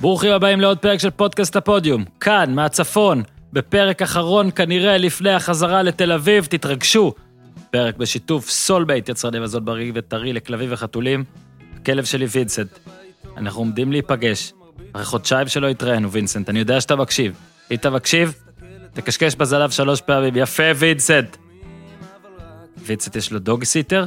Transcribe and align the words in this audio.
ברוכים 0.00 0.32
הבאים 0.32 0.60
לעוד 0.60 0.78
פרק 0.78 0.98
של 0.98 1.10
פודקאסט 1.10 1.56
הפודיום. 1.56 2.04
כאן, 2.20 2.54
מהצפון, 2.54 3.22
בפרק 3.52 4.02
אחרון 4.02 4.50
כנראה 4.50 4.98
לפני 4.98 5.30
החזרה 5.30 5.82
לתל 5.82 6.12
אביב, 6.12 6.44
תתרגשו. 6.44 7.14
פרק 7.70 7.96
בשיתוף 7.96 8.50
סולבייט, 8.50 9.08
יצרני 9.08 9.40
מזון 9.40 9.64
בריא 9.64 9.92
וטרי 9.94 10.32
לכלבים 10.32 10.68
וחתולים. 10.72 11.24
הכלב 11.80 12.04
שלי 12.04 12.26
וינסנט. 12.30 12.68
אנחנו 13.36 13.60
עומדים 13.60 13.92
להיפגש. 13.92 14.52
אחרי 14.92 15.04
חודשיים 15.04 15.48
שלא 15.48 15.68
התראינו, 15.68 16.10
וינסנט, 16.10 16.48
אני 16.48 16.58
יודע 16.58 16.80
שאתה 16.80 16.96
מקשיב. 16.96 17.34
אם 17.70 17.76
אתה 17.76 17.90
מקשיב, 17.90 18.34
תקשקש 18.92 19.34
בזנב 19.34 19.70
שלוש 19.70 20.00
פעמים. 20.00 20.36
יפה, 20.36 20.62
וינסנט. 20.76 21.36
וינסנט 22.78 23.16
יש 23.16 23.32
לו 23.32 23.38
dog 23.38 23.64
sitter, 23.64 24.04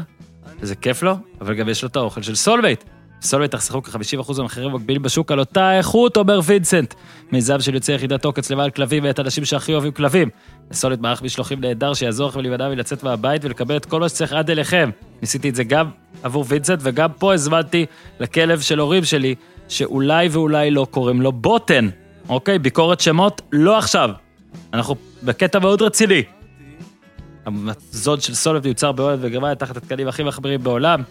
וזה 0.59 0.75
כיף 0.75 1.03
לו, 1.03 1.15
אבל 1.41 1.53
גם 1.53 1.69
יש 1.69 1.83
לו 1.83 1.89
את 1.89 1.95
האוכל 1.95 2.21
של 2.21 2.35
סולבייט. 2.35 2.83
סולבייט 3.21 3.51
תחסכו 3.51 3.83
כ-50% 3.83 4.37
מהמחירים 4.37 4.71
המקבילים 4.71 5.01
בשוק 5.01 5.31
על 5.31 5.39
אותה 5.39 5.77
איכות, 5.77 6.17
אומר 6.17 6.39
וינסנט. 6.43 6.93
מיזם 7.31 7.59
של 7.59 7.75
יוצאי 7.75 7.95
יחידת 7.95 8.25
עוקץ 8.25 8.51
למען 8.51 8.69
כלבים 8.69 9.03
ואת 9.03 9.19
האנשים 9.19 9.45
שהכי 9.45 9.73
אוהבים 9.73 9.91
כלבים. 9.91 10.29
לסולבייט 10.71 11.01
מערך 11.01 11.21
משלוחים 11.21 11.61
נהדר 11.61 11.93
שיעזור 11.93 12.29
לכם 12.29 12.39
להימנע 12.39 12.69
מלצאת 12.69 13.03
מהבית 13.03 13.45
ולקבל 13.45 13.77
את 13.77 13.85
כל 13.85 13.99
מה 13.99 14.09
שצריך 14.09 14.33
עד 14.33 14.49
אליכם. 14.49 14.89
ניסיתי 15.21 15.49
את 15.49 15.55
זה 15.55 15.63
גם 15.63 15.89
עבור 16.23 16.45
וינסנט, 16.47 16.79
וגם 16.81 17.09
פה 17.19 17.33
הזמנתי 17.33 17.85
לכלב 18.19 18.61
של 18.61 18.79
הורים 18.79 19.03
שלי, 19.03 19.35
שאולי 19.67 20.27
ואולי 20.31 20.71
לא 20.71 20.87
קוראים 20.91 21.21
לו 21.21 21.31
בוטן. 21.31 21.89
אוקיי, 22.29 22.59
ביקורת 22.59 22.99
שמות, 22.99 23.41
לא 23.51 23.77
עכשיו. 23.77 24.09
אנחנו 24.73 24.95
בקטע 25.23 25.59
מאוד 25.59 25.81
רציני. 25.81 26.23
המזון 27.45 28.19
של 28.19 28.33
סולבייט 28.33 28.65
יוצר 28.65 28.91
בהולנד 28.91 29.19
וגרמניה 29.21 29.55
תחת 29.55 29.77
התקנים 29.77 30.07
הכי 30.07 30.23
מחמירים 30.23 30.63
בעולם. 30.63 31.01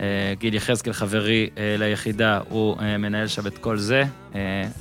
אה, 0.00 0.34
גיל 0.38 0.54
יחזקאל, 0.54 0.92
חברי 0.92 1.50
אה, 1.58 1.76
ליחידה, 1.78 2.40
הוא 2.48 2.76
אה, 2.80 2.98
מנהל 2.98 3.26
שם 3.26 3.46
את 3.46 3.58
כל 3.58 3.78
זה. 3.78 4.02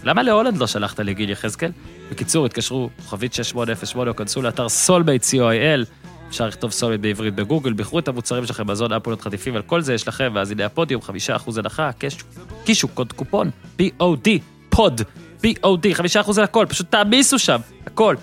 למה 0.04 0.24
להולנד 0.24 0.58
לא 0.58 0.68
שלחת 0.68 1.00
לי 1.00 1.14
גיל 1.14 1.30
יחזקאל? 1.30 1.72
בקיצור, 2.12 2.46
התקשרו, 2.46 2.90
כוכבית 2.98 3.34
6808, 3.34 4.12
או 4.12 4.16
כנסו 4.16 4.42
לאתר 4.42 4.70
סולבייט, 4.70 5.24
co.il, 5.24 5.86
אפשר 6.30 6.48
לכתוב 6.48 6.72
סולבייט 6.72 7.02
בעברית 7.02 7.36
בגוגל, 7.36 7.74
בחרו 7.74 8.00
את 8.00 8.08
המוצרים 8.08 8.46
שלכם 8.46 8.68
מזון, 8.68 8.94
אפולות 8.94 9.22
חטיפים, 9.22 9.56
על 9.56 9.62
כל 9.62 9.82
זה 9.82 9.94
יש 9.94 10.08
לכם, 10.08 10.32
ואז 10.36 10.52
הנה 10.52 10.66
הפודיום, 10.66 11.02
5% 11.46 11.60
הנחה, 11.60 11.90
קישו, 12.66 12.88
קוד 12.88 13.14
קופון, 13.14 13.50
POD, 13.80 14.30
pod, 14.70 15.02
POD, 15.44 15.86
5% 16.26 16.38
על 16.38 16.44
הכל, 16.44 16.66
פשוט 16.70 16.92
תעמיסו 16.92 17.40
שם, 17.40 17.60
הכל. 17.86 18.16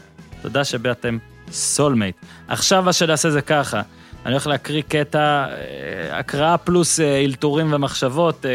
תודה 0.42 0.64
שבאתם 0.64 1.19
סולמייט. 1.51 2.17
עכשיו 2.48 2.83
מה 2.83 2.92
שנעשה 2.92 3.31
זה 3.31 3.42
ככה. 3.42 3.83
אני 4.25 4.33
הולך 4.33 4.47
להקריא 4.47 4.83
קטע, 4.89 5.19
אה, 5.19 6.19
הקראה 6.19 6.58
פלוס 6.58 7.00
אה, 7.00 7.25
אלתורים 7.25 7.72
ומחשבות, 7.72 8.47
אה, 8.47 8.50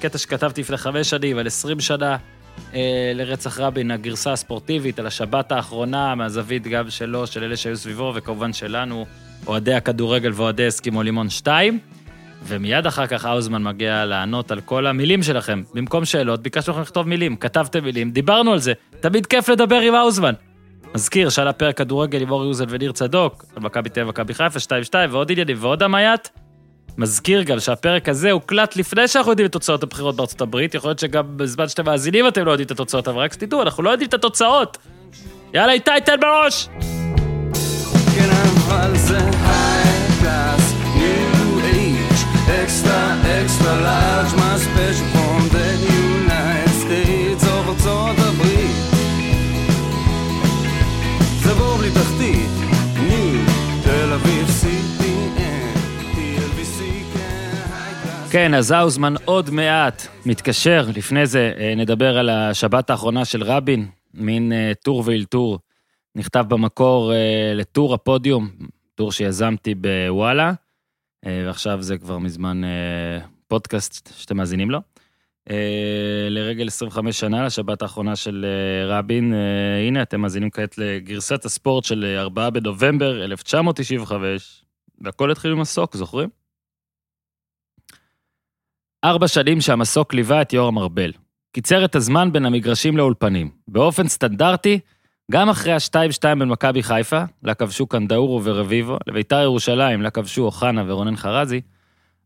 קטע 0.00 0.18
שכתבתי 0.18 0.60
לפני 0.60 0.76
חמש 0.76 1.10
שנים, 1.10 1.38
על 1.38 1.46
עשרים 1.46 1.80
שנה 1.80 2.16
לרצח 3.14 3.60
רבין, 3.60 3.90
הגרסה 3.90 4.32
הספורטיבית, 4.32 4.98
על 4.98 5.06
השבת 5.06 5.52
האחרונה, 5.52 6.14
מהזווית 6.14 6.66
גם 6.66 6.90
שלו, 6.90 7.26
של 7.26 7.44
אלה 7.44 7.56
שהיו 7.56 7.76
סביבו, 7.76 8.12
וכמובן 8.14 8.52
שלנו, 8.52 9.06
אוהדי 9.46 9.74
הכדורגל 9.74 10.30
ואוהדי 10.34 10.68
אסקימו 10.68 11.02
לימון 11.02 11.30
2. 11.30 11.78
ומיד 12.44 12.86
אחר 12.86 13.06
כך 13.06 13.24
האוזמן 13.24 13.62
מגיע 13.62 14.04
לענות 14.04 14.50
על 14.50 14.60
כל 14.60 14.86
המילים 14.86 15.22
שלכם. 15.22 15.62
במקום 15.74 16.04
שאלות, 16.04 16.42
ביקשנו 16.42 16.72
לכם 16.72 16.82
לכתוב 16.82 17.08
מילים, 17.08 17.36
כתבתם 17.36 17.84
מילים, 17.84 18.10
דיברנו 18.10 18.52
על 18.52 18.58
זה. 18.58 18.72
תמיד 19.00 19.26
כיף 19.26 19.48
לדבר 19.48 19.80
עם 19.80 19.94
האוזמן. 19.94 20.32
מזכיר 20.94 21.28
שעל 21.30 21.48
הפרק 21.48 21.76
כדורגל 21.76 22.22
עם 22.22 22.30
אורי 22.30 22.46
אוזן 22.46 22.64
וניר 22.68 22.92
צדוק, 22.92 23.44
על 23.56 23.62
מכבי 23.62 23.88
תל 23.88 24.04
מכבי 24.04 24.34
חיפה 24.34 24.58
2-2 24.58 24.94
ועוד 25.10 25.32
עניינים 25.32 25.56
ועוד 25.60 25.82
המייט. 25.82 26.28
מזכיר 26.98 27.42
גם 27.42 27.60
שהפרק 27.60 28.08
הזה 28.08 28.30
הוקלט 28.30 28.76
לפני 28.76 29.08
שאנחנו 29.08 29.32
יודעים 29.32 29.46
את 29.46 29.52
תוצאות 29.52 29.82
הבחירות 29.82 30.16
בארצות 30.16 30.40
הברית, 30.40 30.74
יכול 30.74 30.90
להיות 30.90 30.98
שגם 30.98 31.36
בזמן 31.36 31.68
שאתם 31.68 31.84
מאזינים 31.84 32.28
אתם 32.28 32.44
לא 32.44 32.50
יודעים 32.50 32.66
את 32.66 32.70
התוצאות, 32.70 33.08
אבל 33.08 33.18
רק 33.18 33.32
שתדעו, 33.32 33.62
אנחנו 33.62 33.82
לא 33.82 33.90
יודעים 33.90 34.08
את 34.08 34.14
התוצאות. 34.14 34.78
יאללה, 35.54 35.72
איתי, 35.72 35.90
תן 36.04 36.20
בראש! 36.20 36.68
כן, 38.16 38.30
אבל 38.68 38.96
זה 38.96 39.18
כן, 58.32 58.54
אז 58.54 58.70
האוזמן 58.70 59.14
עוד 59.24 59.50
מעט 59.50 60.06
מתקשר, 60.26 60.86
לפני 60.96 61.26
זה 61.26 61.52
אה, 61.58 61.74
נדבר 61.76 62.18
על 62.18 62.28
השבת 62.28 62.90
האחרונה 62.90 63.24
של 63.24 63.42
רבין, 63.42 63.88
מין 64.14 64.52
אה, 64.52 64.72
טור 64.84 65.02
ואילתור, 65.06 65.58
נכתב 66.14 66.44
במקור 66.48 67.12
אה, 67.12 67.52
לטור 67.54 67.94
הפודיום, 67.94 68.48
טור 68.94 69.12
שיזמתי 69.12 69.74
בוואלה, 69.74 70.52
ועכשיו 71.26 71.82
זה 71.82 71.98
כבר 71.98 72.18
מזמן 72.18 72.60
פודקאסט 73.48 74.12
שאתם 74.16 74.36
מאזינים 74.36 74.70
לו. 74.70 74.78
לרגל 76.30 76.66
25 76.66 77.20
שנה 77.20 77.46
לשבת 77.46 77.82
האחרונה 77.82 78.16
של 78.16 78.46
רבין. 78.88 79.34
הנה, 79.88 80.02
אתם 80.02 80.20
מאזינים 80.20 80.50
כעת 80.50 80.78
לגרסת 80.78 81.44
הספורט 81.44 81.84
של 81.84 82.16
4 82.18 82.50
בנובמבר 82.50 83.24
1995, 83.24 84.64
והכל 85.00 85.30
התחיל 85.30 85.52
עם 85.52 85.60
מסוק, 85.60 85.96
זוכרים? 85.96 86.41
ארבע 89.04 89.28
שנים 89.28 89.60
שהמסוק 89.60 90.14
ליווה 90.14 90.42
את 90.42 90.52
יורם 90.52 90.78
ארבל. 90.78 91.12
קיצר 91.52 91.84
את 91.84 91.94
הזמן 91.94 92.32
בין 92.32 92.46
המגרשים 92.46 92.96
לאולפנים. 92.96 93.50
באופן 93.68 94.08
סטנדרטי, 94.08 94.78
גם 95.32 95.48
אחרי 95.48 95.72
ה-2-2 95.72 96.34
בין 96.38 96.48
מכבי 96.48 96.82
חיפה, 96.82 97.22
לה 97.42 97.54
כבשו 97.54 97.86
קנדאורו 97.86 98.40
ורביבו, 98.44 98.98
לביתר 99.06 99.40
ירושלים, 99.42 100.02
לה 100.02 100.10
כבשו 100.10 100.42
אוחנה 100.42 100.84
ורונן 100.86 101.16
חרזי, 101.16 101.60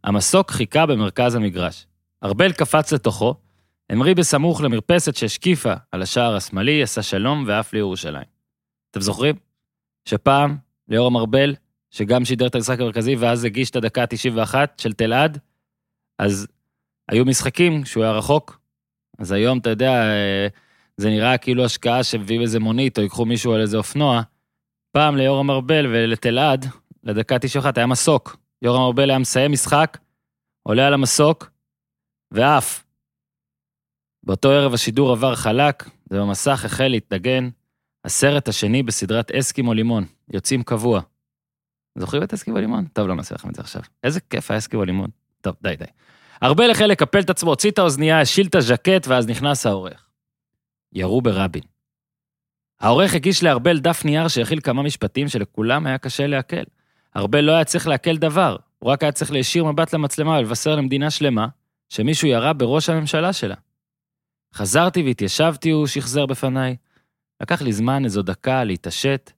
המסוק 0.04 0.50
חיכה 0.50 0.86
במרכז 0.86 1.34
המגרש. 1.34 1.86
ארבל 2.24 2.52
קפץ 2.52 2.92
לתוכו, 2.92 3.34
המריא 3.90 4.14
בסמוך 4.14 4.60
למרפסת 4.60 5.16
שהשקיפה 5.16 5.72
על 5.92 6.02
השער 6.02 6.36
השמאלי, 6.36 6.82
עשה 6.82 7.02
שלום 7.02 7.44
ואף 7.46 7.72
לירושלים. 7.72 8.26
אתם 8.90 9.00
זוכרים? 9.00 9.34
שפעם, 10.08 10.56
ליאורם 10.88 11.16
ארבל, 11.16 11.54
שגם 11.90 12.24
שידר 12.24 12.46
את 12.46 12.54
המשחק 12.54 12.80
המרכזי 12.80 13.16
ואז 13.16 13.44
הגיש 13.44 13.70
את 13.70 13.76
הדקה 13.76 14.02
ה-91 14.02 14.54
של 14.78 14.92
תלעד, 14.92 15.38
אז 16.18 16.46
היו 17.08 17.24
משחקים 17.24 17.84
שהוא 17.84 18.04
היה 18.04 18.12
רחוק. 18.12 18.60
אז 19.18 19.32
היום, 19.32 19.58
אתה 19.58 19.70
יודע, 19.70 19.92
אה, 19.92 20.46
זה 20.96 21.08
נראה 21.08 21.38
כאילו 21.38 21.64
השקעה 21.64 22.04
שמביאים 22.04 22.42
איזה 22.42 22.60
מונית 22.60 22.98
או 22.98 23.02
ייקחו 23.02 23.24
מישהו 23.24 23.52
על 23.52 23.60
איזה 23.60 23.76
אופנוע. 23.76 24.22
פעם 24.92 25.16
ליאורם 25.16 25.50
ארבל 25.50 25.86
ולתלעד, 25.86 26.66
לדקה 27.04 27.34
ה-91 27.34 27.72
היה 27.76 27.86
מסוק. 27.86 28.36
יורם 28.62 28.82
ארבל 28.82 29.10
היה 29.10 29.18
מסיים 29.18 29.52
משחק, 29.52 29.98
עולה 30.62 30.86
על 30.86 30.94
המסוק, 30.94 31.50
ואף. 32.30 32.84
באותו 34.22 34.50
ערב 34.50 34.74
השידור 34.74 35.12
עבר 35.12 35.34
חלק, 35.34 35.90
ובמסך 36.10 36.64
החל 36.64 36.88
להתנגן 36.88 37.48
הסרט 38.04 38.48
השני 38.48 38.82
בסדרת 38.82 39.30
אסקימו 39.30 39.74
לימון, 39.74 40.04
יוצאים 40.32 40.62
קבוע. 40.62 41.00
זוכרים 41.98 42.22
את 42.22 42.34
אסקימו 42.34 42.58
לימון? 42.58 42.84
טוב, 42.92 43.08
לא 43.08 43.14
נעשה 43.14 43.34
לכם 43.34 43.48
את 43.48 43.54
זה 43.54 43.62
עכשיו. 43.62 43.82
איזה 44.02 44.20
כיף 44.20 44.50
היה 44.50 44.58
אסקימו 44.58 44.84
לימון. 44.84 45.10
טוב, 45.40 45.56
די, 45.62 45.76
די. 45.76 45.84
ארבל 46.42 46.70
החל 46.70 46.86
לקפל 46.86 47.20
את 47.20 47.30
עצמו, 47.30 47.50
הוציא 47.50 47.70
את 47.70 47.78
האוזנייה, 47.78 48.20
השיל 48.20 48.46
את 48.46 48.54
הז'קט, 48.54 49.06
ואז 49.08 49.26
נכנס 49.26 49.66
העורך. 49.66 50.06
ירו 50.92 51.22
ברבין. 51.22 51.62
העורך 52.80 53.14
הגיש 53.14 53.42
לארבל 53.42 53.78
דף 53.78 54.04
נייר 54.04 54.28
שהכיל 54.28 54.60
כמה 54.60 54.82
משפטים 54.82 55.28
שלכולם 55.28 55.86
היה 55.86 55.98
קשה 55.98 56.26
לעכל. 56.26 56.62
ארבל 57.16 57.40
לא 57.40 57.52
היה 57.52 57.64
צריך 57.64 57.86
לעכל 57.86 58.16
דבר, 58.16 58.56
הוא 58.78 58.90
רק 58.90 59.02
היה 59.02 59.12
צריך 59.12 59.32
להישיר 59.32 59.64
מבט 59.64 59.94
למצלמה 59.94 60.38
ולבשר 60.38 60.76
למדינה 60.76 61.10
שלמה 61.10 61.46
שמישהו 61.88 62.28
ירה 62.28 62.52
בראש 62.52 62.88
הממשלה 62.88 63.32
שלה. 63.32 63.54
חזרתי 64.54 65.02
והתיישבתי, 65.02 65.70
הוא 65.70 65.86
שחזר 65.86 66.26
בפניי. 66.26 66.76
לקח 67.42 67.62
לי 67.62 67.72
זמן, 67.72 68.04
איזו 68.04 68.22
דקה, 68.22 68.64
להתעשת. 68.64 69.32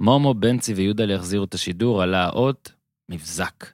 מומו, 0.00 0.34
בנצי 0.34 0.74
ויהודה 0.74 1.04
להחזירו 1.04 1.44
את 1.44 1.54
השידור, 1.54 2.02
עלה 2.02 2.24
האות, 2.24 2.72
מבזק. 3.08 3.66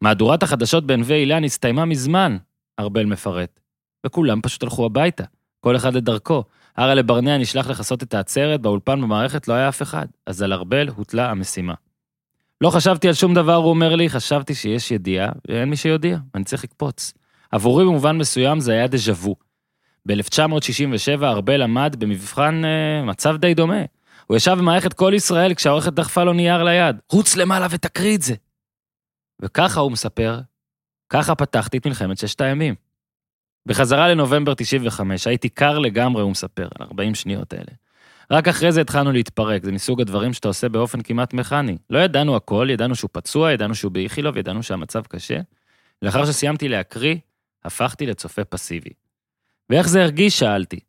מהדורת 0.00 0.42
החדשות 0.42 0.86
בנווה 0.86 1.16
אילן 1.16 1.44
הסתיימה 1.44 1.84
מזמן, 1.84 2.36
ארבל 2.80 3.04
מפרט. 3.04 3.60
וכולם 4.06 4.40
פשוט 4.42 4.62
הלכו 4.62 4.86
הביתה, 4.86 5.24
כל 5.60 5.76
אחד 5.76 5.94
לדרכו. 5.94 6.44
הרה 6.76 6.94
לברנע 6.94 7.38
נשלח 7.38 7.70
לכסות 7.70 8.02
את 8.02 8.14
העצרת, 8.14 8.60
באולפן 8.60 9.00
במערכת 9.00 9.48
לא 9.48 9.54
היה 9.54 9.68
אף 9.68 9.82
אחד, 9.82 10.06
אז 10.26 10.42
על 10.42 10.52
ארבל 10.52 10.88
הוטלה 10.88 11.30
המשימה. 11.30 11.74
לא 12.60 12.70
חשבתי 12.70 13.08
על 13.08 13.14
שום 13.14 13.34
דבר, 13.34 13.54
הוא 13.54 13.70
אומר 13.70 13.96
לי, 13.96 14.08
חשבתי 14.08 14.54
שיש 14.54 14.90
ידיעה, 14.90 15.28
ואין 15.48 15.70
מי 15.70 15.76
שיודיע, 15.76 16.18
אני 16.34 16.44
צריך 16.44 16.64
לקפוץ. 16.64 17.12
עבורי 17.50 17.84
במובן 17.84 18.18
מסוים 18.18 18.60
זה 18.60 18.72
היה 18.72 18.86
דז'ה 18.86 19.12
וו. 19.12 19.36
ב-1967 20.06 21.24
ארבל 21.24 21.62
עמד 21.62 21.96
במבחן 21.98 22.62
אה, 22.64 23.02
מצב 23.04 23.36
די 23.36 23.54
דומה. 23.54 23.82
הוא 24.26 24.36
ישב 24.36 24.54
במערכת 24.58 24.92
כל 24.92 25.12
ישראל 25.16 25.54
כשהעורכת 25.54 25.92
דחפה 25.92 26.24
לו 26.24 26.32
נייר 26.32 26.62
ליד. 26.62 26.96
רוץ 27.12 27.36
למעלה 27.36 27.66
ותקריא 27.70 28.16
את 28.16 28.22
זה. 28.22 28.34
וככה 29.42 29.80
הוא 29.80 29.92
מספר, 29.92 30.40
ככה 31.08 31.34
פתחתי 31.34 31.78
את 31.78 31.86
מלחמת 31.86 32.18
ששת 32.18 32.40
הימים. 32.40 32.74
בחזרה 33.66 34.08
לנובמבר 34.08 34.54
95, 34.54 35.26
הייתי 35.26 35.48
קר 35.48 35.78
לגמרי, 35.78 36.22
הוא 36.22 36.30
מספר, 36.30 36.68
על 36.78 36.86
40 36.86 37.14
שניות 37.14 37.52
האלה. 37.52 37.72
רק 38.30 38.48
אחרי 38.48 38.72
זה 38.72 38.80
התחלנו 38.80 39.12
להתפרק, 39.12 39.64
זה 39.64 39.72
מסוג 39.72 40.00
הדברים 40.00 40.32
שאתה 40.32 40.48
עושה 40.48 40.68
באופן 40.68 41.02
כמעט 41.02 41.34
מכני. 41.34 41.78
לא 41.90 41.98
ידענו 41.98 42.36
הכל, 42.36 42.68
ידענו 42.70 42.94
שהוא 42.94 43.08
פצוע, 43.12 43.52
ידענו 43.52 43.74
שהוא 43.74 43.92
באיכילוב, 43.92 44.36
ידענו 44.36 44.62
שהמצב 44.62 45.02
קשה. 45.02 45.40
לאחר 46.02 46.26
שסיימתי 46.26 46.68
להקריא, 46.68 47.16
הפכתי 47.64 48.06
לצופה 48.06 48.44
פסיבי. 48.44 48.90
ואיך 49.70 49.88
זה 49.88 50.02
הרגיש? 50.02 50.38
שאלתי. 50.38 50.80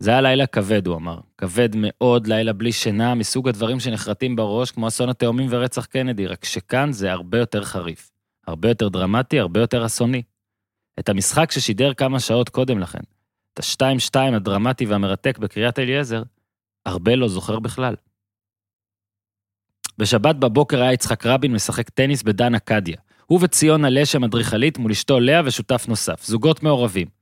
זה 0.00 0.10
היה 0.10 0.20
לילה 0.20 0.46
כבד, 0.46 0.86
הוא 0.86 0.96
אמר. 0.96 1.20
כבד 1.38 1.68
מאוד, 1.76 2.26
לילה 2.26 2.52
בלי 2.52 2.72
שינה, 2.72 3.14
מסוג 3.14 3.48
הדברים 3.48 3.80
שנחרטים 3.80 4.36
בראש, 4.36 4.70
כמו 4.70 4.88
אסון 4.88 5.08
התאומים 5.08 5.46
ורצח 5.50 5.84
קנדי, 5.84 6.26
רק 6.26 6.44
שכאן 6.44 6.92
זה 6.92 7.12
הרבה 7.12 7.38
יותר 7.38 7.64
חריף. 7.64 8.10
הרבה 8.46 8.68
יותר 8.68 8.88
דרמטי, 8.88 9.40
הרבה 9.40 9.60
יותר 9.60 9.86
אסוני. 9.86 10.22
את 10.98 11.08
המשחק 11.08 11.50
ששידר 11.50 11.94
כמה 11.94 12.20
שעות 12.20 12.48
קודם 12.48 12.78
לכן, 12.78 13.00
את 13.54 13.58
השתיים-שתיים 13.58 14.34
הדרמטי 14.34 14.86
והמרתק 14.86 15.38
בקריית 15.38 15.78
אליעזר, 15.78 16.22
הרבה 16.86 17.16
לא 17.16 17.28
זוכר 17.28 17.58
בכלל. 17.58 17.94
בשבת 19.98 20.36
בבוקר 20.36 20.82
היה 20.82 20.92
יצחק 20.92 21.26
רבין 21.26 21.52
משחק 21.52 21.88
טניס 21.90 22.22
בדן 22.22 22.54
אקדיה. 22.54 22.96
הוא 23.26 23.38
וציונה 23.42 23.90
לשם 23.90 24.24
אדריכלית 24.24 24.78
מול 24.78 24.90
אשתו 24.90 25.20
לאה 25.20 25.40
ושותף 25.44 25.84
נוסף, 25.88 26.24
זוגות 26.24 26.62
מעורבים. 26.62 27.19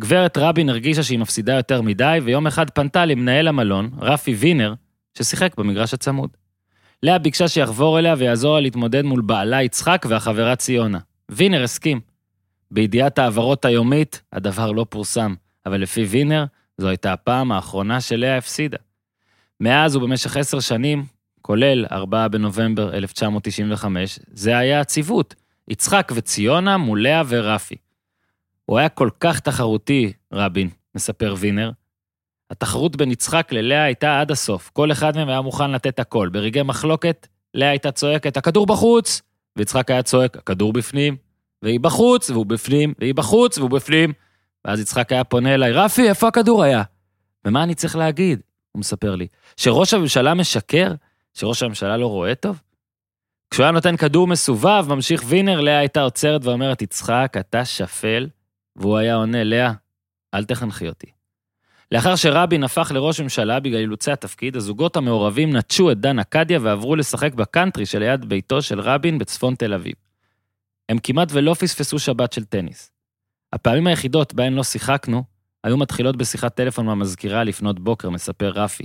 גברת 0.00 0.38
רבין 0.38 0.68
הרגישה 0.68 1.02
שהיא 1.02 1.18
מפסידה 1.18 1.54
יותר 1.54 1.82
מדי, 1.82 2.18
ויום 2.22 2.46
אחד 2.46 2.70
פנתה 2.70 3.04
למנהל 3.04 3.48
המלון, 3.48 3.90
רפי 4.00 4.34
וינר, 4.34 4.74
ששיחק 5.18 5.54
במגרש 5.58 5.94
הצמוד. 5.94 6.30
לאה 7.02 7.18
ביקשה 7.18 7.48
שיחבור 7.48 7.98
אליה 7.98 8.14
ויעזור 8.18 8.54
לה 8.54 8.60
להתמודד 8.60 9.02
מול 9.02 9.20
בעלה 9.20 9.62
יצחק 9.62 10.06
והחברה 10.08 10.56
ציונה. 10.56 10.98
וינר 11.28 11.62
הסכים. 11.62 12.00
בידיעת 12.70 13.18
העברות 13.18 13.64
היומית, 13.64 14.22
הדבר 14.32 14.72
לא 14.72 14.86
פורסם, 14.88 15.34
אבל 15.66 15.80
לפי 15.80 16.04
וינר, 16.04 16.44
זו 16.78 16.88
הייתה 16.88 17.12
הפעם 17.12 17.52
האחרונה 17.52 18.00
שלאה 18.00 18.38
הפסידה. 18.38 18.78
מאז 19.60 19.96
ובמשך 19.96 20.36
עשר 20.36 20.60
שנים, 20.60 21.04
כולל 21.42 21.86
4 21.92 22.28
בנובמבר 22.28 22.94
1995, 22.94 24.18
זה 24.32 24.58
היה 24.58 24.80
הציוות, 24.80 25.34
יצחק 25.68 26.12
וציונה 26.14 26.76
מול 26.76 27.02
לאה 27.02 27.22
ורפי. 27.28 27.76
הוא 28.66 28.78
היה 28.78 28.88
כל 28.88 29.10
כך 29.20 29.40
תחרותי, 29.40 30.12
רבין, 30.32 30.68
מספר 30.94 31.34
וינר. 31.38 31.70
התחרות 32.50 32.96
בין 32.96 33.10
יצחק 33.10 33.52
ללאה 33.52 33.82
הייתה 33.82 34.20
עד 34.20 34.30
הסוף, 34.30 34.70
כל 34.72 34.92
אחד 34.92 35.16
מהם 35.16 35.28
היה 35.28 35.40
מוכן 35.40 35.70
לתת 35.70 35.98
הכל. 35.98 36.28
ברגעי 36.32 36.62
מחלוקת, 36.62 37.26
לאה 37.54 37.68
הייתה 37.70 37.92
צועקת, 37.92 38.36
הכדור 38.36 38.66
בחוץ, 38.66 39.22
ויצחק 39.56 39.90
היה 39.90 40.02
צועק, 40.02 40.36
הכדור 40.36 40.72
בפנים, 40.72 41.16
והיא 41.62 41.80
בחוץ, 41.80 42.30
והוא 42.30 42.46
בפנים, 42.46 42.94
והיא 42.98 43.14
בחוץ, 43.14 43.58
והוא 43.58 43.70
בפנים. 43.70 44.12
ואז 44.64 44.80
יצחק 44.80 45.12
היה 45.12 45.24
פונה 45.24 45.54
אליי, 45.54 45.72
רפי, 45.72 46.08
איפה 46.08 46.28
הכדור 46.28 46.62
היה? 46.62 46.82
ומה 47.44 47.62
אני 47.62 47.74
צריך 47.74 47.96
להגיד? 47.96 48.40
הוא 48.72 48.80
מספר 48.80 49.14
לי. 49.14 49.26
שראש 49.56 49.94
הממשלה 49.94 50.34
משקר? 50.34 50.92
שראש 51.34 51.62
הממשלה 51.62 51.96
לא 51.96 52.06
רואה 52.06 52.34
טוב? 52.34 52.60
כשהוא 53.50 53.64
היה 53.64 53.72
נותן 53.72 53.96
כדור 53.96 54.26
מסובב, 54.26 54.84
ממשיך 54.88 55.22
וינר, 55.26 55.60
לאה 55.60 55.78
הייתה 55.78 56.02
עוצרת 56.02 56.44
ואומרת, 56.44 56.82
יצחק, 56.82 57.34
אתה 57.40 57.64
שפל, 57.64 58.28
והוא 58.76 58.96
היה 58.96 59.14
עונה, 59.14 59.44
לאה, 59.44 59.72
אל 60.34 60.44
תחנכי 60.44 60.88
אותי. 60.88 61.06
לאחר 61.92 62.16
שרבין 62.16 62.64
הפך 62.64 62.92
לראש 62.94 63.20
ממשלה 63.20 63.60
בגלל 63.60 63.80
אילוצי 63.80 64.12
התפקיד, 64.12 64.56
הזוגות 64.56 64.96
המעורבים 64.96 65.56
נטשו 65.56 65.90
את 65.90 66.00
דן 66.00 66.18
אקדיה 66.18 66.58
ועברו 66.62 66.96
לשחק 66.96 67.34
בקאנטרי 67.34 67.86
שליד 67.86 68.24
ביתו 68.24 68.62
של 68.62 68.80
רבין 68.80 69.18
בצפון 69.18 69.54
תל 69.54 69.74
אביב. 69.74 69.94
הם 70.88 70.98
כמעט 70.98 71.28
ולא 71.32 71.54
פספסו 71.54 71.98
שבת 71.98 72.32
של 72.32 72.44
טניס. 72.44 72.90
הפעמים 73.52 73.86
היחידות 73.86 74.34
בהן 74.34 74.52
לא 74.52 74.62
שיחקנו, 74.62 75.24
היו 75.64 75.76
מתחילות 75.76 76.16
בשיחת 76.16 76.54
טלפון 76.54 76.86
מהמזכירה 76.86 77.44
לפנות 77.44 77.80
בוקר, 77.80 78.10
מספר 78.10 78.48
רפי. 78.48 78.84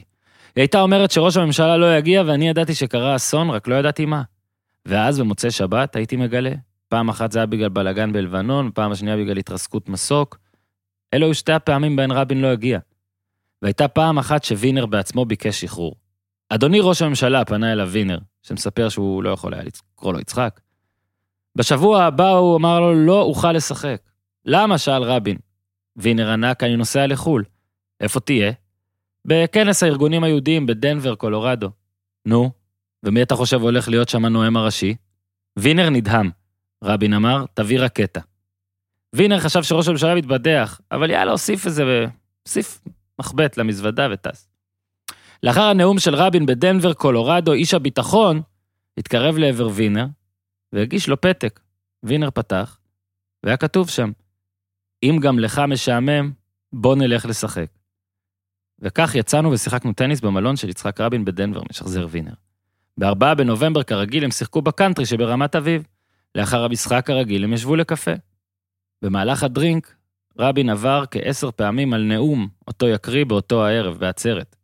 היא 0.56 0.62
הייתה 0.62 0.82
אומרת 0.82 1.12
שראש 1.12 1.38
הממשלה 1.38 1.78
לא 1.78 1.98
יגיע 1.98 2.24
ואני 2.28 2.50
ידעתי 2.50 2.76
שקרה 2.76 3.16
אסון, 3.16 3.50
רק 3.50 3.68
לא 3.68 3.76
ידעתי 3.76 4.06
מה. 4.06 4.22
ואז 4.86 5.20
במוצאי 5.20 5.52
שבת 5.52 5.96
הייתי 5.96 6.16
מגלה. 6.16 6.52
פעם 6.90 7.10
אחת 7.10 7.32
זה 7.32 7.40
היה 7.40 7.46
בגלל 7.46 7.70
בלאגן 7.70 8.14
בלבנון, 8.14 8.72
פעם 8.74 8.92
השנייה 8.92 9.18
בגלל 9.18 9.38
התרסקות 9.38 9.90
מסוק. 9.90 10.38
אלו 11.14 11.26
היו 11.26 11.34
שתי 11.34 11.54
הפעמים 11.54 11.96
בהן 11.96 12.12
רבין 12.12 12.42
לא 12.42 12.48
הגיע. 12.48 12.80
והייתה 13.62 13.88
פעם 13.88 14.18
אחת 14.18 14.44
שווינר 14.44 14.86
בעצמו 14.86 15.26
ביקש 15.26 15.62
שחרור. 15.62 15.96
אדוני 16.50 16.80
ראש 16.82 17.02
הממשלה 17.02 17.46
פנה 17.46 17.72
אליו 17.72 17.88
וינר, 17.92 18.20
שמספר 18.44 18.90
שהוא 18.90 19.24
לא 19.24 19.30
יכול 19.30 19.54
היה 19.54 19.64
לקרוא 19.64 20.14
לו 20.14 20.20
יצחק. 20.20 20.60
בשבוע 21.56 22.04
הבא 22.04 22.30
הוא 22.30 22.58
אמר 22.58 22.80
לו, 22.80 23.06
לא 23.06 23.22
אוכל 23.22 23.52
לשחק. 23.52 24.02
למה? 24.46 24.78
שאל 24.78 25.04
רבין. 25.04 25.38
וינר 25.96 26.30
ענה, 26.30 26.56
כי 26.56 26.66
אני 26.66 26.76
נוסע 26.76 27.08
לחו"ל. 27.08 27.44
איפה 28.00 28.20
תהיה? 28.20 28.52
בכנס 29.26 29.84
הארגונים 29.84 30.24
היהודיים 30.24 30.66
בדנבר, 30.66 31.16
קולורדו. 31.16 31.70
נו, 32.26 32.52
ומי 33.04 33.22
אתה 33.22 33.36
חושב 33.36 33.62
הולך 33.62 33.90
להיות 33.90 34.10
שם 34.10 34.26
הנואם 34.26 34.58
הראשי? 34.58 34.96
וינר 35.58 35.90
נדהם. 35.90 36.39
רבין 36.84 37.14
אמר, 37.14 37.46
תביא 37.54 37.80
רקטה. 37.80 38.20
וינר 39.16 39.40
חשב 39.40 39.64
שראש 39.64 39.88
הממשלה 39.88 40.16
מתבדח, 40.16 40.82
אבל 40.92 41.10
יאללה, 41.10 41.32
הוסיף 41.32 41.66
איזה, 41.66 42.06
הוסיף 42.48 42.82
מחבט 43.20 43.58
למזוודה 43.58 44.08
וטס. 44.12 44.48
לאחר 45.44 45.64
הנאום 45.64 46.00
של 46.00 46.16
רבין 46.16 46.46
בדנבר, 46.46 46.94
קולורדו, 46.94 47.54
איש 47.54 47.74
הביטחון 47.74 48.42
התקרב 48.98 49.38
לעבר 49.38 49.70
וינר 49.74 50.06
והגיש 50.74 51.08
לו 51.08 51.22
פתק. 51.22 51.60
וינר 52.04 52.32
פתח, 52.32 52.80
והיה 53.44 53.58
כתוב 53.58 53.90
שם, 53.90 54.12
אם 55.04 55.20
גם 55.22 55.40
לך 55.40 55.62
משעמם, 55.68 56.32
בוא 56.74 56.96
נלך 56.96 57.26
לשחק. 57.26 57.68
וכך 58.80 59.16
יצאנו 59.16 59.52
ושיחקנו 59.52 59.94
טניס 59.94 60.22
במלון 60.22 60.56
של 60.56 60.70
יצחק 60.70 61.02
רבין 61.02 61.26
בדנבר, 61.26 61.62
משחזר 61.70 62.08
וינר. 62.10 62.34
ב-4 62.98 63.36
בנובמבר, 63.38 63.84
כרגיל, 63.84 64.24
הם 64.24 64.32
שיחקו 64.32 64.62
בקאנטרי 64.62 65.06
שברמת 65.06 65.56
אביב. 65.56 65.84
לאחר 66.36 66.64
המשחק 66.64 67.10
הרגיל 67.10 67.44
הם 67.44 67.54
ישבו 67.54 67.76
לקפה. 67.76 68.12
במהלך 69.02 69.44
הדרינק, 69.44 69.96
רבין 70.40 70.70
עבר 70.70 71.04
כעשר 71.12 71.52
פעמים 71.52 71.94
על 71.94 72.02
נאום, 72.02 72.48
אותו 72.68 72.88
יקריא 72.88 73.26
באותו 73.26 73.66
הערב, 73.66 73.98
בעצרת. 73.98 74.56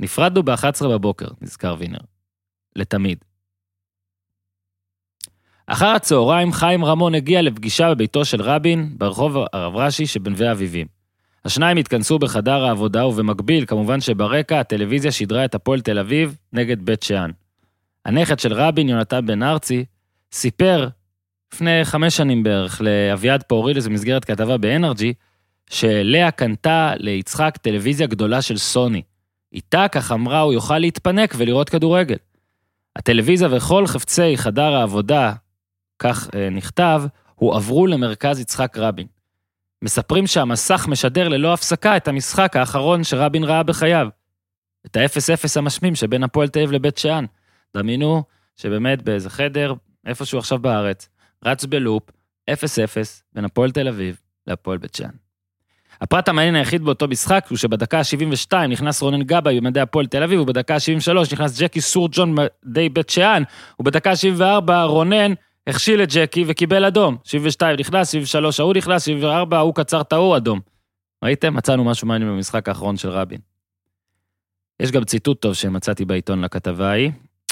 נפרדנו 0.00 0.42
ב-11 0.42 0.88
בבוקר, 0.88 1.28
נזכר 1.40 1.76
וינר. 1.78 1.98
לתמיד. 2.76 3.18
אחר 5.66 5.86
הצהריים 5.86 6.52
חיים 6.52 6.84
רמון 6.84 7.14
הגיע 7.14 7.42
לפגישה 7.42 7.90
בביתו 7.90 8.24
של 8.24 8.42
רבין 8.42 8.98
ברחוב 8.98 9.36
הרב 9.52 9.76
רש"י 9.76 10.06
שבנווה 10.06 10.52
אביבים. 10.52 10.86
השניים 11.44 11.76
התכנסו 11.76 12.18
בחדר 12.18 12.64
העבודה 12.64 13.06
ובמקביל, 13.06 13.66
כמובן 13.66 14.00
שברקע 14.00 14.60
הטלוויזיה 14.60 15.12
שידרה 15.12 15.44
את 15.44 15.54
הפועל 15.54 15.80
תל 15.80 15.98
אביב 15.98 16.36
נגד 16.52 16.82
בית 16.82 17.02
שאן. 17.02 17.30
הנכד 18.04 18.38
של 18.38 18.52
רבין, 18.52 18.88
יונתן 18.88 19.26
בן 19.26 19.42
ארצי, 19.42 19.84
סיפר 20.32 20.88
לפני 21.54 21.84
חמש 21.84 22.16
שנים 22.16 22.42
בערך 22.42 22.80
לאביעד 22.80 23.42
פאורילס 23.42 23.86
במסגרת 23.86 24.24
כתבה 24.24 24.56
ב-NRG, 24.56 25.02
שלאה 25.70 26.30
קנתה 26.30 26.92
ליצחק 26.96 27.56
טלוויזיה 27.62 28.06
גדולה 28.06 28.42
של 28.42 28.56
סוני. 28.56 29.02
איתה, 29.52 29.86
כך 29.92 30.12
אמרה, 30.12 30.40
הוא 30.40 30.52
יוכל 30.52 30.78
להתפנק 30.78 31.34
ולראות 31.36 31.68
כדורגל. 31.68 32.16
הטלוויזיה 32.96 33.48
וכל 33.50 33.86
חפצי 33.86 34.36
חדר 34.36 34.74
העבודה, 34.74 35.32
כך 35.98 36.28
אה, 36.34 36.50
נכתב, 36.50 37.02
הועברו 37.34 37.86
למרכז 37.86 38.40
יצחק 38.40 38.78
רבין. 38.78 39.06
מספרים 39.82 40.26
שהמסך 40.26 40.86
משדר 40.88 41.28
ללא 41.28 41.52
הפסקה 41.52 41.96
את 41.96 42.08
המשחק 42.08 42.56
האחרון 42.56 43.04
שרבין 43.04 43.44
ראה 43.44 43.62
בחייו. 43.62 44.08
את 44.86 44.96
ה-0-0 44.96 45.58
המשמים 45.58 45.94
שבין 45.94 46.22
הפועל 46.22 46.48
תל 46.48 46.58
אביב 46.58 46.72
לבית 46.72 46.98
שאן. 46.98 47.24
דמיינו 47.76 48.22
שבאמת 48.56 49.02
באיזה 49.02 49.30
חדר, 49.30 49.74
איפשהו 50.08 50.38
עכשיו 50.38 50.58
בארץ, 50.58 51.08
רץ 51.44 51.64
בלופ, 51.64 52.02
0-0, 52.50 52.52
בין 53.32 53.44
הפועל 53.44 53.70
תל 53.70 53.88
אביב 53.88 54.20
להפועל 54.46 54.78
בית 54.78 54.94
שאן. 54.94 55.10
הפרט 56.00 56.28
המעניין 56.28 56.54
היחיד 56.54 56.82
באותו 56.82 57.08
משחק 57.08 57.46
הוא 57.48 57.58
שבדקה 57.58 57.98
ה-72 57.98 58.66
נכנס 58.68 59.02
רונן 59.02 59.22
גבאי 59.22 59.60
במדי 59.60 59.80
הפועל 59.80 60.06
תל 60.06 60.22
אביב, 60.22 60.40
ובדקה 60.40 60.74
ה-73 60.74 61.32
נכנס 61.32 61.60
ג'קי 61.60 61.80
סורג'ון 61.80 62.34
במדי 62.34 62.88
בית 62.88 63.10
שאן, 63.10 63.42
ובדקה 63.80 64.10
ה-74 64.10 64.72
רונן 64.84 65.32
הכשיל 65.66 66.02
את 66.02 66.08
ג'קי 66.12 66.44
וקיבל 66.46 66.84
אדום. 66.84 67.16
72 67.24 67.76
נכנס, 67.80 68.10
73 68.10 68.60
ההוא 68.60 68.74
נכנס, 68.74 69.04
74 69.04 69.56
ההוא 69.56 69.74
קצר 69.74 70.00
את 70.00 70.12
ההוא 70.12 70.36
אדום. 70.36 70.60
ראיתם? 71.24 71.54
מצאנו 71.54 71.84
משהו 71.84 72.08
מעניין 72.08 72.30
במשחק 72.30 72.68
האחרון 72.68 72.96
של 72.96 73.08
רבין. 73.08 73.40
יש 74.80 74.90
גם 74.90 75.04
ציטוט 75.04 75.40
טוב 75.40 75.54
שמצאתי 75.54 76.04
בעיתון 76.04 76.44
לכתבה 76.44 76.90
ההיא. 76.90 77.10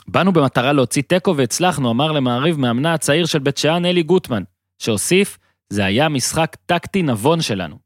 באנו 0.09 0.33
במטרה 0.33 0.73
להוציא 0.73 1.03
תיקו 1.03 1.37
והצלחנו, 1.37 1.91
אמר 1.91 2.13
למעריב 2.13 2.61
מאמנה 2.61 2.95
הצעיר 2.95 3.27
של 3.27 3.39
בית 3.39 3.57
שאן 3.57 3.85
אלי 3.85 4.03
גוטמן, 4.03 4.43
שהוסיף, 4.79 5.39
זה 5.69 5.85
היה 5.85 6.09
משחק 6.09 6.57
טקטי 6.67 7.03
נבון 7.03 7.41
שלנו. 7.41 7.79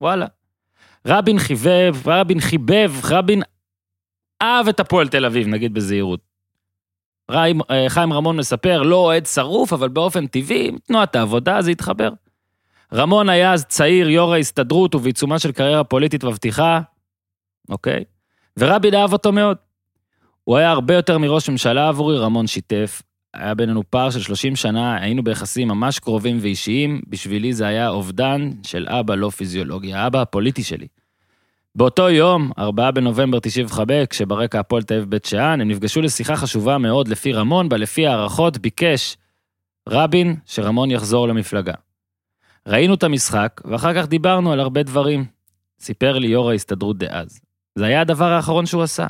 וואלה. 0.00 0.26
רבין 1.06 1.38
חיבב, 1.38 1.96
רבין 2.06 2.40
חיבב, 2.40 2.92
רבין 3.04 3.42
אהב 4.42 4.68
את 4.68 4.80
הפועל 4.80 5.08
תל 5.08 5.24
אביב, 5.24 5.46
נגיד 5.46 5.74
בזהירות. 5.74 6.20
חיים, 7.30 7.60
אה, 7.70 7.84
חיים 7.88 8.12
רמון 8.12 8.36
מספר, 8.36 8.82
לא 8.82 8.96
אוהד 8.96 9.26
שרוף, 9.26 9.72
אבל 9.72 9.88
באופן 9.88 10.26
טבעי, 10.26 10.70
תנועת 10.86 11.16
העבודה 11.16 11.62
זה 11.62 11.70
התחבר. 11.70 12.10
רמון 12.94 13.28
היה 13.28 13.52
אז 13.52 13.64
צעיר, 13.64 14.08
יו"ר 14.08 14.32
ההסתדרות, 14.32 14.94
ובעיצומה 14.94 15.38
של 15.38 15.52
קריירה 15.52 15.84
פוליטית 15.84 16.24
מבטיחה, 16.24 16.80
אוקיי? 17.68 18.04
ורבין 18.58 18.94
אהב 18.94 19.12
אותו 19.12 19.32
מאוד. 19.32 19.56
הוא 20.48 20.56
היה 20.56 20.70
הרבה 20.70 20.94
יותר 20.94 21.18
מראש 21.18 21.50
ממשלה 21.50 21.88
עבורי, 21.88 22.18
רמון 22.18 22.46
שיתף. 22.46 23.02
היה 23.34 23.54
בינינו 23.54 23.82
פער 23.90 24.10
של 24.10 24.20
30 24.20 24.56
שנה, 24.56 24.96
היינו 24.96 25.24
ביחסים 25.24 25.68
ממש 25.68 25.98
קרובים 25.98 26.38
ואישיים, 26.40 27.00
בשבילי 27.08 27.52
זה 27.52 27.66
היה 27.66 27.88
אובדן 27.88 28.50
של 28.62 28.86
אבא 28.88 29.14
לא 29.14 29.30
פיזיולוגי, 29.30 29.94
האבא 29.94 30.20
הפוליטי 30.20 30.62
שלי. 30.62 30.86
באותו 31.74 32.10
יום, 32.10 32.52
4 32.58 32.90
בנובמבר 32.90 33.38
95, 33.40 34.06
כשברקע 34.10 34.60
הפועל 34.60 34.82
תל 34.82 34.94
אביב 34.94 35.10
בית 35.10 35.24
שאן, 35.24 35.60
הם 35.60 35.68
נפגשו 35.68 36.02
לשיחה 36.02 36.36
חשובה 36.36 36.78
מאוד 36.78 37.08
לפי 37.08 37.32
רמון, 37.32 37.68
בה 37.68 37.76
לפי 37.76 38.06
הערכות 38.06 38.58
ביקש 38.58 39.16
רבין 39.88 40.36
שרמון 40.44 40.90
יחזור 40.90 41.28
למפלגה. 41.28 41.74
ראינו 42.66 42.94
את 42.94 43.02
המשחק, 43.02 43.60
ואחר 43.64 43.94
כך 43.94 44.08
דיברנו 44.08 44.52
על 44.52 44.60
הרבה 44.60 44.82
דברים. 44.82 45.24
סיפר 45.80 46.18
לי 46.18 46.28
יו"ר 46.28 46.50
ההסתדרות 46.50 46.98
דאז. 46.98 47.40
זה 47.74 47.86
היה 47.86 48.00
הדבר 48.00 48.32
האחרון 48.32 48.66
שהוא 48.66 48.82
עשה. 48.82 49.06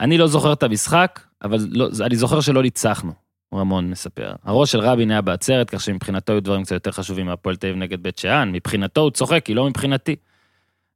אני 0.00 0.18
לא 0.18 0.26
זוכר 0.26 0.52
את 0.52 0.62
המשחק, 0.62 1.20
אבל 1.42 1.58
לא, 1.70 1.88
אני 2.06 2.16
זוכר 2.16 2.40
שלא 2.40 2.62
ניצחנו, 2.62 3.12
רמון 3.54 3.90
מספר. 3.90 4.32
הראש 4.42 4.72
של 4.72 4.80
רבין 4.80 5.10
היה 5.10 5.20
בעצרת, 5.20 5.70
כך 5.70 5.80
שמבחינתו 5.80 6.32
היו 6.32 6.42
דברים 6.42 6.62
קצת 6.62 6.72
יותר 6.72 6.92
חשובים 6.92 7.26
מהפועל 7.26 7.56
תל 7.56 7.66
אביב 7.66 7.78
נגד 7.78 8.02
בית 8.02 8.18
שאן. 8.18 8.52
מבחינתו 8.52 9.00
הוא 9.00 9.10
צוחק, 9.10 9.44
כי 9.44 9.54
לא 9.54 9.68
מבחינתי. 9.68 10.16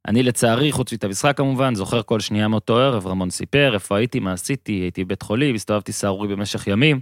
אני 0.07 0.23
לצערי, 0.23 0.71
חוץ 0.71 0.91
מאת 0.91 1.03
המשחק 1.03 1.37
כמובן, 1.37 1.75
זוכר 1.75 2.01
כל 2.03 2.19
שנייה 2.19 2.47
מאותו 2.47 2.77
ערב, 2.77 3.07
רמון 3.07 3.29
סיפר, 3.29 3.73
איפה 3.73 3.97
הייתי, 3.97 4.19
מה 4.19 4.33
עשיתי, 4.33 4.71
הייתי 4.71 5.05
בבית 5.05 5.21
חולים, 5.21 5.55
הסתובבתי 5.55 5.91
סהרורי 5.91 6.27
במשך 6.27 6.67
ימים. 6.67 7.01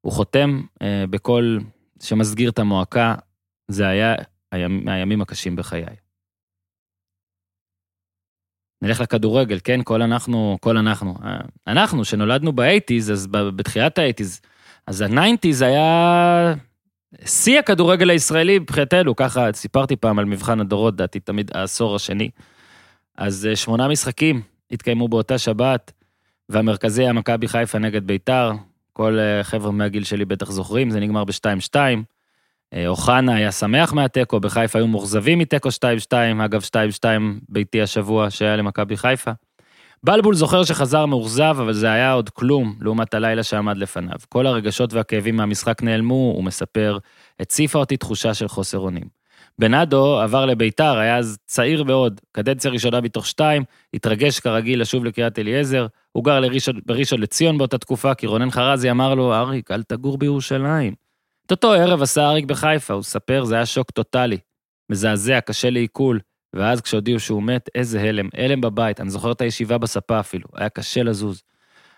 הוא 0.00 0.12
חותם 0.12 0.60
אה, 0.82 1.04
בקול 1.10 1.60
שמסגיר 2.02 2.50
את 2.50 2.58
המועקה, 2.58 3.14
זה 3.68 3.86
היה 3.86 4.14
הימ, 4.52 4.84
מהימים 4.84 5.20
הקשים 5.20 5.56
בחיי. 5.56 5.96
נלך 8.82 9.00
לכדורגל, 9.00 9.58
כן? 9.64 9.80
כל 9.84 10.02
אנחנו, 10.02 10.58
כל 10.60 10.76
אנחנו. 10.76 11.14
אה, 11.24 11.36
אנחנו, 11.66 12.04
שנולדנו 12.04 12.52
ב 12.52 12.58
eighties, 12.58 13.10
אז 13.10 13.26
בתחילת 13.30 13.98
ה 13.98 14.02
eighties, 14.02 14.40
אז 14.86 15.00
ה 15.00 15.07
nineties 15.07 15.62
היה 15.62 16.54
שיא 17.24 17.58
הכדורגל 17.58 18.10
הישראלי 18.10 18.58
מבחינתנו, 18.58 19.16
ככה 19.16 19.52
סיפרתי 19.52 19.96
פעם 19.96 20.18
על 20.18 20.24
מבחן 20.24 20.60
הדורות, 20.60 20.96
דעתי 20.96 21.20
תמיד 21.20 21.50
העשור 21.54 21.96
השני. 21.96 22.30
אז 23.16 23.46
אה, 23.46 23.56
שמונה 23.56 23.88
משחקים 23.88 24.42
התקיימו 24.70 25.08
באותה 25.08 25.38
שבת, 25.38 25.92
והמרכזי 26.48 27.02
היה 27.02 27.12
מכבי 27.12 27.48
חיפה 27.48 27.78
נגד 27.78 28.06
ביתר, 28.06 28.52
כל 28.92 29.18
אה, 29.18 29.44
חבר'ה 29.44 29.72
מהגיל 29.72 30.04
שלי 30.04 30.24
בטח 30.24 30.50
זוכרים, 30.50 30.90
זה 30.90 31.00
נגמר 31.00 31.24
ב-2-2. 31.24 31.76
אה, 32.74 32.88
אוחנה 32.88 33.34
היה 33.34 33.52
שמח 33.52 33.92
מהתיקו, 33.92 34.40
בחיפה 34.40 34.78
היו 34.78 34.86
מאוכזבים 34.86 35.38
מתיקו 35.38 35.68
2-2, 35.68 36.12
אגב 36.44 36.62
2-2 36.62 37.04
ביתי 37.48 37.82
השבוע 37.82 38.30
שהיה 38.30 38.56
למכבי 38.56 38.96
חיפה. 38.96 39.30
בלבול 40.02 40.34
זוכר 40.34 40.64
שחזר 40.64 41.06
מאוכזב, 41.06 41.56
אבל 41.58 41.72
זה 41.72 41.90
היה 41.90 42.12
עוד 42.12 42.30
כלום 42.30 42.74
לעומת 42.80 43.14
הלילה 43.14 43.42
שעמד 43.42 43.76
לפניו. 43.76 44.16
כל 44.28 44.46
הרגשות 44.46 44.92
והכאבים 44.92 45.36
מהמשחק 45.36 45.82
נעלמו, 45.82 46.32
הוא 46.36 46.44
מספר, 46.44 46.98
הציפה 47.40 47.78
אותי 47.78 47.96
תחושה 47.96 48.34
של 48.34 48.48
חוסר 48.48 48.78
אונים. 48.78 49.20
בנאדו 49.58 50.20
עבר 50.20 50.46
לביתר, 50.46 50.98
היה 50.98 51.16
אז 51.16 51.38
צעיר 51.46 51.84
מאוד, 51.84 52.20
קדנציה 52.32 52.70
ראשונה 52.70 53.00
מתוך 53.00 53.26
שתיים, 53.26 53.62
התרגש 53.94 54.40
כרגיל 54.40 54.80
לשוב 54.80 55.04
לקריית 55.04 55.38
אליעזר, 55.38 55.86
הוא 56.12 56.24
גר 56.24 56.40
לראשון, 56.40 56.80
בראשון 56.86 57.20
לציון 57.20 57.58
באותה 57.58 57.78
תקופה, 57.78 58.14
כי 58.14 58.26
רונן 58.26 58.50
חרזי 58.50 58.90
אמר 58.90 59.14
לו, 59.14 59.34
אריק, 59.34 59.70
אל 59.70 59.82
תגור 59.82 60.18
בירושלים. 60.18 61.09
את 61.50 61.52
אותו 61.52 61.72
ערב 61.72 62.02
עשה 62.02 62.28
אריק 62.28 62.44
בחיפה, 62.44 62.94
הוא 62.94 63.02
ספר, 63.02 63.44
זה 63.44 63.54
היה 63.54 63.66
שוק 63.66 63.90
טוטאלי. 63.90 64.38
מזעזע, 64.90 65.40
קשה 65.40 65.70
לעיכול. 65.70 66.20
ואז 66.54 66.80
כשהודיעו 66.80 67.20
שהוא 67.20 67.42
מת, 67.42 67.68
איזה 67.74 68.00
הלם, 68.00 68.28
הלם 68.34 68.60
בבית, 68.60 69.00
אני 69.00 69.10
זוכר 69.10 69.32
את 69.32 69.40
הישיבה 69.40 69.78
בספה 69.78 70.20
אפילו, 70.20 70.48
היה 70.54 70.68
קשה 70.68 71.02
לזוז. 71.02 71.42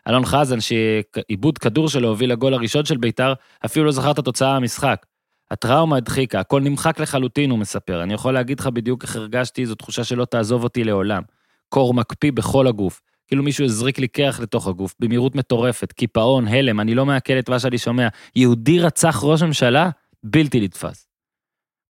אלון 0.08 0.24
חזן, 0.24 0.58
שעיבוד 0.60 1.58
כדור 1.58 1.88
שלו 1.88 2.08
הוביל 2.08 2.32
לגול 2.32 2.54
הראשון 2.54 2.84
של 2.84 2.96
ביתר, 2.96 3.32
אפילו 3.64 3.84
לא 3.84 3.92
זכר 3.92 4.10
את 4.10 4.18
התוצאה 4.18 4.56
המשחק. 4.56 5.06
הטראומה 5.50 5.96
הדחיקה, 5.96 6.40
הכל 6.40 6.60
נמחק 6.60 7.00
לחלוטין, 7.00 7.50
הוא 7.50 7.58
מספר. 7.58 8.02
אני 8.02 8.14
יכול 8.14 8.34
להגיד 8.34 8.60
לך 8.60 8.66
בדיוק 8.66 9.02
איך 9.02 9.16
הרגשתי, 9.16 9.66
זו 9.66 9.74
תחושה 9.74 10.04
שלא 10.04 10.24
תעזוב 10.24 10.64
אותי 10.64 10.84
לעולם. 10.84 11.22
קור 11.68 11.94
מקפיא 11.94 12.32
בכל 12.32 12.66
הגוף. 12.66 13.00
כאילו 13.32 13.42
מישהו 13.42 13.64
הזריק 13.64 13.98
לי 13.98 14.08
קרח 14.08 14.40
לתוך 14.40 14.66
הגוף, 14.66 14.94
במהירות 15.00 15.34
מטורפת, 15.34 15.92
קיפאון, 15.92 16.48
הלם, 16.48 16.80
אני 16.80 16.94
לא 16.94 17.06
מעכל 17.06 17.38
את 17.38 17.48
מה 17.48 17.58
שאני 17.58 17.78
שומע. 17.78 18.08
יהודי 18.36 18.80
רצח 18.80 19.20
ראש 19.22 19.42
ממשלה? 19.42 19.90
בלתי 20.24 20.60
נתפס. 20.60 21.08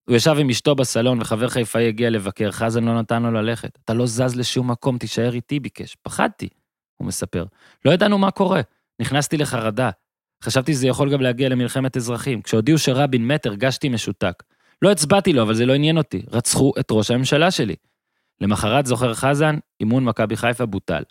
הוא 0.07 0.15
ישב 0.15 0.35
עם 0.39 0.49
אשתו 0.49 0.75
בסלון 0.75 1.21
וחבר 1.21 1.49
חיפאי 1.49 1.87
הגיע 1.87 2.09
לבקר, 2.09 2.51
חזן 2.51 2.83
לא 2.83 2.99
נתן 2.99 3.23
לו 3.23 3.31
ללכת. 3.31 3.77
אתה 3.85 3.93
לא 3.93 4.05
זז 4.05 4.35
לשום 4.35 4.71
מקום, 4.71 4.97
תישאר 4.97 5.33
איתי, 5.33 5.59
ביקש. 5.59 5.97
פחדתי, 6.01 6.49
הוא 6.97 7.07
מספר. 7.07 7.45
לא 7.85 7.91
ידענו 7.91 8.17
מה 8.17 8.31
קורה. 8.31 8.61
נכנסתי 9.01 9.37
לחרדה. 9.37 9.89
חשבתי 10.43 10.73
שזה 10.73 10.87
יכול 10.87 11.11
גם 11.11 11.21
להגיע 11.21 11.49
למלחמת 11.49 11.97
אזרחים. 11.97 12.41
כשהודיעו 12.41 12.77
שרבין 12.77 13.27
מת, 13.27 13.45
הרגשתי 13.45 13.89
משותק. 13.89 14.43
לא 14.81 14.91
הצבעתי 14.91 15.33
לו, 15.33 15.41
אבל 15.41 15.53
זה 15.53 15.65
לא 15.65 15.73
עניין 15.73 15.97
אותי. 15.97 16.21
רצחו 16.31 16.73
את 16.79 16.87
ראש 16.91 17.11
הממשלה 17.11 17.51
שלי. 17.51 17.75
למחרת, 18.41 18.85
זוכר 18.85 19.13
חזן, 19.13 19.55
אימון 19.79 20.03
מכבי 20.05 20.37
חיפה 20.37 20.65
בוטל. 20.65 21.03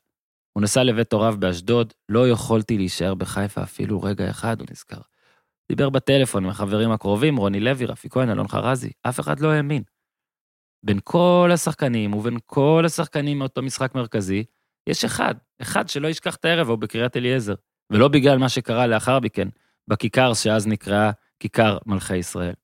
הוא 0.56 0.62
נסע 0.62 0.84
לבית 0.84 1.12
הוריו 1.12 1.34
באשדוד, 1.38 1.92
לא 2.08 2.28
יכולתי 2.28 2.76
להישאר 2.76 3.14
בחיפה 3.14 3.62
אפילו 3.62 4.02
רגע 4.02 4.30
אחד, 4.30 4.60
הוא 4.60 4.66
נזכר. 4.70 5.00
דיבר 5.68 5.90
בטלפון 5.90 6.44
עם 6.44 6.50
החברים 6.50 6.90
הקרובים, 6.90 7.36
רוני 7.36 7.60
לוי, 7.60 7.86
רפי 7.86 8.08
כהן, 8.08 8.30
אלון 8.30 8.48
חרזי, 8.48 8.90
אף 9.02 9.20
אחד 9.20 9.40
לא 9.40 9.52
האמין. 9.52 9.82
בין 10.82 10.98
כל 11.04 11.50
השחקנים 11.54 12.14
ובין 12.14 12.38
כל 12.46 12.82
השחקנים 12.86 13.38
מאותו 13.38 13.62
משחק 13.62 13.94
מרכזי, 13.94 14.44
יש 14.86 15.04
אחד, 15.04 15.34
אחד 15.62 15.88
שלא 15.88 16.08
ישכח 16.08 16.34
את 16.34 16.44
הערב, 16.44 16.68
הוא 16.68 16.78
בקריית 16.78 17.16
אליעזר. 17.16 17.54
ולא 17.90 18.08
בגלל 18.08 18.38
מה 18.38 18.48
שקרה 18.48 18.86
לאחר 18.86 19.20
מכן, 19.20 19.48
בכיכר 19.88 20.34
שאז 20.34 20.66
נקראה 20.66 21.10
כיכר 21.40 21.78
מלכי 21.86 22.16
ישראל. 22.16 22.54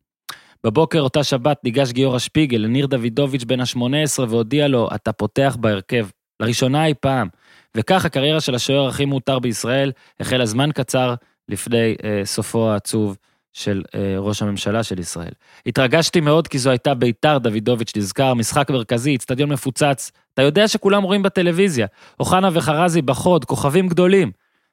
בבוקר 0.64 1.00
אותה 1.00 1.24
שבת 1.24 1.64
ניגש 1.64 1.92
גיורא 1.92 2.18
שפיגל 2.18 2.58
לניר 2.58 2.86
דוידוביץ' 2.86 3.44
בן 3.44 3.60
ה-18 3.60 4.22
והודיע 4.28 4.68
לו, 4.68 4.88
אתה 4.94 5.12
פותח 5.12 5.56
בהרכב, 5.60 6.06
לראשונה 6.40 6.86
אי 6.86 6.94
פעם. 7.00 7.28
וכך 7.76 8.04
הקריירה 8.04 8.40
של 8.40 8.54
השוער 8.54 8.88
הכי 8.88 9.04
מעוטר 9.04 9.38
בישראל 9.38 9.92
החלה 10.20 10.46
זמן 10.46 10.72
קצר 10.72 11.14
לפני 11.48 11.94
אה, 12.04 12.20
סופו 12.24 12.70
העצוב 12.70 13.16
של 13.52 13.82
אה, 13.94 14.14
ראש 14.18 14.42
הממשלה 14.42 14.82
של 14.82 14.98
ישראל. 14.98 15.32
התרגשתי 15.66 16.20
מאוד 16.20 16.48
כי 16.48 16.58
זו 16.58 16.70
הייתה 16.70 16.94
ביתר, 16.94 17.38
דוידוביץ' 17.38 17.96
נזכר, 17.96 18.34
משחק 18.34 18.70
מרכזי, 18.70 19.16
אצטדיון 19.16 19.52
מפוצץ. 19.52 20.10
אתה 20.34 20.42
יודע 20.42 20.68
שכולם 20.68 21.02
רואים 21.02 21.22
בטלוויזיה. 21.22 21.86
אוחנה 22.20 22.48
וחרזי 22.52 23.02
בחוד, 23.02 23.44
כוכבים 23.44 23.88
גדולים. 23.88 24.32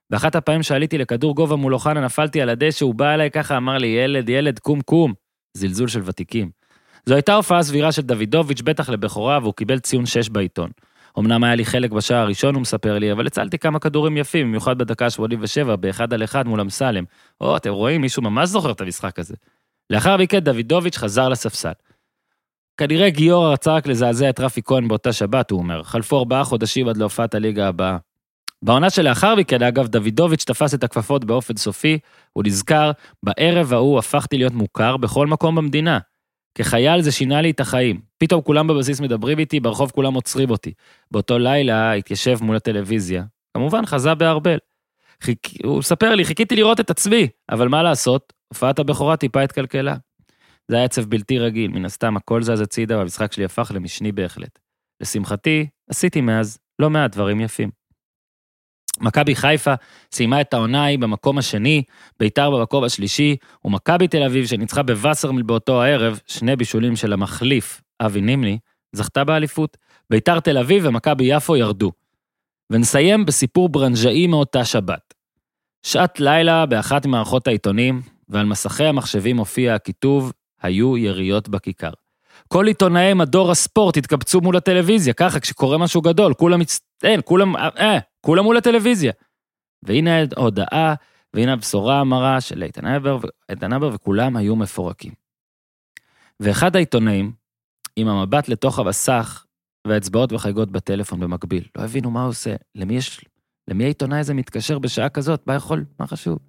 באחת 0.10 0.36
הפעמים 0.36 0.64
שעליתי 0.64 0.98
לכדור 0.98 1.36
גובה 1.36 1.56
מול 1.56 1.74
אוחנה, 1.74 2.02
נפלתי 2.02 2.42
על 2.42 2.50
הדשא, 2.50 2.86
הוא 2.86 2.96
בא 2.96 3.14
אליי 3.14 3.32
ככה, 3.32 3.58
אמר 3.58 3.78
לי, 3.78 3.88
ילד, 3.88 4.30
ילד, 4.30 4.60
קום, 4.60 4.82
קום. 4.82 5.14
זלזול 5.54 5.88
של 5.88 6.02
ותיקים. 6.06 6.50
זו 7.06 7.16
הייתה 7.16 7.34
הופעה 7.34 7.64
סבירה 7.64 7.92
של 7.92 8.02
דוידוביץ', 8.02 8.62
בטח 8.62 8.90
לבכורה, 8.90 9.40
והוא 9.42 9.54
קיבל 9.54 9.80
ציון 9.80 10.06
6 10.06 10.30
בעיתון. 10.30 10.70
אמנם 11.20 11.44
היה 11.44 11.56
לי 11.56 11.66
חלק 11.66 11.92
בשער 11.92 12.18
הראשון, 12.18 12.56
הוא 12.56 12.62
מספר 12.62 13.00
לי, 13.00 13.12
אבל 13.12 13.28
הצלתי 13.28 13.58
כמה 13.58 13.80
כדורים 13.80 14.18
יפים, 14.18 14.48
במיוחד 14.48 14.78
בדקה 14.78 15.10
87, 15.10 15.76
באחד 15.76 16.14
על 16.14 16.24
אחד 16.24 16.48
מול 16.48 16.62
אמסלם. 16.62 17.04
או, 17.42 17.58
אתם 17.58 17.70
רואים, 17.70 18.02
מישהו 18.02 18.22
ממש 18.22 18.50
זוכר 18.50 18.72
את 18.72 18.82
המשחק 18.82 19.20
הזה. 19.20 19.36
לאחר 19.90 20.18
מכן 20.18 20.40
דוידוביץ' 20.40 20.98
חזר 20.98 21.30
לספסל. 21.30 21.72
כנראה 22.78 23.10
גיורא 23.10 23.54
רצה 23.54 23.74
רק 23.74 23.88
לזעזע 23.88 24.30
את 24.30 24.40
רפי 24.40 24.62
כהן 24.66 24.88
באותה 24.88 25.14
שבת, 25.14 25.52
הוא 25.52 25.60
אומר. 25.60 25.84
חלפו 25.84 26.20
ארבעה 26.20 26.44
חודשים 26.44 26.88
עד 26.88 26.98
להופעת 26.98 27.36
הליגה 27.36 27.68
הבאה. 27.68 27.98
בעונה 28.62 28.90
שלאחר 28.90 29.36
מכן, 29.36 29.64
אגב, 29.64 29.88
דוידוביץ' 29.88 30.44
תפס 30.44 30.74
את 30.74 30.84
הכפפות 30.84 31.26
באופן 31.26 31.58
סופי, 31.58 32.00
הוא 32.34 32.44
נזכר, 32.44 32.92
בערב 33.24 33.74
ההוא 33.74 34.00
הפכתי 34.00 34.38
להיות 34.38 34.54
מוכר 34.54 34.98
בכל 34.98 35.28
מקום 35.28 35.56
במדינה. 35.56 36.00
כחייל 36.60 37.02
זה 37.02 37.12
שינה 37.12 37.42
לי 37.42 37.52
את 37.52 37.60
החיים. 37.60 38.02
פתאום 38.18 38.42
כולם 38.42 38.68
בבסיס 38.68 39.02
מדברים 39.02 39.40
איתי, 39.40 39.60
ברחוב 39.60 39.92
כולם 39.92 40.14
עוצרים 40.14 40.50
אותי. 40.50 40.74
באותו 41.12 41.38
לילה 41.38 41.94
התיישב 41.94 42.38
מול 42.42 42.56
הטלוויזיה. 42.56 43.24
כמובן, 43.54 43.86
חזה 43.86 44.16
בארבל. 44.16 44.58
חיכ... 45.24 45.38
הוא 45.64 45.80
מספר 45.80 46.16
לי, 46.16 46.26
חיכיתי 46.26 46.56
לראות 46.56 46.80
את 46.80 46.90
עצמי, 46.90 47.28
אבל 47.52 47.68
מה 47.68 47.84
לעשות, 47.84 48.34
הופעת 48.48 48.80
הבכורה 48.80 49.18
טיפה 49.18 49.42
התקלקלה. 49.42 49.96
זה 50.68 50.76
היה 50.76 50.86
עצב 50.86 51.06
בלתי 51.06 51.40
רגיל, 51.40 51.72
מן 51.72 51.86
הסתם 51.86 52.18
הכל 52.18 52.44
זז 52.44 52.62
הצידה 52.62 52.98
והמשחק 52.98 53.34
שלי 53.34 53.46
הפך 53.46 53.72
למשני 53.76 54.12
בהחלט. 54.12 54.60
לשמחתי, 55.02 55.68
עשיתי 55.90 56.22
מאז 56.22 56.58
לא 56.80 56.90
מעט 56.90 57.12
דברים 57.12 57.42
יפים. 57.42 57.79
מכבי 59.02 59.36
חיפה 59.36 59.74
סיימה 60.12 60.42
את 60.42 60.54
העונה 60.54 60.84
ההיא 60.84 61.00
במקום 61.00 61.38
השני, 61.38 61.84
ביתר 62.20 62.52
במקום 62.52 62.84
השלישי, 62.84 63.36
ומכבי 63.66 64.08
תל 64.08 64.24
אביב 64.24 64.46
שניצחה 64.46 64.84
בווסרמיל 64.84 65.44
באותו 65.44 65.84
הערב, 65.84 66.20
שני 66.28 66.56
בישולים 66.56 66.96
של 66.96 67.14
המחליף, 67.14 67.82
אבי 68.02 68.22
נימני, 68.22 68.58
זכתה 68.96 69.24
באליפות. 69.24 69.78
ביתר 70.10 70.40
תל 70.40 70.58
אביב 70.58 70.84
ומכבי 70.86 71.24
יפו 71.24 71.56
ירדו. 71.56 71.92
ונסיים 72.70 73.26
בסיפור 73.26 73.70
ברנז'אי 73.70 74.28
מאותה 74.28 74.66
שבת. 74.66 75.14
שעת 75.84 76.20
לילה 76.20 76.66
באחת 76.66 77.06
ממערכות 77.06 77.48
העיתונים, 77.48 78.02
ועל 78.30 78.46
מסכי 78.46 78.86
המחשבים 78.86 79.38
הופיע 79.38 79.76
הכיתוב 79.76 80.34
היו 80.62 80.98
יריות 80.98 81.50
בכיכר. 81.50 81.92
כל 82.48 82.68
עיתונאי 82.68 83.14
מדור 83.14 83.52
הספורט 83.52 83.98
התקבצו 83.98 84.42
מול 84.42 84.58
הטלוויזיה, 84.58 85.14
ככה, 85.14 85.40
כשקורה 85.40 85.78
משהו 85.78 86.02
גדול, 86.02 86.34
כולם 86.34 86.60
מצ... 86.60 86.80
אין, 87.04 87.22
כולם, 87.26 87.56
אה, 87.56 87.98
כולם 88.22 88.44
מול 88.44 88.58
הטלוויזיה. 88.58 89.12
והנה 89.84 90.12
הודעה, 90.38 90.94
והנה 91.34 91.54
הבשורה 91.54 92.00
המרה 92.00 92.42
של 92.42 92.64
איתן 92.64 92.86
הבר, 92.86 93.20
איתן 93.50 93.74
הבר, 93.74 93.90
וכולם 93.94 94.38
היו 94.38 94.56
מפורקים. 94.56 95.14
ואחד 96.40 96.76
העיתונאים, 96.76 97.32
עם 97.96 98.08
המבט 98.08 98.48
לתוך 98.48 98.80
המסך, 98.80 99.46
והאצבעות 99.88 100.34
וחגיגות 100.34 100.72
בטלפון 100.72 101.20
במקביל, 101.20 101.64
לא 101.78 101.84
הבינו 101.84 102.12
מה 102.12 102.22
הוא 102.22 102.30
עושה, 102.30 102.56
למי 102.76 102.98
יש... 102.98 103.26
למי 103.68 103.84
העיתונאי 103.84 104.20
הזה 104.20 104.34
מתקשר 104.34 104.80
בשעה 104.80 105.10
כזאת? 105.10 105.48
מה 105.48 105.56
יכול? 105.56 105.86
מה 106.00 106.08
חשוב? 106.08 106.40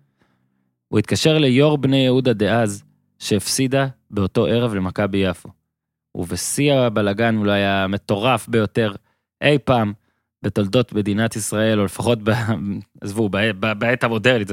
הוא 0.89 0.99
התקשר 0.99 1.39
ליו"ר 1.39 1.77
בני 1.77 1.97
יהודה 1.97 2.33
דאז, 2.33 2.85
שהפסידה 3.19 3.87
באותו 4.11 4.47
ערב 4.47 4.75
למכבי 4.75 5.19
יפו. 5.19 5.49
ובשיא 6.15 6.73
הבלגן 6.73 7.37
אולי 7.37 7.65
המטורף 7.65 8.49
ביותר 8.49 8.95
אי 9.43 9.59
פעם 9.65 9.93
בתולדות 10.43 10.93
מדינת 10.93 11.37
ישראל, 11.37 11.81
או 11.81 11.85
לפחות, 11.85 12.19
ב... 12.23 12.31
עזבו, 13.03 13.29
בעת 13.79 14.05
המודרנית. 14.05 14.49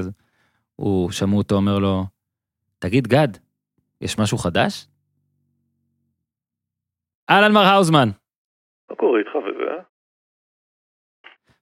הוא, 0.75 1.11
שמעו 1.11 1.37
אותו 1.37 1.55
אומר 1.55 1.79
לו, 1.79 2.03
תגיד, 2.79 3.07
גד, 3.07 3.27
יש 4.01 4.19
משהו 4.19 4.37
חדש? 4.37 4.87
אהלן 7.29 7.51
מר 7.51 7.65
האוזמן. 7.65 8.09
מה 8.89 8.95
קורה 8.95 9.19
איתך 9.19 9.35
וזה? 9.35 9.81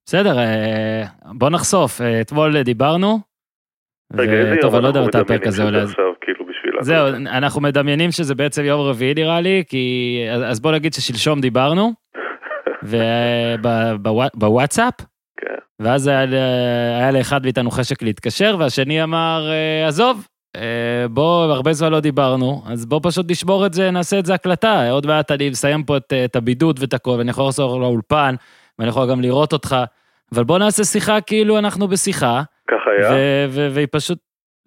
בסדר, 0.05 0.37
אה, 0.39 1.03
בוא 1.33 1.49
נחשוף, 1.49 2.01
אה, 2.01 2.21
אתמול 2.21 2.63
דיברנו. 2.63 3.19
רגע, 4.13 4.31
איזה 4.31 4.55
יום 4.63 4.75
לא 4.75 4.89
אנחנו 4.89 5.01
מדמיינים 5.01 5.47
הזה 5.47 5.51
שזה 5.51 5.63
עולה. 5.63 5.83
עכשיו, 5.83 6.13
כאילו 6.21 6.45
בשביל... 6.45 6.73
זהו? 6.81 7.07
אנחנו 7.07 7.61
מדמיינים 7.61 8.11
שזה 8.11 8.35
בעצם 8.35 8.63
יום 8.63 8.81
רביעי 8.81 9.13
נראה 9.13 9.41
לי, 9.41 9.63
כי... 9.67 10.17
אז 10.45 10.59
בוא 10.59 10.71
נגיד 10.71 10.93
ששלשום 10.93 11.41
דיברנו, 11.41 11.93
ובוואטסאפ, 12.83 14.93
כן. 15.37 15.55
ואז 15.79 16.07
היה, 16.07 16.25
ל- 16.25 16.33
היה 16.99 17.11
לאחד 17.11 17.43
מאיתנו 17.43 17.71
חשק 17.71 18.01
להתקשר, 18.01 18.55
והשני 18.59 19.03
אמר, 19.03 19.47
אה, 19.51 19.87
עזוב, 19.87 20.27
אה, 20.55 20.61
בוא, 21.09 21.43
הרבה 21.43 21.73
זמן 21.73 21.91
לא 21.91 21.99
דיברנו, 21.99 22.63
אז 22.67 22.85
בוא 22.85 22.99
פשוט 23.03 23.31
נשמור 23.31 23.65
את 23.65 23.73
זה, 23.73 23.91
נעשה 23.91 24.19
את 24.19 24.25
זה 24.25 24.33
הקלטה. 24.33 24.89
עוד 24.89 25.05
מעט 25.05 25.31
אני 25.31 25.49
מסיים 25.49 25.83
פה 25.83 25.97
את, 25.97 26.13
את 26.25 26.35
הבידוד 26.35 26.79
ואת 26.79 26.93
הכל, 26.93 27.15
ואני 27.17 27.29
יכול 27.29 27.45
לחזור 27.47 27.79
לאולפן, 27.81 28.35
ואני 28.79 28.89
יכול 28.89 29.09
גם 29.09 29.21
לראות 29.21 29.53
אותך, 29.53 29.75
אבל 30.33 30.43
בוא 30.43 30.59
נעשה 30.59 30.83
שיחה 30.83 31.21
כאילו 31.21 31.57
אנחנו 31.57 31.87
בשיחה, 31.87 32.41
ככה 32.67 32.89
היה? 32.99 33.11
והיא 33.71 33.87
פשוט... 33.91 34.17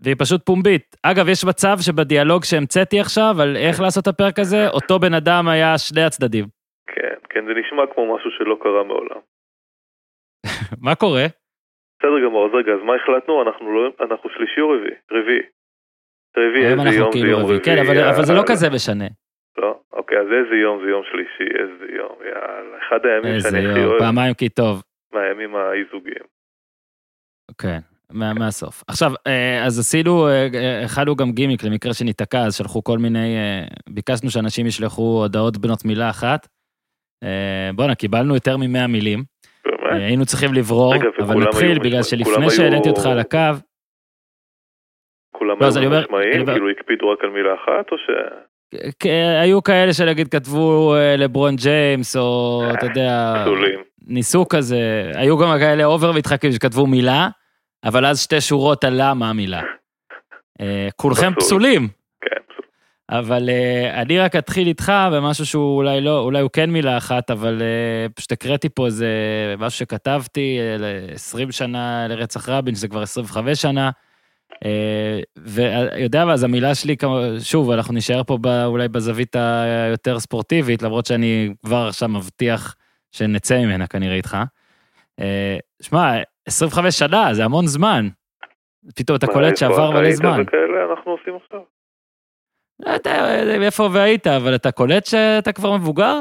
והיא 0.01 0.15
פשוט 0.19 0.47
פומבית. 0.47 0.97
אגב, 1.03 1.29
יש 1.29 1.45
מצב 1.45 1.79
שבדיאלוג 1.81 2.45
שהמצאתי 2.45 3.01
עכשיו 3.01 3.43
על 3.43 3.57
איך 3.57 3.81
לעשות 3.81 4.03
את 4.03 4.09
הפרק 4.09 4.39
הזה, 4.39 4.69
אותו 4.69 4.99
בן 4.99 5.15
אדם 5.15 5.49
היה 5.49 5.79
שני 5.79 6.03
הצדדים. 6.03 6.47
כן, 7.31 7.45
זה 7.47 7.53
נשמע 7.61 7.83
כמו 7.95 8.15
משהו 8.15 8.31
שלא 8.31 8.57
קרה 8.63 8.85
מעולם. 8.85 9.21
מה 10.87 10.95
קורה? 10.95 11.27
בסדר 11.99 12.21
גמור, 12.25 12.47
אז 12.47 12.55
רגע, 12.55 12.73
אז 12.73 12.83
מה 12.83 12.95
החלטנו? 12.95 13.43
אנחנו 13.43 13.75
לא... 13.75 13.91
אנחנו 14.01 14.31
שלישי 14.31 14.61
או 14.61 14.69
רביעי? 14.71 14.97
רביעי. 15.11 15.43
רביעי, 16.37 16.67
איזה 16.67 16.99
יום 16.99 17.13
זה 17.13 17.19
כאילו 17.19 17.31
יום 17.31 17.43
רביעי. 17.43 17.61
כן, 17.65 17.77
אבל, 17.85 17.97
אבל 18.15 18.25
זה 18.25 18.33
לא. 18.33 18.43
כזה 18.49 18.71
משנה. 18.71 19.09
לא? 19.59 19.81
אוקיי, 19.93 20.19
אז 20.19 20.27
איזה 20.27 20.57
יום 20.57 20.85
זה 20.85 20.91
יום 20.91 21.03
שלישי? 21.11 21.49
איזה 21.61 21.87
יום? 21.97 22.17
יאללה. 22.25 22.79
אחד 22.89 23.07
הימים 23.07 23.35
איזה 23.35 23.49
שאני 23.49 23.71
הכי 23.71 23.79
יום, 23.79 23.91
אוהב 23.91 23.99
פעמיים 23.99 24.35
כי 24.35 24.49
טוב. 24.49 24.83
מהימים 25.13 25.57
האי-זוגיים. 25.57 26.27
כן, 27.61 27.79
מה, 28.13 28.35
מהסוף. 28.35 28.85
עכשיו, 28.89 29.13
אה, 29.27 29.67
אז 29.67 29.79
עשינו, 29.79 30.29
אה, 30.29 30.49
אה, 30.55 30.85
הכנו 30.85 31.17
גם 31.17 31.33
גימיק 31.33 31.65
למקרה 31.65 31.95
שניתקע, 31.95 32.39
אז 32.47 32.55
שלחו 32.55 32.85
כל 32.85 32.99
מיני, 32.99 33.37
ביקשנו 33.89 34.31
שאנשים 34.31 34.67
ישלחו 34.67 35.03
הודעות 35.23 35.59
בנות 35.59 35.85
מילה 35.85 36.11
אחת. 36.11 36.49
אה, 37.25 37.71
בואנה, 37.75 37.95
קיבלנו 37.95 38.35
יותר 38.35 38.57
מ-100 38.57 38.87
מילים. 38.89 39.25
אה, 39.67 39.73
באמת? 39.83 40.03
היינו 40.03 40.27
צריכים 40.27 40.55
לברור, 40.55 40.95
רגע, 40.95 41.09
אבל 41.23 41.35
נתחיל, 41.37 41.79
בגלל 41.79 42.03
שלפני 42.03 42.51
שהעליתי 42.51 42.89
אותך 42.89 43.07
על 43.07 43.19
הקו, 43.19 43.39
כולם 45.33 45.57
לא, 45.61 45.67
היו 45.77 45.87
אומר- 45.87 46.05
כאילו 46.53 46.71
הקפידו 46.71 47.11
רק 47.11 47.19
על 47.25 47.31
מילה 47.31 47.55
אחת, 47.55 47.93
או 47.93 47.97
ש... 47.99 48.11
היו 49.43 49.63
כאלה 49.63 49.93
שנגיד 49.93 50.29
כתבו 50.29 50.95
אה, 50.95 51.17
לברון 51.17 51.57
ג'יימס, 51.57 52.17
או 52.17 52.63
אתה 52.75 52.87
יודע, 52.87 53.35
פסולים. 53.43 53.81
ניסו 54.07 54.49
כזה, 54.49 55.11
היו 55.15 55.39
גם 55.39 55.49
כאלה 55.61 55.85
over 55.85 56.13
מתחכמים 56.13 56.53
שכתבו 56.53 56.87
מילה, 56.87 57.29
אבל 57.85 58.07
אז 58.07 58.21
שתי 58.21 58.41
שורות 58.41 58.85
על 58.85 58.93
למה 58.97 59.31
המילה. 59.31 59.63
כולכם 60.97 61.31
פסול. 61.35 61.41
פסולים, 61.41 61.89
פסול. 61.89 61.98
אבל 63.11 63.49
אה, 63.49 64.03
אני 64.03 64.19
רק 64.19 64.37
אתחיל 64.37 64.67
איתך 64.69 64.93
במשהו 65.13 65.47
שהוא 65.47 65.77
אולי 65.77 66.01
לא, 66.01 66.19
אולי 66.21 66.41
הוא 66.41 66.51
כן 66.53 66.71
מילה 66.71 66.97
אחת, 66.97 67.31
אבל 67.31 67.63
אה, 67.63 68.07
פשוט 68.15 68.33
הקראתי 68.33 68.69
פה 68.69 68.87
איזה 68.87 69.09
משהו 69.59 69.79
שכתבתי, 69.79 70.59
אה, 70.61 70.77
ל-20 70.79 71.53
שנה 71.53 72.07
לרצח 72.09 72.49
רבין, 72.49 72.75
שזה 72.75 72.89
כבר 72.89 73.03
25 73.03 73.63
שנה. 73.63 73.91
אה, 74.65 75.21
ויודע 75.39 76.25
מה, 76.25 76.33
אז 76.33 76.45
המילה 76.45 76.75
שלי, 76.75 76.97
שוב, 77.41 77.71
אנחנו 77.71 77.95
נישאר 77.95 78.23
פה 78.25 78.39
ב- 78.41 78.65
אולי 78.65 78.89
בזווית 78.89 79.37
היותר 79.37 80.19
ספורטיבית, 80.19 80.83
למרות 80.83 81.07
שאני 81.07 81.55
כבר 81.65 81.87
עכשיו 81.89 82.09
מבטיח 82.09 82.75
שנצא 83.13 83.59
ממנה 83.59 83.87
כנראה 83.87 84.15
איתך. 84.15 84.37
אה, 85.21 85.57
שמע, 85.83 86.13
25 86.47 86.99
שנה, 86.99 87.35
זה 87.35 87.45
המון 87.45 87.67
זמן. 87.67 88.09
פתאום 88.95 89.17
אתה 89.17 89.27
קולט 89.27 89.57
שעבר 89.57 89.91
מלא 89.91 90.13
זמן. 90.13 90.43
אנחנו 90.91 91.13
עושים 91.13 91.35
עכשיו. 91.45 91.78
לא 92.81 92.91
יודע 92.91 93.67
איפה 93.67 93.83
והיית, 93.95 94.27
אבל 94.27 94.55
אתה 94.57 94.73
קולט 94.73 95.05
שאתה 95.07 95.53
כבר 95.53 95.77
מבוגר? 95.77 96.15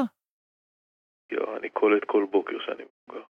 יואו, 1.32 1.56
אני 1.56 1.68
קולט 1.70 2.04
כל 2.04 2.26
בוקר 2.30 2.58
שאני 2.66 2.84
מבוגר. 2.84 3.24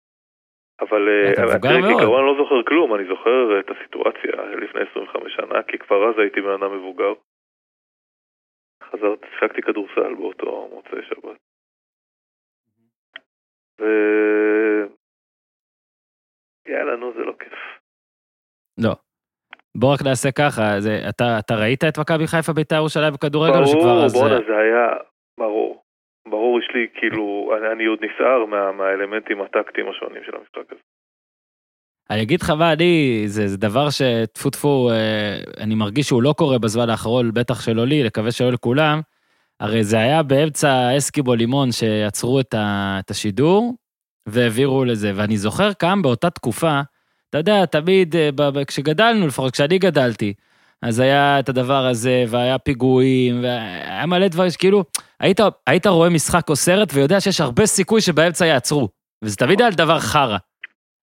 אבל 0.80 1.08
אה. 1.08 1.34
כעיקרון 1.62 2.20
אני 2.20 2.28
לא 2.30 2.36
זוכר 2.42 2.62
כלום, 2.68 2.94
אני 2.94 3.04
זוכר 3.08 3.60
את 3.60 3.70
הסיטואציה 3.70 4.56
לפני 4.62 4.80
25 4.90 5.36
שנה, 5.36 5.62
כי 5.62 5.78
כבר 5.78 6.10
אז 6.10 6.18
הייתי 6.18 6.40
בן 6.40 6.50
אדם 6.50 6.78
מבוגר. 6.78 7.12
חזרתי, 8.82 9.26
שיחקתי 9.30 9.62
כדורסל 9.62 10.14
באותו 10.14 10.68
מוצאי 10.72 11.02
שבת. 11.08 11.38
ו... 13.80 13.84
יאללה, 16.68 16.96
נו, 16.96 17.12
זה 17.12 17.20
לא 17.24 17.32
כיף. 17.38 17.58
לא. 18.78 18.94
בוא 19.76 19.94
רק 19.94 20.02
נעשה 20.02 20.30
ככה, 20.30 20.80
זה, 20.80 21.04
אתה, 21.08 21.38
אתה 21.38 21.54
ראית 21.54 21.84
את 21.84 21.98
מכבי 21.98 22.26
חיפה 22.26 22.52
בית"ר 22.52 22.76
ירושלים 22.76 23.12
בכדורגל? 23.12 23.64
ברור. 23.64 24.08
בואנה, 24.08 24.38
זה 24.46 24.56
היה... 24.56 24.86
ברור. 25.38 25.82
ברור, 26.28 26.60
יש 26.60 26.68
לי 26.74 26.86
כאילו, 26.94 27.50
אני, 27.58 27.72
אני 27.72 27.84
עוד 27.84 27.98
נסער 28.04 28.44
מה, 28.44 28.72
מהאלמנטים 28.72 29.40
הטקטיים 29.40 29.86
השונים 29.88 30.22
של 30.26 30.32
המשחק 30.36 30.72
הזה. 30.72 30.80
אני 32.10 32.22
אגיד 32.22 32.42
לך 32.42 32.50
מה, 32.50 32.72
אני, 32.72 33.22
זה, 33.26 33.48
זה 33.48 33.56
דבר 33.56 33.90
שטפו 33.90 34.50
טפו, 34.50 34.90
אה, 34.90 35.36
אני 35.64 35.74
מרגיש 35.74 36.06
שהוא 36.06 36.22
לא 36.22 36.34
קורה 36.38 36.58
בזמן 36.58 36.90
האחרון, 36.90 37.30
בטח 37.34 37.60
שלא 37.60 37.86
לי, 37.86 38.02
לקווה 38.02 38.32
שלא 38.32 38.52
לכולם. 38.52 39.00
הרי 39.60 39.84
זה 39.84 39.96
היה 39.96 40.22
באמצע 40.22 40.96
אסקיבו 40.96 41.34
לימון 41.34 41.72
שעצרו 41.72 42.40
את, 42.40 42.54
ה, 42.54 42.96
את 43.04 43.10
השידור 43.10 43.74
והעבירו 44.26 44.84
לזה, 44.84 45.12
ואני 45.14 45.36
זוכר 45.36 45.74
כמה 45.74 46.02
באותה 46.02 46.30
תקופה, 46.30 46.80
אתה 47.34 47.40
יודע, 47.40 47.66
תמיד, 47.66 48.16
אה, 48.16 48.64
כשגדלנו, 48.64 49.26
לפחות 49.26 49.52
כשאני 49.52 49.78
גדלתי, 49.78 50.34
אז 50.82 51.00
היה 51.00 51.40
את 51.40 51.48
הדבר 51.48 51.86
הזה, 51.86 52.24
והיה 52.28 52.58
פיגועים, 52.58 53.42
והיה 53.42 54.06
מלא 54.06 54.28
דברים 54.28 54.50
שכאילו, 54.50 54.84
היית, 55.20 55.40
היית 55.66 55.86
רואה 55.86 56.10
משחק 56.10 56.48
או 56.48 56.56
סרט 56.56 56.88
ויודע 56.94 57.20
שיש 57.20 57.40
הרבה 57.40 57.66
סיכוי 57.66 58.00
שבאמצע 58.00 58.46
יעצרו, 58.46 58.88
וזה 59.24 59.36
תמיד 59.36 59.60
היה 59.60 59.70
דבר 59.70 59.98
חרא. 59.98 60.36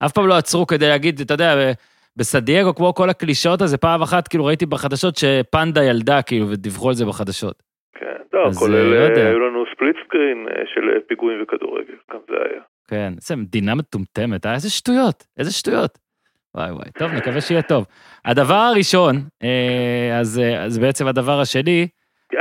אף 0.05 0.13
פעם 0.13 0.27
לא 0.27 0.35
עצרו 0.35 0.67
כדי 0.67 0.89
להגיד, 0.89 1.21
אתה 1.21 1.35
יודע, 1.35 1.73
בסדייגו, 2.17 2.75
כמו 2.75 2.95
כל 2.95 3.11
הקלישאות 3.11 3.61
הזה, 3.61 3.79
פעם 3.79 4.03
אחת 4.03 4.29
כאילו 4.29 4.45
ראיתי 4.45 4.67
בחדשות 4.67 5.17
שפנדה 5.17 5.85
ילדה, 5.85 6.23
כאילו, 6.23 6.51
ודיווחו 6.51 6.89
על 6.89 6.95
זה 6.95 7.07
בחדשות. 7.07 7.63
כן, 7.95 8.17
לא, 8.33 8.47
אז, 8.47 8.59
כולל, 8.59 8.83
לא. 8.83 8.97
אה, 8.97 9.29
היו 9.29 9.39
לנו 9.39 9.65
ספליט 9.75 9.97
סקרין 10.07 10.47
אה, 10.49 10.63
של 10.75 11.01
פיגועים 11.09 11.43
וכדורגל, 11.43 11.95
גם 12.13 12.19
זה 12.29 12.35
היה. 12.51 12.63
כן, 12.89 13.13
איזה 13.17 13.37
מדינה 13.37 13.75
מטומטמת, 13.75 14.47
אה? 14.47 14.55
איזה 14.55 14.71
שטויות, 14.71 15.25
איזה 15.39 15.53
שטויות. 15.53 16.04
וואי 16.55 16.71
וואי, 16.71 16.91
טוב, 16.99 17.13
נקווה 17.13 17.41
שיהיה 17.41 17.63
טוב. 17.63 17.87
הדבר 18.25 18.55
הראשון, 18.55 19.17
אה, 19.43 20.19
אז, 20.21 20.39
אה, 20.39 20.65
אז 20.65 20.79
בעצם 20.79 21.07
הדבר 21.07 21.41
השני, 21.41 21.89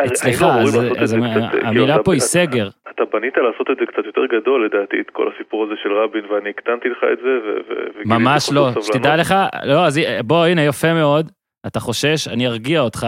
אז 0.04 0.12
אצלך, 0.12 0.42
אז, 0.42 0.80
אז 0.98 1.14
אה, 1.14 1.20
המילה 1.68 2.04
פה 2.04 2.14
היא 2.14 2.22
סגר. 2.22 2.70
אתה 2.92 3.04
בנית 3.14 3.34
לעשות 3.38 3.68
את 3.72 3.78
זה 3.80 3.86
קצת 3.86 4.06
יותר 4.06 4.22
גדול 4.26 4.66
לדעתי, 4.66 4.98
את 5.02 5.10
כל 5.10 5.30
הסיפור 5.36 5.64
הזה 5.64 5.74
של 5.84 5.90
רבין, 5.94 6.26
ואני 6.26 6.50
הקטנתי 6.50 6.90
לך 6.90 6.98
את 7.14 7.18
זה, 7.18 7.30
ו- 7.46 8.10
ממש 8.10 8.50
לא. 8.52 8.70
שתדע 8.82 9.16
לך, 9.16 9.36
לא, 9.66 9.86
אז 9.86 10.00
בוא, 10.26 10.46
הנה, 10.46 10.62
יפה 10.62 10.94
מאוד, 10.94 11.32
אתה 11.68 11.80
חושש, 11.80 12.28
אני 12.28 12.48
ארגיע 12.48 12.82
אותך. 12.82 13.08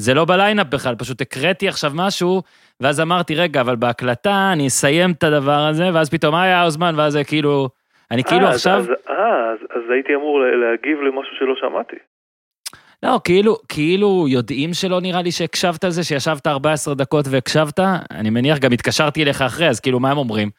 זה 0.00 0.14
לא 0.14 0.24
בליינאפ 0.24 0.66
בכלל, 0.66 0.94
פשוט 0.94 1.20
הקראתי 1.20 1.68
עכשיו 1.68 1.90
משהו, 1.94 2.42
ואז 2.80 3.00
אמרתי, 3.00 3.34
רגע, 3.34 3.60
אבל 3.60 3.76
בהקלטה 3.76 4.50
אני 4.52 4.66
אסיים 4.66 5.10
את 5.10 5.24
הדבר 5.24 5.60
הזה, 5.70 5.90
ואז 5.94 6.10
פתאום, 6.10 6.34
היה 6.34 6.62
הזמן, 6.62 6.94
ואז 6.96 7.12
זה 7.12 7.24
כאילו, 7.24 7.68
אני 8.10 8.24
כאילו 8.24 8.44
אה, 8.44 8.50
אז- 8.50 8.54
עכשיו, 8.56 8.78
אז- 8.80 8.88
אה, 9.10 9.14
אז- 9.52 9.58
אז 9.70 9.90
הייתי 9.90 10.14
אמור 10.14 10.40
לה- 10.40 10.56
להגיב 10.56 10.98
למשהו 11.00 11.32
שלא 11.38 11.54
שמעתי. 11.60 11.96
לא, 13.02 13.20
כאילו, 13.24 13.56
כאילו 13.68 14.26
יודעים 14.28 14.70
שלא 14.74 15.00
נראה 15.00 15.22
לי 15.22 15.32
שהקשבת 15.32 15.84
על 15.84 15.90
זה, 15.90 16.04
שישבת 16.04 16.46
14 16.46 16.94
דקות 16.94 17.24
והקשבת, 17.30 17.78
אני 18.10 18.30
מניח 18.30 18.58
גם 18.58 18.72
התקשרתי 18.72 19.22
אליך 19.22 19.42
אחרי, 19.42 19.68
אז 19.68 19.80
כאילו, 19.80 20.00
מה 20.00 20.10
הם 20.10 20.18
אומרים? 20.18 20.50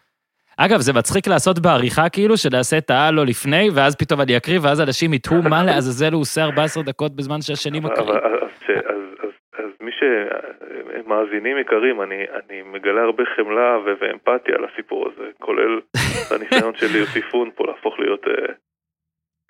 אגב, 0.58 0.80
זה 0.80 0.94
מצחיק 0.94 1.28
לעשות 1.28 1.60
בעריכה 1.60 2.10
כאילו, 2.10 2.38
שנעשה 2.38 2.78
את 2.78 2.90
ההלו 2.90 3.26
לפני, 3.26 3.70
ואז 3.74 3.96
פתאום 3.96 4.22
אני 4.22 4.38
אקריא, 4.38 4.60
ואז 4.62 4.82
אנשים 4.82 5.14
יתהו 5.14 5.42
מה 5.44 5.64
לעזאזל 5.64 6.14
הוא 6.14 6.22
עושה 6.22 6.44
14 6.44 6.84
דקות 6.84 7.16
בזמן 7.16 7.42
שהשני 7.42 7.80
מקריא. 7.80 8.14
אז, 8.16 9.29
אז, 9.60 9.72
מי 9.82 9.92
שמאזינים 9.92 11.58
יקרים, 11.58 12.02
אני, 12.02 12.26
אני 12.32 12.62
מגלה 12.62 13.02
הרבה 13.02 13.24
חמלה 13.36 13.78
ו- 13.86 13.94
ואמפתיה 14.02 14.56
על 14.56 14.66
הסיפור 14.66 15.08
הזה, 15.08 15.30
כולל 15.40 15.80
הניסיון 16.32 16.76
של 16.76 16.96
יוסי 16.96 17.22
פון 17.22 17.50
פה 17.56 17.66
להפוך 17.68 18.00
להיות... 18.00 18.28
אה, 18.28 18.54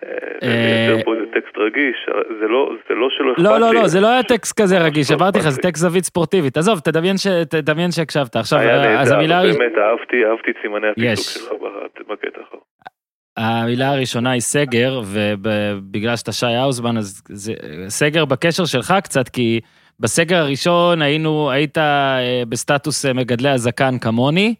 אה, 0.02 0.88
לייצר 0.88 1.04
פה 1.04 1.14
איזה 1.14 1.26
טקסט 1.26 1.58
רגיש, 1.58 1.96
זה 2.40 2.48
לא, 2.48 2.72
זה 2.88 2.94
לא 2.94 3.08
שלא 3.10 3.32
אכפת 3.32 3.42
לי. 3.42 3.44
לא, 3.44 3.58
לא, 3.58 3.74
לא, 3.74 3.86
זה 3.88 4.00
לא 4.00 4.06
היה 4.06 4.22
טקסט 4.22 4.60
כזה 4.60 4.78
רגיש, 4.78 5.10
לא 5.10 5.16
אמרתי 5.16 5.38
לך, 5.38 5.44
אכפת 5.44 5.54
זה. 5.54 5.62
טקסט 5.62 5.82
זווית 5.82 6.04
ספורטיבית. 6.04 6.56
עזוב, 6.56 6.80
תדמיין 7.50 7.90
שהקשבת. 7.90 8.36
עכשיו, 8.36 8.58
היה 8.58 9.00
אז 9.00 9.12
המילה... 9.12 9.42
נהדר, 9.42 9.58
באמת 9.58 9.78
אהבתי, 9.78 10.24
אהבתי 10.24 10.50
את 10.50 10.56
סימני 10.62 10.88
הטיקטוק 10.88 11.14
שלך 11.16 11.52
בקטע 12.08 12.40
האחרון. 12.40 12.62
המילה 13.36 13.92
הראשונה 13.92 14.30
היא 14.30 14.40
סגר, 14.40 15.00
ובגלל 15.12 16.16
שאתה 16.16 16.32
שי 16.32 16.46
האוזמן, 16.46 16.96
אז 16.96 17.22
זה 17.28 17.52
סגר 17.88 18.24
בקשר 18.24 18.64
שלך 18.64 18.94
קצת, 19.04 19.28
כי 19.28 19.60
בסגר 20.00 20.36
הראשון 20.36 21.02
היינו, 21.02 21.50
היית 21.50 21.78
אה, 21.78 22.42
בסטטוס 22.48 23.06
אה, 23.06 23.12
מגדלי 23.12 23.48
הזקן 23.48 23.98
כמוני, 23.98 24.54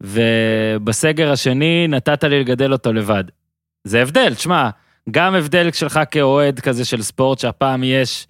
ובסגר 0.00 1.32
השני 1.32 1.86
נתת 1.88 2.24
לי 2.24 2.40
לגדל 2.40 2.72
אותו 2.72 2.92
לבד. 2.92 3.24
זה 3.84 4.02
הבדל, 4.02 4.34
תשמע, 4.34 4.68
גם 5.10 5.34
הבדל 5.34 5.70
שלך 5.72 6.00
כאוהד 6.10 6.60
כזה 6.60 6.84
של 6.84 7.02
ספורט 7.02 7.38
שהפעם 7.38 7.80
יש 7.84 8.26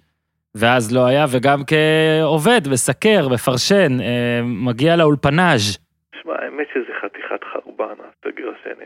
ואז 0.55 0.95
לא 0.95 1.05
היה, 1.05 1.25
וגם 1.31 1.59
כעובד, 1.67 2.61
מסקר, 2.71 3.27
מפרשן, 3.33 4.01
אה, 4.01 4.41
מגיע 4.43 4.95
לאולפנאז'. 4.95 5.77
שמע, 6.21 6.33
האמת 6.33 6.67
שזה 6.73 6.93
חתיכת 7.01 7.43
חרבן, 7.53 7.93
הסגר 7.93 8.45
השני. 8.59 8.85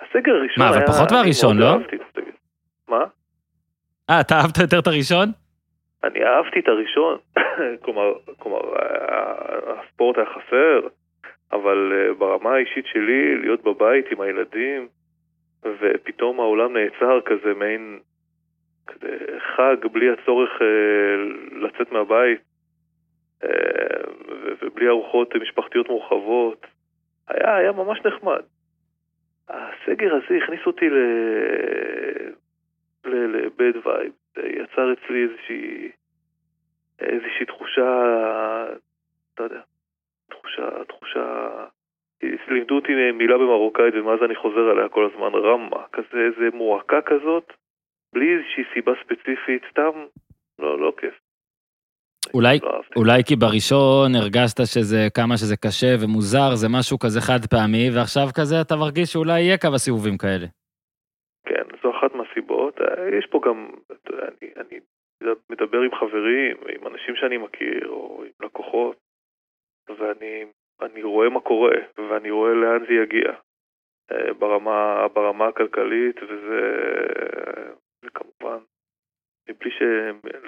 הסגר 0.00 0.32
הראשון 0.32 0.64
מה, 0.64 0.70
היה... 0.70 0.78
אבל 0.78 0.86
פחות 0.86 1.12
מהראשון, 1.12 1.58
לא? 1.58 1.78
מה? 2.88 3.04
אה, 4.10 4.20
אתה 4.20 4.34
אהבת 4.34 4.58
יותר 4.58 4.78
את 4.78 4.86
הראשון? 4.86 5.45
אני 6.04 6.24
אהבתי 6.24 6.60
את 6.60 6.68
הראשון, 6.68 7.18
כלומר, 7.84 8.12
כלומר, 8.38 8.60
ה- 8.78 9.72
הספורט 9.72 10.16
היה 10.16 10.26
חסר, 10.26 10.80
אבל 11.52 11.92
אה, 11.92 12.14
ברמה 12.14 12.54
האישית 12.54 12.86
שלי, 12.86 13.36
להיות 13.36 13.62
בבית 13.62 14.06
עם 14.10 14.20
הילדים, 14.20 14.88
ופתאום 15.80 16.40
העולם 16.40 16.76
נעצר 16.76 17.20
כזה 17.20 17.54
מעין 17.54 17.98
כזה 18.86 19.38
חג 19.56 19.76
בלי 19.92 20.10
הצורך 20.10 20.50
אה, 20.62 21.16
לצאת 21.60 21.92
מהבית, 21.92 22.40
אה, 23.44 23.48
ובלי 24.62 24.88
ארוחות 24.88 25.36
משפחתיות 25.36 25.88
מורחבות, 25.88 26.66
היה, 27.28 27.56
היה 27.56 27.72
ממש 27.72 27.98
נחמד. 28.04 28.42
הסגר 29.48 30.14
הזה 30.14 30.36
הכניס 30.42 30.60
אותי 30.66 30.88
ל... 30.90 30.96
ל 33.04 33.24
bad 33.24 33.86
vibe, 33.86 34.12
יצר 34.36 34.92
אצלי 34.92 35.22
איזושהי, 35.22 35.90
איזושהי 37.00 37.46
תחושה, 37.46 37.90
אתה 39.34 39.42
יודע, 39.42 39.60
תחושה, 40.28 40.84
תחושה, 40.88 41.48
לימדו 42.48 42.74
אותי 42.74 42.92
מילה 43.12 43.38
במרוקאית 43.38 43.94
ומאז 43.94 44.18
אני 44.24 44.34
חוזר 44.34 44.70
עליה 44.70 44.88
כל 44.88 45.08
הזמן, 45.10 45.38
غمة, 45.38 45.82
כזה 45.92 46.18
איזה 46.26 46.56
מועקה 46.56 47.00
כזאת, 47.06 47.52
בלי 48.12 48.26
איזושהי 48.36 48.64
סיבה 48.74 48.92
ספציפית, 49.04 49.62
סתם, 49.70 49.92
לא, 50.58 50.80
לא 50.80 50.92
כיף. 51.00 51.14
אולי, 52.34 52.58
לא. 52.62 52.80
אולי 52.96 53.24
כי 53.24 53.36
בראשון 53.36 54.14
הרגשת 54.14 54.66
שזה, 54.74 55.08
כמה 55.14 55.36
שזה 55.36 55.56
קשה 55.56 55.94
ומוזר, 56.00 56.54
זה 56.54 56.68
משהו 56.68 56.98
כזה 56.98 57.20
חד 57.20 57.46
פעמי, 57.50 57.90
ועכשיו 57.94 58.26
כזה 58.34 58.60
אתה 58.60 58.76
מרגיש 58.76 59.12
שאולי 59.12 59.40
יהיה 59.40 59.58
כמה 59.58 59.78
סיבובים 59.78 60.18
כאלה. 60.18 60.46
מהסיבות. 62.36 62.80
אה, 62.80 63.16
יש 63.18 63.26
פה 63.26 63.40
גם, 63.46 63.70
אני, 64.10 64.50
אני 64.56 64.80
מדבר 65.50 65.80
עם 65.80 65.94
חברים, 65.94 66.56
עם 66.68 66.86
אנשים 66.86 67.16
שאני 67.16 67.36
מכיר, 67.36 67.88
או 67.88 68.24
עם 68.24 68.46
לקוחות, 68.46 68.96
ואני 69.98 70.44
אני 70.80 71.02
רואה 71.02 71.28
מה 71.28 71.40
קורה, 71.40 71.76
ואני 71.98 72.30
רואה 72.30 72.54
לאן 72.54 72.86
זה 72.86 72.94
יגיע. 72.94 73.32
אה, 74.12 74.34
ברמה, 74.34 75.08
ברמה 75.08 75.48
הכלכלית, 75.48 76.22
וזה 76.22 76.60
זה 78.02 78.10
כמובן, 78.14 78.58
מבלי 79.48 79.70
ש... 79.70 79.82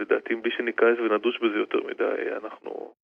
לדעתי, 0.01 0.35
מבלי 0.35 0.51
שניכנס 0.51 0.99
ונדוש 0.99 1.39
בזה 1.39 1.59
יותר 1.59 1.83
מדי, 1.87 2.37
אנחנו... 2.43 2.95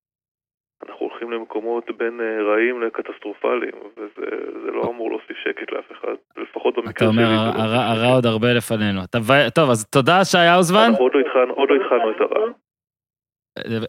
אנחנו 0.83 1.07
הולכים 1.07 1.31
למקומות 1.31 1.85
בין 1.99 2.21
אה, 2.21 2.43
רעים 2.43 2.83
לקטסטרופליים, 2.83 3.73
וזה 3.97 4.27
זה 4.65 4.71
לא 4.71 4.83
אמור 4.91 5.11
להוסיף 5.11 5.37
שקט 5.45 5.73
לאף 5.73 5.93
אחד, 5.93 6.15
לפחות 6.37 6.75
אתה 6.75 6.81
במקרה 6.83 7.09
אומר, 7.09 7.23
שלי. 7.25 7.63
זה 7.63 7.75
לא 7.75 7.81
הרע 7.81 8.15
עוד 8.15 8.27
הרבה 8.27 8.53
לפנינו. 8.53 9.01
אתה 9.05 9.19
טוב, 9.55 9.71
אז 9.71 9.87
תודה, 9.91 10.25
שי 10.25 10.39
האוזמן. 10.39 10.87
אנחנו 10.91 11.05
עוד 11.05 11.13
לא 11.15 11.21
התחלנו, 11.21 11.55
לא 11.71 11.75
את 12.11 12.21
הרע. 12.21 12.45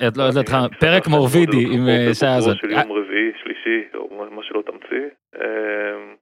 עוד 0.05 0.17
לא- 0.17 0.23
לא 0.35 0.39
התחלנו. 0.41 0.65
אני 0.65 0.77
פרק 0.79 1.03
שמח 1.03 1.07
מאוד 1.11 1.19
מורבידי 1.21 1.63
עם 1.75 1.81
אה, 1.89 2.13
שי 2.13 2.25
האוזמן. 2.25 2.55
של 2.55 2.71
יום 2.71 2.91
רביעי, 2.91 3.31
שלישי, 3.43 3.79
או 3.95 4.09
מה- 4.31 4.43
שלא 4.43 4.61
תמציא. 4.61 5.05
אמ, 5.35 6.15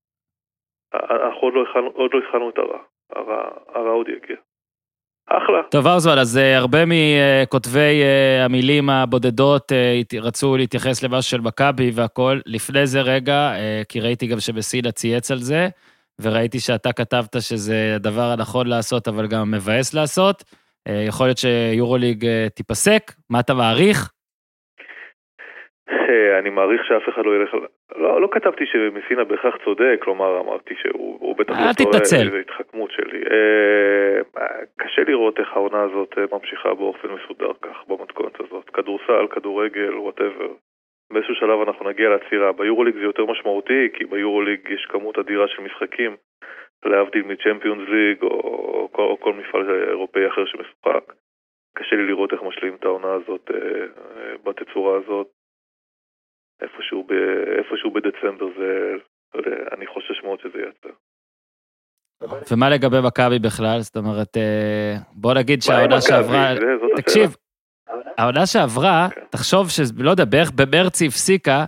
אנחנו 0.94 1.42
עוד 1.42 1.54
לא 1.54 1.62
התחלנו- 1.62 1.92
עוד 1.94 2.12
לא 2.14 2.20
התחלנו 2.20 2.50
את. 2.50 2.58
הרע 3.16 3.42
הרע 3.76 3.92
עוד 3.92 4.10
יגיע. 4.10 4.38
אחלה. 5.30 5.62
טוב, 5.72 5.88
האוזמן, 5.88 6.18
אז 6.18 6.38
אה, 6.38 6.58
הרבה 6.58 6.80
מכותבי 6.86 8.02
אה, 8.04 8.46
המילים 8.46 8.90
הבודדות 8.90 9.72
אה, 9.72 10.20
רצו 10.22 10.58
להתייחס 10.58 11.04
למשהו 11.04 11.30
של 11.32 11.42
מכבי 11.42 11.92
והכל. 11.94 12.40
לפני 12.46 12.88
זה 12.88 13.02
רגע, 13.02 13.54
כי 13.90 14.00
ראיתי 14.00 14.28
גם 14.28 14.40
שבסינה 14.40 14.92
צייץ 14.92 15.32
על 15.32 15.40
זה, 15.40 15.68
וראיתי 16.22 16.60
שאתה 16.60 16.94
כתבת 16.94 17.42
שזה 17.42 17.94
הדבר 17.96 18.32
הנכון 18.32 18.68
לעשות, 18.68 19.08
אבל 19.08 19.28
גם 19.28 19.52
מבאס 19.52 19.94
לעשות. 19.94 20.44
יכול 21.08 21.28
להיות 21.28 21.38
שיורוליג 21.38 22.26
תיפסק, 22.56 23.14
מה 23.30 23.40
אתה 23.40 23.54
מעריך? 23.54 24.12
אה, 26.10 26.40
אני 26.40 26.50
מעריך 26.50 26.86
שאף 26.86 27.10
אחד 27.10 27.26
לא 27.26 27.36
ילך... 27.36 27.54
לא, 27.96 28.22
לא 28.22 28.28
כתבתי 28.32 28.66
שמסינה 28.66 29.24
בהכרח 29.24 29.56
צודק, 29.66 30.00
כלומר 30.04 30.40
אמרתי 30.40 30.76
שהוא 30.82 31.18
הוא 31.20 31.36
בטח 31.38 31.54
אל 31.54 31.68
לא 31.68 31.74
תתנצל. 31.74 32.30
זו 32.30 32.38
התחכמות 32.38 32.92
שלי. 32.92 33.24
אה, 33.32 34.40
קשה 34.78 35.02
לראות 35.08 35.40
איך 35.40 35.54
העונה 35.54 35.82
הזאת 35.82 36.18
אה, 36.18 36.24
ממשיכה 36.32 36.74
באופן 36.74 37.08
מסודר 37.08 37.52
כך, 37.62 37.88
במתכונת 37.88 38.40
הזאת. 38.40 38.70
כדורסל, 38.70 39.28
כדורגל, 39.30 39.94
וואטאבר. 39.98 40.52
באיזשהו 41.14 41.36
שלב 41.36 41.60
אנחנו 41.68 41.90
נגיע 41.90 42.10
לעצירה. 42.10 42.52
ביורוליג 42.52 42.96
זה 42.96 43.04
יותר 43.04 43.26
משמעותי, 43.26 43.90
כי 43.94 44.06
ביורוליג 44.06 44.60
יש 44.70 44.86
כמות 44.86 45.20
אדירה 45.20 45.48
של 45.48 45.62
משחקים, 45.62 46.16
להבדיל 46.86 47.24
מצ'מפיונס 47.24 47.90
ליג 47.90 48.24
או 48.24 48.90
כל, 48.92 49.02
או 49.02 49.20
כל 49.20 49.34
מפעל 49.34 49.90
אירופאי 49.90 50.28
אחר 50.28 50.46
שמשוחק. 50.46 51.14
קשה 51.76 51.96
לי 51.96 52.08
לראות 52.08 52.34
איך 52.34 52.42
משלים 52.44 52.76
את 52.76 52.86
העונה 52.86 53.14
הזאת 53.14 53.52
אה, 53.54 53.58
אה, 53.58 54.36
בתצורה 54.44 54.98
הזאת. 54.98 55.28
איפשהו, 56.62 57.04
ב, 57.04 57.12
איפשהו 57.58 57.92
בדצמבר 57.92 58.46
זה, 58.58 58.94
לא 59.36 59.40
יודע, 59.40 59.56
אני 59.78 59.88
חושש 59.88 60.24
מאוד 60.24 60.40
שזה 60.40 60.58
ייצר. 60.58 60.96
ומה 62.52 62.70
לגבי 62.70 62.98
מכבי 63.04 63.40
בכלל? 63.40 63.80
זאת 63.80 63.98
אומרת, 63.98 64.38
אה, 64.38 64.96
בוא 65.12 65.34
נגיד 65.34 65.62
שהעונה? 65.62 66.02
שעברה... 66.02 66.54
תקשיב. 66.96 67.36
העונה 68.18 68.46
שעברה, 68.46 69.08
כן. 69.16 69.22
תחשוב 69.30 69.70
ש... 69.70 69.80
לא 69.98 70.12
יודע, 70.12 70.26
בערך 70.26 70.52
במרץ 70.52 71.02
היא 71.02 71.10
הפסיקה, 71.10 71.66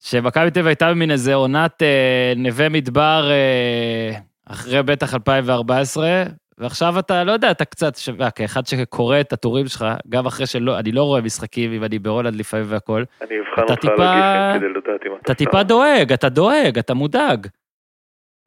שמכבי 0.00 0.50
תל 0.50 0.58
אביב 0.58 0.66
הייתה 0.66 0.90
במין 0.90 1.10
איזה 1.10 1.34
עונת 1.34 1.82
אה, 1.82 2.32
נווה 2.36 2.68
מדבר 2.68 3.30
אה, 3.30 4.18
אחרי 4.46 4.82
בטח 4.82 5.14
2014, 5.14 6.22
ועכשיו 6.58 6.92
אתה, 6.98 7.24
לא 7.24 7.32
יודע, 7.32 7.50
אתה 7.50 7.64
קצת, 7.64 7.92
ש... 7.96 8.08
אה, 8.08 8.30
כאחד 8.30 8.60
שקורא 8.66 9.20
את 9.20 9.32
הטורים 9.32 9.66
שלך, 9.66 9.84
גם 10.08 10.26
אחרי 10.26 10.46
שלא, 10.46 10.78
אני 10.78 10.92
לא 10.92 11.02
רואה 11.02 11.20
משחקים, 11.20 11.72
אם 11.72 11.84
אני 11.84 11.98
בהולנד 11.98 12.34
לפעמים 12.40 12.66
והכל, 12.68 13.02
אני 13.20 13.40
אבחן 13.40 13.62
אותך 13.62 13.70
על 13.70 13.76
טיפה- 13.76 14.02
הגיפים 14.04 14.60
כדי 14.60 14.80
לדעת 14.80 15.06
אם 15.06 15.12
אתה 15.12 15.20
אתה. 15.32 15.34
טיפה 15.34 15.62
דואג, 15.62 16.12
אתה 16.14 16.28
דואג, 16.28 16.78
אתה 16.78 16.94
מודאג. 16.94 17.46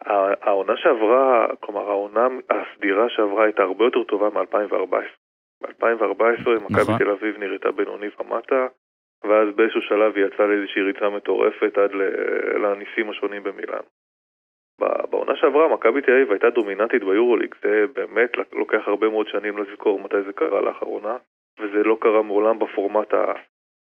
הע- 0.06 0.34
העונה 0.41 0.74
שעברה, 0.78 1.48
כלומר 1.60 1.82
העונה 1.82 2.28
הסדירה 2.50 3.06
שעברה 3.10 3.43
הייתה 3.43 3.63
הרבה 3.63 3.84
יותר 3.86 4.04
טובה 4.04 4.30
מ-2014. 4.30 4.96
ב-2014 5.62 6.50
מכבי 6.63 6.82
נכון. 6.82 6.98
תל 6.98 7.10
אביב 7.10 7.38
נראתה 7.38 7.72
בינוני 7.72 8.08
ומטה, 8.20 8.67
ואז 9.24 9.48
באיזשהו 9.56 9.82
שלב 9.82 10.15
היא 10.15 10.26
יצאה 10.26 10.46
לאיזושהי 10.48 10.82
ריצה 10.82 11.10
מטורפת 11.10 11.78
עד 11.78 11.91
לניסים 12.63 13.10
השונים 13.10 13.43
במילאן. 13.43 13.86
בעונה 14.80 15.36
שעברה 15.36 15.74
מכבי 15.74 16.02
תל 16.02 16.12
אביב 16.12 16.32
הייתה 16.32 16.50
דומיננטית 16.50 17.04
ביורוליג, 17.04 17.56
זה 17.62 17.86
באמת 17.94 18.32
לוקח 18.54 18.88
הרבה 18.88 19.10
מאוד 19.10 19.28
שנים 19.28 19.58
לזכור 19.58 20.00
מתי 20.00 20.22
זה 20.26 20.34
קרה 20.34 20.62
לאחרונה, 20.62 21.18
וזה 21.60 21.84
לא 21.84 21.98
קרה 22.02 22.22
מעולם 22.22 22.60
בפורמט 22.60 23.13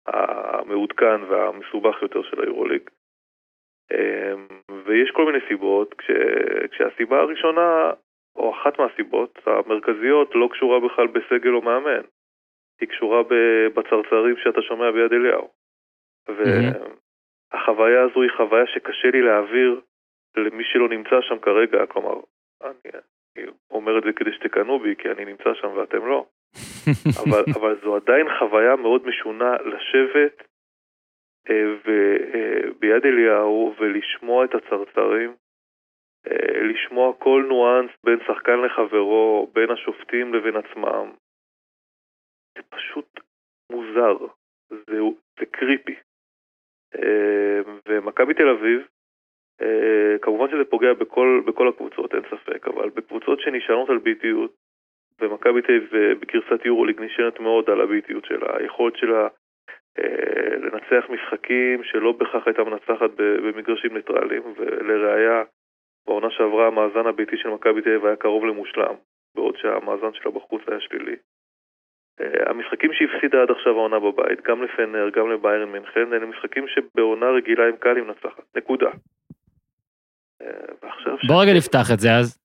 המעודכן 0.08 1.24
והמסובך 1.30 2.02
יותר 2.02 2.24
של 2.24 2.42
היורוליג. 2.44 2.90
אמ, 3.92 4.48
ויש 4.86 5.12
כל 5.12 5.26
מיני 5.26 5.40
סיבות, 5.48 5.94
כש, 5.94 6.12
כשהסיבה 6.72 7.20
הראשונה 7.20 7.92
או 8.36 8.54
אחת 8.54 8.80
מהסיבות 8.80 9.40
המרכזיות, 9.46 10.36
לא 10.36 10.50
קשורה 10.52 10.80
בכלל 10.80 11.08
בסגל 11.08 11.54
או 11.54 11.62
מאמן. 11.62 12.02
היא 12.82 12.90
קשורה 12.90 13.22
בצרצרים 13.74 14.38
שאתה 14.38 14.62
שומע 14.62 14.92
ביד 14.92 15.14
אליהו. 15.14 15.50
והחוויה 16.30 18.04
הזו 18.04 18.22
היא 18.22 18.32
חוויה 18.38 18.68
שקשה 18.68 19.08
לי 19.14 19.22
להעביר 19.22 19.82
למי 20.38 20.64
שלא 20.64 20.90
נמצא 20.90 21.22
שם 21.22 21.40
כרגע, 21.40 21.86
כלומר, 21.86 22.16
אני, 22.64 22.92
אני 23.38 23.46
אומר 23.72 23.98
את 23.98 24.04
זה 24.04 24.14
כדי 24.16 24.34
שתקנאו 24.34 24.80
בי, 24.80 24.96
כי 24.96 25.12
אני 25.12 25.26
נמצא 25.26 25.54
שם 25.54 25.68
ואתם 25.68 26.08
לא. 26.08 26.26
אבל, 27.24 27.44
אבל 27.60 27.80
זו 27.82 27.96
עדיין 27.96 28.28
חוויה 28.40 28.76
מאוד 28.76 29.06
משונה 29.06 29.54
לשבת 29.54 30.44
אה, 31.50 31.66
אה, 31.88 32.72
ביד 32.80 33.06
אליהו 33.06 33.76
ולשמוע 33.80 34.46
את 34.46 34.56
הצרצרים, 34.56 35.36
אה, 36.28 36.62
לשמוע 36.64 37.14
כל 37.20 37.46
ניואנס 37.50 37.92
בין 38.04 38.20
שחקן 38.28 38.60
לחברו, 38.66 39.52
בין 39.54 39.72
השופטים 39.72 40.34
לבין 40.34 40.56
עצמם. 40.56 41.12
זה 42.58 42.64
פשוט 42.70 43.20
מוזר, 43.72 44.18
זה, 44.70 45.00
זה 45.40 45.46
קריפי. 45.46 45.96
ומכבי 47.88 48.34
תל 48.34 48.50
אביב, 48.50 48.88
כמובן 50.22 50.50
שזה 50.50 50.66
פוגע 50.66 50.94
בכל, 50.94 51.42
בכל 51.46 51.68
הקבוצות, 51.68 52.14
אין 52.14 52.24
ספק, 52.30 52.68
אבל 52.68 52.90
בקבוצות 52.90 53.40
שנשענות 53.40 53.90
על 53.90 53.98
ביטיות, 53.98 54.52
ומכבי 55.22 55.62
תל 55.62 55.76
אביב 55.76 56.18
בגרסת 56.20 56.66
יורוליג 56.66 57.02
נשענת 57.02 57.40
מאוד 57.40 57.70
על 57.70 57.82
הביטיות 57.82 58.26
שלה, 58.26 58.58
היכולת 58.58 58.96
שלה 58.96 59.28
אה, 60.00 60.58
לנצח 60.58 61.10
משחקים 61.10 61.84
שלא 61.84 62.12
בהכרח 62.12 62.48
הייתה 62.48 62.64
מנצחת 62.64 63.10
במגרשים 63.18 63.94
ניטרליים, 63.94 64.44
ולראיה, 64.58 65.44
בעונה 66.08 66.30
שעברה 66.30 66.68
המאזן 66.68 67.08
הביתי 67.08 67.38
של 67.38 67.50
מכבי 67.50 67.82
תל 67.82 67.90
אביב 67.90 68.06
היה 68.06 68.16
קרוב 68.16 68.46
למושלם, 68.46 68.96
בעוד 69.36 69.58
שהמאזן 69.58 70.14
שלה 70.14 70.32
בחוץ 70.32 70.62
היה 70.68 70.80
שלילי. 70.80 71.16
אה, 72.22 72.50
המשחקים 72.50 72.94
שהפסידה 72.94 73.42
עד 73.42 73.52
עכשיו 73.52 73.74
העונה 73.74 74.00
בבית, 74.00 74.42
גם 74.42 74.64
לפנר, 74.64 75.10
גם 75.10 75.32
לביירן 75.32 75.72
מינכן, 75.72 76.14
אלה 76.14 76.26
משחקים 76.26 76.68
שבעונה 76.68 77.30
רגילה 77.30 77.68
עם 77.68 77.78
קל 77.78 77.96
היא 77.96 78.04
מנצחת, 78.04 78.44
נקודה. 78.56 78.90
אה, 80.42 80.48
בוא 81.28 81.42
רגע 81.42 81.54
נפתח 81.54 81.92
את 81.94 82.00
זה 82.00 82.16
אז. 82.16 82.40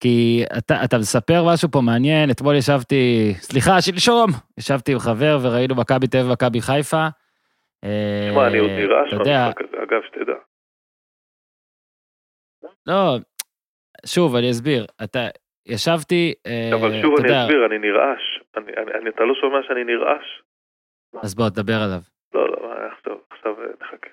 כי 0.00 0.44
אתה, 0.58 0.74
אתה 0.84 0.98
מספר 0.98 1.42
משהו 1.52 1.68
פה 1.70 1.80
מעניין, 1.80 2.30
אתמול 2.30 2.54
ישבתי, 2.54 3.32
סליחה, 3.34 3.80
שלשום, 3.80 4.30
ישבתי 4.58 4.92
עם 4.92 4.98
חבר 4.98 5.38
וראינו 5.42 5.74
מכבי 5.74 6.06
תל 6.06 6.18
אביב 6.18 6.30
ומכבי 6.30 6.60
חיפה. 6.60 7.06
תשמע, 7.80 8.46
אני 8.46 8.58
עוד 8.58 8.70
אה, 8.70 8.76
נרעש 8.76 9.14
במשחק 9.14 9.60
הזה, 9.60 9.82
אגב, 9.82 10.02
שתדע. 10.06 10.38
לא, 12.86 13.16
שוב, 14.06 14.36
אני 14.36 14.50
אסביר. 14.50 14.86
אתה, 15.04 15.28
ישבתי, 15.66 16.34
אה, 16.46 16.70
אבל 16.74 17.02
שוב 17.02 17.14
אני 17.20 17.42
אסביר, 17.42 17.66
אני 17.66 17.78
נרעש. 17.78 18.22
אני, 18.56 18.72
אני, 19.00 19.10
אתה 19.10 19.24
לא 19.24 19.34
שומע 19.40 19.58
שאני 19.68 19.84
נרעש? 19.84 20.26
אז 21.22 21.34
בוא, 21.34 21.48
תדבר 21.48 21.80
עליו. 21.84 22.00
לא, 22.34 22.48
לא, 22.48 22.72
עכשיו, 22.98 23.16
עכשיו 23.30 23.52
אה, 23.60 23.66
נחכה. 23.80 24.10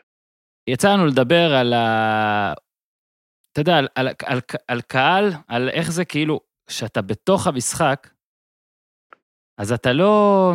יצא 0.68 0.88
לנו 0.94 1.06
לדבר 1.06 1.54
על 1.62 1.74
ה... 1.74 2.54
אתה 3.52 3.62
יודע, 3.62 3.78
על, 3.78 3.88
על, 3.96 4.10
על, 4.26 4.40
על 4.68 4.82
קהל, 4.82 5.30
על 5.48 5.70
איך 5.70 5.92
זה 5.92 6.06
כאילו, 6.06 6.40
כשאתה 6.68 7.02
בתוך 7.02 7.48
המשחק, 7.48 8.10
אז 9.58 9.72
אתה 9.72 9.94
לא, 9.94 10.54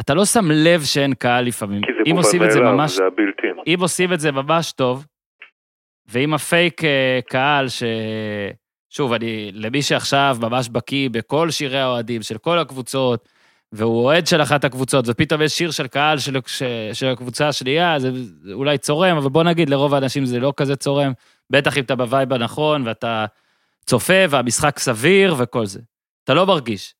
אתה 0.00 0.14
לא 0.14 0.24
שם 0.24 0.50
לב 0.50 0.82
שאין 0.82 1.14
קהל 1.14 1.44
לפעמים. 1.44 1.82
כי 1.82 1.92
זה 1.92 2.10
אם 2.10 2.16
עושים 2.16 2.42
את 2.42 2.50
זה 2.50 2.60
ה 3.06 3.11
built-in. 3.11 3.56
אם 3.66 3.78
עושים 3.80 4.12
את 4.12 4.20
זה 4.20 4.32
ממש 4.32 4.72
טוב, 4.72 5.06
ואם 6.06 6.34
הפייק 6.34 6.84
אה, 6.84 7.20
קהל 7.28 7.68
ש... 7.68 7.82
שוב, 8.90 9.12
אני, 9.12 9.50
למי 9.54 9.82
שעכשיו 9.82 10.36
ממש 10.40 10.68
בקיא 10.68 11.10
בכל 11.10 11.50
שירי 11.50 11.80
האוהדים 11.80 12.22
של 12.22 12.38
כל 12.38 12.58
הקבוצות, 12.58 13.28
והוא 13.72 14.04
אוהד 14.04 14.26
של 14.26 14.42
אחת 14.42 14.64
הקבוצות, 14.64 15.04
ופתאום 15.08 15.42
יש 15.42 15.58
שיר 15.58 15.70
של 15.70 15.86
קהל 15.86 16.18
של, 16.18 16.36
של 16.92 17.06
הקבוצה 17.06 17.48
השנייה, 17.48 17.98
זה 17.98 18.10
אולי 18.52 18.78
צורם, 18.78 19.16
אבל 19.16 19.28
בוא 19.28 19.42
נגיד, 19.42 19.70
לרוב 19.70 19.94
האנשים 19.94 20.24
זה 20.24 20.40
לא 20.40 20.52
כזה 20.56 20.76
צורם. 20.76 21.12
בטח 21.50 21.76
אם 21.76 21.82
אתה 21.82 21.96
ב 21.96 22.03
vibe 22.03 22.32
הנכון 22.32 22.86
ואתה 22.86 23.26
צופה 23.86 24.24
והמשחק 24.30 24.78
סביר 24.78 25.34
וכל 25.38 25.66
זה. 25.66 25.80
אתה 26.24 26.34
לא 26.34 26.46
מרגיש. 26.46 26.94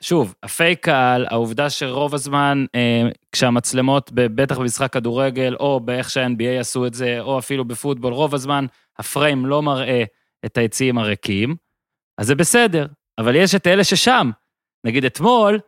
שוב, 0.00 0.34
הפייק 0.42 0.84
קהל, 0.84 1.26
העובדה 1.30 1.70
שרוב 1.70 2.14
הזמן, 2.14 2.64
אה, 2.74 3.08
כשהמצלמות, 3.32 4.10
בטח 4.14 4.58
במשחק 4.58 4.92
כדורגל, 4.92 5.56
או 5.60 5.80
באיך 5.80 6.10
שה-NBA 6.10 6.60
עשו 6.60 6.86
את 6.86 6.94
זה, 6.94 7.20
או 7.20 7.38
אפילו 7.38 7.64
בפוטבול, 7.64 8.12
רוב 8.12 8.34
הזמן 8.34 8.66
הפריים 8.98 9.46
לא 9.46 9.62
מראה 9.62 10.04
את 10.46 10.58
היציעים 10.58 10.98
הריקים, 10.98 11.56
אז 12.18 12.26
זה 12.26 12.34
בסדר. 12.34 12.86
אבל 13.18 13.36
יש 13.36 13.54
את 13.54 13.66
אלה 13.66 13.84
ששם. 13.84 14.30
נגיד 14.84 15.04
אתמול, 15.04 15.58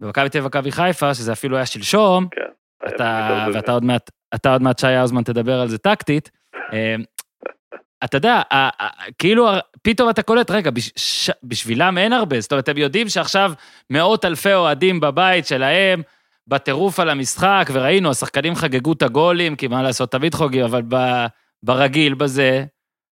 במכבי 0.00 0.28
תל 0.28 0.38
אביב 0.58 0.72
חיפה, 0.72 1.14
שזה 1.14 1.32
אפילו 1.32 1.56
היה 1.56 1.66
שלשום, 1.66 2.28
כן, 2.30 2.40
אתה, 2.88 3.46
ואתה 3.54 3.72
עוד 3.72 3.84
מעט, 3.84 4.10
אתה 4.34 4.52
עוד 4.52 4.62
מעט, 4.62 4.78
שי 4.78 4.86
האוזמן, 4.86 5.22
תדבר 5.22 5.60
על 5.60 5.68
זה 5.68 5.78
טקטית, 5.78 6.30
אמ, 6.72 7.02
אתה 8.04 8.16
יודע, 8.16 8.42
כאילו, 9.18 9.48
פתאום 9.82 10.10
אתה 10.10 10.22
קולט, 10.22 10.50
רגע, 10.50 10.70
בשבילם 11.42 11.98
אין 11.98 12.12
הרבה, 12.12 12.40
זאת 12.40 12.52
אומרת, 12.52 12.68
הם 12.68 12.78
יודעים 12.78 13.08
שעכשיו 13.08 13.52
מאות 13.90 14.24
אלפי 14.24 14.54
אוהדים 14.54 15.00
בבית 15.00 15.46
שלהם, 15.46 16.02
בטירוף 16.46 17.00
על 17.00 17.10
המשחק, 17.10 17.70
וראינו, 17.72 18.10
השחקנים 18.10 18.54
חגגו 18.54 18.92
את 18.92 19.02
הגולים, 19.02 19.56
כי 19.56 19.68
מה 19.68 19.82
לעשות, 19.82 20.10
תמיד 20.10 20.34
חוגגים, 20.34 20.64
אבל 20.64 20.82
ברגיל, 21.62 22.14
בזה, 22.14 22.64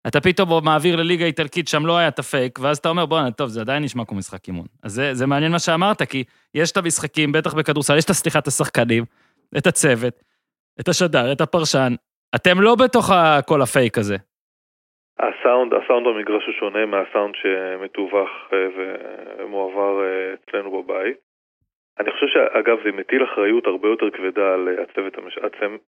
אתה 0.09 0.21
פתאום 0.21 0.49
מעביר 0.65 0.97
לליגה 0.97 1.25
איטלקית, 1.25 1.69
שם 1.69 1.87
לא 1.87 1.99
היה 1.99 2.09
את 2.09 2.19
הפייק, 2.19 2.59
ואז 2.63 2.77
אתה 2.79 2.89
אומר, 2.89 3.07
בואנה, 3.07 3.31
טוב, 3.31 3.49
זה 3.49 3.61
עדיין 3.61 3.83
נשמע 3.83 4.05
כמו 4.05 4.19
משחק 4.19 4.49
אימון. 4.49 4.67
אז 4.85 4.91
זה, 4.91 5.15
זה 5.15 5.27
מעניין 5.27 5.53
מה 5.53 5.59
שאמרת, 5.59 6.03
כי 6.11 6.25
יש 6.55 6.73
את 6.73 6.77
המשחקים, 6.77 7.33
בטח 7.33 7.55
בכדורסל, 7.55 7.99
יש 7.99 8.05
את, 8.05 8.11
סליחה, 8.11 8.39
את 8.39 8.47
השחקנים, 8.47 9.05
את 9.59 9.67
הצוות, 9.67 10.15
את 10.81 10.89
השדר, 10.89 11.33
את 11.33 11.41
הפרשן, 11.41 11.93
אתם 12.35 12.61
לא 12.61 12.75
בתוך 12.85 13.07
כל 13.47 13.63
הפייק 13.63 13.99
הזה. 13.99 14.17
הסאונד, 15.19 15.73
הסאונד 15.75 16.07
במגרש 16.07 16.45
הוא 16.47 16.55
שונה 16.61 16.87
מהסאונד 16.87 17.35
שמתווך 17.35 18.31
אה, 18.53 18.69
ומועבר 18.77 20.05
אה, 20.05 20.35
אצלנו 20.35 20.83
בבית. 20.83 21.17
אני 22.01 22.11
חושב 22.13 22.27
שאגב 22.27 22.77
זה 22.85 22.93
מטיל 22.93 23.25
אחריות 23.25 23.67
הרבה 23.67 23.89
יותר 23.89 24.11
כבדה 24.11 24.55
על 24.55 24.69
הצוות, 24.83 25.19
המש... 25.19 25.39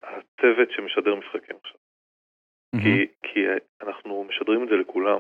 הצוות 0.03 0.71
שמשדר 0.71 1.15
משחקים 1.15 1.57
עכשיו. 1.63 1.90
כי, 2.83 3.07
כי 3.23 3.47
אנחנו 3.83 4.25
משדרים 4.25 4.63
את 4.63 4.69
זה 4.69 4.77
לכולם. 4.77 5.19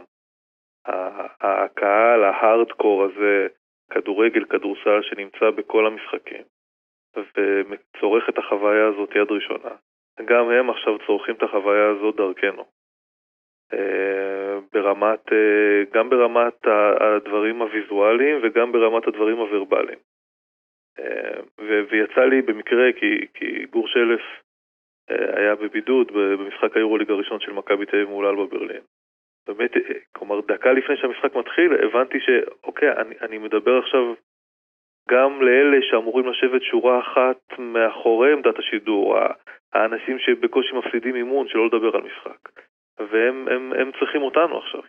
הקהל 1.40 2.24
ההארדקור 2.24 3.04
הזה, 3.04 3.46
כדורגל, 3.90 4.44
כדורסל, 4.44 5.02
שנמצא 5.02 5.50
בכל 5.50 5.86
המשחקים, 5.86 6.42
וצורך 7.16 8.28
את 8.28 8.38
החוויה 8.38 8.88
הזאת 8.88 9.10
יד 9.14 9.30
ראשונה. 9.30 9.74
גם 10.24 10.50
הם 10.50 10.70
עכשיו 10.70 10.98
צורכים 11.06 11.34
את 11.34 11.42
החוויה 11.42 11.88
הזאת 11.88 12.16
דרכנו. 12.16 12.64
אה, 13.72 14.58
ברמת, 14.72 15.32
אה, 15.32 15.82
גם 15.92 16.10
ברמת 16.10 16.66
הדברים 17.00 17.62
הוויזואליים 17.62 18.40
וגם 18.42 18.72
ברמת 18.72 19.06
הדברים 19.06 19.36
הוורבליים. 19.36 19.98
אה, 20.98 21.40
ויצא 21.90 22.20
לי 22.20 22.42
במקרה, 22.42 22.92
כי, 22.92 23.26
כי 23.34 23.66
גור 23.70 23.88
שלף 23.88 24.20
היה 25.36 25.54
בבידוד 25.54 26.12
במשחק 26.12 26.76
היורוליג 26.76 27.10
הראשון 27.10 27.40
של 27.40 27.52
מכבי 27.52 27.86
תל 27.86 27.96
אביב 27.96 28.08
מול 28.08 28.26
אלבה 28.26 28.46
ברלין. 28.46 28.82
באמת, 29.46 29.70
כלומר, 30.12 30.40
דקה 30.40 30.72
לפני 30.72 30.96
שהמשחק 30.96 31.34
מתחיל, 31.34 31.72
הבנתי 31.84 32.18
שאוקיי, 32.20 32.92
אני, 32.92 33.14
אני 33.20 33.38
מדבר 33.38 33.78
עכשיו 33.78 34.14
גם 35.10 35.42
לאלה 35.42 35.76
שאמורים 35.82 36.26
לשבת 36.26 36.62
שורה 36.62 37.00
אחת 37.00 37.58
מאחורי 37.58 38.32
עמדת 38.32 38.58
השידור, 38.58 39.16
האנשים 39.72 40.18
שבקושי 40.18 40.72
מפסידים 40.74 41.16
אימון, 41.16 41.48
שלא 41.48 41.66
לדבר 41.66 41.96
על 41.96 42.02
משחק. 42.02 42.48
והם 42.98 43.48
הם, 43.48 43.72
הם 43.72 43.90
צריכים 43.98 44.22
אותנו 44.22 44.58
עכשיו. 44.58 44.80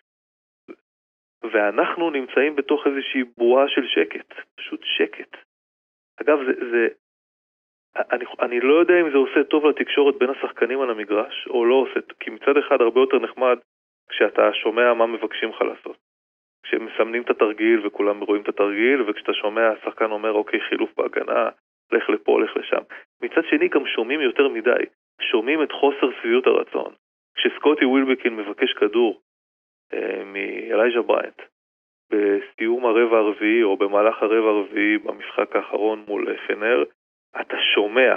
ואנחנו 1.43 2.09
נמצאים 2.09 2.55
בתוך 2.55 2.87
איזושהי 2.87 3.23
בועה 3.37 3.67
של 3.67 3.87
שקט, 3.87 4.33
פשוט 4.55 4.81
שקט. 4.83 5.37
אגב, 6.21 6.39
זה, 6.45 6.53
זה 6.71 6.87
אני, 7.95 8.25
אני 8.39 8.59
לא 8.59 8.73
יודע 8.73 9.01
אם 9.01 9.11
זה 9.11 9.17
עושה 9.17 9.43
טוב 9.43 9.65
לתקשורת 9.65 10.15
בין 10.15 10.29
השחקנים 10.29 10.81
על 10.81 10.89
המגרש, 10.89 11.47
או 11.47 11.65
לא 11.65 11.75
עושה, 11.75 11.99
כי 12.19 12.29
מצד 12.29 12.57
אחד 12.57 12.81
הרבה 12.81 12.99
יותר 12.99 13.19
נחמד 13.19 13.57
כשאתה 14.09 14.53
שומע 14.53 14.93
מה 14.93 15.05
מבקשים 15.05 15.49
לך 15.49 15.61
לעשות. 15.61 15.97
כשמסמנים 16.63 17.21
את 17.21 17.29
התרגיל 17.29 17.87
וכולם 17.87 18.19
רואים 18.19 18.41
את 18.41 18.49
התרגיל, 18.49 19.01
וכשאתה 19.01 19.33
שומע 19.33 19.69
השחקן 19.69 20.11
אומר 20.11 20.31
אוקיי 20.31 20.59
חילוף 20.61 20.89
בהגנה, 20.97 21.49
לך 21.91 22.09
לפה, 22.09 22.41
לך 22.41 22.57
לשם. 22.57 22.81
מצד 23.21 23.41
שני 23.49 23.67
גם 23.67 23.87
שומעים 23.87 24.21
יותר 24.21 24.47
מדי, 24.47 24.83
שומעים 25.21 25.63
את 25.63 25.71
חוסר 25.71 26.11
שביעות 26.21 26.47
הרצון. 26.47 26.93
כשסקוטי 27.35 27.85
ווילבקין 27.85 28.35
מבקש 28.35 28.73
כדור 28.73 29.21
אה, 29.93 30.23
מאלייז'ה 30.25 31.01
בריינט 31.01 31.41
בסיום 32.11 32.85
הרבע 32.85 33.17
הרביעי 33.17 33.63
או 33.63 33.77
במהלך 33.77 34.23
הרבע 34.23 34.49
הרביעי 34.49 34.97
במשחק 34.97 35.55
האחרון 35.55 36.03
מול 36.07 36.37
פנר, 36.47 36.83
אתה 37.41 37.55
שומע 37.75 38.13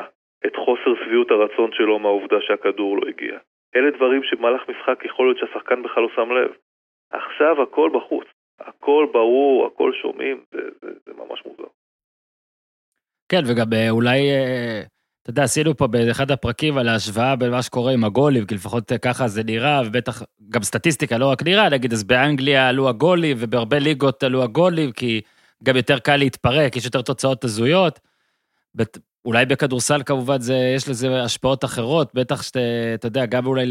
את 0.46 0.56
חוסר 0.56 1.04
שביעות 1.04 1.30
הרצון 1.30 1.70
שלו 1.72 1.98
מהעובדה 1.98 2.36
שהכדור 2.40 2.98
לא 2.98 3.08
הגיע. 3.08 3.38
אלה 3.76 3.90
דברים 3.90 4.22
שבמהלך 4.22 4.62
משחק 4.68 5.04
יכול 5.04 5.26
להיות 5.26 5.38
שהשחקן 5.38 5.82
בכלל 5.82 6.02
לא 6.02 6.08
שם 6.16 6.30
לב. 6.32 6.50
עכשיו 7.10 7.62
הכל 7.62 7.90
בחוץ, 7.94 8.26
הכל 8.60 9.06
ברור, 9.12 9.66
הכל 9.66 9.92
שומעים, 10.02 10.44
זה, 10.52 10.60
זה, 10.82 10.90
זה 11.06 11.12
ממש 11.12 11.42
מוזר. 11.46 11.70
כן, 13.28 13.40
וגם 13.48 13.72
אה, 13.72 13.90
אולי, 13.90 14.30
אה, 14.30 14.80
אתה 15.22 15.30
יודע, 15.30 15.42
עשינו 15.42 15.76
פה 15.76 15.86
באחד 15.86 16.30
הפרקים 16.30 16.78
על 16.78 16.88
ההשוואה 16.88 17.36
בין 17.36 17.50
מה 17.50 17.62
שקורה 17.62 17.92
עם 17.92 18.04
הגולים, 18.04 18.46
כי 18.46 18.54
לפחות 18.54 18.92
ככה 19.02 19.28
זה 19.28 19.42
נראה, 19.44 19.80
ובטח 19.86 20.22
גם 20.48 20.62
סטטיסטיקה, 20.62 21.18
לא 21.18 21.30
רק 21.30 21.42
נראה, 21.42 21.68
נגיד, 21.70 21.92
אז 21.92 22.04
באנגליה 22.04 22.68
עלו 22.68 22.88
הגולים, 22.88 23.36
ובהרבה 23.40 23.78
ליגות 23.78 24.22
עלו 24.22 24.42
הגולים, 24.42 24.92
כי 24.92 25.20
גם 25.62 25.76
יותר 25.76 25.98
קל 25.98 26.16
להתפרק, 26.16 26.76
יש 26.76 26.84
יותר 26.84 27.02
תוצאות 27.02 27.44
הזויות. 27.44 28.00
אולי 29.24 29.46
בכדורסל 29.46 30.00
כמובן 30.06 30.38
זה, 30.38 30.54
יש 30.76 30.88
לזה 30.90 31.06
השפעות 31.24 31.64
אחרות, 31.64 32.14
בטח 32.14 32.42
שאתה, 32.42 32.60
אתה 32.94 33.06
יודע, 33.06 33.26
גם 33.26 33.46
אולי 33.46 33.64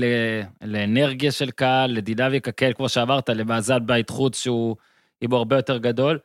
לאנרגיה 0.73 1.31
של 1.31 1.51
קהל, 1.51 1.89
לדינמיקה, 1.97 2.51
כן, 2.51 2.71
כמו 2.77 2.89
שאמרת, 2.89 3.29
למאזן 3.29 3.79
בית 3.85 4.09
חוץ 4.09 4.43
שהוא 4.43 4.75
עם 5.21 5.33
הרבה 5.33 5.55
יותר 5.55 5.77
גדול. 5.77 6.17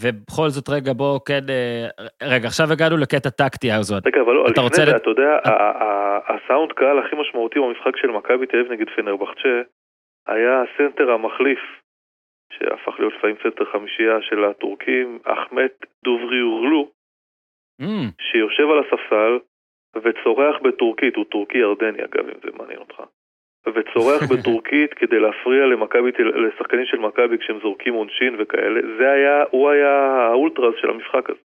ובכל 0.00 0.48
זאת, 0.48 0.68
רגע, 0.68 0.92
בוא 0.92 1.18
כן... 1.26 1.44
אה, 1.48 1.86
רגע, 2.22 2.46
עכשיו 2.46 2.72
הגענו 2.72 2.96
לקטע 2.96 3.30
טקטי 3.30 3.72
הזאת. 3.72 4.06
רגע, 4.06 4.20
אבל 4.20 4.32
לא, 4.32 4.44
לפני 4.44 4.68
זה, 4.72 4.84
לת... 4.84 5.02
אתה 5.02 5.10
יודע, 5.10 5.38
הסאונד 6.28 6.72
קהל 6.72 6.98
הכי 6.98 7.16
משמעותי 7.20 7.58
במשחק 7.58 7.96
של 7.96 8.08
מכבי 8.08 8.46
תל 8.46 8.58
אביב 8.58 8.72
נגד 8.72 8.86
פנרבחצ'ה, 8.96 9.62
היה 10.26 10.62
הסנטר 10.62 11.10
המחליף, 11.10 11.60
שהפך 12.52 12.94
להיות 12.98 13.12
לפעמים 13.16 13.36
סנטר 13.42 13.64
חמישייה 13.72 14.16
של 14.22 14.44
הטורקים, 14.44 15.18
אחמד 15.24 15.72
דובריאולו, 16.04 16.88
ממ. 17.82 18.22
שיושב 18.30 18.70
על 18.70 18.78
הספסל 18.78 19.38
וצורח 19.96 20.56
בטורקית, 20.62 21.16
הוא 21.16 21.24
טורקי 21.24 21.58
ירדני 21.58 22.04
אגב, 22.04 22.28
אם 22.28 22.40
זה 22.44 22.50
מעניין 22.58 22.78
אותך. 22.78 23.02
וצורח 23.66 24.22
בטורקית 24.32 24.94
כדי 24.94 25.20
להפריע 25.20 25.66
למכבי, 25.66 26.10
לשחקנים 26.18 26.86
של 26.86 26.98
מכבי 26.98 27.38
כשהם 27.38 27.58
זורקים 27.62 27.94
עונשין 27.94 28.36
וכאלה, 28.38 28.80
זה 28.98 29.10
היה, 29.10 29.44
הוא 29.50 29.70
היה 29.70 29.94
האולטרס 30.30 30.74
של 30.80 30.90
המשחק 30.90 31.30
הזה. 31.30 31.40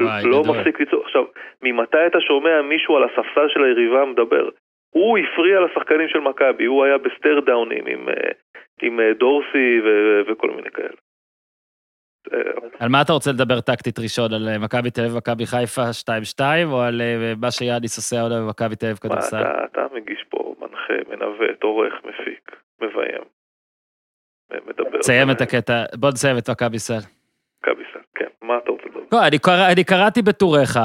וואי, 0.00 0.22
לא 0.24 0.42
גדול. 0.42 0.56
מפסיק 0.56 0.80
לצעוק. 0.80 1.04
עכשיו, 1.04 1.24
ממתי 1.62 2.06
אתה 2.06 2.20
שומע 2.20 2.62
מישהו 2.62 2.96
על 2.96 3.04
הספסל 3.04 3.48
של 3.48 3.64
היריבה 3.64 4.04
מדבר? 4.04 4.48
הוא 4.90 5.18
הפריע 5.18 5.60
לשחקנים 5.60 6.08
של 6.08 6.18
מכבי, 6.18 6.64
הוא 6.64 6.84
היה 6.84 6.98
ב 6.98 7.05
stare 7.05 7.40
down 7.40 7.71
ים 7.71 7.86
עם, 7.86 8.08
אה, 8.08 8.30
עם 8.82 9.00
אה, 9.00 9.12
דורסי 9.14 9.80
ו- 9.84 10.20
וכל 10.26 10.50
מיני 10.50 10.70
כאלה. 10.70 10.96
על 12.80 12.88
מה 12.88 13.02
אתה 13.02 13.12
רוצה 13.12 13.32
לדבר 13.32 13.60
טקטית 13.60 13.98
ראשון? 13.98 14.32
על 14.34 14.48
אה, 14.48 14.58
מכבי 14.58 14.90
תל 14.90 15.00
אביב, 15.00 15.16
מכבי 15.16 15.46
חיפה 15.46 15.82
2-2, 16.38 16.40
או 16.64 16.82
על 16.82 17.00
מה 17.40 17.50
שיאניס 17.50 17.96
עושה 17.96 18.20
עוד 18.20 18.32
במכבי 18.32 18.76
תל 18.76 18.86
אביב 18.86 18.96
כדורסל? 18.96 19.40
אתה, 19.40 19.64
אתה 19.72 19.80
מגיש 19.94 20.24
פה 20.28 20.54
מנחה, 20.60 21.10
מנווט, 21.10 21.62
עורך, 21.62 21.94
מפיק, 22.04 22.56
מביים. 22.80 23.22
מדבר. 24.66 24.98
תסיים 24.98 25.30
את 25.30 25.40
הקטע, 25.40 25.84
בוא 25.94 26.10
נסיים 26.10 26.38
את 26.38 26.50
מכבי 26.50 26.78
סל. 26.78 26.98
מכבי 27.60 27.82
סל, 27.92 27.98
כן. 28.14 28.28
מה 28.42 28.58
אתה 28.58 28.70
רוצה 28.70 28.84
לדבר? 28.86 29.00
לא, 29.12 29.26
אני, 29.26 29.38
קרא, 29.38 29.72
אני 29.72 29.84
קראתי 29.84 30.22
בטוריך, 30.22 30.78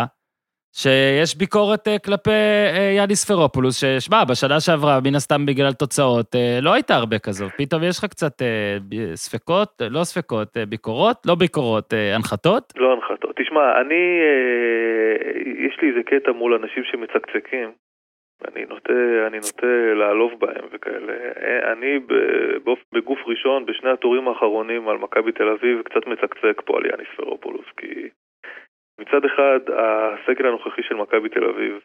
שיש 0.74 1.38
ביקורת 1.38 1.88
אה, 1.88 2.00
כלפי 2.06 2.30
אה, 2.76 2.94
יאניס 2.98 3.32
פרופולוס, 3.32 3.76
ששמע, 3.82 4.24
בשנה 4.30 4.60
שעברה, 4.60 5.00
מן 5.06 5.16
הסתם 5.16 5.46
בגלל 5.46 5.74
תוצאות, 5.74 6.36
אה, 6.36 6.60
לא 6.62 6.74
הייתה 6.74 6.96
הרבה 6.96 7.20
כזו. 7.20 7.46
פתאום 7.58 7.84
יש 7.84 8.00
לך 8.00 8.06
קצת 8.06 8.36
ספקות, 9.16 9.82
לא 9.90 10.04
ספקות, 10.04 10.58
ביקורות, 10.70 11.18
לא 11.26 11.36
ביקורות, 11.36 11.94
הנחתות? 12.16 12.74
לא 12.76 12.94
הנחתות. 12.94 13.36
תשמע, 13.36 13.82
אני, 13.82 14.04
יש 15.68 15.78
לי 15.82 15.90
איזה 15.90 16.04
קטע 16.04 16.32
מול 16.32 16.54
אנשים 16.54 16.84
שמצקצקים. 16.84 17.72
אני 18.48 18.66
נוטה, 18.66 19.28
אני 19.28 19.38
נוטה 19.38 19.94
לעלוב 19.96 20.32
בהם 20.40 20.66
וכאלה. 20.72 21.14
אני 21.72 22.00
בגוף 22.94 23.20
ראשון, 23.28 23.66
בשני 23.66 23.90
הטורים 23.90 24.28
האחרונים 24.28 24.90
על 24.90 24.98
מכבי 24.98 25.32
תל 25.32 25.48
אביב, 25.48 25.82
קצת 25.82 26.08
מצקצק 26.08 26.62
פה 26.66 26.78
על 26.78 26.86
יאניס 26.86 27.08
פרופולוס, 27.16 27.66
כי 27.78 28.10
מצד 29.02 29.26
אחד, 29.26 29.60
הסגל 29.68 30.48
הנוכחי 30.48 30.84
של 30.84 30.96
מכבי 30.96 31.30
תל 31.30 31.44
אביב, 31.44 31.80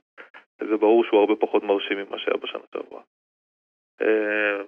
זה 0.59 0.77
ברור 0.77 1.05
שהוא 1.05 1.21
הרבה 1.21 1.37
פחות 1.37 1.63
מרשים 1.63 1.99
ממה 1.99 2.19
שהיה 2.19 2.37
בשנה 2.37 2.63
שעברה. 2.73 3.01
אה, 4.03 4.63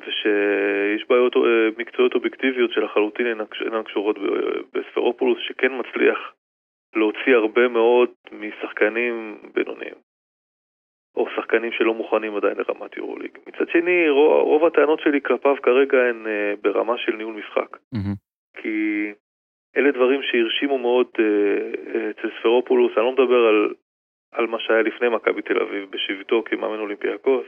ושיש 0.00 1.08
בעיות 1.08 1.36
אה, 1.36 1.68
מקצועיות 1.76 2.14
אובייקטיביות 2.14 2.72
שלחלוטין 2.72 3.26
אינן 3.26 3.82
קשורות 3.82 4.16
בספרופולוס, 4.72 5.38
שכן 5.48 5.72
מצליח 5.80 6.34
להוציא 6.96 7.34
הרבה 7.34 7.68
מאוד 7.68 8.10
משחקנים 8.32 9.38
בינוניים. 9.54 9.94
או 11.16 11.26
שחקנים 11.36 11.72
שלא 11.72 11.94
מוכנים 11.94 12.36
עדיין 12.36 12.56
לרמת 12.56 12.96
יורוליג. 12.96 13.38
מצד 13.46 13.68
שני, 13.68 14.08
רוב, 14.08 14.32
רוב 14.32 14.64
הטענות 14.64 15.00
שלי 15.00 15.20
כלפיו 15.20 15.56
כרגע 15.62 15.98
הן 15.98 16.26
uh, 16.26 16.60
ברמה 16.62 16.98
של 16.98 17.16
ניהול 17.16 17.34
משחק. 17.34 17.76
Mm-hmm. 17.76 18.16
כי 18.62 19.12
אלה 19.76 19.90
דברים 19.90 20.22
שהרשימו 20.22 20.78
מאוד 20.78 21.06
uh, 21.16 22.10
אצל 22.10 22.30
ספרופולוס, 22.38 22.92
אני 22.96 23.04
לא 23.04 23.12
מדבר 23.12 23.46
על, 23.46 23.74
על 24.32 24.46
מה 24.46 24.58
שהיה 24.60 24.82
לפני 24.82 25.08
מכבי 25.08 25.42
תל 25.42 25.62
אביב 25.62 25.90
בשבתו 25.90 26.42
כמאמן 26.46 26.78
אולימפיאקוס, 26.78 27.44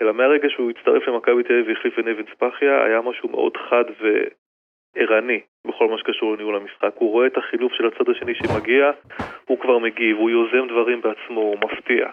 אלא 0.00 0.12
מהרגע 0.12 0.48
שהוא 0.50 0.70
הצטרף 0.70 1.08
למכבי 1.08 1.42
תל 1.42 1.52
אביב 1.52 1.68
והחליף 1.68 1.98
את 1.98 2.04
נבן 2.04 2.24
ספחיה, 2.34 2.84
היה 2.84 3.00
משהו 3.00 3.28
מאוד 3.28 3.56
חד 3.56 3.84
וערני 4.96 5.40
בכל 5.66 5.88
מה 5.88 5.98
שקשור 5.98 6.32
לניהול 6.32 6.56
המשחק. 6.56 6.94
הוא 6.94 7.12
רואה 7.12 7.26
את 7.26 7.36
החילוף 7.36 7.72
של 7.72 7.86
הצד 7.86 8.08
השני 8.10 8.34
שמגיע, 8.34 8.90
הוא 9.44 9.58
כבר 9.60 9.78
מגיב, 9.78 10.16
הוא 10.16 10.30
יוזם 10.30 10.68
דברים 10.68 11.00
בעצמו, 11.00 11.40
הוא 11.40 11.56
מפתיע. 11.64 12.10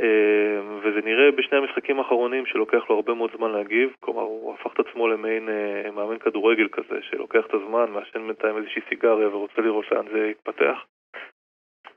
אמ, 0.00 0.78
וזה 0.82 1.00
נראה 1.04 1.30
בשני 1.30 1.58
המשחקים 1.58 1.98
האחרונים 1.98 2.46
שלוקח 2.46 2.90
לו 2.90 2.96
הרבה 2.96 3.14
מאוד 3.14 3.30
זמן 3.36 3.50
להגיב, 3.50 3.90
כלומר 4.00 4.22
הוא 4.22 4.54
הפך 4.54 4.72
את 4.74 4.86
עצמו 4.86 5.08
למעין 5.08 5.48
אה, 5.48 5.90
מאמן 5.90 6.18
כדורגל 6.18 6.68
כזה, 6.72 6.98
שלוקח 7.02 7.46
את 7.46 7.54
הזמן, 7.54 7.86
מעשן 7.90 8.26
בינתיים 8.26 8.56
איזושהי 8.56 8.82
סיגריה 8.88 9.28
ורוצה 9.28 9.62
לראות 9.62 9.84
לאן 9.92 10.06
זה 10.12 10.26
יתפתח. 10.30 10.78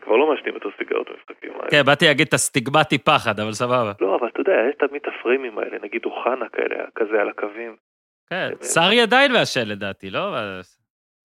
כבר 0.02 0.16
לא 0.16 0.28
מעשנים 0.30 0.58
את 0.58 0.62
הסיגריות 0.66 1.08
במשחקים 1.10 1.52
האלה. 1.52 1.70
כן, 1.72 1.84
באתי 1.86 2.06
להגיד 2.06 2.28
את 2.28 2.34
הסטיגמטי 2.34 2.98
פחד, 2.98 3.40
אבל 3.40 3.52
סבבה. 3.52 3.92
לא, 4.02 4.16
אבל 4.16 4.28
אתה 4.28 4.42
יודע, 4.42 4.54
יש 4.70 4.76
תמיד 4.76 5.02
את 5.02 5.08
הפריימים 5.08 5.58
האלה, 5.58 5.78
נגיד 5.82 6.06
אוחנה 6.06 6.50
כאלה, 6.50 6.76
כזה 6.96 7.22
על 7.22 7.30
הקווים. 7.30 7.76
כן, 8.30 8.50
סארי 8.62 9.02
עדיין 9.02 9.32
מעשן 9.32 9.68
לדעתי, 9.68 10.10
לא? 10.10 10.36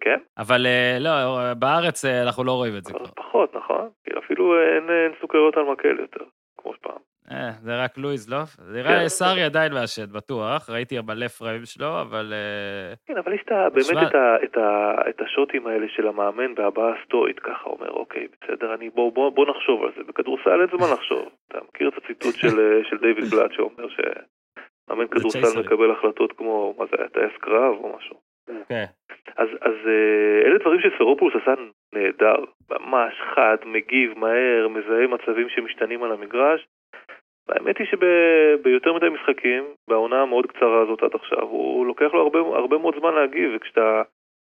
כן? 0.00 0.18
אבל 0.38 0.66
אה, 0.66 0.96
לא, 1.00 1.10
בארץ 1.54 2.04
אה, 2.04 2.22
אנחנו 2.22 2.44
לא 2.44 2.52
רואים 2.52 2.76
את 2.76 2.84
זה 2.84 2.92
כבר. 2.92 3.06
פחות, 3.16 3.54
נכון? 3.54 3.88
אפילו 4.18 4.60
אין 4.60 5.12
סוכריות 5.20 5.56
על 5.56 5.62
מקל 5.62 5.96
יותר. 6.00 6.24
כמו 6.68 6.76
פעם. 6.80 6.98
אה, 7.30 7.50
זה 7.60 7.84
רק 7.84 7.98
לואיז, 7.98 8.30
לא? 8.30 8.38
נראה 8.72 8.92
לי 8.92 9.02
כן. 9.02 9.08
סארי 9.08 9.42
עדיין 9.42 9.72
מעשן, 9.72 10.12
בטוח, 10.12 10.70
ראיתי 10.70 10.98
מלא 11.06 11.28
פריים 11.28 11.64
שלו, 11.64 12.00
אבל... 12.00 12.32
אה, 12.32 12.94
כן, 13.06 13.16
אבל 13.16 13.32
יש 13.32 13.40
באמת 13.70 14.12
את 15.08 15.20
השוטים 15.20 15.66
האלה 15.66 15.86
של 15.88 16.08
המאמן 16.08 16.54
בהבעה 16.54 16.92
סטואית, 17.04 17.40
ככה 17.40 17.70
אומר, 17.70 17.90
אוקיי, 17.90 18.26
בסדר, 18.42 18.74
בוא 19.34 19.46
נחשוב 19.50 19.82
על 19.82 19.90
זה. 19.96 20.02
בכדורסל 20.04 20.60
אין 20.60 20.68
זמן 20.76 20.86
לחשוב. 20.92 21.28
אתה 21.48 21.58
מכיר 21.68 21.88
את 21.88 21.96
הציטוט 21.96 22.34
של 22.34 22.60
אה, 22.60 22.98
דיוויד 23.00 23.24
בלאט 23.32 23.52
שאומר 23.52 23.88
שמאמן 23.88 25.06
כדורסל 25.06 25.60
מקבל 25.60 25.90
החלטות 25.90 26.32
כמו, 26.32 26.74
מה 26.78 26.84
זה 26.90 26.96
היה, 26.98 27.08
טייס 27.08 27.32
קרב 27.40 27.74
או 27.74 27.96
משהו. 27.96 28.16
כן. 28.68 28.84
אז, 29.36 29.48
אז 29.60 29.74
אלה 30.44 30.58
דברים 30.58 30.80
שסרופולוס 30.80 31.34
עשה 31.42 31.54
נהדר, 31.94 32.44
ממש 32.70 33.14
חד, 33.34 33.56
מגיב 33.64 34.18
מהר, 34.18 34.68
מזהה 34.68 35.06
מצבים 35.06 35.48
שמשתנים 35.48 36.02
על 36.02 36.12
המגרש. 36.12 36.66
והאמת 37.48 37.78
היא 37.78 37.86
שביותר 37.86 38.92
מדי 38.92 39.08
משחקים, 39.08 39.64
בעונה 39.88 40.22
המאוד 40.22 40.46
קצרה 40.46 40.82
הזאת 40.82 41.02
עד 41.02 41.14
עכשיו, 41.14 41.42
הוא 41.42 41.86
לוקח 41.86 42.14
לו 42.14 42.20
הרבה, 42.20 42.38
הרבה 42.38 42.78
מאוד 42.78 42.94
זמן 42.98 43.14
להגיב, 43.14 43.50
וכשאתה 43.56 44.02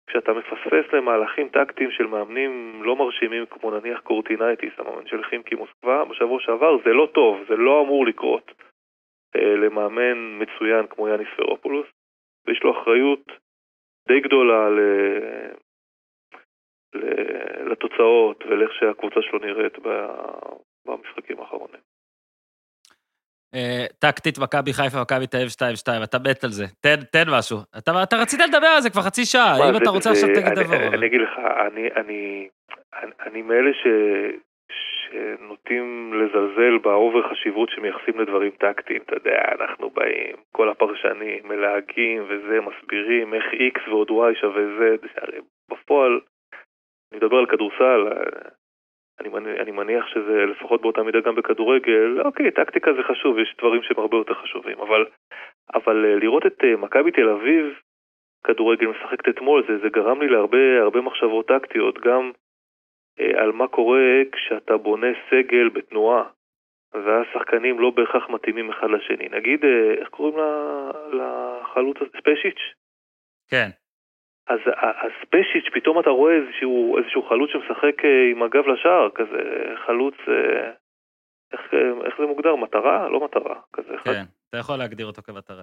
כשאתה 0.08 0.32
מפספס 0.32 0.92
למהלכים 0.92 1.48
טקטיים 1.48 1.90
של 1.90 2.06
מאמנים 2.06 2.82
לא 2.84 2.96
מרשימים 2.96 3.46
כמו 3.46 3.70
נניח 3.70 4.00
קורטינייטיס, 4.00 4.72
המאמן 4.78 5.06
של 5.06 5.22
חימקי 5.22 5.54
מוסקבה, 5.54 6.04
בשבוע 6.04 6.40
שעבר 6.40 6.76
זה 6.84 6.92
לא 6.92 7.08
טוב, 7.14 7.44
זה 7.48 7.56
לא 7.56 7.82
אמור 7.82 8.06
לקרות 8.06 8.52
אה, 9.36 9.56
למאמן 9.56 10.38
מצוין 10.42 10.86
כמו 10.86 11.08
יאניס 11.08 11.28
פרופולוס, 11.36 11.86
ויש 12.46 12.62
לו 12.62 12.82
אחריות 12.82 13.32
די 14.08 14.20
גדולה 14.20 14.68
לתוצאות 17.70 18.44
ולאיך 18.46 18.70
שהקבוצה 18.72 19.20
שלו 19.22 19.38
נראית 19.38 19.78
במשחקים 20.86 21.40
האחרונים. 21.40 21.80
אה, 23.54 23.86
טקטית, 23.98 24.38
מכבי 24.38 24.72
חיפה, 24.72 25.02
מכבי 25.02 25.26
תל 25.26 25.36
אביב 25.36 25.48
2-2, 25.48 26.04
אתה 26.04 26.18
מת 26.18 26.44
על 26.44 26.50
זה. 26.50 26.64
תן, 26.80 26.96
תן 27.12 27.30
משהו. 27.38 27.58
אתה, 27.78 28.02
אתה 28.02 28.16
רצית 28.16 28.40
לדבר 28.40 28.66
על 28.66 28.80
זה 28.80 28.90
כבר 28.90 29.02
חצי 29.02 29.24
שעה, 29.24 29.70
אם 29.70 29.76
אתה 29.76 29.90
רוצה 29.90 30.10
עכשיו 30.10 30.28
תגיד 30.28 30.54
דבר. 30.54 30.76
אני, 30.76 30.96
אני 30.96 31.06
אגיד 31.06 31.20
לך, 31.20 31.38
אני, 31.38 31.88
אני, 31.96 32.48
אני, 33.02 33.12
אני 33.26 33.42
מאלה 33.42 33.70
ש, 33.72 33.86
שנוטים 34.78 36.14
לזלזל 36.14 36.78
באובר 36.78 37.30
חשיבות 37.30 37.68
שמייחסים 37.70 38.20
לדברים 38.20 38.50
טקטיים. 38.50 39.02
אתה 39.02 39.16
יודע, 39.16 39.40
אנחנו 39.60 39.90
באים, 39.90 40.36
כל 40.52 40.68
הפרשנים, 40.68 41.48
מלהגים 41.48 42.24
וזה, 42.28 42.58
מסבירים 42.60 43.34
איך 43.34 43.44
X 43.44 43.90
ועוד 43.90 44.08
Y 44.08 44.40
שווה 44.40 44.62
Z, 44.78 45.06
בפועל 45.70 46.20
אני 47.12 47.20
מדבר 47.20 47.36
על 47.36 47.46
כדורסל, 47.46 48.08
אני, 49.20 49.28
מניח, 49.28 49.60
אני 49.60 49.70
מניח 49.70 50.06
שזה 50.06 50.46
לפחות 50.46 50.80
באותה 50.82 51.02
מידה 51.02 51.20
גם 51.20 51.34
בכדורגל, 51.34 52.20
אוקיי, 52.24 52.50
טקטיקה 52.50 52.92
זה 52.92 53.02
חשוב, 53.02 53.38
יש 53.38 53.54
דברים 53.58 53.82
שהם 53.82 53.98
הרבה 53.98 54.16
יותר 54.16 54.34
חשובים, 54.34 54.80
אבל 54.80 55.06
אבל 55.74 56.04
אה, 56.04 56.16
לראות 56.16 56.46
את 56.46 56.64
אה, 56.64 56.76
מכבי 56.76 57.10
תל 57.10 57.28
אביב 57.28 57.80
כדורגל 58.44 58.86
משחקת 58.86 59.28
אתמול, 59.28 59.64
זה, 59.68 59.78
זה 59.78 59.88
גרם 59.88 60.20
לי 60.22 60.28
להרבה 60.28 60.80
הרבה 60.80 61.00
מחשבות 61.00 61.48
טקטיות, 61.48 61.98
גם 61.98 62.32
אה, 63.20 63.42
על 63.42 63.52
מה 63.52 63.68
קורה 63.68 64.22
כשאתה 64.32 64.76
בונה 64.76 65.06
סגל 65.30 65.68
בתנועה, 65.68 66.24
והשחקנים 66.92 67.80
לא 67.80 67.90
בהכרח 67.90 68.28
מתאימים 68.30 68.70
אחד 68.70 68.90
לשני. 68.90 69.28
נגיד, 69.28 69.64
אה, 69.64 69.94
איך 69.94 70.08
קוראים 70.08 70.36
לחלוץ 71.12 71.96
הזה? 72.00 72.10
ספשיץ'? 72.10 72.62
כן. 73.50 73.68
אז 74.48 74.58
הספשיץ', 75.06 75.68
פתאום 75.74 76.00
אתה 76.00 76.10
רואה 76.10 76.34
איזשהו, 76.34 76.98
איזשהו 76.98 77.22
חלוץ 77.22 77.50
שמשחק 77.52 78.04
אה, 78.04 78.30
עם 78.32 78.42
הגב 78.42 78.66
לשער, 78.66 79.08
כזה 79.14 79.38
חלוץ, 79.86 80.14
אה, 80.28 80.70
איך, 81.52 81.60
איך 82.06 82.14
זה 82.18 82.26
מוגדר? 82.26 82.56
מטרה? 82.56 83.08
לא 83.08 83.24
מטרה, 83.24 83.54
כזה 83.72 83.88
אחד. 83.94 84.12
כן, 84.12 84.22
אתה 84.50 84.58
יכול 84.58 84.76
להגדיר 84.76 85.06
אותו 85.06 85.22
כמטרה. 85.22 85.62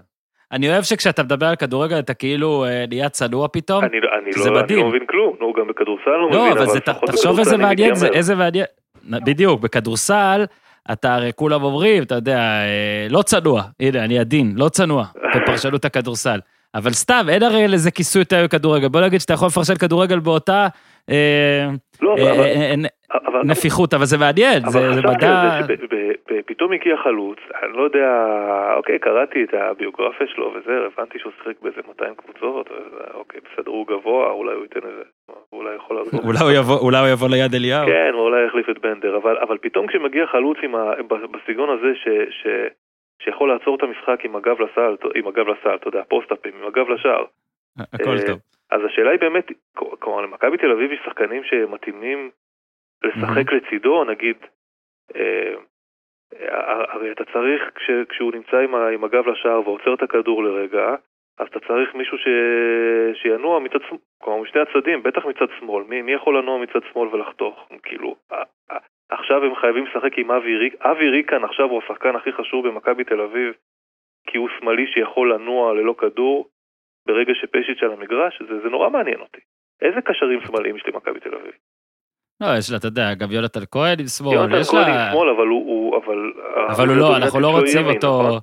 אני 0.52 0.70
אוהב 0.70 0.84
שכשאתה 0.84 1.24
מדבר 1.24 1.46
על 1.46 1.56
כדורגל 1.56 2.00
אתה 2.00 2.14
כאילו 2.14 2.66
אה, 2.66 2.86
נהיה 2.90 3.10
צנוע 3.10 3.48
פתאום, 3.48 3.84
אני, 3.84 4.00
לא- 4.02 4.10
אני 4.20 4.32
זה 4.34 4.50
לא, 4.50 4.62
מדהים. 4.62 4.80
אני 4.80 4.84
לא 4.84 4.90
מבין 4.90 5.06
כלום, 5.06 5.38
נו, 5.40 5.54
גם 5.54 5.68
בכדורסל 5.68 6.10
לא, 6.10 6.22
לא 6.22 6.28
מבין, 6.28 6.52
אבל, 6.52 6.62
אבל 6.62 7.08
תחשוב 7.08 7.40
איזה 7.40 7.58
מעניין 7.58 7.96
זה, 7.96 8.08
איזה 8.08 8.36
מעניין, 8.36 8.66
בדיוק, 9.26 9.62
בכדורסל, 9.62 10.46
אתה 10.92 11.16
הרי 11.16 11.32
כולם 11.36 11.64
אומרים, 11.64 12.04
אתה 12.04 12.16
יודע, 12.16 12.40
לא 13.10 13.22
צנוע, 13.22 13.62
הנה, 13.80 14.06
אני 14.06 14.20
עדין, 14.20 14.54
לא 14.58 14.70
צנוע, 14.70 15.04
בפרשנות 15.36 15.86
הכדורסל. 15.86 16.40
אבל 16.76 16.92
סתם, 16.92 17.26
אין 17.30 17.44
הרי 17.44 17.68
לזה 17.68 17.92
כיסוי 17.92 18.22
יותר 18.22 18.44
בכדורגל. 18.44 18.88
בוא 18.88 19.02
נגיד 19.02 19.20
שאתה 19.20 19.34
יכול 19.34 19.48
לפרשן 19.48 19.76
כדורגל 19.76 20.20
באותה 20.20 20.68
אה, 21.10 21.68
לא, 22.02 22.16
אה, 22.18 22.26
אה, 22.42 22.74
נפיחות, 23.44 23.94
אבל 23.94 24.06
זה 24.06 24.18
מעניין, 24.18 24.60
זה 24.70 25.02
מדע... 25.02 25.60
פתאום 26.46 26.72
הגיע 26.74 26.98
חלוץ, 26.98 27.38
אני 27.64 27.78
לא 27.78 27.84
יודע, 27.84 28.10
אוקיי, 28.76 29.00
קראתי 29.00 29.44
את 29.44 29.54
הביוגרפיה 29.54 30.28
שלו 30.28 30.54
וזה, 30.56 30.72
הבנתי 30.86 31.20
שהוא 31.20 31.32
שיחק 31.38 31.62
באיזה 31.62 31.82
200 31.88 32.14
קבוצות, 32.16 32.70
אוקיי, 33.14 33.42
בסדר, 33.42 33.72
הוא 33.72 33.88
גבוה, 33.88 34.32
אולי 34.32 34.56
הוא 34.56 34.64
ייתן 34.64 34.80
איזה, 34.90 35.04
אולי 35.54 35.76
יכול 35.76 35.98
לעזור. 35.98 36.22
אולי 36.82 37.00
הוא 37.00 37.08
יבוא 37.08 37.30
ליד 37.30 37.54
אליהו. 37.56 37.86
כן, 37.86 38.12
אולי 38.14 38.46
יחליף 38.46 38.70
את 38.70 38.80
בנדר, 38.82 39.18
אבל 39.18 39.58
פתאום 39.62 39.88
כשמגיע 39.88 40.26
חלוץ 40.26 40.58
בסגנון 41.32 41.70
הזה, 41.70 41.92
שיכול 43.22 43.54
לעצור 43.54 43.76
את 43.76 43.84
המשחק 43.84 44.26
עם 44.26 44.36
הגב 44.36 44.62
לסל, 44.62 44.96
עם 45.16 45.28
הגב 45.28 45.48
לסל, 45.48 45.76
אתה 45.76 45.88
יודע, 45.88 46.04
פוסט-אפים, 46.10 46.54
עם 46.62 46.68
הגב 46.68 46.90
לשער. 46.90 47.26
הכל 47.94 48.18
טוב. 48.28 48.40
אז 48.72 48.82
השאלה 48.86 49.12
היא 49.12 49.20
באמת, 49.20 49.48
כלומר 50.00 50.22
למכבי 50.22 50.58
תל 50.58 50.72
אביב 50.72 50.92
יש 50.92 51.00
שחקנים 51.06 51.44
שמתאימים 51.44 52.30
לשחק 53.04 53.52
לצידו, 53.52 54.04
נגיד, 54.04 54.38
אה, 55.16 55.54
הרי 56.90 57.12
אתה 57.12 57.24
צריך, 57.34 57.72
כש, 57.76 57.90
כשהוא 58.10 58.32
נמצא 58.34 58.58
עם, 58.58 58.76
עם 58.76 59.04
הגב 59.04 59.28
לשער 59.28 59.70
ועוצר 59.70 59.94
את 59.94 60.02
הכדור 60.02 60.44
לרגע, 60.44 60.96
אז 61.38 61.48
אתה 61.48 61.60
צריך 61.60 61.96
מישהו 61.96 62.18
ש... 62.18 62.28
שינוע 63.22 63.60
מצד 63.60 63.80
שמאל, 63.88 64.00
כלומר 64.18 64.42
משני 64.42 64.62
הצדדים, 64.62 65.04
בטח 65.04 65.26
מצד 65.26 65.46
שמאל, 65.60 65.84
מי, 65.88 66.02
מי 66.02 66.12
יכול 66.12 66.38
לנוע 66.38 66.58
מצד 66.58 66.80
שמאל 66.94 67.08
ולחתוך? 67.08 67.70
כאילו, 67.84 68.16
עכשיו 69.10 69.44
הם 69.44 69.56
חייבים 69.56 69.86
לשחק 69.86 70.18
עם 70.18 70.32
אבי 70.32 70.58
ריק, 70.58 70.76
אבי 70.82 71.10
ריקן 71.10 71.44
עכשיו 71.44 71.66
הוא 71.66 71.82
השחקן 71.84 72.16
הכי 72.16 72.32
חשוב 72.32 72.68
במכבי 72.68 73.04
תל 73.04 73.22
אביב, 73.22 73.54
כי 74.28 74.38
הוא 74.38 74.50
שמאלי 74.60 74.88
שיכול 74.94 75.34
לנוע 75.34 75.74
ללא 75.74 75.96
כדור, 75.98 76.48
ברגע 77.08 77.34
שפשיץ' 77.36 77.84
על 77.84 77.92
המגרש, 77.92 78.42
זה, 78.50 78.60
זה 78.64 78.70
נורא 78.70 78.90
מעניין 78.90 79.20
אותי. 79.20 79.42
איזה 79.82 80.02
קשרים 80.02 80.40
שמאליים 80.48 80.76
יש 80.76 80.84
למכבי 80.88 81.20
תל 81.20 81.36
אביב? 81.36 81.52
לא, 82.42 82.48
יש 82.58 82.72
לה, 82.72 82.78
אתה 82.78 82.88
יודע, 82.88 83.14
גם 83.14 83.32
יונתן 83.32 83.66
כהן 83.72 84.00
עם 84.00 84.08
שמאל, 84.08 84.34
יונתן 84.34 84.64
כהן 84.64 84.90
עם 84.90 85.12
שמאל, 85.12 85.30
אבל 85.30 85.48
הוא... 85.48 85.98
אבל, 85.98 86.34
אבל 86.70 86.88
הוא 86.88 86.98
לא, 86.98 87.18
אנחנו 87.18 87.40
לא 87.40 87.48
רוצים 87.48 87.86
אותו... 87.86 88.22
נכון? 88.24 88.40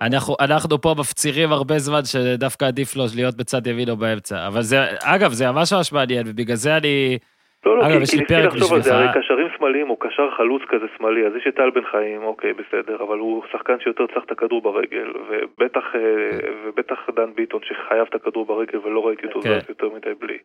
אנחנו, 0.00 0.34
אנחנו 0.40 0.80
פה 0.80 0.94
מפצירים 0.98 1.52
הרבה 1.52 1.78
זמן 1.78 2.04
שדווקא 2.04 2.64
עדיף 2.64 2.96
לו 2.96 3.04
להיות 3.16 3.36
בצד 3.36 3.66
ימין 3.66 3.88
או 3.88 3.96
באמצע. 3.96 4.46
אבל 4.46 4.62
זה, 4.62 4.76
אגב, 5.02 5.32
זה 5.32 5.50
ממש 5.52 5.72
ממש 5.72 5.92
מעניין, 5.92 6.26
ובגלל 6.26 6.56
זה 6.56 6.76
אני... 6.76 7.18
לא, 7.64 7.76
לא, 7.76 7.82
אגב, 7.82 7.88
כי, 7.88 7.92
כי 7.92 7.98
ניסיתי 8.00 8.34
לחשוב 8.46 8.72
על 8.72 8.82
זה, 8.82 8.94
הרי 8.94 9.06
קשרים 9.20 9.48
שמאליים 9.56 9.88
הוא 9.88 9.96
קשר 10.00 10.30
חלוץ 10.30 10.62
כזה 10.68 10.86
שמאלי, 10.96 11.26
אז 11.26 11.32
יש 11.36 11.46
את 11.46 11.54
טל 11.56 11.70
בן 11.70 11.84
חיים, 11.84 12.22
אוקיי, 12.22 12.52
בסדר, 12.52 13.02
אבל 13.02 13.18
הוא 13.18 13.44
שחקן 13.52 13.80
שיותר 13.80 14.06
צריך 14.06 14.24
את 14.24 14.30
הכדור 14.30 14.62
ברגל, 14.62 15.12
ובטח, 15.28 15.94
אה, 15.94 16.30
כן. 16.40 16.52
ובטח 16.64 17.10
דן 17.10 17.34
ביטון 17.34 17.60
שחייב 17.64 18.06
את 18.08 18.14
הכדור 18.14 18.44
ברגל 18.46 18.78
ולא 18.78 19.06
ראיתי 19.06 19.26
אותו 19.26 19.40
כן. 19.42 19.60
זז 19.60 19.68
יותר 19.68 19.88
מדי 19.88 20.14
בלי. 20.14 20.38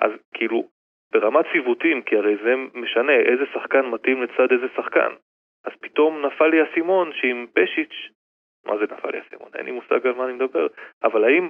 אז 0.00 0.12
כאילו, 0.34 0.68
ברמת 1.12 1.44
ציוותים, 1.52 2.02
כי 2.02 2.16
הרי 2.16 2.36
זה 2.44 2.54
משנה 2.74 3.12
איזה 3.12 3.44
שחקן 3.54 3.86
מתאים 3.86 4.22
לצד 4.22 4.52
איזה 4.52 4.66
שחקן. 4.76 5.10
אז 5.64 5.72
פתאום 5.80 6.26
נפל 6.26 6.46
לי 6.46 6.60
האסימון 6.60 7.10
שעם 7.12 7.46
פשיץ', 7.54 7.96
מה 8.66 8.76
זה 8.78 8.84
נפל 8.84 9.10
לי 9.10 9.18
האסימון? 9.18 9.48
אין 9.54 9.64
לי 9.64 9.72
מושג 9.72 10.06
על 10.06 10.14
מה 10.14 10.24
אני 10.24 10.32
מדבר, 10.32 10.66
אבל 11.04 11.24
האם 11.24 11.48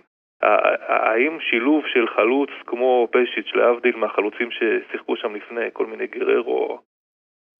האם 0.88 1.40
שילוב 1.40 1.84
של 1.86 2.08
חלוץ 2.08 2.50
כמו 2.66 3.08
פשיץ', 3.12 3.54
להבדיל 3.54 3.96
מהחלוצים 3.96 4.48
ששיחקו 4.50 5.16
שם 5.16 5.34
לפני, 5.34 5.66
כל 5.72 5.86
מיני 5.86 6.06
גררו, 6.06 6.78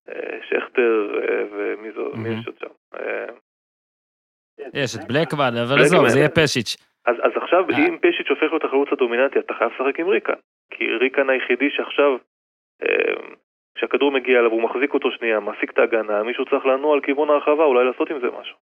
אה, 0.09 0.39
שכטר 0.49 1.20
אה, 1.22 1.45
ומי 1.53 1.89
יש 2.28 2.47
עוד 2.47 2.59
שם? 2.59 2.72
אה, 2.95 3.26
יש 4.74 4.97
את 4.97 5.09
בלקמן, 5.09 5.53
אבל 5.66 5.80
עזוב, 5.80 6.09
זה 6.09 6.18
יהיה 6.18 6.28
פשיץ'. 6.28 6.76
אז, 7.07 7.16
אז 7.22 7.33
עכשיו, 7.37 7.64
אם 7.70 7.99
פשיץ' 7.99 8.30
הופך 8.30 8.43
להיות 8.43 8.64
החלוץ 8.64 8.89
הדומיננטי, 8.93 9.39
אתה 9.39 9.55
חייב 9.55 9.70
לשחק 9.72 10.01
עם 10.01 10.09
ריקן. 10.09 10.41
כי 10.70 10.85
ריקן 10.85 11.30
היחידי 11.30 11.70
שעכשיו, 11.70 12.16
כשהכדור 13.74 14.12
מגיע 14.12 14.39
אליו, 14.39 14.51
הוא 14.51 14.62
מחזיק 14.62 14.95
אותו 14.95 15.11
שנייה, 15.11 15.41
מעסיק 15.41 15.70
את 15.70 15.78
ההגנה, 15.78 16.22
מישהו 16.22 16.45
צריך 16.45 16.66
לנוע 16.66 16.95
על 16.95 17.01
כיוון 17.01 17.30
הרחבה, 17.30 17.64
אולי 17.64 17.85
לעשות 17.85 18.11
עם 18.11 18.20
זה 18.20 18.26
משהו. 18.41 18.57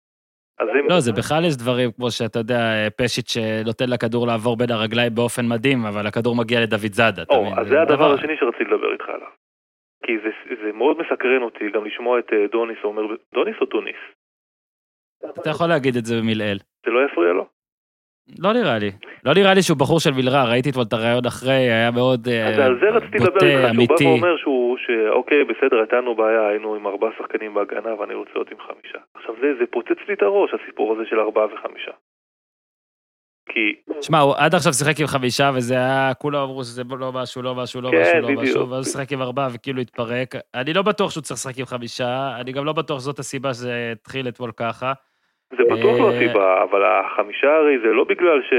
לא, 0.61 1.01
זה 1.01 1.13
בכלל 1.13 1.45
יש 1.45 1.57
דברים 1.57 1.93
כמו 1.93 2.11
שאתה 2.11 2.39
יודע, 2.39 2.89
פשיץ' 2.97 3.29
שנותן 3.29 3.91
לכדור 3.91 4.27
לעבור 4.27 4.57
בין 4.57 4.71
הרגליים 4.71 5.15
באופן 5.15 5.49
מדהים, 5.49 5.87
אבל 5.87 6.07
הכדור 6.07 6.37
מגיע 6.37 6.61
לדוידזאדה. 6.61 7.23
או, 7.31 7.47
אז 7.59 7.69
זה 7.69 7.83
הדבר 7.83 8.15
השני 8.15 8.37
שרציתי 8.41 8.65
לדבר 8.65 8.93
איתך 8.93 9.09
עליו. 9.09 9.29
כי 10.07 10.13
זה, 10.19 10.31
זה 10.63 10.73
מאוד 10.73 10.97
מסקרן 10.99 11.43
אותי 11.43 11.71
גם 11.75 11.85
לשמוע 11.85 12.19
את 12.19 12.33
אה, 12.33 12.47
דוניס 12.53 12.79
אומר, 12.85 13.03
דוניס 13.35 13.57
או 13.61 13.67
טוניס? 13.67 13.97
אתה 15.41 15.51
יכול 15.51 15.67
להגיד 15.67 15.97
את 15.97 16.05
זה 16.05 16.15
במלעיל. 16.21 16.59
זה 16.87 16.91
לא 16.91 17.07
יפריע 17.07 17.33
לו? 17.33 17.47
לא 18.39 18.53
נראה 18.53 18.79
לי. 18.79 18.91
לא 19.25 19.35
נראה 19.35 19.55
לי 19.55 19.63
שהוא 19.63 19.79
בחור 19.79 20.01
של 20.01 20.11
מלרע, 20.11 20.45
ראיתי 20.45 20.71
אתמול 20.71 20.85
את 20.89 20.93
הרעיון 20.93 21.27
אחרי, 21.27 21.53
היה 21.53 21.91
מאוד 21.91 22.21
בוטה, 22.21 22.47
אמיתי. 22.47 22.63
אז 22.63 22.67
על 22.67 22.79
זה 22.81 22.89
רציתי 22.91 23.19
לדבר 23.19 23.81
איתך, 23.81 23.99
שהוא 23.99 23.99
בא 23.99 24.05
ואומר 24.05 24.37
שהוא, 24.37 24.77
שאוקיי, 24.87 25.45
בסדר, 25.45 25.77
הייתה 25.79 25.97
לנו 25.97 26.15
בעיה, 26.17 26.49
היינו 26.49 26.75
עם 26.75 26.87
ארבעה 26.87 27.11
שחקנים 27.19 27.55
בהגנה 27.55 27.95
ואני 28.01 28.15
רוצה 28.15 28.31
להיות 28.35 28.51
עם 28.51 28.59
חמישה. 28.59 28.99
עכשיו 29.15 29.35
זה, 29.41 29.47
זה 29.59 29.65
פוצץ 29.71 30.01
לי 30.09 30.15
את 30.15 30.23
הראש, 30.23 30.51
הסיפור 30.55 30.93
הזה 30.93 31.03
של 31.11 31.21
ארבעה 31.21 31.47
וחמישה. 31.47 31.93
כי... 33.49 33.75
שמע, 34.01 34.19
הוא 34.19 34.35
עד 34.37 34.55
עכשיו 34.55 34.73
שיחק 34.73 35.01
עם 35.01 35.07
חמישה, 35.07 35.51
וזה 35.55 35.75
היה, 35.75 36.15
כולם 36.15 36.43
אמרו 36.43 36.65
שזה 36.65 36.83
לא 36.99 37.13
משהו, 37.13 37.43
לא 37.43 37.55
משהו, 37.55 37.81
לא 37.81 37.91
משהו, 38.01 38.21
לא 38.21 38.43
משהו, 38.43 38.71
ואז 38.71 38.87
הוא 38.87 38.93
שיחק 38.93 39.13
עם 39.13 39.23
ארבעה 39.23 39.49
וכאילו 39.55 39.81
התפרק. 39.81 40.35
אני 40.55 40.73
לא 40.75 40.83
בטוח 40.83 41.11
שהוא 41.11 41.23
צריך 41.23 41.39
לשחק 41.41 41.59
עם 41.59 41.67
חמישה, 41.67 42.37
אני 42.41 42.53
גם 42.53 42.65
לא 42.65 42.73
בטוח 42.73 43.01
שזאת 43.01 43.19
הסיבה 43.19 43.55
שזה 43.55 43.93
התחיל 43.93 44.29
אתמול 44.29 44.53
ככה. 44.57 44.93
זה 45.51 45.63
בטוח 45.71 45.99
לא 45.99 46.11
אה, 46.11 46.17
הסיבה, 46.17 46.63
אבל 46.63 46.83
החמישה 46.85 47.51
הרי 47.57 47.79
זה 47.79 47.89
לא 47.99 48.05
בגלל 48.05 48.39
ש... 48.49 48.53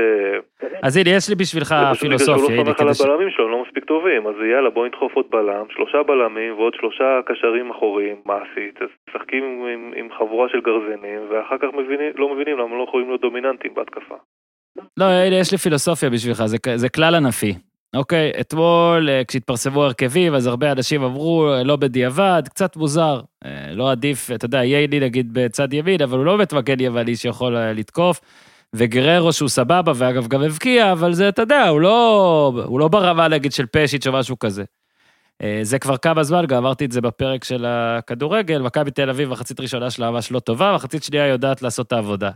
אז 0.83 0.97
הנה, 0.97 1.09
יש 1.09 1.29
לי 1.29 1.35
בשבילך 1.35 1.75
פילוסופיה. 1.99 2.37
זה 2.37 2.43
פשוט 2.43 2.51
בגלל 2.51 2.53
שהוא 2.53 2.57
לא 2.57 2.63
סומך 2.63 2.79
על 2.79 2.89
הבלמים 2.89 3.29
שלו, 3.29 3.45
הם 3.45 3.51
לא 3.51 3.63
מספיק 3.65 3.83
טובים, 3.85 4.27
אז 4.27 4.35
יאללה, 4.51 4.69
בוא 4.69 4.87
נדחוף 4.87 5.13
עוד 5.13 5.25
בלם, 5.29 5.65
שלושה 5.73 6.03
בלמים 6.03 6.53
ועוד 6.57 6.73
שלושה 6.73 7.19
קשרים 7.25 7.71
אחוריים, 7.71 8.15
מעשית, 8.25 8.75
אז 8.81 8.89
משחקים 9.09 9.43
עם, 9.73 9.93
עם 9.95 10.07
חבורה 10.17 10.49
של 10.49 10.61
גרזנים, 10.61 11.19
ואחר 11.29 11.57
כך 11.57 11.69
מבינים, 11.73 12.11
לא 12.15 12.35
מבינים 12.35 12.57
למה 12.57 12.77
לא 12.77 12.83
יכולים 12.87 13.07
להיות 13.07 13.21
דומיננטים 13.21 13.73
בהתקפה. 13.73 14.15
לא, 14.97 15.05
הנה, 15.05 15.35
יש 15.35 15.51
לי 15.51 15.57
פילוסופיה 15.57 16.09
בשבילך, 16.09 16.45
זה, 16.45 16.57
זה 16.75 16.89
כלל 16.89 17.15
ענפי. 17.15 17.53
אוקיי, 17.95 18.31
אתמול 18.39 19.09
אה, 19.09 19.21
כשהתפרסמו 19.27 19.83
הרכבים, 19.83 20.35
אז 20.35 20.47
הרבה 20.47 20.71
אנשים 20.71 21.03
אמרו, 21.03 21.53
אה, 21.53 21.63
לא 21.63 21.75
בדיעבד, 21.75 22.43
קצת 22.49 22.75
מוזר. 22.75 23.21
אה, 23.45 23.73
לא 23.73 23.91
עדיף, 23.91 24.31
אתה 24.31 24.45
יודע, 24.45 24.63
יילי 24.63 24.99
נגיד 24.99 25.29
בצד 25.33 25.73
ימין, 25.73 26.01
אבל 26.01 26.17
הוא 26.17 26.25
לא 26.25 26.37
באמת 26.37 26.53
מגן 26.53 26.79
יווני 26.79 27.15
שיכול 27.15 27.57
לתקוף. 27.57 28.21
וגררו 28.73 29.33
שהוא 29.33 29.49
סבבה, 29.49 29.91
ואגב 29.95 30.27
גם 30.27 30.43
הבקיע, 30.43 30.91
אבל 30.91 31.13
זה, 31.13 31.29
אתה 31.29 31.41
יודע, 31.41 31.67
הוא 31.67 31.81
לא, 31.81 32.63
הוא 32.65 32.79
לא 32.79 32.87
ברמה 32.87 33.27
נגיד 33.27 33.51
של 33.51 33.65
פשיץ' 33.65 34.07
או 34.07 34.11
משהו 34.11 34.39
כזה. 34.39 34.63
זה 35.61 35.79
כבר 35.79 35.97
כמה 35.97 36.23
זמן, 36.23 36.45
גם 36.45 36.57
אמרתי 36.57 36.85
את 36.85 36.91
זה 36.91 37.01
בפרק 37.01 37.43
של 37.43 37.65
הכדורגל, 37.67 38.61
מכבי 38.61 38.91
תל 38.91 39.09
אביב, 39.09 39.29
מחצית 39.29 39.59
ראשונה 39.59 39.89
שלה 39.89 40.11
ממש 40.11 40.31
לא 40.31 40.39
טובה, 40.39 40.75
מחצית 40.75 41.03
שנייה 41.03 41.27
יודעת 41.27 41.61
לעשות 41.61 41.87
את 41.87 41.91
העבודה. 41.91 42.31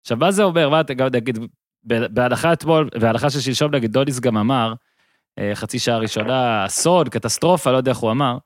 עכשיו, 0.00 0.16
מה 0.16 0.30
זה 0.30 0.42
אומר? 0.42 0.68
מה 0.68 0.80
אתה 0.80 0.94
גם 0.94 1.08
נגיד, 1.12 1.38
בהנחה 1.84 2.52
אתמול, 2.52 2.88
בהנחה 3.00 3.30
ששלשום 3.30 3.74
נגיד 3.74 3.92
דוניס 3.92 4.20
גם 4.20 4.36
אמר, 4.36 4.74
חצי 5.54 5.78
שעה 5.78 5.98
ראשונה, 5.98 6.66
אסון, 6.66 7.08
קטסטרופה, 7.08 7.72
לא 7.72 7.76
יודע 7.76 7.90
איך 7.90 7.98
הוא 7.98 8.10
אמר, 8.10 8.38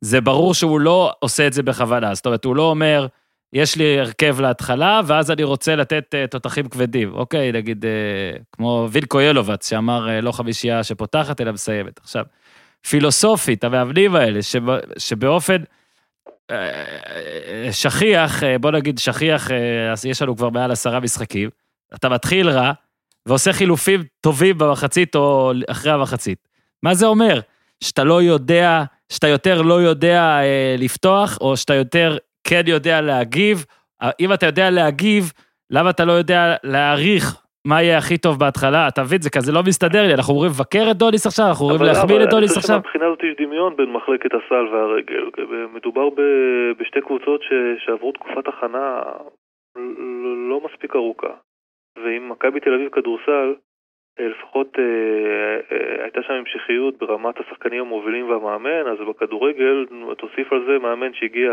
זה 0.00 0.20
ברור 0.20 0.54
שהוא 0.54 0.80
לא 0.80 1.12
עושה 1.18 1.46
את 1.46 1.52
זה 1.52 1.62
בכוונה. 1.62 2.14
זאת 2.14 2.26
אומרת, 2.26 2.44
הוא 2.44 2.56
לא 2.56 2.62
אומר, 2.62 3.06
יש 3.52 3.76
לי 3.76 4.00
הרכב 4.00 4.40
להתחלה, 4.40 5.00
ואז 5.06 5.30
אני 5.30 5.42
רוצה 5.42 5.76
לתת 5.76 6.14
uh, 6.14 6.30
תותחים 6.30 6.68
כבדים. 6.68 7.14
אוקיי, 7.14 7.52
נגיד, 7.52 7.84
uh, 7.84 8.42
כמו 8.52 8.88
וילקו 8.90 9.20
ילובץ, 9.20 9.68
שאמר 9.68 10.20
לא 10.20 10.32
חמישייה 10.32 10.84
שפותחת, 10.84 11.40
אלא 11.40 11.52
מסיימת. 11.52 12.00
עכשיו, 12.02 12.24
פילוסופית, 12.88 13.64
המאמנים 13.64 14.14
האלה, 14.14 14.42
שבא, 14.42 14.78
שבאופן 14.98 15.56
שכיח, 17.70 18.42
בוא 18.60 18.70
נגיד 18.70 18.98
שכיח, 18.98 19.48
יש 20.04 20.22
לנו 20.22 20.36
כבר 20.36 20.50
מעל 20.50 20.70
עשרה 20.70 21.00
משחקים, 21.00 21.50
אתה 21.94 22.08
מתחיל 22.08 22.50
רע, 22.50 22.72
ועושה 23.28 23.52
חילופים 23.52 24.00
טובים 24.20 24.58
במחצית 24.58 25.14
או 25.14 25.52
אחרי 25.70 25.92
המחצית. 25.92 26.48
מה 26.82 26.94
זה 26.94 27.06
אומר? 27.06 27.40
שאתה 27.84 28.04
לא 28.04 28.22
יודע, 28.22 28.82
שאתה 29.12 29.28
יותר 29.28 29.62
לא 29.62 29.74
יודע 29.74 30.20
אה, 30.20 30.74
לפתוח, 30.78 31.38
או 31.40 31.56
שאתה 31.56 31.74
יותר 31.74 32.16
כן 32.44 32.62
יודע 32.66 33.00
להגיב? 33.00 33.64
אם 34.20 34.32
אתה 34.32 34.46
יודע 34.46 34.70
להגיב, 34.70 35.32
למה 35.70 35.90
אתה 35.90 36.04
לא 36.04 36.12
יודע 36.12 36.54
להעריך 36.64 37.42
מה 37.64 37.82
יהיה 37.82 37.98
הכי 37.98 38.18
טוב 38.18 38.38
בהתחלה, 38.38 38.88
אתה 38.88 39.02
מבין, 39.02 39.20
זה 39.20 39.30
כזה 39.30 39.52
לא 39.52 39.62
מסתדר 39.66 40.02
לי, 40.06 40.14
אנחנו 40.14 40.34
אומרים 40.34 40.50
לבקר 40.50 40.90
את 40.90 40.96
דוניס 40.96 41.26
עכשיו, 41.26 41.46
אנחנו 41.46 41.64
אומרים 41.64 41.82
להחמיא 41.82 42.22
את 42.24 42.28
דוניס 42.30 42.56
עכשיו. 42.56 42.76
שמבחינה 42.76 43.04
הזאת 43.06 43.22
יש 43.22 43.46
דמיון 43.46 43.76
בין 43.76 43.92
מחלקת 43.92 44.30
הסל 44.34 44.64
והרגל. 44.72 45.24
מדובר 45.74 46.10
ב, 46.10 46.20
בשתי 46.78 47.00
קבוצות 47.00 47.40
ש, 47.42 47.52
שעברו 47.84 48.12
תקופת 48.12 48.48
הכנה 48.48 49.02
לא 50.50 50.60
מספיק 50.64 50.96
ארוכה. 50.96 51.32
ועם 51.96 52.28
מכבי 52.28 52.60
תל 52.60 52.74
אביב 52.74 52.88
כדורסל, 52.88 53.54
אה, 54.20 54.28
לפחות 54.28 54.78
אה, 54.78 55.60
אה, 55.72 56.02
הייתה 56.02 56.22
שם 56.22 56.32
המשכיות 56.32 56.98
ברמת 56.98 57.40
השחקנים 57.40 57.80
המובילים 57.80 58.28
והמאמן, 58.28 58.86
אז 58.86 58.98
בכדורגל 59.08 59.86
תוסיף 60.18 60.52
על 60.52 60.64
זה 60.66 60.78
מאמן 60.78 61.14
שהגיע 61.14 61.52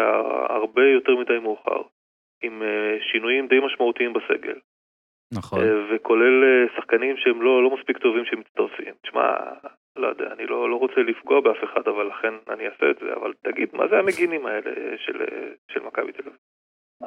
הרבה 0.49 0.83
יותר 0.83 1.15
מדי 1.15 1.39
מאוחר, 1.39 1.81
עם 2.41 2.63
אה, 2.63 2.97
שינויים 3.11 3.47
די 3.47 3.59
משמעותיים 3.59 4.13
בסגל. 4.13 4.59
נכון. 5.33 5.59
אה, 5.59 5.83
וכולל 5.89 6.43
אה, 6.43 6.75
שחקנים 6.75 7.17
שהם 7.17 7.41
לא, 7.41 7.63
לא 7.63 7.69
מספיק 7.77 7.97
טובים 7.97 8.25
שמצטרפים. 8.25 8.93
תשמע, 9.01 9.33
לא 9.95 10.07
יודע, 10.07 10.33
אני 10.33 10.45
לא, 10.45 10.69
לא 10.69 10.75
רוצה 10.75 11.01
לפגוע 11.01 11.41
באף 11.41 11.63
אחד, 11.63 11.87
אבל 11.87 12.07
לכן 12.07 12.33
אני 12.49 12.65
אעשה 12.65 12.91
את 12.91 12.99
זה. 12.99 13.13
אבל 13.13 13.33
תגיד, 13.41 13.69
מה 13.73 13.87
זה 13.87 13.99
המגינים 13.99 14.45
האלה 14.45 14.97
של, 14.97 15.25
של 15.71 15.79
מכבי 15.79 16.11
תל 16.11 16.21
אביב? 16.21 16.37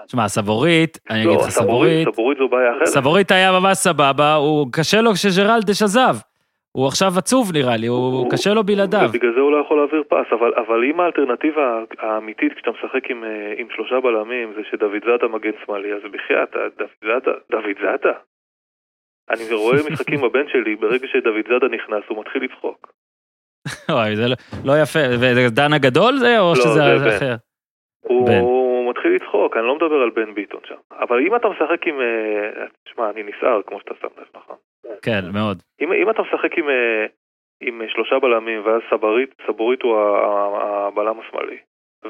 תשמע, 0.07 0.28
סבורית, 0.28 0.99
אני 1.11 1.24
לא, 1.24 1.30
אגיד 1.30 1.40
לך, 1.45 1.51
סבורית, 1.51 2.09
סבורית 2.12 2.38
זו 2.38 2.49
בעיה 2.49 2.76
אחרת. 2.76 2.86
סבורית 2.86 3.30
היה 3.30 3.53
ממש 3.53 3.76
סבבה, 3.78 4.34
הוא 4.34 4.66
קשה 4.72 5.01
לו 5.01 5.12
כשג'רלדש 5.12 5.82
עזב. 5.82 6.14
הוא 6.72 6.86
עכשיו 6.86 7.12
עצוב 7.18 7.53
נראה 7.53 7.76
לי, 7.76 7.86
הוא, 7.86 7.99
הוא 8.18 8.30
קשה 8.30 8.55
לו 8.55 8.64
בלעדיו. 8.64 9.09
ובגלל 9.09 9.34
זה 9.34 9.40
הוא 9.40 9.53
לא 9.53 9.62
יכול 9.64 9.76
להעביר 9.78 10.03
פס, 10.09 10.32
אבל, 10.32 10.53
אבל 10.66 10.84
אם 10.90 11.01
האלטרנטיבה 11.01 11.80
האמיתית 11.99 12.53
כשאתה 12.53 12.70
משחק 12.70 13.11
עם, 13.11 13.24
אה, 13.24 13.55
עם 13.57 13.66
שלושה 13.74 14.01
בלמים 14.01 14.53
זה 14.57 14.61
שדוד 14.70 15.05
זאדה 15.07 15.28
מגן 15.28 15.51
שמאלי, 15.64 15.93
אז 15.93 16.03
בחייאת, 16.12 16.53
דוד 16.78 16.88
זאדה, 17.05 17.32
דוד 17.51 17.76
זאדה. 17.82 18.16
אני 19.30 19.55
רואה 19.55 19.76
משחקים 19.90 20.24
הבן 20.24 20.49
שלי, 20.49 20.76
ברגע 20.76 21.07
שדוד 21.12 21.45
זאדה 21.49 21.68
נכנס 21.68 22.05
הוא 22.09 22.20
מתחיל 22.20 22.43
לצחוק. 22.45 22.93
וואי, 23.95 24.16
זה 24.16 24.28
לא, 24.28 24.36
לא 24.64 24.72
יפה, 24.82 24.99
וזה 25.20 25.49
דן 25.51 25.72
הגדול 25.72 26.16
זה, 26.18 26.40
או 26.40 26.49
לא, 26.51 26.55
שזה 26.55 26.99
זה 26.99 27.16
אחר? 27.16 27.34
הוא 28.03 28.28
מתחיל 29.03 29.15
לצחוק, 29.15 29.57
אני 29.57 29.67
לא 29.67 29.75
מדבר 29.75 30.03
על 30.03 30.11
בן 30.11 30.35
ביטון 30.35 30.61
שם. 30.69 30.81
אבל 31.01 31.27
אם 31.27 31.37
אתה 31.37 31.49
משחק 31.49 31.87
עם... 31.87 32.01
אה, 32.01 32.67
תשמע, 32.85 33.11
אני 33.11 33.23
נסער 33.23 33.63
כמו 33.67 33.79
שאתה 33.81 33.95
שם 34.01 34.09
לב, 34.19 34.27
נכון? 34.35 34.57
כן, 35.03 35.21
מאוד. 35.33 35.63
אם, 35.81 35.93
אם 35.93 36.11
אתה 36.11 36.23
משחק 36.23 36.59
עם, 36.59 36.69
אה, 36.69 37.07
עם 37.61 37.83
שלושה 37.89 38.19
בלמים 38.19 38.63
ואז 38.65 38.81
סברית, 38.91 39.35
סבורית 39.47 39.83
הוא 39.83 39.97
הבלם 40.63 41.21
השמאלי 41.21 41.59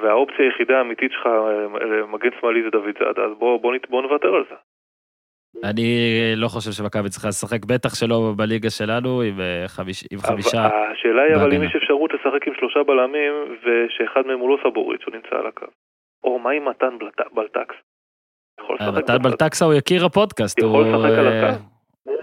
והאופציה 0.02 0.44
היחידה 0.44 0.78
האמיתית 0.78 1.12
שלך 1.12 1.26
אה, 1.26 1.84
למגן 1.84 2.30
שמאלי 2.40 2.62
זה 2.62 2.70
דוד 2.70 2.94
זאדה, 2.98 3.22
אז 3.22 3.32
בוא, 3.38 3.60
בוא, 3.60 3.74
בוא 3.88 4.02
נוותר 4.02 4.34
על 4.34 4.44
זה. 4.50 4.56
אני 5.64 5.86
לא 6.36 6.48
חושב 6.48 6.70
שמכבי 6.70 7.08
צריכה 7.08 7.28
לשחק, 7.28 7.64
בטח 7.64 7.94
שלא 7.94 8.32
בליגה 8.36 8.70
שלנו, 8.70 9.20
עם, 9.20 9.40
אה, 9.40 9.64
חמיש, 9.68 10.04
עם 10.12 10.18
חמישה. 10.18 10.62
השאלה 10.92 11.22
היא 11.22 11.34
אבל 11.36 11.54
אם. 11.54 11.62
יש 11.62 11.76
אפשרות 11.76 12.10
לשחק 12.14 12.48
עם 12.48 12.54
שלושה 12.54 12.82
בלמים 12.82 13.32
ושאחד 13.62 14.26
מהם 14.26 14.38
הוא 14.38 14.50
לא 14.50 14.58
סבורית 14.64 15.00
שהוא 15.00 15.14
נמצא 15.14 15.36
על 15.36 15.46
הקו. 15.46 15.66
או 16.24 16.38
מה 16.38 16.50
עם 16.50 16.68
מתן 16.68 16.98
בלט- 16.98 17.34
בלטקס? 17.34 17.74
מתן 18.80 18.94
בצד. 19.00 19.22
בלטקסה 19.22 19.64
הוא 19.64 19.74
יקיר 19.74 20.04
הפודקאסט, 20.04 20.58
יכול 20.58 20.84
הוא 20.84 20.92
לשחק 20.96 21.18
על 21.18 21.26
אה, 21.26 21.50
הקו. 21.50 21.62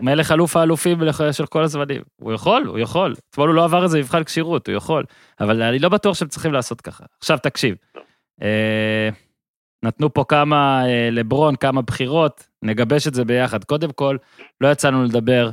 מלך 0.01 0.31
אלוף 0.31 0.55
האלופים 0.55 0.97
של 1.31 1.45
כל 1.45 1.63
הזמנים. 1.63 2.01
הוא 2.21 2.33
יכול, 2.33 2.63
הוא 2.67 2.79
יכול. 2.79 3.13
אתמול 3.29 3.47
הוא 3.49 3.55
לא 3.55 3.63
עבר 3.63 3.83
איזה 3.83 3.99
מבחן 3.99 4.23
כשירות, 4.23 4.67
הוא 4.69 4.75
יכול. 4.75 5.03
אבל 5.39 5.61
אני 5.61 5.79
לא 5.79 5.89
בטוח 5.89 6.15
שהם 6.15 6.27
צריכים 6.27 6.53
לעשות 6.53 6.81
ככה. 6.81 7.03
עכשיו 7.19 7.37
תקשיב. 7.37 7.75
אה, 8.41 9.09
נתנו 9.83 10.13
פה 10.13 10.23
כמה 10.27 10.83
אה, 10.87 11.09
לברון, 11.11 11.55
כמה 11.55 11.81
בחירות, 11.81 12.47
נגבש 12.61 13.07
את 13.07 13.13
זה 13.13 13.25
ביחד. 13.25 13.63
קודם 13.63 13.91
כל, 13.91 14.17
לא 14.61 14.67
יצאנו 14.67 15.03
לדבר 15.03 15.49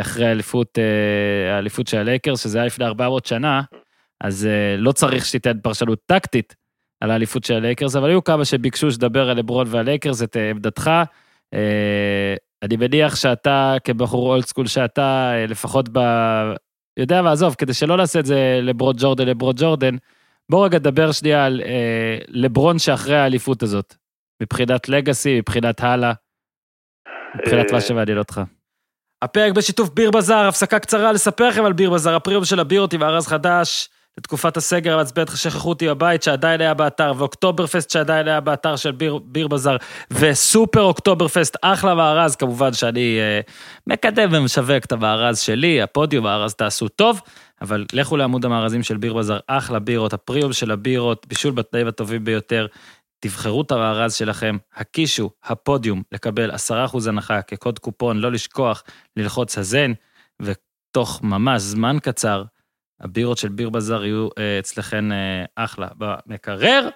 אחרי 0.00 0.26
האליפות, 0.26 0.78
האליפות 1.52 1.86
של 1.86 1.98
הלייקרס, 1.98 2.42
שזה 2.42 2.58
היה 2.58 2.66
לפני 2.66 2.84
400 2.84 3.26
שנה, 3.26 3.62
אז 4.20 4.48
לא 4.78 4.92
צריך 4.92 5.24
שתיתן 5.24 5.60
פרשנות 5.60 5.98
טקטית 6.06 6.56
על 7.00 7.10
האליפות 7.10 7.44
של 7.44 7.54
הלייקרס, 7.54 7.96
אבל 7.96 8.08
היו 8.08 8.24
כמה 8.24 8.44
שביקשו 8.44 8.90
שתדבר 8.90 9.30
על 9.30 9.36
לברון 9.36 9.66
והלייקרס, 9.70 10.22
את 10.22 10.36
אה, 10.36 10.50
עמדתך. 10.50 10.90
אה, 11.54 12.34
אני 12.62 12.76
מניח 12.76 13.16
שאתה, 13.16 13.74
כבחור 13.84 14.28
old 14.28 14.44
school 14.44 14.66
שאתה, 14.66 15.32
אה, 15.34 15.46
לפחות 15.46 15.88
ב... 15.92 15.98
יודע 16.96 17.22
מה, 17.22 17.32
עזוב, 17.32 17.54
כדי 17.54 17.74
שלא 17.74 17.96
נעשה 17.96 18.18
את 18.18 18.26
זה 18.26 18.58
לברון 18.62 18.94
ג'ורדן, 18.98 19.26
לברון 19.26 19.54
ג'ורדן, 19.56 19.96
בוא 20.50 20.64
רגע 20.64 20.78
נדבר 20.78 21.12
שנייה 21.12 21.46
על 21.46 21.60
אה, 21.64 22.18
לברון 22.28 22.78
שאחרי 22.78 23.16
האליפות 23.16 23.62
הזאת, 23.62 23.94
מבחינת 24.42 24.88
לגאסי, 24.88 25.38
מבחינת 25.38 25.80
הלאה, 25.80 26.12
מבחינת 27.36 27.72
מה 27.72 27.80
שמעניין 27.80 28.18
אותך. 28.18 28.40
הפרק 29.22 29.52
בשיתוף 29.52 29.90
ביר 29.90 30.10
בזאר, 30.10 30.48
הפסקה 30.48 30.78
קצרה 30.78 31.12
לספר 31.12 31.48
לכם 31.48 31.64
על 31.64 31.72
ביר 31.72 31.90
בזאר, 31.90 32.14
הפריום 32.14 32.44
של 32.44 32.60
הבירות 32.60 32.92
עם 32.92 33.02
ארז 33.02 33.26
חדש, 33.26 33.88
לתקופת 34.18 34.56
הסגר 34.56 34.94
המעצבנת 34.94 35.36
שכחו 35.36 35.68
אותי 35.68 35.88
בבית, 35.88 36.22
שעדיין 36.22 36.60
היה 36.60 36.74
באתר, 36.74 37.12
ואוקטובר 37.16 37.66
פסט 37.66 37.90
שעדיין 37.90 38.28
היה 38.28 38.40
באתר 38.40 38.76
של 38.76 38.92
ביר, 38.92 39.18
ביר 39.24 39.48
בזאר, 39.48 39.76
וסופר 40.10 40.82
אוקטובר 40.82 41.28
פסט, 41.28 41.56
אחלה 41.62 41.94
מארז, 41.94 42.36
כמובן 42.36 42.72
שאני 42.72 43.18
אה, 43.20 43.40
מקדם 43.86 44.28
ומשווק 44.32 44.84
את 44.84 44.92
המארז 44.92 45.38
שלי, 45.38 45.82
הפודיום, 45.82 46.26
הארז 46.26 46.54
תעשו 46.54 46.88
טוב, 46.88 47.20
אבל 47.62 47.84
לכו 47.92 48.16
לעמוד 48.16 48.44
המארזים 48.44 48.82
של 48.82 48.96
ביר 48.96 49.14
בזאר, 49.14 49.38
אחלה 49.46 49.78
בירות, 49.78 50.12
הפריום 50.12 50.52
של 50.52 50.70
הבירות, 50.70 51.26
בישול 51.28 51.52
בתנאים 51.52 51.86
הטובים 51.86 52.24
ביותר. 52.24 52.66
תבחרו 53.20 53.62
את 53.62 53.72
המארז 53.72 54.14
שלכם, 54.14 54.56
הקישו, 54.76 55.30
הפודיום, 55.44 56.02
לקבל 56.12 56.50
10% 56.50 57.08
הנחה 57.08 57.42
כקוד 57.42 57.78
קופון, 57.78 58.18
לא 58.18 58.32
לשכוח 58.32 58.82
ללחוץ 59.16 59.58
הזן, 59.58 59.92
ותוך 60.42 61.22
ממש 61.22 61.62
זמן 61.62 61.96
קצר, 62.02 62.44
הבירות 63.00 63.38
של 63.38 63.48
ביר 63.48 63.70
בזאר 63.70 64.04
יהיו 64.04 64.28
אה, 64.38 64.58
אצלכם 64.58 65.12
אה, 65.12 65.64
אחלה 65.64 65.86
במקרר. 65.98 66.88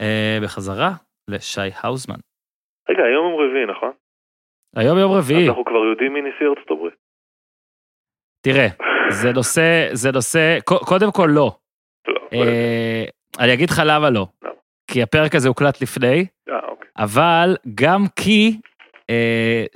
אה, 0.00 0.38
בחזרה 0.42 0.90
לשי 1.28 1.70
האוזמן. 1.74 2.18
רגע, 2.90 3.02
היום 3.02 3.24
יום 3.24 3.40
רביעי, 3.40 3.66
נכון? 3.66 3.92
היום 4.76 4.98
יום 4.98 5.12
רביעי, 5.12 5.48
אנחנו 5.48 5.64
כבר 5.64 5.84
יודעים 5.90 6.14
מי 6.14 6.20
נשיא 6.20 6.46
ארצות 6.46 6.70
הברית. 6.70 6.94
תראה, 8.42 8.66
זה 9.10 9.32
נושא, 9.32 9.88
זה 9.92 10.12
נושא, 10.12 10.58
קודם 10.64 11.12
כל 11.12 11.28
לא. 11.34 11.50
לא. 12.08 12.20
אני 13.40 13.52
אגיד 13.52 13.70
לך 13.70 13.82
למה 13.86 14.10
לא. 14.10 14.26
כי 14.90 15.02
הפרק 15.02 15.34
הזה 15.34 15.48
הוקלט 15.48 15.82
לפני, 15.82 16.26
אוקיי. 16.48 16.88
אבל 16.98 17.56
גם 17.74 18.00
כי 18.16 18.60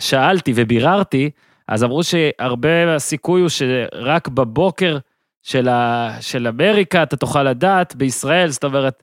שאלתי 0.00 0.52
וביררתי, 0.56 1.30
אז 1.68 1.84
אמרו 1.84 2.00
שהרבה 2.02 2.94
הסיכוי 2.94 3.40
הוא 3.40 3.48
שרק 3.48 4.28
בבוקר 4.28 4.96
של, 5.44 5.68
ה, 5.68 6.08
של 6.20 6.46
אמריקה 6.46 7.02
אתה 7.02 7.16
תוכל 7.16 7.42
לדעת, 7.42 7.96
בישראל, 7.96 8.48
זאת 8.48 8.64
אומרת, 8.64 9.02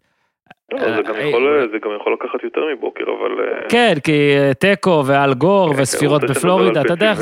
לא, 0.74 0.80
זה 0.96 1.02
גם 1.02 1.16
אה, 1.16 1.22
יכול- 1.22 1.70
זה 1.72 1.78
גם 1.86 1.92
יכול 2.02 2.14
לקחת 2.14 2.44
יותר 2.44 2.62
מבוקר, 2.78 3.04
אבל... 3.04 3.32
אה, 3.64 3.70
כן, 3.70 3.94
כי 4.04 4.36
אה, 4.38 4.54
תיקו 4.54 5.04
ואל 5.06 5.34
גור 5.34 5.74
כן, 5.76 5.82
וספירות 5.82 6.22
רוצה 6.22 6.34
שנדבר 6.34 6.39
בפלורידה, 6.58 6.82
אתה 6.82 6.94
יודע? 6.94 7.14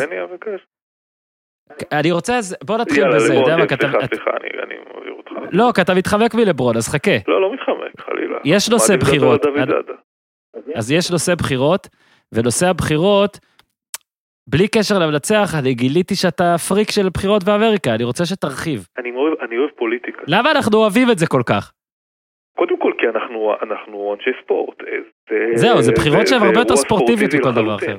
אני 1.91 2.11
רוצה, 2.11 2.37
אז 2.37 2.55
בוא 2.63 2.77
נתחיל 2.77 3.15
בזה, 3.15 3.33
יודע 3.33 3.57
מה, 3.57 3.67
כן, 3.67 3.67
כי 3.67 3.73
אתה- 3.75 3.87
סליחה, 3.87 4.07
סליחה, 4.07 4.29
אני- 4.41 4.75
מעביר 4.95 5.13
אותך. 5.17 5.31
לא, 5.51 5.71
כי 5.75 5.81
אתה 5.81 5.93
מתחמק 5.95 6.33
מלברון, 6.35 6.77
אז 6.77 6.87
חכה. 6.89 7.11
לא, 7.27 7.41
לא 7.41 7.53
מתחמק, 7.53 8.01
חלילה. 8.01 8.37
יש 8.45 8.69
נושא 8.69 8.95
בחירות. 8.95 9.45
אז 10.75 10.91
יש 10.91 11.11
נושא 11.11 11.35
בחירות, 11.35 11.87
ונושא 12.31 12.67
הבחירות, 12.67 13.39
בלי 14.51 14.67
קשר 14.67 14.95
למנצח, 14.99 15.47
אני 15.59 15.73
גיליתי 15.73 16.15
שאתה 16.15 16.55
פריק 16.69 16.91
של 16.91 17.07
בחירות 17.13 17.43
באמריקה, 17.43 17.95
אני 17.95 18.03
רוצה 18.03 18.25
שתרחיב. 18.25 18.79
אני 18.97 19.11
אוהב- 19.11 19.39
אני 19.41 19.57
אוהב 19.57 19.69
פוליטיקה. 19.69 20.21
למה 20.27 20.51
אנחנו 20.51 20.77
אוהבים 20.77 21.07
את 21.11 21.17
זה 21.17 21.27
כל 21.27 21.41
כך? 21.49 21.71
קודם 22.57 22.79
כל 22.79 22.93
כי 22.99 23.07
אנחנו 23.07 23.53
אנחנו 23.61 24.15
אנשי 24.15 24.29
ספורט. 24.43 24.77
אה, 24.81 24.97
זה- 25.29 25.51
זהו, 25.55 25.81
זה 25.81 25.91
בחירות 25.91 26.27
שהן 26.27 26.41
הרבה 26.41 26.59
יותר 26.59 26.75
ספורטיביות 26.75 27.31
ספורטיבי 27.31 27.49
מכל 27.49 27.61
דבר. 27.61 27.75
אחר. 27.75 27.97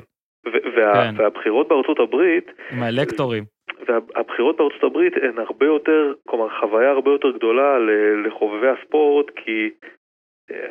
וה- 0.75 0.93
כן. 0.93 1.13
והבחירות 1.17 1.67
בארצות 1.67 1.99
הברית, 1.99 2.45
עם 2.71 2.83
האלקטורים. 2.83 3.43
והבחירות 3.87 4.57
בארצות 4.57 4.83
הברית 4.83 5.13
הן 5.23 5.37
הרבה 5.47 5.65
יותר, 5.65 6.01
כלומר 6.27 6.47
חוויה 6.59 6.89
הרבה 6.91 7.11
יותר 7.11 7.31
גדולה 7.37 7.69
לחובבי 8.27 8.67
הספורט, 8.69 9.25
כי 9.35 9.69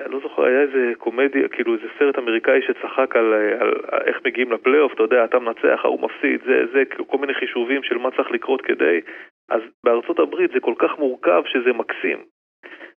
אני 0.05 0.15
לא 0.15 0.21
זוכר, 0.23 0.45
היה 0.45 0.61
איזה 0.61 0.93
קומדיה, 0.99 1.49
כאילו 1.49 1.75
איזה 1.75 1.87
סרט 1.99 2.19
אמריקאי 2.19 2.61
שצחק 2.63 3.17
על, 3.17 3.35
אה, 3.35 3.61
על 3.61 3.75
איך 4.05 4.21
מגיעים 4.25 4.53
לפלייאוף, 4.53 4.93
אתה 4.93 5.03
יודע, 5.03 5.25
אתה 5.25 5.39
מנצח, 5.39 5.81
ההוא 5.85 6.01
מפסיד, 6.01 6.41
זה, 6.47 6.65
זה 6.73 6.83
כל 7.07 7.19
מיני 7.19 7.35
חישובים 7.35 7.83
של 7.83 7.99
מה 7.99 8.11
צריך 8.11 8.31
לקרות 8.31 8.63
כדי, 8.63 9.01
אז 9.49 9.63
בארצות 9.85 10.19
הברית 10.19 10.51
זה 10.53 10.61
כל 10.61 10.75
כך 10.79 10.99
מורכב 10.99 11.43
שזה 11.47 11.73
מקסים. 11.73 12.19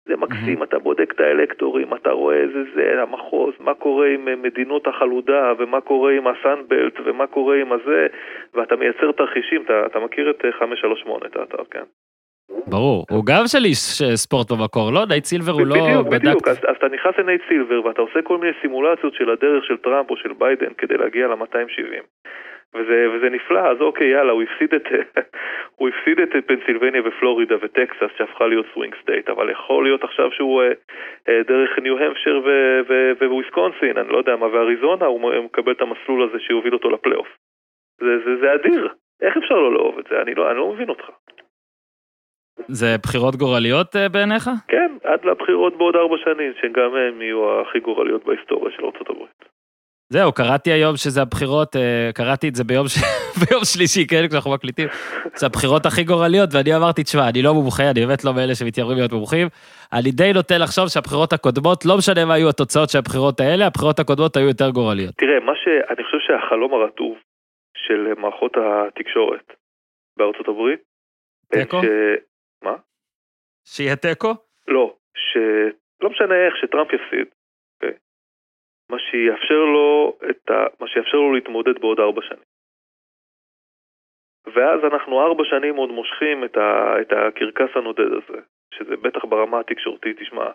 זה 0.05 0.17
מקסים, 0.17 0.63
אתה 0.63 0.79
בודק 0.79 1.13
את 1.13 1.21
האלקטורים, 1.21 1.95
אתה 1.95 2.11
רואה 2.11 2.37
איזה 2.37 2.63
זה, 2.75 3.03
המחוז, 3.03 3.55
מה 3.61 3.75
קורה 3.75 4.09
עם 4.09 4.29
אה, 4.29 4.37
מדינות 4.37 4.87
החלודה, 4.87 5.53
ומה 5.59 5.81
קורה 5.81 6.13
עם 6.13 6.27
הסאנבלט, 6.27 6.95
ומה 7.05 7.27
קורה 7.27 7.57
עם 7.57 7.73
הזה, 7.73 8.07
ואתה 8.55 8.77
מייצר 8.77 9.13
תרחישים, 9.13 9.63
אתה, 9.63 9.87
אתה 9.87 10.01
מכיר 10.01 10.31
את 10.31 10.45
אה, 10.45 10.53
538, 10.53 11.27
את 11.27 11.37
האתר, 11.37 11.65
כן? 11.71 11.85
ברור. 12.67 13.05
הוא 13.11 13.23
גם 13.27 13.43
של 13.47 13.65
איש 13.65 13.79
ספורט 14.15 14.53
במקור, 14.53 14.91
לא? 14.95 15.01
נייט 15.09 15.25
סילבר 15.25 15.53
הוא 15.53 15.67
לא... 15.67 15.75
בדיוק, 15.75 16.07
בדק- 16.07 16.21
בדיוק, 16.21 16.49
אז, 16.49 16.59
אז 16.69 16.77
אתה 16.79 16.89
נכנס 16.89 17.15
לנייט 17.19 17.43
סילבר 17.49 17.87
ואתה 17.87 18.03
עושה 18.03 18.23
כל 18.23 18.39
מיני 18.39 18.53
סימולציות 18.61 19.15
של 19.15 19.31
הדרך 19.31 19.65
של 19.65 19.77
טראמפ 19.77 20.11
או 20.11 20.17
של 20.17 20.33
ביידן 20.39 20.73
כדי 20.79 20.97
להגיע 20.97 21.27
ל-270. 21.29 22.03
וזה, 22.75 23.07
וזה 23.13 23.29
נפלא, 23.31 23.59
אז 23.61 23.81
אוקיי, 23.81 24.07
יאללה, 24.09 24.33
הוא 24.33 24.43
הפסיד 24.43 24.75
את, 24.75 24.85
הוא 25.79 25.89
הפסיד 25.89 26.21
את 26.21 26.29
פנסילבניה 26.47 27.03
ופלורידה 27.05 27.55
וטקסס 27.63 28.11
שהפכה 28.19 28.47
להיות 28.47 28.67
swing 28.75 28.95
state, 29.03 29.29
אבל 29.29 29.51
יכול 29.51 29.85
להיות 29.85 30.05
עכשיו 30.05 30.33
שהוא 30.33 30.63
אה, 30.63 30.69
אה, 31.29 31.41
דרך 31.49 31.79
ניו-המפשייר 31.83 32.41
ו- 32.45 32.81
ו- 33.21 33.31
וויסקונסין, 33.35 33.99
אני 33.99 34.09
לא 34.09 34.19
יודע 34.19 34.37
מה, 34.37 34.47
ואריזונה, 34.47 35.07
הוא 35.07 35.21
מ- 35.21 35.45
מקבל 35.45 35.73
את 35.73 35.81
המסלול 35.81 36.23
הזה 36.23 36.39
שיוביל 36.41 36.73
אותו 36.75 36.91
לפלייאוף. 36.91 37.29
זה, 38.01 38.19
זה, 38.25 38.37
זה 38.41 38.55
אדיר, 38.55 38.89
איך 39.23 39.37
אפשר 39.37 39.55
לא 39.55 39.73
לאהוב 39.75 39.99
את 39.99 40.05
זה? 40.11 40.23
אני 40.23 40.35
לא, 40.35 40.51
אני 40.51 40.59
לא 40.59 40.73
מבין 40.73 40.89
אותך. 40.89 41.05
זה 42.69 42.97
בחירות 43.03 43.37
גורליות 43.37 43.97
אה, 43.97 44.09
בעיניך? 44.09 44.51
כן, 44.69 44.93
עד 45.05 45.25
לבחירות 45.25 45.77
בעוד 45.79 45.97
ארבע 45.97 46.17
שנים, 46.25 46.53
שגם 46.61 46.95
הם 46.95 47.23
יהיו 47.23 47.61
הכי 47.61 47.81
גורליות 47.81 48.25
בהיסטוריה 48.25 48.73
של 48.77 48.85
ארה"ב. 48.85 49.27
זהו, 50.13 50.33
קראתי 50.33 50.71
היום 50.73 50.97
שזה 50.97 51.23
הבחירות, 51.23 51.77
אה, 51.77 52.11
קראתי 52.15 52.49
את 52.49 52.55
זה 52.55 52.65
ביום, 52.65 52.87
ש... 52.89 52.95
ביום 53.43 53.65
שלישי, 53.65 54.07
כן, 54.07 54.29
כשאנחנו 54.29 54.51
מקליטים, 54.51 54.89
זה 55.35 55.47
הבחירות 55.47 55.87
הכי 55.87 56.05
גורליות, 56.05 56.49
ואני 56.53 56.77
אמרתי, 56.77 57.03
תשמע, 57.03 57.29
אני 57.29 57.43
לא 57.43 57.55
מומחה, 57.55 57.91
אני 57.91 58.01
באמת 58.07 58.25
לא 58.25 58.33
מאלה 58.35 58.55
שמתיימרים 58.55 58.97
להיות 58.99 59.13
מומחים, 59.13 59.47
אני 59.93 60.11
די 60.11 60.33
נוטה 60.35 60.59
לחשוב 60.59 60.89
שהבחירות 60.89 61.33
הקודמות, 61.33 61.79
לא 61.87 61.95
משנה 61.99 62.25
מה 62.25 62.35
היו 62.35 62.49
התוצאות 62.49 62.89
של 62.91 62.99
הבחירות 62.99 63.41
האלה, 63.41 63.67
הבחירות 63.67 63.99
הקודמות 63.99 64.37
היו 64.37 64.49
יותר 64.49 64.71
גורליות. 64.71 65.15
תראה, 65.15 65.41
מה 65.41 65.53
שאני 65.63 66.05
חושב 66.05 66.19
שהחלום 66.27 66.75
הרטוב 66.75 67.15
של 67.77 68.01
מערכות 68.19 68.53
התקשורת 68.57 69.47
בארצות 70.17 70.49
הברית, 70.49 70.81
תיקו? 71.53 71.83
ש... 71.83 71.87
מה? 72.63 72.77
שיהיה 73.65 73.97
תיקו? 73.97 74.35
לא, 74.69 74.97
שלא 75.15 76.11
משנה 76.11 76.35
איך, 76.47 76.57
שטראמפ 76.57 76.93
יפסיד, 76.93 77.27
אוקיי? 77.75 77.99
מה 78.91 78.99
שיאפשר 78.99 79.65
לו 79.75 80.19
את 80.31 80.51
ה... 80.51 80.67
מה 80.81 80.89
שיאפשר 80.89 81.17
לו 81.17 81.33
להתמודד 81.33 81.81
בעוד 81.81 82.01
ארבע 82.01 82.23
שנים. 82.23 82.53
ואז 84.55 84.81
אנחנו 84.85 85.21
ארבע 85.21 85.45
שנים 85.45 85.77
עוד 85.77 85.91
מושכים 85.91 86.45
את, 86.45 86.57
ה... 86.57 86.95
את 87.01 87.13
הקרקס 87.13 87.77
הנודד 87.77 88.13
הזה, 88.13 88.41
שזה 88.75 88.97
בטח 88.97 89.25
ברמה 89.25 89.61
התקשורתית, 89.61 90.21
תשמע, 90.21 90.51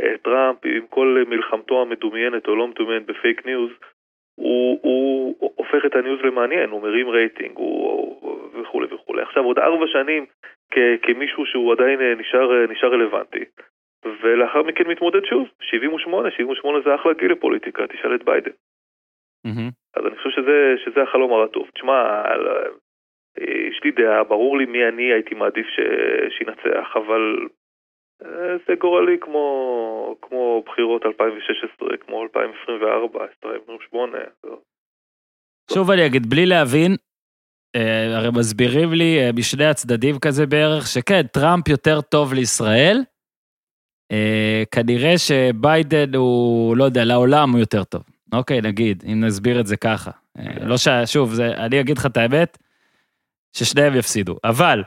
אה, 0.00 0.18
טראמפ 0.22 0.58
עם 0.64 0.86
כל 0.86 1.24
מלחמתו 1.28 1.82
המדומיינת 1.82 2.48
או 2.48 2.56
לא 2.56 2.66
מדומיינת 2.66 3.06
ב 3.06 3.14
fake 3.14 3.46
news, 3.46 3.70
הוא, 4.34 4.80
הוא 4.82 5.52
הופך 5.54 5.86
את 5.86 5.94
ה 5.94 5.99
news 5.99 6.20
למעניין, 6.20 6.70
הוא 6.70 6.82
מרים 6.82 7.08
רייטינג 7.08 7.56
הוא, 7.56 7.99
וכולי 8.70 8.94
וכולי. 8.94 9.22
עכשיו 9.22 9.44
עוד 9.44 9.58
ארבע 9.58 9.86
שנים 9.86 10.26
כ- 10.70 10.98
כמישהו 11.02 11.46
שהוא 11.46 11.72
עדיין 11.72 12.00
אה, 12.00 12.14
נשאר, 12.14 12.52
אה, 12.52 12.66
נשאר 12.66 12.88
רלוונטי, 12.92 13.44
ולאחר 14.22 14.62
מכן 14.62 14.84
מתמודד 14.86 15.24
שוב, 15.24 15.48
78, 15.62 16.30
78 16.30 16.80
זה 16.84 16.94
אחלה 16.94 17.12
גיל 17.14 17.32
לפוליטיקה, 17.32 17.86
תשאל 17.86 18.14
את 18.14 18.24
ביידן. 18.24 18.50
מהמם. 19.44 19.70
אז 19.96 20.06
אני 20.06 20.16
חושב 20.16 20.30
שזה, 20.30 20.74
שזה 20.84 21.02
החלום 21.02 21.32
הרטוב. 21.32 21.70
תשמע, 21.74 22.22
על- 22.24 22.48
אה, 22.48 23.44
יש 23.70 23.80
לי 23.84 23.90
דעה, 23.90 24.24
ברור 24.24 24.58
לי 24.58 24.64
מי 24.66 24.88
אני 24.88 25.12
הייתי 25.12 25.34
מעדיף 25.34 25.66
ש... 25.66 25.80
שינצח, 26.38 26.96
אבל 26.96 27.48
זה 28.66 28.74
גורלי 28.78 29.18
כמו, 29.20 30.16
כמו 30.22 30.62
בחירות 30.66 31.06
2016, 31.06 31.96
כמו 31.96 32.22
2024, 32.22 33.24
2028. 33.24 34.18
זה- 34.42 34.48
שוב 35.74 35.90
אני 35.90 36.06
אגיד, 36.06 36.22
בלי 36.30 36.46
להבין, 36.46 36.90
הרי 38.16 38.30
מסבירים 38.30 38.92
לי 38.92 39.18
אה, 39.20 39.32
משני 39.32 39.66
הצדדים 39.66 40.18
כזה 40.18 40.46
בערך, 40.46 40.86
שכן, 40.86 41.22
טראמפ 41.22 41.68
יותר 41.68 42.00
טוב 42.00 42.32
לישראל, 42.32 43.02
אה, 44.12 44.62
כנראה 44.70 45.18
שביידן 45.18 46.14
הוא, 46.14 46.76
לא 46.76 46.84
יודע, 46.84 47.04
לעולם 47.04 47.50
הוא 47.50 47.60
יותר 47.60 47.84
טוב. 47.84 48.02
אוקיי, 48.32 48.60
נגיד, 48.60 49.02
אם 49.12 49.24
נסביר 49.24 49.60
את 49.60 49.66
זה 49.66 49.76
ככה. 49.76 50.10
אה, 50.38 50.64
לא 50.64 50.78
ש... 50.78 50.88
שוב, 51.06 51.34
זה, 51.34 51.48
אני 51.56 51.80
אגיד 51.80 51.98
לך 51.98 52.06
את 52.06 52.16
האמת, 52.16 52.58
ששניהם 53.56 53.96
יפסידו. 53.96 54.36
אבל, 54.44 54.82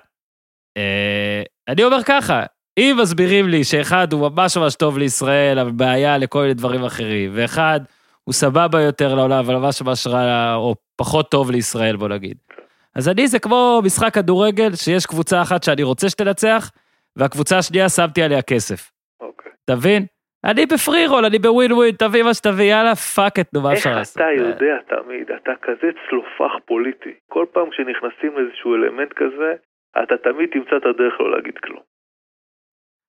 אה, 0.78 1.44
אני 1.68 1.84
אומר 1.84 2.04
ככה, 2.06 2.44
אם 2.78 2.98
מסבירים 3.02 3.50
לי 3.50 3.64
שאחד 3.64 4.14
הוא 4.14 4.30
ממש 4.30 4.58
ממש 4.58 4.76
טוב 4.76 4.98
לישראל, 4.98 5.60
אבל 5.60 5.72
בעיה 5.72 6.18
לכל 6.18 6.42
מיני 6.42 6.54
דברים 6.54 6.84
אחרים, 6.84 7.32
ואחד 7.34 7.80
הוא 8.24 8.34
סבבה 8.34 8.82
יותר 8.82 9.16
לעולם, 9.16 9.40
אבל 9.40 9.56
ממש 9.56 9.82
ממש 9.82 10.08
רע, 10.08 10.56
או 10.56 10.76
פחות 10.96 11.32
טוב 11.32 11.52
לישראל, 11.52 11.96
בוא 11.96 12.08
נגיד. 12.08 12.38
אז 12.96 13.10
אני 13.10 13.28
זה 13.28 13.40
כמו 13.40 13.82
משחק 13.86 14.14
כדורגל, 14.14 14.70
שיש 14.76 15.06
קבוצה 15.06 15.42
אחת 15.42 15.64
שאני 15.64 15.84
רוצה 15.84 16.10
שתנצח, 16.10 16.72
והקבוצה 17.16 17.58
השנייה 17.58 17.90
שמתי 17.90 18.24
עליה 18.24 18.42
כסף. 18.42 18.92
אוקיי. 19.22 19.52
אתה 19.66 19.76
מבין? 19.76 20.06
אני 20.44 20.66
ב 20.66 21.08
free 21.08 21.16
roll, 21.16 21.26
אני 21.26 21.40
בווין 21.40 21.72
ווין, 21.72 21.96
תביא 21.96 22.24
מה 22.24 22.34
שתביא, 22.34 22.66
יאללה, 22.66 22.96
fuck 22.96 23.40
it, 23.40 23.54
נו, 23.54 23.62
מה 23.62 23.72
איך 23.72 23.78
אפשר 23.78 23.96
לעשות? 23.96 24.18
אתה 24.18 24.32
יודע 24.32 24.78
תמיד, 24.88 25.32
אתה 25.32 25.52
כזה 25.62 25.90
צלופח 26.10 26.54
פוליטי. 26.66 27.14
כל 27.30 27.46
פעם 27.54 27.70
כשנכנסים 27.70 28.32
לאיזשהו 28.38 28.76
אלמנט 28.76 29.14
כזה, 29.14 29.54
אתה 30.04 30.18
תמיד 30.18 30.50
תמצא 30.54 30.78
את 30.78 30.86
הדרך 30.86 31.20
לא 31.20 31.32
להגיד 31.32 31.58
כלום. 31.58 31.93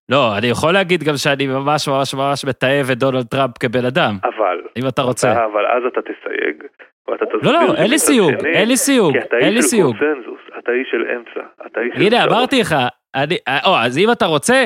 לא, 0.09 0.39
אני 0.39 0.47
יכול 0.47 0.73
להגיד 0.73 1.03
גם 1.03 1.17
שאני 1.17 1.47
ממש 1.47 1.89
ממש 1.89 2.15
ממש 2.15 2.45
מתעב 2.45 2.91
את 2.93 2.99
דונלד 2.99 3.27
טראמפ 3.27 3.59
כבן 3.61 3.85
אדם, 3.85 4.15
אבל, 4.25 4.61
אם 4.77 4.89
אתה 4.89 5.03
רוצה. 5.03 5.33
אתה, 5.33 5.45
אבל 5.45 5.67
אז 5.67 5.83
אתה 5.93 6.01
תסייג, 6.03 6.63
ואתה 7.09 7.25
תסביר 7.27 7.53
לא, 7.53 7.67
לא, 7.67 7.75
אין 7.75 7.91
לי 7.91 7.99
סיוג, 7.99 8.31
שני, 8.41 8.51
אין 8.51 8.69
לי 8.69 8.77
סיוג, 8.77 9.13
כי 9.13 9.19
אתה 9.19 9.37
אין 9.37 9.49
לי 9.49 9.57
איש 9.57 9.65
של 9.65 9.71
סיוג. 9.71 9.97
קונצנזוס, 9.99 10.41
אתה 10.59 10.73
איש 10.73 10.89
של 10.91 11.05
אמצע, 11.17 11.47
אתה 11.67 11.81
איש 11.81 11.93
של... 11.95 12.03
הנה. 12.03 12.25
אמרתי 12.25 12.61
לך, 12.61 12.75
אני, 13.15 13.37
או, 13.67 13.77
אז 13.77 13.99
אם 13.99 14.13
אתה 14.13 14.27
רוצה, 14.27 14.65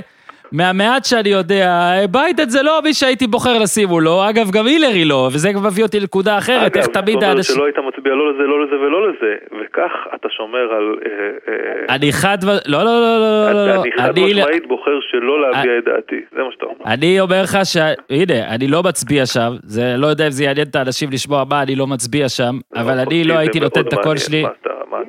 מהמעט 0.52 1.04
שאני 1.04 1.28
יודע, 1.28 1.92
ביידן 2.10 2.48
זה 2.48 2.62
לא 2.62 2.80
מי 2.84 2.94
שהייתי 2.94 3.26
בוחר 3.26 3.58
לשים 3.58 3.88
מולו, 3.88 4.28
אגב, 4.30 4.50
גם 4.50 4.66
הילרי 4.66 5.04
לא, 5.04 5.28
וזה 5.32 5.52
גם 5.52 5.66
מביא 5.66 5.84
אותי 5.84 6.00
לנקודה 6.00 6.38
אחרת, 6.38 6.76
איך 6.76 6.86
תמיד 6.86 7.14
זאת 7.14 7.22
אומרת 7.22 7.36
האנשים... 7.36 7.56
שלא 7.56 7.64
היית 7.64 7.78
מצביע 7.78 8.14
לא 8.14 8.34
לזה, 8.34 8.42
לא 8.42 8.64
לזה 8.64 8.76
ולא 8.80 9.08
לזה, 9.08 9.34
וכך 9.60 9.90
אתה 10.14 10.28
שומר 10.30 10.72
על... 10.72 10.96
אה, 11.06 11.52
אה, 11.52 11.94
אני 11.94 12.12
חד... 12.12 12.38
לא, 12.44 12.52
לא, 12.66 12.84
לא, 12.84 13.00
לא, 13.00 13.52
לא, 13.52 13.66
לא, 13.66 13.82
אני 13.82 13.92
חד 13.92 14.08
אני... 14.08 14.22
אה, 14.22 14.26
משמעית 14.26 14.66
בוחר 14.68 14.98
שלא 15.10 15.40
להביע 15.40 15.78
את 15.78 15.84
דעתי, 15.84 16.20
זה 16.36 16.42
מה 16.42 16.48
שאתה 16.52 16.64
אומר. 16.64 16.84
אני 16.86 17.20
אומר 17.20 17.42
לך 17.42 17.58
ש... 17.64 17.76
הנה, 18.10 18.54
אני 18.54 18.68
לא 18.68 18.82
מצביע 18.82 19.26
שם, 19.26 19.50
זה 19.62 19.94
לא 19.98 20.06
יודע 20.06 20.26
אם 20.26 20.30
זה 20.30 20.44
יעניין 20.44 20.66
את 20.70 20.76
האנשים 20.76 21.08
לשמוע 21.12 21.44
מה 21.50 21.62
אני 21.62 21.74
לא 21.74 21.86
מצביע 21.86 22.28
שם, 22.28 22.54
אבל 22.76 22.98
אני 22.98 23.24
לא 23.24 23.34
זה 23.34 23.40
הייתי 23.40 23.60
נותן 23.60 23.80
את 23.80 23.92
הקול 23.92 24.16
שלי. 24.16 24.44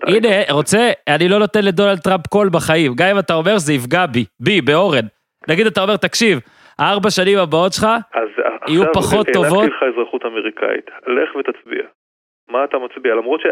הנה, 0.07 0.27
רוצה, 0.51 0.89
אני 1.07 1.29
לא 1.29 1.39
נותן 1.39 1.63
לדונלד 1.63 1.99
טראמפ 1.99 2.27
קול 2.27 2.49
בחיים, 2.49 2.93
גם 2.95 3.07
אם 3.07 3.19
אתה 3.19 3.33
אומר 3.33 3.57
שזה 3.57 3.73
יפגע 3.73 4.05
בי, 4.05 4.25
בי, 4.39 4.61
באורן. 4.61 5.18
נגיד 5.47 5.67
אתה 5.67 5.81
אומר, 5.81 5.97
תקשיב, 5.97 6.39
הארבע 6.79 7.09
שנים 7.09 7.37
הבאות 7.37 7.73
שלך, 7.73 7.83
אז 8.13 8.29
יהיו 8.67 8.81
עכשיו 8.83 8.93
פחות 8.93 9.13
הענקתי 9.27 9.33
טובות. 9.33 9.65
לך 9.69 9.83
אזרחות 9.93 10.25
אמריקאית, 10.25 10.85
לך 11.07 11.35
ותצביע. 11.35 11.83
מה 12.49 12.63
אתה 12.63 12.77
מצביע? 12.77 13.15
למרות 13.15 13.41
ש... 13.41 13.45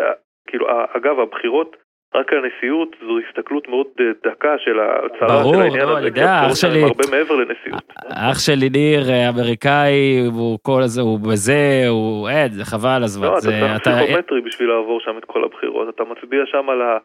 כאילו, 0.47 0.65
אגב, 0.97 1.19
הבחירות 1.19 1.75
רק 2.15 2.33
על 2.33 2.39
הנשיאות 2.45 2.95
זו 3.07 3.13
הסתכלות 3.27 3.67
מאוד 3.67 3.85
אה, 3.99 4.05
דקה 4.31 4.55
של 4.57 4.79
הצהרה 4.79 5.41
ברור, 5.41 5.53
של 5.55 5.61
העניין 5.61 5.85
לא, 5.87 5.97
הזה, 5.97 6.07
אני 6.07 6.13
כי 6.13 6.19
יודע, 6.19 6.47
אח 6.47 6.55
שלי- 6.55 6.83
הרבה 6.83 7.03
מעבר 7.11 7.35
לנשיאות. 7.35 7.93
אח 8.09 8.39
שלי 8.39 8.69
ניר 8.69 9.09
אה, 9.09 9.29
אמריקאי, 9.29 10.19
הוא 10.33 10.59
כל 10.61 10.81
הזה, 10.83 11.01
הוא 11.01 11.19
בזה, 11.19 11.83
הוא 11.89 12.29
עד, 12.29 12.51
זה 12.51 12.65
חבל 12.65 13.01
הזמן. 13.03 13.27
לא, 13.27 13.31
אתה 13.33 13.39
זה- 13.41 13.49
צריך 13.49 13.81
אתה- 13.81 13.91
פסיכומטרי 14.03 14.41
בשביל 14.41 14.69
לעבור 14.69 14.99
שם 14.99 15.17
את 15.17 15.25
כל 15.25 15.43
הבחירות, 15.43 15.89
אתה 15.95 16.03
מצביע 16.03 16.41
שם 16.45 16.69
על 16.69 16.81
ה- 16.81 16.97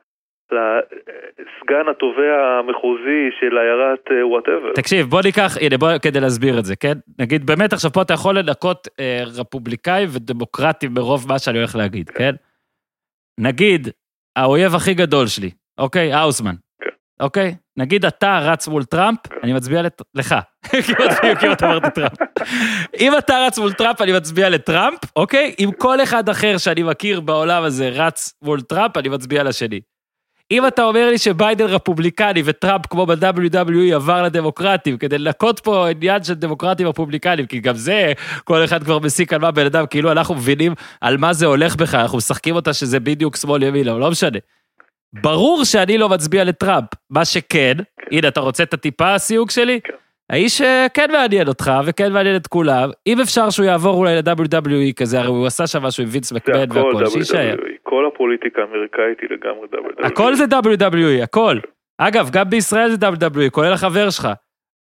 לסגן 0.52 1.88
התובע 1.90 2.58
המחוזי 2.58 3.30
של 3.40 3.58
עיירת 3.58 4.30
whatever. 4.30 4.72
תקשיב, 4.74 5.06
בוא 5.06 5.20
ניקח, 5.24 5.56
הנה, 5.60 5.78
בוא, 5.78 5.98
כדי 6.02 6.20
להסביר 6.20 6.58
את 6.58 6.64
זה, 6.64 6.76
כן? 6.76 6.98
נגיד, 7.18 7.46
באמת 7.46 7.72
עכשיו 7.72 7.92
פה 7.92 8.02
אתה 8.02 8.14
יכול 8.14 8.38
לנקות 8.38 8.88
אה, 9.00 9.22
רפובליקאים 9.38 10.08
ודמוקרטים 10.12 10.94
ברוב 10.94 11.28
מה 11.28 11.38
שאני 11.38 11.58
הולך 11.58 11.76
להגיד, 11.76 12.10
כן? 12.10 12.34
נגיד, 13.40 13.88
האויב 14.36 14.74
הכי 14.74 14.94
גדול 14.94 15.26
שלי, 15.26 15.50
אוקיי? 15.78 16.12
האוזמן. 16.12 16.54
כן. 16.82 16.90
אוקיי? 17.20 17.54
נגיד 17.76 18.04
אתה 18.04 18.38
רץ 18.42 18.68
מול 18.68 18.84
טראמפ, 18.84 19.18
אני 19.42 19.52
מצביע 19.52 19.82
לת... 19.82 20.02
לך. 20.14 20.34
כמעט 20.86 21.40
כמעט 21.40 21.62
אמרתי 21.62 21.90
טראמפ. 21.94 22.12
אם 23.00 23.12
אתה 23.18 23.44
רץ 23.46 23.58
מול 23.58 23.72
טראמפ, 23.72 24.00
אני 24.00 24.12
מצביע 24.12 24.50
לטראמפ, 24.50 24.98
אוקיי? 25.16 25.54
אם 25.58 25.70
כל 25.78 26.02
אחד 26.02 26.28
אחר 26.28 26.58
שאני 26.58 26.82
מכיר 26.82 27.20
בעולם 27.20 27.62
הזה 27.62 27.88
רץ 27.88 28.38
מול 28.42 28.60
טראמפ, 28.60 28.96
אני 28.96 29.08
מצביע 29.08 29.42
לשני. 29.42 29.80
אם 30.52 30.66
אתה 30.66 30.84
אומר 30.84 31.10
לי 31.10 31.18
שביידן 31.18 31.64
רפובליקני 31.64 32.42
וטראמפ 32.44 32.86
כמו 32.86 33.06
ב-WWE 33.06 33.94
עבר 33.94 34.22
לדמוקרטים, 34.22 34.98
כדי 34.98 35.18
לנקות 35.18 35.60
פה 35.60 35.88
עניין 35.88 36.24
של 36.24 36.34
דמוקרטים 36.34 36.86
רפובליקנים, 36.86 37.46
כי 37.46 37.60
גם 37.60 37.74
זה, 37.74 38.12
כל 38.44 38.64
אחד 38.64 38.82
כבר 38.82 38.98
מסיק 38.98 39.32
על 39.32 39.40
מה 39.40 39.50
בן 39.50 39.66
אדם, 39.66 39.86
כאילו 39.86 40.12
אנחנו 40.12 40.34
מבינים 40.34 40.74
על 41.00 41.16
מה 41.16 41.32
זה 41.32 41.46
הולך 41.46 41.76
בכלל, 41.76 42.00
אנחנו 42.00 42.18
משחקים 42.18 42.54
אותה 42.54 42.72
שזה 42.72 43.00
בדיוק 43.00 43.36
שמאל 43.36 43.62
ימין, 43.62 43.88
אבל 43.88 44.00
לא 44.00 44.10
משנה. 44.10 44.38
ברור 45.22 45.64
שאני 45.64 45.98
לא 45.98 46.08
מצביע 46.08 46.44
לטראמפ, 46.44 46.88
מה 47.10 47.24
שכן, 47.24 47.76
הנה, 48.10 48.28
אתה 48.28 48.40
רוצה 48.40 48.62
את 48.62 48.74
הטיפה 48.74 49.14
הסיוג 49.14 49.50
שלי? 49.50 49.80
כן. 49.84 49.92
האיש 50.32 50.60
אה, 50.60 50.86
כן 50.96 51.10
מעניין 51.12 51.48
אותך 51.48 51.70
וכן 51.86 52.12
מעניין 52.12 52.36
את 52.36 52.46
כולם, 52.46 52.88
אם 53.06 53.16
אפשר 53.22 53.50
שהוא 53.50 53.66
יעבור 53.66 53.94
אולי 53.94 54.14
ל-WWE 54.16 54.92
כזה, 55.00 55.18
הרי 55.20 55.28
הוא 55.28 55.46
עשה 55.46 55.66
שם 55.66 55.82
משהו 55.82 56.02
עם 56.02 56.08
וינס 56.12 56.32
מקמן 56.32 56.54
הכל 56.54 56.78
והכל, 56.78 57.06
שיישאר. 57.06 57.54
WWE. 57.54 57.78
כל 57.82 58.06
הפוליטיקה 58.06 58.62
האמריקאית 58.62 59.20
היא 59.20 59.28
לגמרי 59.30 59.66
WWE. 59.74 60.06
הכל 60.06 60.34
זה 60.34 60.44
WWE, 60.44 61.22
הכל. 61.22 61.56
אגב, 61.98 62.30
גם 62.32 62.44
בישראל 62.50 62.88
זה 62.88 63.08
WWE, 63.08 63.50
כולל 63.50 63.72
החבר 63.72 64.10
שלך. 64.10 64.28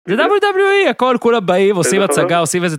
זה 0.07 0.15
WWE, 0.15 0.89
הכל, 0.89 1.15
כולם 1.19 1.45
באים, 1.45 1.75
עושים? 1.75 2.01
הצגה, 2.01 2.39
עושים 2.39 2.63
איזה... 2.63 2.77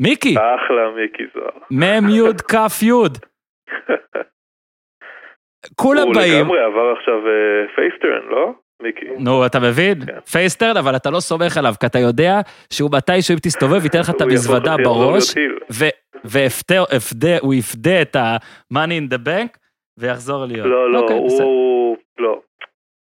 מיקי, 0.00 0.34
אחלה 0.34 0.90
מיקי 0.96 1.22
זוהר. 1.34 1.50
מ' 1.70 2.08
י' 2.08 2.32
כ' 2.48 2.82
י'. 2.82 2.92
כולם 5.82 6.06
הוא 6.06 6.14
באים. 6.14 6.44
לגמרי 6.44 6.58
עבר 6.64 6.92
עכשיו 6.98 7.18
face 7.76 7.99
turn, 7.99 8.28
לא? 8.30 8.52
מיקי. 8.82 9.06
נו, 9.18 9.46
אתה 9.46 9.60
מבין? 9.60 10.06
כן. 10.06 10.20
face 10.20 10.45
turn, 10.45 10.76
אבל 10.76 10.96
אתה 10.96 11.10
לא 11.10 11.20
סומך 11.20 11.56
עליו, 11.56 11.74
כי 11.80 11.86
אתה 11.86 11.98
יודע 11.98 12.40
שהוא 12.72 12.90
מתישהו 12.92 13.34
אם 13.34 13.38
תסתובב, 13.42 13.84
ייתן 13.84 13.98
לך 14.00 14.10
את 14.10 14.20
הוא 14.20 14.30
המזוודה 14.30 14.76
בראש. 14.84 15.34
והוא 16.24 17.54
יפדה 17.54 18.02
את 18.02 18.16
ה-money 18.16 18.76
in 19.00 19.14
the 19.14 19.18
bank, 19.26 19.58
ויחזור 19.98 20.44
להיות. 20.44 20.66
לא, 20.66 20.92
לא, 20.92 20.98
אוקיי. 21.00 21.16
הוא... 21.16 21.96
לא. 22.18 22.40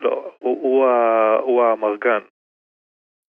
לא, 0.01 0.25
הוא- 0.39 0.59
הוא 0.63 0.87
הוא 1.45 1.63
האמרגן. 1.63 2.19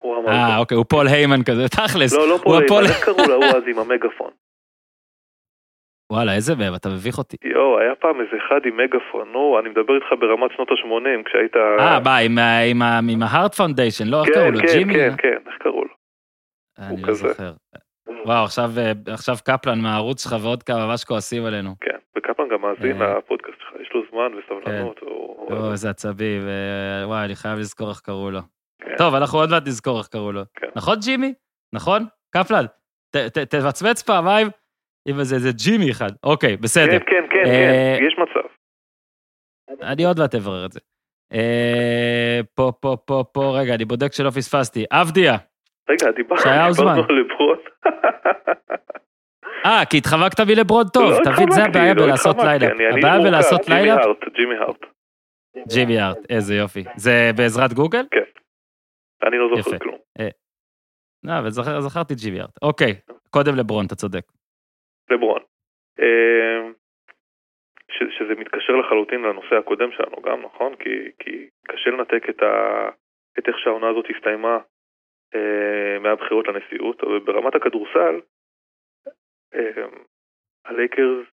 הוא 0.03 0.28
אה. 0.28 0.59
אוקיי, 0.59 0.76
הוא 0.76 0.84
פול 0.89 1.07
היימן 1.09 1.43
כזה, 1.45 1.68
תכלס. 1.68 2.12
לא, 2.14 2.28
לא 2.28 2.32
הוא 2.34 2.41
פול, 2.43 2.64
הפול- 2.64 2.84
איך 2.86 3.05
קראו 3.05 3.28
להוא 3.28 3.45
אז 3.45 3.62
עם 3.68 3.78
המגפון? 3.78 4.30
וואלה, 6.12 6.34
איזה 6.34 6.54
מהם, 6.56 6.74
אתה 6.74 6.88
מביך 6.88 7.18
אותי. 7.18 7.36
יואו, 7.44 7.78
היה 7.78 7.94
פעם 7.94 8.20
איזה 8.20 8.36
אחד 8.46 8.61
עם 8.64 8.76
מגפון, 8.76 9.28
נו, 9.32 9.59
אני 9.61 9.68
מדבר 9.68 9.94
איתך 9.94 10.06
ברמת 10.20 10.50
שנות 10.56 10.68
ה-80, 10.70 11.24
כשהיית... 11.28 11.56
אה, 11.56 12.00
מה, 12.74 12.98
עם 12.98 13.22
ה 13.22 13.29
Hart 13.29 13.55
Foundation, 13.55 14.07
לא, 14.09 14.24
איך 14.24 14.34
קראו 14.34 14.44
כן, 14.46 14.52
לו? 14.52 14.61
כן, 14.61 14.66
ג'ימי? 14.66 14.94
כן, 14.94 15.14
כן, 15.18 15.38
איך 15.46 15.54
קראו 15.59 15.84
לו? 15.84 15.90
אני 16.78 17.02
לא. 17.02 17.14
זוכר. 17.14 17.52
וואו, 18.26 18.44
עכשיו, 18.44 18.70
אה, 18.78 18.92
עכשיו 19.12 19.36
קפלן 19.44 19.80
מהערוץ 19.80 20.22
שלך 20.24 20.36
ועוד 20.42 20.62
כמה 20.62 20.86
ממש 20.86 21.04
כועסים 21.04 21.44
עלינו. 21.44 21.70
כן, 21.80 21.96
וקפלן 22.18 22.48
גם 22.48 22.61
מאזין 22.61 23.02
אה. 23.02 23.18
לפודקאסט 23.18 23.59
שלך, 23.61 23.80
יש 23.82 23.88
לו 23.94 24.02
זמן 24.11 24.38
וסבלנות. 24.38 24.98
הוא- 24.98 25.50
או, 25.50 25.72
איזה 25.72 25.90
עצבי, 25.90 26.38
ווואי, 27.04 27.24
אני 27.24 27.34
חייב 27.36 27.59
לזכור 27.59 27.88
איך 27.90 28.00
קראו 28.00 28.30
לו. 28.30 28.40
כן. 28.82 28.96
טוב, 28.98 29.14
אנחנו 29.14 29.38
עוד 29.38 29.50
מעט 29.50 29.62
נזכור 29.66 29.98
איך 29.98 30.06
קראו 30.06 30.32
לו. 30.32 30.40
כן. 30.56 30.66
נכון, 30.76 30.94
ג'ימי? 31.04 31.34
נכון? 31.74 32.06
קפלן, 32.30 32.64
ת- 33.16 33.38
ת- 33.38 33.54
תמצמץ 33.54 34.02
פעמיים 34.02 34.46
עם 35.09 35.20
איזה 35.20 35.34
איזה 35.34 35.50
ג'ימי 35.52 35.90
אחד. 35.90 36.11
אוקיי, 36.24 36.56
בסדר. 36.56 36.98
כן, 36.98 37.04
כן, 37.11 37.24
כן, 37.30 37.44
אה, 37.46 37.96
כן, 37.98 38.04
יש 38.06 38.14
מצב. 38.18 38.48
אני 39.82 40.04
עוד 40.04 40.18
מעט 40.18 40.34
אברר 40.34 40.66
את 40.66 40.72
זה. 40.72 40.80
אה, 41.32 42.40
פה, 42.54 42.72
פה, 42.80 42.96
פה, 43.04 43.24
פה, 43.32 43.59
רגע, 43.61 43.74
אני 43.74 43.84
בודק 43.84 44.12
שלא 44.12 44.30
פספסתי. 44.30 44.84
אבדיה. 44.90 45.36
רגע, 45.90 46.11
דיברנו 46.11 46.42
על 46.42 47.16
לברון. 47.20 47.59
אה, 49.66 49.82
כי 49.90 49.98
התחמקת 49.98 50.40
מלברון 50.40 50.86
טוב, 50.92 51.11
לא 51.11 51.18
תבין, 51.24 51.50
זה 51.50 51.62
הבעיה 51.64 51.94
לא 51.94 52.02
בלעשות 52.02 52.36
אני 52.40 52.86
הבעיה 52.98 53.18
בלעשות 53.18 53.61
ג'ימי 53.66 53.80
ליינאפ, 53.80 54.04
הארט, 54.04 54.18
ג'ימי 54.36 54.54
הארט. 54.56 54.80
ג'ימי 55.68 56.00
ארט, 56.00 56.18
איזה 56.30 56.54
יופי. 56.54 56.84
זה 56.96 57.30
בעזרת 57.36 57.72
גוגל? 57.72 58.04
אני 59.22 59.36
לא 59.38 59.56
זוכר. 59.56 59.78
כלום. 59.78 59.96
לא, 61.24 61.38
אבל 61.38 61.50
זכר- 61.50 61.80
זכרתי 61.80 62.14
ג'ימי 62.14 62.40
ארט. 62.40 62.59
אוקיי, 62.62 62.94
קודם 63.30 63.56
לברון, 63.56 63.86
אתה 63.86 63.94
צודק. 63.94 64.22
לברון. 65.11 65.42
אה, 66.00 66.70
ש- 67.90 68.18
שזה 68.18 68.34
מתקשר 68.34 68.72
לחלוטין 68.76 69.22
לנושא 69.22 69.54
הקודם 69.54 69.92
שלנו 69.92 70.22
גם, 70.22 70.42
נכון? 70.42 70.76
כי, 70.76 71.11
כי 71.18 71.48
קשה 71.68 71.90
לנתק 71.90 72.28
את, 72.30 72.42
ה, 72.42 72.88
את 73.38 73.48
איך 73.48 73.59
שהעונה 73.59 73.88
הזאת 73.88 74.04
הסתיימה 74.16 74.59
אה, 75.34 75.98
מהבחירות 76.00 76.48
לנשיאות, 76.48 77.02
אבל 77.04 77.18
ברמת 77.18 77.54
הכדורסל, 77.54 78.20
אה, 79.54 79.86
הלייקרס, 80.64 81.26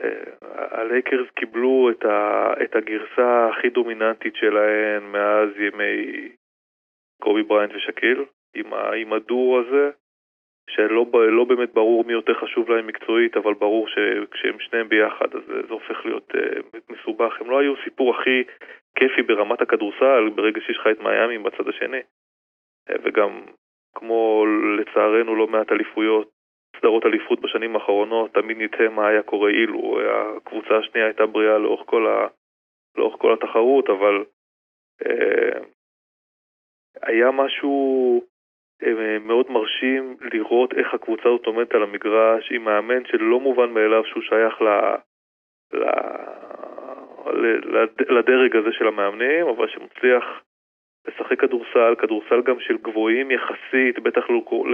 אה, 0.00 0.32
הלייקרס 0.80 1.30
קיבלו 1.30 1.90
את, 1.90 2.04
ה, 2.04 2.52
את 2.64 2.76
הגרסה 2.76 3.48
הכי 3.48 3.68
דומיננטית 3.68 4.34
שלהן 4.36 5.02
מאז 5.02 5.48
ימי 5.56 6.28
קובי 7.22 7.42
בריינט 7.42 7.72
ושקיל, 7.74 8.24
עם, 8.54 8.74
עם 8.74 9.12
הדור 9.12 9.58
הזה, 9.58 9.90
שלא 10.74 11.06
לא 11.12 11.44
באמת 11.44 11.74
ברור 11.74 12.04
מי 12.04 12.12
יותר 12.12 12.34
חשוב 12.34 12.70
להם 12.70 12.86
מקצועית, 12.86 13.36
אבל 13.36 13.54
ברור 13.54 13.88
שכשהם 13.88 14.60
שניהם 14.60 14.88
ביחד 14.88 15.34
אז 15.34 15.42
זה 15.46 15.74
הופך 15.74 16.04
להיות 16.04 16.32
אה, 16.34 16.78
מסובך. 16.90 17.40
הם 17.40 17.50
לא 17.50 17.58
היו 17.58 17.74
סיפור 17.84 18.14
הכי 18.14 18.44
כיפי 18.94 19.22
ברמת 19.22 19.60
הכדורסל 19.60 20.28
ברגע 20.34 20.60
שיש 20.60 20.76
לך 20.76 20.86
את 20.90 21.00
מיאמי 21.00 21.38
בצד 21.38 21.68
השני. 21.68 22.00
Uh, 22.90 22.98
וגם 23.02 23.40
כמו 23.94 24.46
לצערנו 24.78 25.36
לא 25.36 25.46
מעט 25.46 25.72
אליפויות, 25.72 26.30
סדרות 26.78 27.06
אליפות 27.06 27.40
בשנים 27.40 27.76
האחרונות, 27.76 28.34
תמיד 28.34 28.56
נתהה 28.60 28.88
מה 28.88 29.08
היה 29.08 29.22
קורה 29.22 29.50
אילו 29.50 29.98
הקבוצה 30.36 30.76
השנייה 30.78 31.06
הייתה 31.06 31.26
בריאה 31.26 31.58
לאורך 31.58 31.86
כל, 31.86 32.06
ה, 32.06 32.26
לאורך 32.96 33.20
כל 33.20 33.32
התחרות, 33.32 33.90
אבל 33.90 34.24
uh, 35.02 35.64
היה 37.02 37.30
משהו 37.30 38.22
מאוד 39.20 39.50
מרשים 39.50 40.16
לראות 40.32 40.74
איך 40.74 40.94
הקבוצה 40.94 41.22
הזאת 41.28 41.46
עומדת 41.46 41.74
על 41.74 41.82
המגרש 41.82 42.52
עם 42.52 42.64
מאמן 42.64 43.04
שלא 43.04 43.40
מובן 43.40 43.70
מאליו 43.70 44.04
שהוא 44.04 44.22
שייך 44.22 44.62
ל... 44.62 44.68
ל... 45.72 45.84
ל- 47.32 47.76
לד- 47.76 48.10
לדרג 48.10 48.56
הזה 48.56 48.72
של 48.72 48.86
המאמנים, 48.86 49.46
אבל 49.48 49.68
שמצליח 49.68 50.24
לשחק 51.08 51.40
כדורסל, 51.40 51.94
כדורסל 51.98 52.42
גם 52.42 52.60
של 52.60 52.76
גבוהים 52.76 53.30
יחסית, 53.30 53.98
בטח 53.98 54.30
לא- 54.30 54.64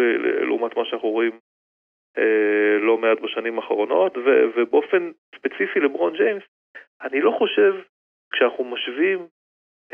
לעומת 0.41 0.77
מה 0.77 0.85
שאנחנו 0.85 1.09
רואים 1.09 1.33
אה, 2.19 2.79
לא 2.81 2.99
מעט 2.99 3.21
בשנים 3.21 3.59
האחרונות, 3.59 4.17
ו- 4.17 4.45
ובאופן 4.57 5.11
ספציפי 5.37 5.81
לברון 5.81 6.17
ג'יימס, 6.17 6.43
אני 7.03 7.21
לא 7.21 7.31
חושב, 7.39 7.75
כשאנחנו 8.33 8.65
משווים 8.65 9.27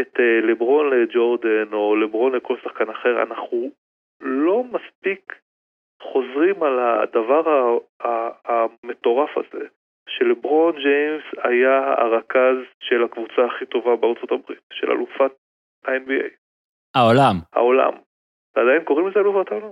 את 0.00 0.20
אה, 0.20 0.40
לברון 0.40 0.90
לג'ורדן 0.90 1.72
או 1.72 1.96
לברון 1.96 2.34
לכל 2.34 2.56
שחקן 2.64 2.90
אחר, 2.90 3.22
אנחנו 3.22 3.70
לא 4.22 4.64
מספיק 4.64 5.34
חוזרים 6.02 6.62
על 6.62 6.78
הדבר 6.78 7.42
המטורף 8.44 9.30
הזה, 9.36 9.66
שלברון 10.08 10.74
ג'יימס 10.76 11.24
היה 11.44 11.94
הרכז 11.98 12.56
של 12.80 13.04
הקבוצה 13.04 13.44
הכי 13.46 13.66
טובה 13.66 13.96
בארצות 13.96 14.32
הברית, 14.32 14.60
של 14.72 14.90
אלופת 14.90 15.32
ה-NBA, 15.86 16.28
העולם. 16.94 17.34
העולם. 17.52 17.92
ועדיין 18.56 18.84
קוראים 18.84 19.08
לזה 19.08 19.20
אלופת 19.20 19.52
העולם. 19.52 19.70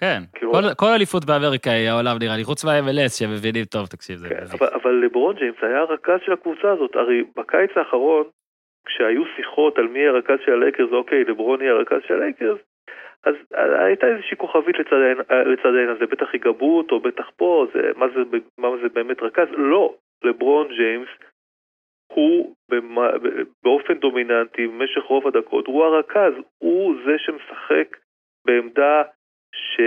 כן, 0.00 0.18
כאילו- 0.34 0.52
כל- 0.52 0.74
כל 0.76 0.86
אליפות 0.96 1.24
באמריקה 1.24 1.70
היא 1.70 1.88
העולם 1.88 2.16
נראה 2.20 2.36
לי, 2.36 2.44
חוץ 2.44 2.64
מה-MLS 2.64 3.12
שהם 3.18 3.30
מבינים 3.30 3.64
טוב, 3.64 3.86
תקשיב, 3.86 4.16
זה 4.16 4.28
כן. 4.28 4.44
אבל, 4.58 4.68
אבל 4.82 4.92
לברון 5.04 5.36
ג'יימס 5.36 5.56
היה 5.62 5.78
הרכז 5.80 6.18
של 6.26 6.32
הקבוצה 6.32 6.70
הזאת, 6.72 6.96
הרי 6.96 7.22
בקיץ 7.36 7.70
האחרון, 7.76 8.24
כשהיו 8.86 9.22
שיחות 9.36 9.78
על 9.78 9.86
מי 9.88 9.98
יהיה 9.98 10.10
הרכז 10.10 10.38
של 10.44 10.52
הלייקרס, 10.52 10.92
אוקיי, 10.92 11.24
לברון 11.24 11.60
יהיה 11.60 11.72
הרכז 11.72 12.00
של 12.08 12.14
הלייקרס, 12.14 12.58
אז 13.24 13.34
הייתה 13.86 14.06
איזושהי 14.06 14.36
כוכבית 14.36 14.78
לצד 14.78 14.92
העין- 14.92 15.56
העין 15.64 15.88
הזה, 15.88 16.06
בטח 16.06 16.34
יגבו 16.34 16.78
אותו, 16.78 17.00
בטח 17.00 17.30
פה, 17.36 17.66
זה, 17.74 17.92
מה, 18.58 18.76
זה, 18.82 18.88
באמת 18.88 19.22
רכז? 19.22 19.48
לא, 19.50 19.94
לברון 20.24 20.68
ג'יימס 20.68 21.08
הוא 22.12 22.54
באופן 23.62 23.94
דומיננטי 23.94 24.66
במשך 24.66 25.02
רוב 25.02 25.26
הדקות, 25.26 25.66
הוא 25.66 25.84
הרכז, 25.84 26.32
הוא 26.58 26.94
זה 27.06 27.18
שמשחק 27.18 27.96
בעמדה 28.46 29.02
ש... 29.54 29.80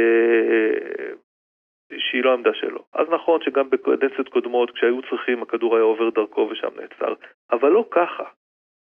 שהיא 1.97 2.23
לא 2.23 2.31
העמדה 2.31 2.53
שלו. 2.53 2.83
אז 2.93 3.09
נכון 3.09 3.41
שגם 3.41 3.69
בקדנציות 3.69 4.29
קודמות, 4.29 4.71
כשהיו 4.71 5.01
צריכים, 5.09 5.41
הכדור 5.41 5.75
היה 5.75 5.83
עובר 5.83 6.09
דרכו 6.09 6.41
ושם 6.51 6.69
נעצר, 6.75 7.13
אבל 7.51 7.69
לא 7.69 7.85
ככה. 7.91 8.23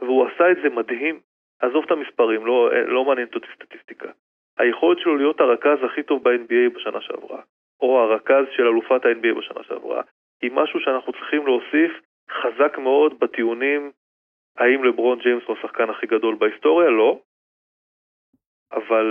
והוא 0.01 0.27
עשה 0.27 0.51
את 0.51 0.57
זה 0.63 0.69
מדהים. 0.69 1.21
עזוב 1.61 1.85
את 1.85 1.91
המספרים, 1.91 2.47
לא, 2.47 2.71
לא 2.87 3.05
מעניינת 3.05 3.35
אותי 3.35 3.47
סטטיסטיקה. 3.55 4.09
היכולת 4.59 4.99
שלו 4.99 5.17
להיות 5.17 5.41
הרכז 5.41 5.79
הכי 5.85 6.03
טוב 6.03 6.23
ב-NBA 6.23 6.77
בשנה 6.77 7.01
שעברה, 7.01 7.41
או 7.81 8.01
הרכז 8.01 8.45
של 8.57 8.63
אלופת 8.63 9.05
ה-NBA 9.05 9.39
בשנה 9.39 9.63
שעברה, 9.69 10.03
היא 10.43 10.51
משהו 10.55 10.81
שאנחנו 10.81 11.13
צריכים 11.13 11.47
להוסיף 11.47 11.93
חזק 12.31 12.79
מאוד 12.79 13.21
בטיעונים 13.21 13.91
האם 14.59 14.85
לברון 14.85 15.19
ג'יימס 15.19 15.43
הוא 15.47 15.57
השחקן 15.59 15.91
הכי 15.91 16.07
גדול 16.07 16.35
בהיסטוריה? 16.35 16.91
לא. 16.91 17.19
אבל 18.73 19.07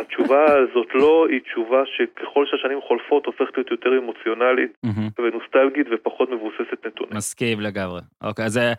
התשובה 0.00 0.44
הזאת 0.44 0.94
לא 0.94 1.26
היא 1.30 1.40
תשובה 1.40 1.82
שככל 1.86 2.46
שהשנים 2.46 2.80
חולפות 2.80 3.26
הופכת 3.26 3.56
להיות 3.56 3.70
יותר 3.70 3.98
אמוציונלית. 3.98 4.72
ונוסטלגית 5.18 5.86
ופחות 5.90 6.30
מבוססת 6.30 6.86
נתונים. 6.86 7.16
מסכים 7.16 7.60
לגמרי. 7.60 8.00
אוקיי, 8.22 8.44
אז 8.44 8.58
אה, 8.58 8.72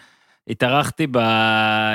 התארחתי 0.47 1.07
ב... 1.07 1.17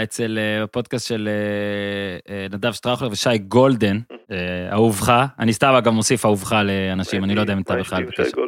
אצל 0.02 0.38
אה, 0.38 0.62
בפודקאסט 0.62 1.08
של 1.08 1.28
אה, 1.28 2.34
אה, 2.34 2.46
נדב 2.50 2.72
שטראוכלר 2.72 3.08
ושי 3.12 3.38
גולדן, 3.38 3.98
אה, 4.30 4.72
אהובך. 4.72 5.24
אני 5.38 5.52
סתם 5.52 5.80
גם 5.84 5.94
מוסיף 5.94 6.24
אהובך 6.24 6.52
לאנשים, 6.52 7.24
אני 7.24 7.34
לא 7.34 7.40
יודע 7.40 7.52
אם 7.52 7.60
אתה 7.60 7.76
בכלל 7.76 8.04
בקשר. 8.04 8.38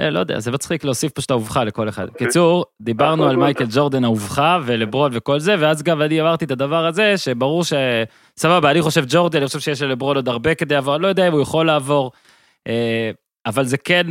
אה, 0.00 0.10
לא 0.10 0.18
יודע, 0.18 0.40
זה 0.40 0.50
מצחיק 0.50 0.84
להוסיף 0.84 1.12
פשוט 1.12 1.30
אהובך 1.30 1.56
לכל 1.56 1.88
אחד. 1.88 2.08
אוקיי. 2.08 2.26
קיצור, 2.26 2.64
דיברנו 2.82 3.28
על. 3.28 3.36
מייקל 3.36 3.66
ג'ורדן 3.70 4.04
אהובך 4.04 4.42
ולברון 4.64 5.10
וכל 5.14 5.38
זה, 5.38 5.54
ואז 5.58 5.82
גם 5.82 6.02
אני 6.02 6.20
אמרתי 6.20 6.44
את 6.44 6.50
הדבר 6.50 6.86
הזה, 6.86 7.18
שברור 7.18 7.64
ש... 7.64 7.72
סבבה, 8.36 8.70
אני 8.70 8.82
חושב 8.82 9.04
ג'ורדן, 9.08 9.38
אני 9.38 9.46
חושב 9.46 9.60
שיש 9.60 9.82
לברון 9.82 10.16
עוד 10.16 10.28
הרבה 10.28 10.54
כדי 10.54 10.74
לעבור, 10.74 10.94
אני 10.94 11.02
לא 11.02 11.08
יודע 11.08 11.28
אם 11.28 11.32
הוא 11.32 11.40
יכול 11.40 11.66
לעבור, 11.66 12.12
אה, 12.66 13.10
אבל 13.46 13.64
זה 13.64 13.78
כן 13.78 14.06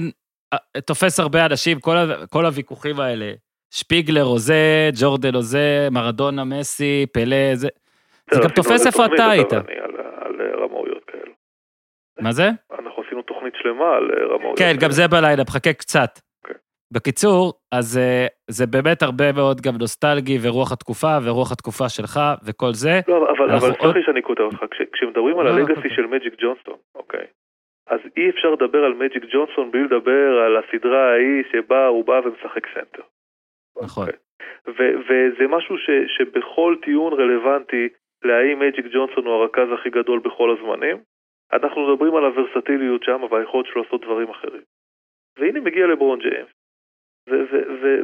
אה, 0.53 0.81
תופס 0.85 1.19
הרבה 1.19 1.45
אנשים, 1.45 1.79
כל 2.29 2.45
הוויכוחים 2.45 2.99
האלה. 2.99 3.31
שפיגלר 3.79 4.25
או 4.25 4.37
זה, 4.37 4.89
ג'ורדן 5.01 5.35
או 5.35 5.41
זה, 5.41 5.87
מרדונה, 5.91 6.43
מסי, 6.43 7.05
פלא, 7.13 7.55
זה... 7.55 7.67
זה 8.31 8.39
גם 8.39 8.45
עשינו 8.45 8.55
תופס 8.55 8.81
על 8.81 8.87
איפה 8.87 9.05
אתה 9.05 9.29
היית. 9.31 9.53
על, 9.53 10.41
רמאויות 10.61 11.03
כאלו. 11.05 11.33
מה 12.21 12.31
זה? 12.31 12.47
אנחנו 12.79 13.03
עשינו 13.05 13.21
תוכנית 13.21 13.53
שלמה 13.61 13.95
על 13.95 14.11
רמאויות. 14.31 14.59
כן, 14.59 14.73
גם. 14.81 14.91
זה 14.91 15.07
בלילה, 15.07 15.43
חכה 15.49 15.73
קצת. 15.73 16.09
אוקיי. 16.43 16.55
בקיצור, 16.91 17.53
אז 17.71 17.97
אה, 17.97 18.27
זה 18.49 18.67
באמת 18.67 19.01
הרבה 19.01 19.31
מאוד 19.31 19.61
גם 19.61 19.73
נוסטלגי 19.79 20.37
ורוח 20.43 20.71
התקופה 20.71 21.17
ורוח 21.25 21.51
התקופה 21.51 21.89
שלך 21.89 22.19
וכל 22.45 22.73
זה. 22.73 22.99
לא, 23.07 23.29
אבל, 23.37 23.59
סלח 23.59 23.95
לי 23.95 24.03
שאני 24.05 24.21
קוטע 24.21 24.43
אותך, 24.43 24.63
כש, 24.71 24.81
כשמדברים 24.93 25.39
על 25.39 25.45
לא, 25.45 25.51
לא, 25.51 25.55
ה 25.55 25.58
legacy 25.58 25.77
אוקיי. 25.77 25.95
של 25.95 26.05
מג'יק 26.05 26.33
ג'ונסון, 26.41 26.79
אוקיי, 26.95 27.25
אז 27.87 27.99
אי 28.17 28.29
אפשר 28.29 28.49
לדבר 28.51 28.83
על 28.83 28.93
מג'יק 28.93 29.23
ג'ונסון 29.33 29.71
בלי 29.71 29.83
לדבר 29.83 30.43
על 30.45 30.57
הסדרה 30.57 31.11
ההיא 31.11 31.43
שבה 31.51 31.87
הוא 31.87 32.05
בא 32.05 32.21
ומשחק 32.25 32.65
סנטר. 32.73 33.01
נכון. 33.83 34.07
וזה 35.07 35.47
משהו 35.49 35.77
ש, 35.77 35.89
שבכל 36.17 36.75
טיעון 36.81 37.13
רלוונטי 37.13 37.89
להאם 38.23 38.59
מג'יק 38.59 38.85
ג'ונסון 38.93 39.25
הוא 39.25 39.33
הרכז 39.33 39.67
הכי 39.73 39.89
גדול 39.89 40.19
בכל 40.19 40.57
הזמנים, 40.57 40.97
אנחנו 41.53 41.87
מדברים 41.87 42.15
על 42.15 42.25
הוורסטיליות 42.25 43.03
שם 43.03 43.21
והיכולת 43.31 43.65
שלו 43.65 43.83
לעשות 43.83 44.01
דברים 44.01 44.29
אחרים. 44.29 44.61
והנה 45.37 45.59
מגיע 45.59 45.87
לברון 45.87 46.19
ג'יימס. 46.19 46.49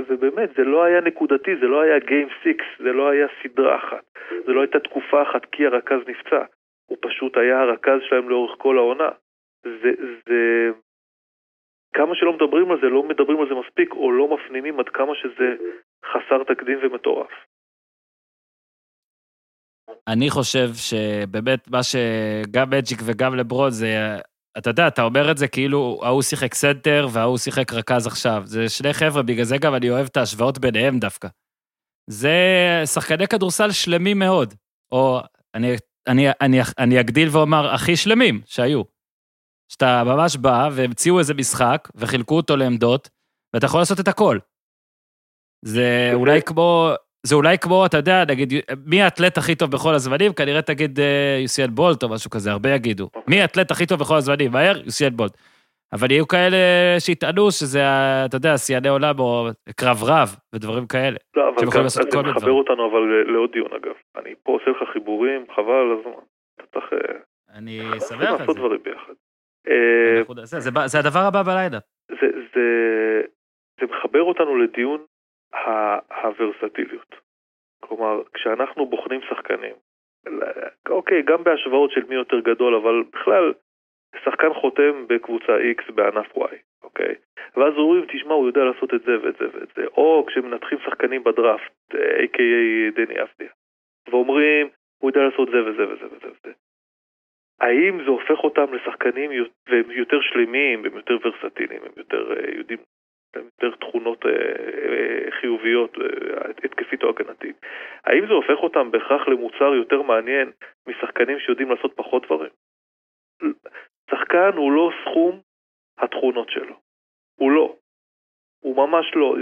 ובאמת, 0.08 0.50
זה 0.58 0.64
לא 0.64 0.84
היה 0.84 1.02
נקודתי, 1.02 1.56
זה 1.56 1.68
לא 1.68 1.82
היה 1.82 2.00
game 2.00 2.28
six, 2.44 2.66
זה 2.78 2.94
לא 2.94 3.10
היה 3.10 3.28
סדרה 3.44 3.76
אחת, 3.76 4.04
זה 4.46 4.52
לא 4.52 4.62
הייתה 4.62 4.80
תקופה 4.80 5.22
אחת 5.22 5.46
כי 5.46 5.66
הרכז 5.66 6.00
נפצע, 6.08 6.44
הוא 6.86 6.98
פשוט 7.02 7.38
היה 7.38 7.62
הרכז 7.62 8.00
שלהם 8.10 8.30
לאורך 8.30 8.56
כל 8.58 8.78
העונה. 8.78 9.10
זה, 9.64 9.92
זה... 10.26 10.70
כמה 11.94 12.16
שלא 12.16 12.34
מדברים 12.34 12.72
על 12.72 12.78
זה, 12.82 12.88
לא 12.88 13.04
מדברים 13.04 13.40
על 13.42 13.48
זה 13.50 13.54
מספיק, 13.56 13.92
או 13.92 14.12
לא 14.12 14.28
מפנימים 14.36 14.80
עד 14.80 14.90
כמה 14.90 15.14
שזה 15.16 15.48
חסר 16.06 16.44
תקדים 16.44 16.80
ומטורף. 16.84 17.32
אני 20.08 20.30
חושב 20.30 20.68
שבאמת 20.74 21.68
מה 21.70 21.84
שגם 21.84 22.70
מג'יק 22.70 23.00
וגם 23.06 23.36
לברון 23.36 23.72
זה, 23.72 23.88
אתה 24.58 24.70
יודע, 24.70 24.88
אתה 24.88 25.04
אומר 25.04 25.32
את 25.32 25.38
זה 25.38 25.48
כאילו 25.48 26.00
ההוא 26.04 26.22
שיחק 26.22 26.54
סנטר 26.54 27.08
וההוא 27.14 27.38
שיחק 27.38 27.74
רכז 27.74 28.08
עכשיו. 28.08 28.42
זה 28.46 28.70
שני 28.70 28.94
חבר'ה, 28.94 29.24
בגלל 29.24 29.44
זה 29.44 29.56
גם 29.62 29.76
אני 29.76 29.90
אוהב 29.90 30.06
את 30.06 30.18
ההשוואות 30.18 30.60
ביניהם 30.60 31.00
דווקא. 31.00 31.28
זה 32.10 32.36
שחקני 32.86 33.28
כדורסל 33.28 33.72
שלמים 33.72 34.20
מאוד, 34.20 34.54
או 34.92 35.20
אני, 35.56 35.68
אני, 36.08 36.28
אני, 36.42 36.58
אני 36.80 37.00
אגדיל 37.00 37.28
ואומר 37.32 37.74
הכי 37.74 37.96
שלמים 37.96 38.42
שהיו. 38.46 38.82
שאתה 39.72 40.04
ממש 40.06 40.38
בא 40.38 40.70
והמציאו 40.72 41.20
איזה 41.20 41.34
משחק 41.34 41.88
וחילקו 41.96 42.36
אותו 42.38 42.56
לעמדות, 42.58 43.10
ואתה 43.54 43.66
יכול 43.66 43.80
לעשות 43.82 44.00
את 44.00 44.08
הכל. 44.08 44.38
זה 45.66 46.12
אולי 46.14 46.42
כמו, 46.42 46.90
זה 47.26 47.36
אולי 47.36 47.58
כמו, 47.58 47.86
אתה 47.86 47.98
יודע, 47.98 48.26
נגיד, 48.28 48.54
מי 48.86 49.02
האתלט 49.02 49.38
הכי 49.38 49.56
טוב 49.56 49.72
בכל 49.72 49.94
הזמנים? 49.94 50.34
כנראה 50.34 50.62
תגיד 50.62 51.00
אה, 51.00 51.38
יוסיאל 51.42 51.70
בולט 51.70 52.04
או 52.04 52.10
משהו 52.10 52.30
כזה, 52.30 52.52
הרבה 52.52 52.70
יגידו. 52.76 53.10
מי 53.28 53.42
האתלט 53.42 53.72
הכי 53.72 53.86
טוב 53.86 54.00
בכל 54.00 54.16
הזמנים? 54.16 54.52
מהר, 54.52 54.78
יוסיאל 54.86 55.10
בולט. 55.10 55.38
אבל 55.94 56.12
יהיו 56.12 56.28
כאלה 56.28 56.58
שיטענו 57.00 57.52
שזה, 57.52 57.84
אתה 58.26 58.36
יודע, 58.38 58.58
שיאני 58.58 58.88
עולם 58.90 59.20
או 59.20 59.48
קרב 59.76 60.04
רב 60.04 60.36
ודברים 60.56 60.88
כאלה. 60.88 61.18
לא, 61.36 61.50
אבל 61.50 61.68
גם, 61.76 61.84
לעשות 61.84 62.12
זה 62.12 62.22
מחבר. 62.22 62.52
אותנו 62.52 62.92
אבל 62.92 63.00
ל- 63.00 63.32
לעוד 63.34 63.50
דיון 63.52 63.72
אגב. 63.74 63.94
אני 64.18 64.34
פה 64.44 64.52
עושה 64.52 64.72
לך 64.72 64.90
חיבורים, 64.94 65.46
חבל 65.56 65.74
על 65.74 65.98
הזמן. 66.00 66.22
אתה 66.56 66.64
צריך 66.74 66.94
אה, 66.94 67.20
אני 67.58 67.80
שמח 68.10 68.22
על 68.22 68.32
לעשות 68.40 68.56
זה. 68.56 68.62
דברים 68.62 68.80
ביחד. 68.84 69.14
אה, 69.68 70.46
זה 70.86 71.00
הדבר 71.00 71.20
הבא 71.20 71.44
בלילה. 71.44 71.80
זה, 72.08 72.28
זה, 72.54 72.66
זה 73.80 73.86
מחבר 73.86 74.22
אותנו 74.22 74.56
לדיון 74.56 75.06
הוורסטיליות. 76.24 77.16
כלומר, 77.80 78.22
כשאנחנו 78.34 78.86
בוחנים 78.86 79.22
שחקנים, 79.30 79.76
אוקיי, 80.90 81.22
גם 81.24 81.44
בהשוואות 81.44 81.92
של 81.92 82.04
מי 82.10 82.16
יותר 82.16 82.40
גדול, 82.40 82.76
אבל 82.76 83.04
בכלל, 83.14 83.54
שחקן 84.24 84.54
חותם 84.54 85.08
בקבוצה 85.08 85.58
X 85.58 85.92
בענף 85.92 86.38
Y, 86.38 86.56
אוקיי? 86.84 87.16
ואז 87.56 87.74
אומרים, 87.78 88.06
תשמע, 88.06 88.34
הוא 88.34 88.48
יודע 88.48 88.62
לעשות 88.64 88.94
את 88.94 89.02
זה 89.02 89.12
ואת 89.22 89.36
זה 89.40 89.46
ואת 89.54 89.70
זה. 89.76 89.86
או 89.98 90.26
כשמנתחים 90.28 90.78
שחקנים 90.86 91.24
בדראפט, 91.24 91.96
אה, 91.96 92.24
a.k.a 92.24 92.96
דני 92.96 93.22
אבדיה, 93.22 93.52
ואומרים, 94.12 94.70
הוא 94.98 95.10
יודע 95.10 95.22
לעשות 95.22 95.50
זה 95.52 95.64
וזה 95.66 95.94
וזה 95.94 96.06
וזה 96.06 96.28
וזה. 96.28 96.54
האם 97.62 98.04
זה 98.04 98.10
הופך 98.10 98.44
אותם 98.44 98.74
לשחקנים 98.74 99.32
והם 99.70 99.92
יותר 99.92 100.22
שלמים, 100.22 100.86
הם 100.86 100.96
יותר 100.96 101.18
ורסטיליים, 101.24 101.82
הם 101.84 101.92
יותר 101.98 102.34
אה, 102.34 102.58
יודעים, 102.58 102.80
הם 103.36 103.44
יותר 103.44 103.76
תכונות 103.76 104.26
אה, 104.26 104.32
אה, 104.32 105.32
חיוביות, 105.32 105.98
התקפית 106.64 107.04
או 107.04 107.10
הגנתית. 107.10 107.56
האם 108.04 108.28
זה 108.28 108.34
הופך 108.34 108.58
אותם 108.64 108.92
בהכרח 108.92 109.28
למוצר 109.28 109.74
יותר 109.76 110.02
מעניין 110.02 110.52
משחקנים 110.88 111.40
שיודעים 111.40 111.70
לעשות 111.72 111.94
פחות 111.96 112.26
דברים? 112.26 112.50
שחקן 114.12 114.52
הוא 114.56 114.72
לא 114.72 114.92
סכום 115.02 115.40
התכונות 115.98 116.50
שלו. 116.50 116.76
הוא 117.36 117.52
לא. 117.52 117.76
הוא 118.60 118.76
ממש 118.76 119.06
לא. 119.16 119.36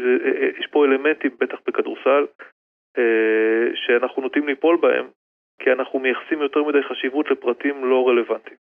יש 0.60 0.68
פה 0.72 0.86
אלמנטים, 0.86 1.32
בטח 1.40 1.58
בכדורסל, 1.68 2.26
שאנחנו 3.76 4.22
נוטים 4.22 4.48
ליפול 4.48 4.78
בהם, 4.78 5.08
כי 5.60 5.72
אנחנו 5.72 6.00
מייחסים 6.00 6.42
יותר 6.42 6.64
מדי 6.64 6.84
חשיבות 6.84 7.32
לפרטים 7.32 7.86
לא 7.86 8.08
רלוונטיים. 8.08 8.58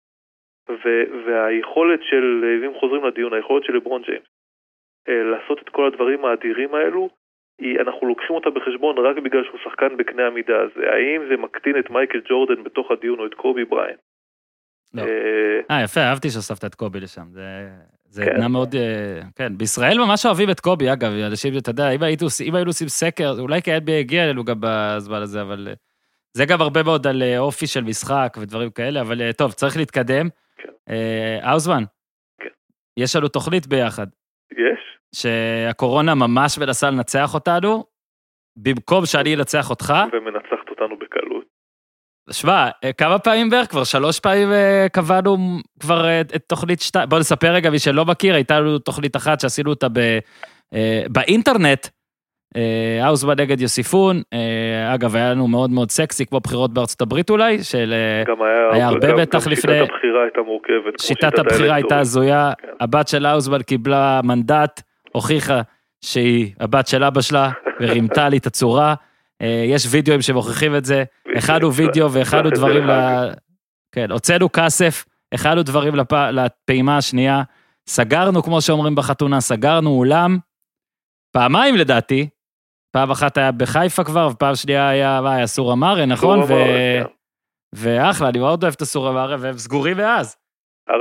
ו- 0.68 1.26
והיכולת 1.26 2.00
של, 2.02 2.44
אם 2.66 2.80
חוזרים 2.80 3.04
לדיון, 3.04 3.34
היכולת 3.34 3.64
של 3.64 3.72
לברון 3.76 4.02
ג'יימס 4.02 4.26
אה, 5.08 5.22
לעשות 5.22 5.62
את 5.62 5.68
כל 5.68 5.86
הדברים 5.86 6.24
האדירים 6.24 6.74
האלו, 6.74 7.08
היא, 7.58 7.80
אנחנו 7.80 8.06
לוקחים 8.06 8.36
אותה 8.36 8.50
בחשבון 8.50 8.98
רק 8.98 9.16
בגלל 9.16 9.44
שהוא 9.44 9.60
שחקן 9.64 9.96
בקנה 9.96 10.26
המידה 10.26 10.60
הזה. 10.62 10.90
האם 10.92 11.28
זה 11.28 11.36
מקטין 11.36 11.78
את 11.78 11.90
מייקל 11.90 12.20
ג'ורדן 12.28 12.62
בתוך 12.64 12.90
הדיון 12.90 13.18
או 13.18 13.26
את 13.26 13.34
קובי 13.34 13.64
בריין? 13.64 13.96
לא. 14.94 15.02
אה, 15.02 15.60
אה, 15.70 15.82
יפה, 15.84 16.00
אהבתי 16.00 16.30
שהוספת 16.30 16.64
את 16.64 16.74
קובי 16.74 17.00
לשם. 17.00 17.24
זה, 17.30 17.68
זה 18.04 18.24
כן. 18.24 18.52
מאוד, 18.52 18.74
אה, 18.74 19.20
כן. 19.36 19.58
בישראל 19.58 19.98
ממש 19.98 20.26
אוהבים 20.26 20.50
את 20.50 20.60
קובי, 20.60 20.92
אגב, 20.92 21.12
אנשים, 21.30 21.52
אתה 21.58 21.70
יודע, 21.70 21.90
אם 21.90 22.02
היינו 22.54 22.70
עושים 22.70 22.88
סקר, 22.88 23.30
אולי 23.38 23.62
כי 23.62 23.72
ה-NBA 23.72 24.00
הגיע 24.00 24.24
אלינו 24.24 24.44
גם 24.44 24.56
בזמן 24.60 25.22
הזה, 25.22 25.42
אבל... 25.42 25.68
זה 26.36 26.44
גם 26.46 26.60
הרבה 26.60 26.82
מאוד 26.82 27.06
על 27.06 27.22
אה, 27.22 27.38
אופי 27.38 27.66
של 27.66 27.84
משחק 27.84 28.36
ודברים 28.40 28.70
כאלה, 28.70 29.00
אבל 29.00 29.22
אה, 29.22 29.32
טוב, 29.32 29.52
צריך 29.52 29.76
להתקדם. 29.76 30.28
כן. 30.56 30.68
אה, 30.88 31.38
האוזמן, 31.42 31.82
כן. 32.40 32.48
יש 32.96 33.16
לנו 33.16 33.28
תוכנית 33.28 33.66
ביחד, 33.66 34.06
יש? 34.52 34.98
שהקורונה 35.14 36.14
ממש 36.14 36.58
מנסה 36.58 36.90
לנצח 36.90 37.34
אותנו, 37.34 37.84
במקום 38.56 39.06
שאני 39.06 39.34
אנצח 39.34 39.70
אותך, 39.70 39.94
ומנצחת 40.12 40.68
אותנו 40.70 40.98
בקלות. 40.98 41.44
שמע, 42.30 42.68
כמה 42.98 43.18
פעמים 43.18 43.50
בערך? 43.50 43.70
כבר 43.70 43.84
שלוש 43.84 44.20
פעמים 44.20 44.48
קבענו 44.92 45.36
כבר 45.80 46.20
את 46.20 46.44
תוכנית 46.46 46.80
שתיים. 46.80 47.08
בוא 47.08 47.18
נספר 47.18 47.52
רגע, 47.52 47.70
מי 47.70 47.78
שלא 47.78 48.04
מכיר, 48.04 48.34
הייתה 48.34 48.60
לנו 48.60 48.78
תוכנית 48.78 49.16
אחת 49.16 49.40
שעשינו 49.40 49.70
אותה 49.70 49.86
ב, 49.88 50.18
באינטרנט, 51.08 51.86
אה, 52.56 53.06
האוזמן 53.06 53.40
נגד 53.40 53.60
יוסיפון. 53.60 54.22
אה, 54.32 54.94
אגב, 54.94 55.16
היה 55.16 55.30
לנו 55.30 55.48
מאוד 55.48 55.70
מאוד 55.70 55.90
סקסי, 55.90 56.26
כמו 56.26 56.40
בחירות 56.40 56.74
בארצות 56.74 57.00
הברית 57.00 57.30
אולי, 57.30 57.62
של... 57.62 57.94
אה, 57.96 58.24
גם 58.34 58.42
היה, 58.42 58.74
היה 58.74 58.86
הרבה 58.88 59.08
גם, 59.10 59.16
בטח 59.16 59.46
גם 59.46 59.52
לפני- 59.52 59.74
שיטת 59.74 59.90
הבחירה 59.90 60.22
הייתה 60.22 60.40
מורכבת. 60.46 61.00
שיטת 61.00 61.38
הבחירה 61.38 61.74
הייתה. 61.74 61.98
הזויה, 61.98 62.52
כן. 62.58 62.68
הבת 62.80 63.08
של 63.08 63.26
האוזמן 63.26 63.62
קיבלה 63.62 64.20
מנדט, 64.24 64.82
הוכיחה 65.12 65.60
שהיא 66.00 66.52
הבת 66.60 66.86
של 66.86 67.04
אבא 67.04 67.20
שלה, 67.20 67.50
ורימתה 67.80 68.28
לי 68.28 68.36
את 68.36 68.46
הצורה. 68.46 68.94
יש 69.66 69.86
וידאוים 69.90 70.22
שמוכיחים 70.22 70.76
את 70.76 70.84
זה. 70.84 71.04
הכנו 71.36 71.74
וידאו 71.74 72.12
והכנו 72.12 72.38
שלח 72.40 72.46
את 72.46 72.54
זה 72.54 72.60
דברים 72.60 72.86
ל... 72.86 72.90
כן, 73.92 74.10
הוצאנו 74.10 74.52
כסף, 74.52 75.04
הכנו 75.32 75.62
דברים 75.62 75.94
לפ... 75.94 76.12
לפעימה 76.12 76.96
השנייה, 76.96 77.42
סגרנו, 77.86 78.42
כמו 78.42 78.60
שאומרים 78.60 78.94
בחתונה, 78.94 79.40
סגרנו 79.40 79.90
אולם, 79.90 80.38
פעמיים 81.32 81.76
לדעתי, 81.76 82.28
פעם 82.94 83.10
אחת 83.10 83.36
היה 83.36 83.52
בחיפה 83.52 84.04
כבר, 84.04 84.28
ופעם 84.32 84.54
שנייה 84.54 84.88
היה, 84.88 85.20
מה 85.22 85.34
היה, 85.36 85.46
סורה 85.46 85.74
מראה, 85.76 86.06
נכון? 86.06 86.46
סורה 86.46 86.62
ו... 86.62 86.64
כן. 87.04 87.04
ואחלה, 87.74 88.28
אני 88.28 88.38
מאוד 88.38 88.62
אוהב 88.62 88.74
את 88.76 88.80
הסורה 88.80 89.12
מראה, 89.12 89.36
והם 89.40 89.52
סגורים 89.58 89.96
מאז. 89.96 90.36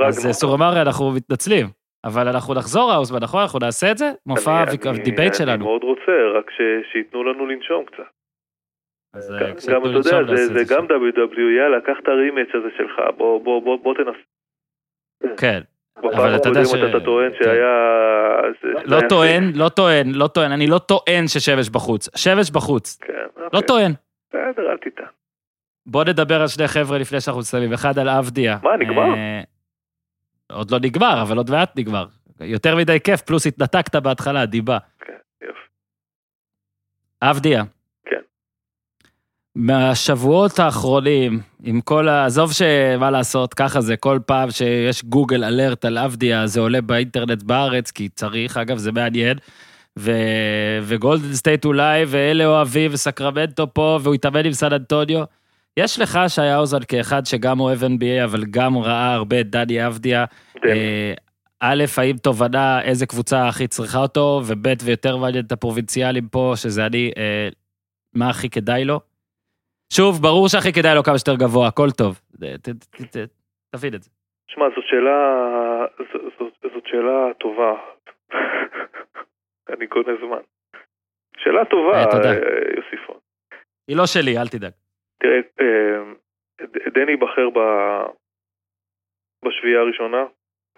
אז 0.08 0.26
אה. 0.26 0.32
סורה 0.32 0.56
מראה, 0.56 0.82
אנחנו 0.82 1.12
מתנצלים. 1.16 1.66
אבל 2.04 2.28
אנחנו 2.28 2.54
נחזור, 2.54 2.92
האוזמן, 2.92 3.18
נכון? 3.22 3.40
אנחנו 3.42 3.58
נעשה 3.58 3.90
את 3.90 3.98
זה? 3.98 4.12
מופע 4.26 4.62
אני- 4.62 4.70
אני- 4.90 5.00
ה 5.00 5.04
debate 5.04 5.28
אני 5.32 5.38
שלנו. 5.38 5.64
מאוד 5.64 5.82
רוצה, 5.82 6.12
רק 6.38 6.50
ש- 6.50 6.92
שייתנו 6.92 7.24
לנו 7.24 7.46
לנשום 7.46 7.84
קצת. 7.84 8.10
אז, 9.14 9.32
אה, 9.32 9.38
גם, 9.72 9.82
אתה 9.82 9.88
יודע, 9.90 10.36
זה, 10.36 10.62
גם 10.74 10.84
WW, 10.86 11.40
יאללה, 11.58 11.80
קח 11.80 11.96
את 12.02 12.08
ה 12.08 12.14
rematch 12.14 12.54
הזה 12.54 12.68
שלך, 12.78 13.00
בוא, 13.16 13.40
בוא, 13.44 13.62
בוא, 13.62 13.78
בוא 13.82 13.94
תנסה. 13.94 14.18
כן. 15.40 15.60
בפעם 15.98 16.34
אתה 16.36 16.48
יודע 16.48 16.64
ש- 16.64 16.74
אתה 16.74 17.00
טוען 17.04 17.30
כן. 17.32 17.44
שהיה... 17.44 17.74
לא 18.84 19.00
טוען. 19.08 19.52
לא 19.54 19.68
טוען, 19.68 20.12
לא 20.14 20.26
טוען, 20.26 20.52
אני 20.52 20.66
לא 20.66 20.78
טוען 20.78 21.28
ששבש 21.28 21.68
בחוץ. 21.68 22.08
שבש 22.16 22.50
בחוץ. 22.50 22.98
כן, 23.00 23.12
לא 23.36 23.44
אוקיי. 23.46 23.62
טוען. 23.62 23.92
בסדר, 24.28 24.70
אל 24.72 24.76
תטען. 24.76 25.06
בוא 25.86 26.04
נדבר 26.04 26.40
על 26.40 26.48
שני 26.48 26.68
חבר'ה 26.68 26.98
לפני 26.98 27.20
שאנחנו 27.20 27.40
מסיימים. 27.40 27.72
אחד 27.72 27.98
על 27.98 28.08
עבדיה. 28.08 28.58
מה, 28.62 28.76
נגמר? 28.76 29.14
אה, 29.16 29.40
עוד 30.52 30.70
לא 30.70 30.78
נגמר, 30.82 31.22
אבל 31.22 31.36
עוד 31.36 31.50
מעט 31.50 31.78
נגמר. 31.78 32.06
יותר 32.40 32.76
מדי 32.76 33.00
כיף, 33.00 33.20
פלוס 33.22 33.46
התנתקת 33.46 33.96
בהתחלה, 33.96 34.46
דיווה. 34.46 34.78
כן, 35.00 35.12
יופי. 35.42 35.58
אבדיה. 37.20 37.62
כן. 39.54 39.60
מהשבועות 39.60 40.58
האחרונים, 40.58 41.40
עם 41.62 41.80
כל 41.80 42.08
ה... 42.08 42.24
עזוב 42.24 42.52
שמה 42.52 43.10
לעשות, 43.10 43.54
ככה 43.54 43.80
זה, 43.80 43.96
כל 43.96 44.18
פעם 44.26 44.50
שיש 44.50 45.04
Google 45.04 45.44
Alert 45.44 45.84
על 45.84 45.98
אבדיה, 45.98 46.46
זה 46.46 46.60
עולה 46.60 46.80
באינטרנט 46.80 47.42
בארץ, 47.42 47.90
כי 47.90 48.08
צריך, 48.08 48.56
אגב, 48.56 48.78
זה 48.78 48.92
מעניין. 48.92 49.38
ו... 49.98 50.12
וגולדן 50.82 51.32
סטייט 51.32 51.64
אולי, 51.64 52.04
ואלה 52.06 52.46
אוהבים, 52.46 52.90
וסקרמנטו 52.94 53.74
פה, 53.74 53.98
והוא 54.02 54.14
התאמן 54.14 54.46
עם 54.46 54.52
סן 54.52 54.72
אנטוניו. 54.72 55.24
יש 55.76 55.98
לך, 55.98 56.18
שי 56.28 56.42
האוזן, 56.42 56.82
כאחד 56.88 57.26
שגם 57.26 57.60
אוהב 57.60 57.82
NBA, 57.82 58.24
אבל 58.24 58.44
גם 58.44 58.78
ראה 58.78 59.14
הרבה 59.14 59.40
את 59.40 59.50
דני 59.50 59.86
אבדיה. 59.86 60.24
דני. 60.62 60.72
אה, 60.72 61.14
א', 61.60 61.84
האם 61.96 62.16
תובנה 62.16 62.82
איזה 62.82 63.06
קבוצה 63.06 63.48
הכי 63.48 63.66
צריכה 63.66 63.98
אותו, 63.98 64.42
וב', 64.46 64.66
ויותר 64.82 65.16
מעניין 65.16 65.44
את 65.44 65.52
הפרובינציאלים 65.52 66.28
פה, 66.28 66.52
שזה 66.56 66.86
אני, 66.86 67.10
אה, 67.16 67.48
מה 68.14 68.30
הכי 68.30 68.50
כדאי 68.50 68.84
לו? 68.84 69.13
שוב, 69.92 70.22
ברור 70.22 70.48
שהכי 70.48 70.72
כדאי 70.72 70.94
לו 70.94 71.02
כמה 71.02 71.18
שיותר 71.18 71.36
גבוה, 71.44 71.68
הכל 71.68 71.90
טוב. 71.98 72.20
תבין 73.76 73.94
את 73.94 74.02
זה. 74.02 74.10
שמע, 74.50 74.64
זאת 74.76 74.84
שאלה... 74.86 75.18
זאת- 76.38 76.86
שאלה 76.86 77.34
טובה. 77.40 77.72
אני 79.76 79.86
קונה 79.86 80.12
זמן. 80.20 80.42
שאלה 81.36 81.64
טובה, 81.64 81.92
אה, 81.94 82.76
יוסיפון. 82.76 83.16
היא 83.88 83.96
לא 83.96 84.06
שלי, 84.06 84.38
אל 84.38 84.48
תדאג. 84.48 84.72
תראה, 85.20 85.40
אה, 85.60 86.02
דני 86.94 87.10
ייבחר 87.10 87.50
ב- 87.50 88.06
בשביעייה 89.44 89.80
הראשונה. 89.80 90.24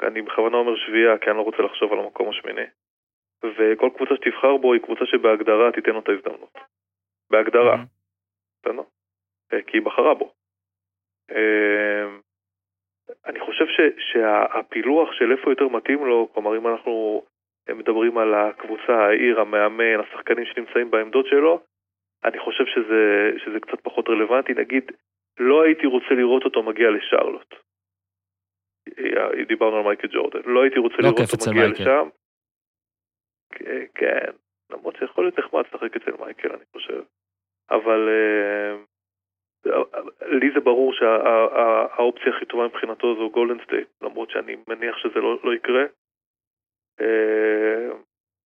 אני 0.02 0.22
בכוונה 0.22 0.56
אומר 0.56 0.76
שביעייה, 0.76 1.18
כי 1.18 1.30
אני 1.30 1.36
לא 1.36 1.42
רוצה 1.42 1.62
לחשוב 1.62 1.92
על 1.92 1.98
המקום 1.98 2.28
השמיני. 2.30 2.66
וכל 3.44 3.90
קבוצה 3.96 4.14
שתבחר 4.16 4.56
בו 4.56 4.72
היא 4.72 4.82
קבוצה 4.82 5.04
שבהגדרה 5.06 5.72
תיתן 5.72 5.90
לו 5.90 5.98
את 6.00 6.08
ההזדמנות. 6.08 6.54
בהגדרה. 7.30 7.76
בסדר? 8.66 8.82
אה, 9.52 9.62
כי 9.62 9.76
היא 9.76 9.82
בחרה 9.84 10.14
בו. 10.14 10.32
אה, 11.30 12.06
אני 13.26 13.40
חושב 13.40 13.64
ש- 13.66 14.12
שהפילוח 14.12 15.12
של 15.12 15.32
איפה 15.32 15.50
יותר 15.50 15.68
מתאים 15.68 16.06
לו, 16.06 16.28
כלומר 16.34 16.56
אם 16.56 16.66
אנחנו 16.66 17.24
מדברים 17.70 18.18
על 18.18 18.34
הקבוצה, 18.34 18.92
העיר, 19.06 19.40
המאמן, 19.40 20.00
השחקנים 20.00 20.44
שנמצאים 20.46 20.90
בעמדות 20.90 21.26
שלו, 21.26 21.60
אני 22.24 22.38
חושב 22.38 22.64
שזה, 22.66 23.30
שזה 23.44 23.60
קצת 23.60 23.80
פחות 23.82 24.08
רלוונטי. 24.08 24.52
נגיד, 24.52 24.92
לא 25.38 25.62
הייתי 25.62 25.86
רוצה 25.86 26.14
לראות 26.14 26.44
אותו 26.44 26.62
מגיע 26.62 26.90
לשרלוט. 26.90 27.54
אה, 28.98 29.44
דיברנו 29.48 29.76
על 29.76 29.84
מייקל 29.84 30.08
ג'ורדן. 30.08 30.40
לא 30.44 30.62
הייתי 30.62 30.78
רוצה 30.78 30.96
לא 30.98 31.02
לראות 31.02 31.20
אותו 31.32 31.50
מגיע 31.50 31.62
מייקל. 31.66 31.82
לשם. 31.82 32.08
כן, 33.50 33.84
כן, 33.94 34.30
למרות 34.70 34.96
שיכול 34.96 35.24
להיות 35.24 35.38
נחמד 35.38 35.62
לשחק 35.66 35.96
אצל 35.96 36.12
מייקל, 36.24 36.48
אני 36.52 36.64
חושב. 36.72 37.02
אבל 37.70 38.08
אה, 38.08 38.76
לי 40.26 40.50
זה 40.54 40.60
ברור 40.60 40.92
שהאופציה 40.92 42.36
הכי 42.36 42.44
טובה 42.44 42.64
מבחינתו 42.64 43.14
זו 43.14 43.30
גולדן 43.30 43.64
סטייט, 43.64 43.88
למרות 44.02 44.30
שאני 44.30 44.56
מניח 44.68 44.96
שזה 44.98 45.20
לא, 45.20 45.38
לא 45.44 45.54
יקרה. 45.54 45.84
אה, 47.00 47.88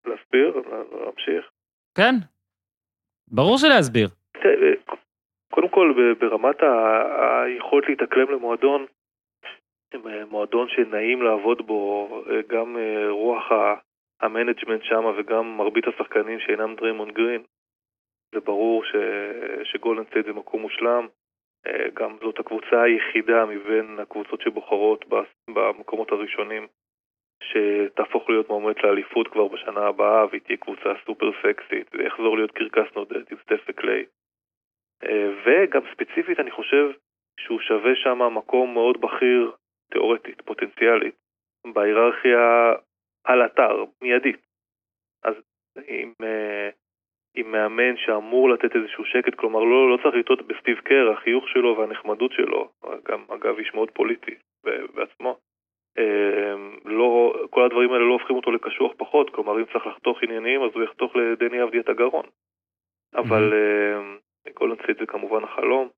להסביר? 0.06 0.62
להמשיך? 1.04 1.50
כן, 1.96 2.14
ברור 3.30 3.58
שלהסביר. 3.58 4.08
תראה, 4.42 4.72
קודם 5.50 5.68
כל, 5.68 6.14
ברמת 6.20 6.56
היכולת 6.62 7.88
להתאקלם 7.88 8.30
למועדון, 8.30 8.86
אה, 9.94 10.24
מועדון 10.30 10.68
שנעים 10.68 11.22
לעבוד 11.22 11.66
בו, 11.66 12.08
אה, 12.30 12.40
גם 12.48 12.76
אה, 12.76 13.10
רוח 13.10 13.52
ה 14.20 14.26
management 14.26 14.82
שם 14.82 15.04
וגם 15.18 15.56
מרבית 15.56 15.84
השחקנים 15.88 16.40
שאינם 16.40 16.74
דריימון 16.74 17.10
גרין, 17.10 17.42
זה 18.34 18.40
ברור. 18.40 18.84
שגולדן 19.64 20.04
סטייט 20.04 20.26
זה 20.26 20.32
מקום 20.32 20.62
מושלם. 20.62 21.06
אה, 21.66 21.88
גם 21.94 22.16
זאת 22.20 22.38
הקבוצה 22.38 22.82
היחידה 22.82 23.46
מבין 23.46 23.98
הקבוצות 23.98 24.40
שבוחרות 24.40 25.04
במקומות 25.48 26.12
הראשונים 26.12 26.66
שתהפוך 27.42 28.30
להיות 28.30 28.48
מועמדת 28.48 28.82
לאליפות 28.82 29.28
כבר 29.28 29.48
בשנה 29.48 29.86
הבאה 29.86 30.26
והיא 30.26 30.40
תהיה 30.40 30.58
קבוצה 30.58 30.92
סופר 31.06 31.30
סקסית 31.42 31.94
ויחזור 31.94 32.36
להיות 32.36 32.50
קרקס 32.50 32.96
נודד 32.96 33.22
עם 33.30 33.38
סטף 33.42 33.60
וקליי. 33.68 34.04
אה, 35.04 35.30
וגם 35.44 35.80
ספציפית 35.92 36.40
אני 36.40 36.50
חושב 36.50 36.90
שהוא 37.40 37.60
שווה 37.60 37.94
שם 37.94 38.34
מקום 38.34 38.74
מאוד 38.74 39.00
בכיר, 39.00 39.52
תיאורטית, 39.90 40.40
פוטנציאלית, 40.40 41.14
בהיררכיה 41.74 42.72
על 43.24 43.46
אתר, 43.46 43.84
מיידית. 44.02 44.40
אז 45.24 45.34
עם, 45.86 46.12
אה, 46.22 46.70
עם 47.34 47.52
מאמן 47.52 47.96
שאמור 47.96 48.50
לתת 48.50 48.76
איזשהו 48.76 49.04
שקט, 49.04 49.34
כלומר 49.34 49.60
לא, 49.60 49.90
לא 49.90 49.96
צריך 50.02 50.14
לטעות 50.14 50.42
בסטיב 50.42 50.78
קר, 50.78 51.10
החיוך 51.10 51.48
שלו 51.48 51.76
והנחמדות 51.76 52.32
שלו, 52.32 52.68
גם 53.08 53.24
אגב 53.28 53.58
איש 53.58 53.74
מאוד 53.74 53.90
פוליטי 53.90 54.34
בעצמו. 54.94 55.36
אה, 55.98 56.54
לא, 56.84 57.34
כל 57.50 57.62
הדברים 57.64 57.92
האלה 57.92 58.04
לא 58.04 58.12
הופכים 58.12 58.36
אותו 58.36 58.50
לקשוח 58.50 58.92
פחות, 58.96 59.30
כלומר 59.30 59.58
אם 59.58 59.64
צריך 59.64 59.86
לחתוך 59.86 60.22
עניינים 60.22 60.62
אז 60.62 60.70
הוא 60.74 60.82
יחתוך 60.82 61.16
לדני 61.16 61.62
אבדיה 61.62 61.80
את 61.80 61.88
הגרון. 61.88 62.24
אבל 63.14 63.52
אה, 63.52 64.52
גולדן 64.54 64.82
סטייט 64.82 64.98
זה 64.98 65.06
כמובן 65.06 65.44
החלום. 65.44 65.88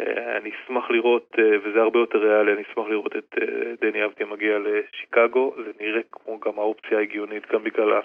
אה, 0.00 0.36
אני 0.36 0.50
אשמח 0.50 0.90
לראות, 0.90 1.34
אה, 1.38 1.58
וזה 1.62 1.82
הרבה 1.82 1.98
יותר 1.98 2.18
ריאלי, 2.18 2.52
אני 2.52 2.62
אשמח 2.62 2.86
לראות 2.86 3.16
את 3.16 3.34
אה, 3.40 3.72
דני 3.80 4.04
אבדיה 4.04 4.26
מגיע 4.26 4.58
לשיקגו, 4.58 5.54
זה 5.64 5.70
נראה 5.80 6.00
כמו 6.12 6.40
גם 6.40 6.58
האופציה 6.58 6.98
ההגיונית, 6.98 7.52
גם 7.52 7.64
בגלל 7.64 8.00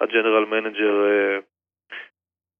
ה 0.00 0.06
general 0.06 0.44
manager, 0.44 1.04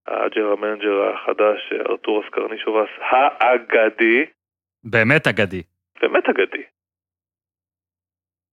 אה, 0.08 0.24
ה 0.24 0.28
general 0.28 0.56
manager 0.56 1.14
החדש, 1.14 1.72
ארתוראס 1.90 2.24
קרנישובאס, 2.24 2.88
האגדי, 3.00 4.24
באמת 4.84 5.26
אגדי. 5.26 5.62
באמת 6.02 6.28
אגדי. 6.28 6.62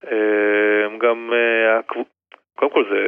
אה, 0.04 0.98
גם, 0.98 1.30
אה, 1.32 1.82
קודם 2.56 2.72
כל 2.72 2.84
זה, 2.90 3.06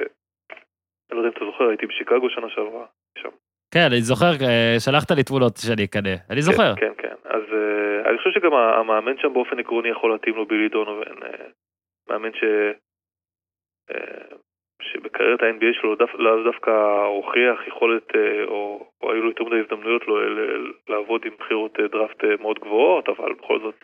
אני 1.11 1.13
לא 1.13 1.17
יודע 1.17 1.29
אם 1.29 1.37
אתה 1.37 1.45
זוכר, 1.45 1.69
הייתי 1.69 1.87
בשיקגו 1.87 2.31
שנה 2.31 2.51
שעברה, 2.51 2.87
שם. 3.19 3.31
כן, 3.75 3.87
אני 3.91 4.01
זוכר, 4.01 4.33
אה, 4.47 4.77
שלחת 4.79 5.11
לי 5.11 5.25
תמונות 5.25 5.57
שאני 5.57 5.85
אקנא. 5.85 6.15
אני 6.31 6.43
זוכר. 6.43 6.75
כן, 6.75 6.87
כן, 6.87 7.09
כן. 7.09 7.15
אז 7.25 7.43
אני 8.09 8.19
חושב 8.19 8.31
שגם 8.31 8.55
המאמן 8.55 9.19
שם 9.19 9.33
באופן 9.33 9.59
עקרוני 9.59 9.89
יכול 9.89 10.13
להתאים 10.13 10.35
לו 10.35 10.47
בילי 10.47 10.69
דונובן. 10.69 11.15
מאמן 12.09 12.33
ש... 12.35 12.45
שבקריירת 14.93 15.43
ה-NBA 15.43 15.81
שלו 15.81 15.95
דו, 15.95 16.07
לאו 16.15 16.43
דווקא 16.45 16.71
הוכיח 17.07 17.67
יכולת, 17.67 18.11
uh, 18.11 18.49
או, 18.49 18.87
או 19.03 19.13
היו 19.13 19.23
לו 19.23 19.29
יותר 19.29 19.45
מדי 19.45 19.61
הזדמנויות 19.61 20.07
לו, 20.07 20.21
ל- 20.21 20.73
לעבוד 20.89 21.25
עם 21.25 21.33
בחירות 21.39 21.79
uh, 21.79 21.83
דראפט 21.93 22.25
מאוד 22.41 22.59
גבוהות, 22.59 23.09
אבל 23.09 23.33
בכל 23.33 23.61
זאת 23.61 23.75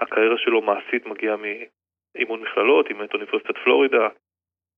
הקריירה 0.00 0.38
שלו 0.38 0.62
מעשית 0.62 1.06
מגיעה 1.06 1.36
מאימון 1.36 2.40
מכללות, 2.42 2.90
עם 2.90 3.02
את 3.02 3.14
אוניברסיטת 3.14 3.58
פלורידה. 3.64 4.08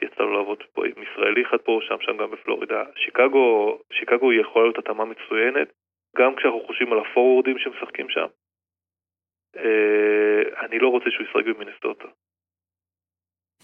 יצא 0.03 0.23
לו 0.23 0.33
לעבוד 0.33 0.63
פה 0.73 0.87
עם 0.87 1.03
ישראלי 1.03 1.43
אחד 1.43 1.57
פה, 1.57 1.81
שם, 1.83 1.97
שם 2.01 2.17
גם 2.17 2.31
בפלורידה. 2.31 2.85
שיקגו, 2.97 3.79
שיקגו 3.93 4.31
היא 4.31 4.41
יכולה 4.41 4.65
להיות 4.65 4.79
התאמה 4.79 5.05
מצוינת, 5.05 5.69
גם 6.17 6.37
כשאנחנו 6.37 6.61
חושבים 6.61 6.93
על 6.93 6.99
הפורוורדים 6.99 7.59
שמשחקים 7.59 8.09
שם. 8.09 8.27
אה, 9.57 10.67
אני 10.67 10.79
לא 10.79 10.89
רוצה 10.89 11.11
שהוא 11.11 11.27
ישחק 11.27 11.45
במינסטוטה. 11.45 12.09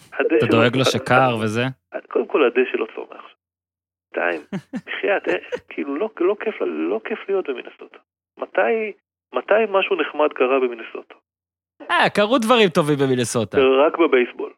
אתה 0.08 0.46
דואג 0.50 0.76
לו 0.76 0.84
שקר 0.84 1.36
וזה? 1.42 1.62
קודם 2.08 2.26
כל 2.26 2.44
הדשא 2.44 2.76
לא 2.76 2.86
צומח. 2.94 3.36
שתיים, 4.16 4.40
בחייאת, 4.86 5.28
אה, 5.28 5.58
כאילו 5.68 5.96
לא, 5.96 6.08
לא, 6.20 6.36
כיף, 6.40 6.54
לא 6.60 7.00
כיף 7.04 7.18
להיות 7.28 7.48
במינסטוטה. 7.48 7.98
מתי, 8.38 8.92
מתי 9.34 9.62
משהו 9.68 9.96
נחמד 9.96 10.32
קרה 10.32 10.60
במינסטוטה? 10.60 11.14
אה, 11.90 12.10
קרו 12.14 12.38
דברים 12.38 12.68
טובים 12.68 12.98
במינסוטה. 12.98 13.58
רק 13.86 13.98
בבייסבול. 13.98 14.52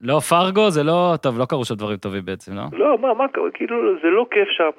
לא 0.00 0.18
פרגו, 0.20 0.70
זה 0.70 0.82
לא... 0.82 1.14
טוב, 1.22 1.38
לא 1.38 1.44
קרו 1.48 1.64
שם 1.64 1.74
דברים 1.74 1.96
טובים 1.96 2.24
בעצם, 2.24 2.52
לא? 2.54 2.62
לא, 2.72 2.98
מה, 2.98 3.14
מה, 3.14 3.26
כאילו, 3.54 3.76
זה 4.02 4.08
לא 4.08 4.26
כיף 4.30 4.48
שם, 4.48 4.70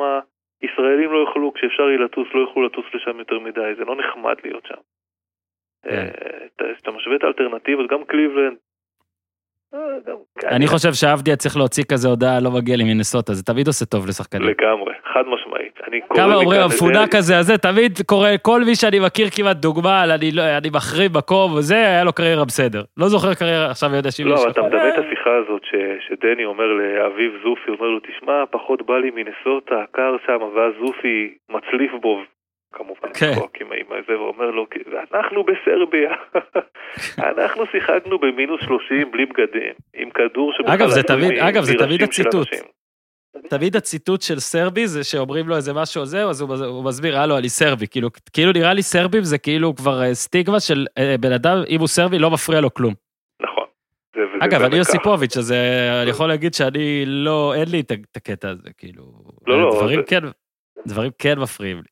ישראלים 0.61 1.11
לא 1.11 1.17
יוכלו, 1.17 1.53
כשאפשר 1.53 1.83
יהיה 1.83 1.99
לטוס, 1.99 2.27
לא 2.33 2.39
יוכלו 2.39 2.65
לטוס 2.65 2.85
לשם 2.93 3.19
יותר 3.19 3.39
מדי, 3.39 3.75
זה 3.77 3.85
לא 3.85 3.95
נחמד 3.95 4.35
להיות 4.43 4.65
שם. 4.65 4.81
כן. 5.83 6.07
אה, 6.61 6.73
כשאתה 6.73 6.91
משווה 6.91 7.15
את 7.15 7.23
האלטרנטיבות, 7.23 7.89
גם 7.89 8.03
קליבלנד, 8.05 8.57
אני 10.47 10.67
חושב 10.67 10.93
שעבדיה 10.93 11.35
צריך 11.35 11.57
להוציא 11.57 11.83
כזה 11.91 12.07
הודעה, 12.07 12.39
לא 12.39 12.51
מגיע 12.51 12.75
לי 12.75 12.83
מנסוטה, 12.83 13.33
זה 13.33 13.43
תמיד 13.43 13.67
עושה 13.67 13.85
טוב 13.85 14.07
לשחקנים. 14.07 14.47
לגמרי, 14.47 14.93
חד 15.13 15.23
משמעית. 15.27 15.73
כמה 16.15 16.35
אומרים, 16.35 16.61
המפונק 16.61 17.15
הזה, 17.15 17.37
הזה, 17.37 17.57
תמיד 17.57 17.99
קורה, 18.05 18.37
כל 18.41 18.61
מי 18.63 18.75
שאני 18.75 18.99
מכיר 18.99 19.27
כמעט 19.35 19.57
דוגמה, 19.57 20.03
אני 20.03 20.31
לא, 20.31 20.41
אני 20.57 20.69
מחריב 20.69 21.17
מקום 21.17 21.53
וזה, 21.53 21.75
היה 21.75 22.03
לו 22.03 22.13
קריירה 22.13 22.45
בסדר. 22.45 22.83
לא 22.97 23.07
זוכר 23.07 23.33
קריירה, 23.33 23.71
עכשיו 23.71 23.95
יודע 23.95 24.11
שאם 24.11 24.27
לא, 24.27 24.35
אבל 24.41 24.51
אתה 24.51 24.61
מדמה 24.61 24.89
את 24.89 24.93
השיחה 24.97 25.29
הזאת 25.43 25.61
ש- 25.63 26.07
שדני 26.07 26.45
אומר 26.45 26.65
לאביב 26.65 27.31
זופי, 27.43 27.71
אומר 27.71 27.87
לו, 27.87 27.99
תשמע, 27.99 28.43
פחות 28.51 28.85
בא 28.85 28.97
לי 28.97 29.11
מנסוטה, 29.15 29.83
קר 29.91 30.15
שם, 30.25 30.39
ואז 30.55 30.73
זופי 30.85 31.33
מצליף 31.49 31.91
בו, 32.01 32.21
כמובן, 32.73 33.13
כן. 33.13 33.33
צחוק 33.35 33.51
עם 33.61 33.67
עם 33.73 34.01
זה, 34.07 34.13
ואומר 34.19 34.45
לו, 34.51 34.65
אנחנו 35.13 35.43
בסרביה, 35.43 36.11
אנחנו 37.31 37.63
שיחקנו 37.71 38.19
במינוס 38.19 38.61
30 38.65 39.11
בלי 39.11 39.25
בגדים, 39.25 39.73
עם 39.95 40.09
כדור 40.09 40.53
שבכלל 40.57 40.73
אגב, 40.73 40.89
זה 40.89 41.03
תמיד- 41.03 41.39
אגב, 41.39 41.63
זה 41.63 41.73
תמיד 41.79 42.03
הציטוט. 42.03 42.47
תמיד 43.49 43.75
הציטוט 43.75 44.21
של 44.21 44.39
סרבי 44.39 44.87
זה 44.87 45.03
שאומרים 45.03 45.47
לו 45.49 45.55
איזה 45.55 45.73
משהו 45.73 46.05
זהו, 46.05 46.29
אז 46.29 46.41
הוא, 46.41 46.55
הוא 46.65 46.83
מסביר, 46.83 47.17
הלו, 47.19 47.37
אני 47.37 47.49
סרבי. 47.49 47.87
כאילו, 47.87 48.09
כאילו 48.33 48.51
נראה 48.51 48.73
לי 48.73 48.81
סרבים 48.81 49.23
זה 49.23 49.37
כאילו 49.37 49.75
כבר 49.75 50.01
אה, 50.03 50.13
סטיגמה 50.13 50.59
של 50.59 50.85
אה, 50.97 51.15
בן 51.19 51.31
אדם, 51.31 51.57
אם 51.69 51.79
הוא 51.79 51.87
סרבי, 51.87 52.19
לא 52.19 52.31
מפריע 52.31 52.61
לו 52.61 52.73
כלום. 52.73 52.93
נכון. 53.41 53.63
זה- 54.15 54.21
אגב, 54.45 54.61
אני. 54.61 54.75
יוסיפוביץ', 54.77 55.37
אז 55.37 55.51
אה, 55.51 56.01
אני 56.01 56.09
יכול 56.09 56.27
להגיד 56.27 56.53
שאני 56.53 57.03
לא, 57.05 57.53
אין 57.55 57.69
לי 57.71 57.79
את 57.79 57.91
הקטע 58.17 58.49
הזה, 58.49 58.69
כאילו... 58.77 59.03
לא, 59.47 59.61
לא, 59.61 59.71
דברים 59.75 59.99
זה- 59.99 60.05
כן, 60.07 60.19
דברים 60.87 61.11
כן 61.19 61.39
מפריעים 61.39 61.77
לי. 61.77 61.83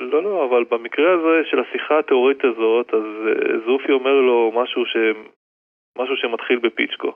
לא, 0.00 0.22
לא, 0.22 0.48
אבל 0.50 0.64
במקרה 0.70 1.12
הזה 1.12 1.50
של 1.50 1.56
השיחה 1.60 1.98
התיאורטית 1.98 2.44
הזאת, 2.44 2.86
אז 2.94 3.04
אה, 3.26 3.58
זופי 3.66 3.92
אומר 3.92 4.10
לו 4.10 4.52
משהו 4.62 4.86
ש... 4.86 4.96
משהו 5.98 6.16
שמתחיל 6.16 6.58
בפיצ'קו. 6.58 7.12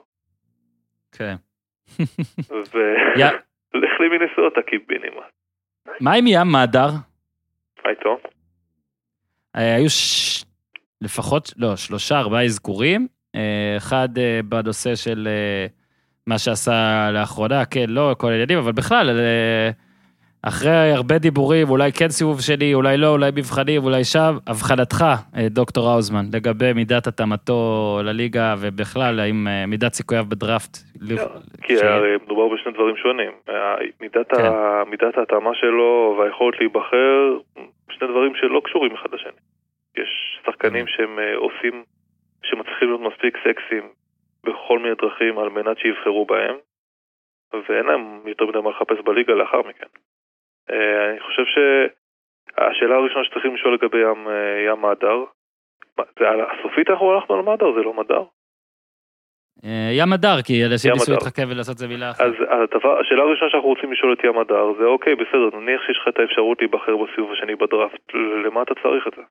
כן. 1.17 1.35
ו... 2.73 2.77
לך 3.73 3.91
למינסוטה 3.99 4.61
קיבינימה. 4.61 5.21
מה 6.01 6.13
עם 6.13 6.27
ים 6.27 6.51
מדר? 6.51 6.87
מה 7.85 7.89
איתו? 7.89 8.17
אה, 9.55 9.75
היו 9.75 9.89
ש... 9.89 10.43
לפחות, 11.01 11.53
לא, 11.57 11.75
שלושה, 11.75 12.19
ארבעה 12.19 12.43
אזכורים. 12.43 13.07
אה, 13.35 13.73
אחד 13.77 14.09
בנושא 14.45 14.95
של 14.95 15.27
מה 16.27 16.37
שעשה 16.37 17.09
לאחרונה, 17.13 17.65
כן, 17.65 17.85
לא 17.89 18.15
כל 18.17 18.31
העניינים, 18.31 18.57
אבל 18.57 18.71
בכלל, 18.71 19.09
אחרי 20.47 20.91
הרבה 20.91 21.17
דיבורים, 21.17 21.69
אולי 21.69 21.91
כן 21.91 22.09
סיבוב 22.09 22.41
שני, 22.41 22.73
אולי 22.73 22.97
לא, 22.97 23.07
אולי 23.07 23.29
מבחנים, 23.37 23.83
אולי 23.83 24.03
שם, 24.03 24.33
אבחנתך, 24.51 25.05
אה, 25.37 25.49
דוקטור 25.49 25.89
האוזמן, 25.89 26.25
לגבי 26.33 26.73
מידת 26.73 27.07
התאמתו 27.07 27.59
לליגה, 28.03 28.55
ובכלל, 28.61 29.19
האם 29.19 29.47
אה, 29.47 29.65
מידת 29.65 29.93
סיכוייו 29.93 30.25
בדראפט. 30.29 30.77
לא, 31.01 31.25
כי 31.61 31.77
הרי 31.77 32.15
מדובר 32.25 32.47
בשני 32.47 32.71
דברים 32.71 32.97
שונים. 32.97 33.31
ה- 33.47 33.75
מידת, 34.01 34.29
כן. 34.29 34.45
ה... 34.45 34.83
מידת 34.89 35.17
ההתאמה 35.17 35.51
שלו 35.53 36.15
והיכולת 36.19 36.59
להיבחר, 36.59 37.37
שני 37.89 38.07
דברים 38.07 38.33
שלא 38.35 38.61
קשורים 38.65 38.91
אחד 38.95 39.09
לשני. 39.13 39.39
יש 39.97 40.39
שחקנים 40.45 40.87
שהם 40.87 41.19
אה, 41.19 41.35
עושים, 41.35 41.83
שמצליחים 42.43 42.87
להיות 42.87 43.01
מספיק 43.13 43.37
סקסיים 43.37 43.83
בכל 44.43 44.79
מיני 44.79 44.95
דרכים 45.01 45.37
על 45.37 45.49
מנת 45.49 45.77
שיבחרו 45.77 46.25
בהם, 46.25 46.55
ואין 47.69 47.85
להם 47.85 48.19
יותר 48.25 48.45
מדי 48.45 48.59
מה 48.63 48.69
לחפש 48.69 48.97
בליגה 49.05 49.33
לאחר 49.33 49.59
מכן. 49.69 49.87
אה, 50.71 51.11
אני 51.11 51.19
חושב 51.19 51.43
שהשאלה 51.45 52.95
הראשונה 52.95 53.25
שצריכים 53.25 53.55
לשאול 53.55 53.73
לגבי 53.73 53.97
ים, 53.97 54.27
אה, 54.27 54.65
ים 54.67 54.81
מהדר, 54.81 55.23
מה, 55.97 56.03
זה 56.19 56.29
על 56.29 56.41
הסופית 56.41 56.89
אנחנו 56.89 57.11
הלכנו 57.11 57.35
על 57.35 57.41
מהדר, 57.41 57.73
זה 57.73 57.81
לא 57.81 57.93
מהדר? 57.93 58.23
אה, 59.65 59.89
ים 59.91 60.13
הדר, 60.13 60.41
כי 60.45 60.53
ים 60.53 60.69
ניסו 60.71 61.11
הדר. 61.11 61.13
להתחכם 61.13 61.47
ולעשות 61.49 61.73
את 61.73 61.77
זה 61.77 61.87
מילה 61.87 62.09
אחת. 62.11 62.21
אז 62.21 62.33
הדבר, 62.49 62.99
השאלה 62.99 63.23
הראשונה 63.23 63.51
שאנחנו 63.51 63.69
רוצים 63.69 63.91
לשאול 63.91 64.13
את 64.13 64.23
ים 64.23 64.37
הדר 64.37 64.73
זה 64.79 64.85
אוקיי, 64.85 65.15
בסדר, 65.15 65.59
נניח 65.59 65.81
שיש 65.85 65.97
לך 66.01 66.07
את 66.07 66.19
האפשרות 66.19 66.57
להיבחר 66.61 66.95
בסיבוב 66.97 67.31
השני 67.31 67.55
בדראפט, 67.55 68.13
למה 68.45 68.61
אתה 68.61 68.73
צריך 68.83 69.07
את 69.07 69.13
זה? 69.15 69.21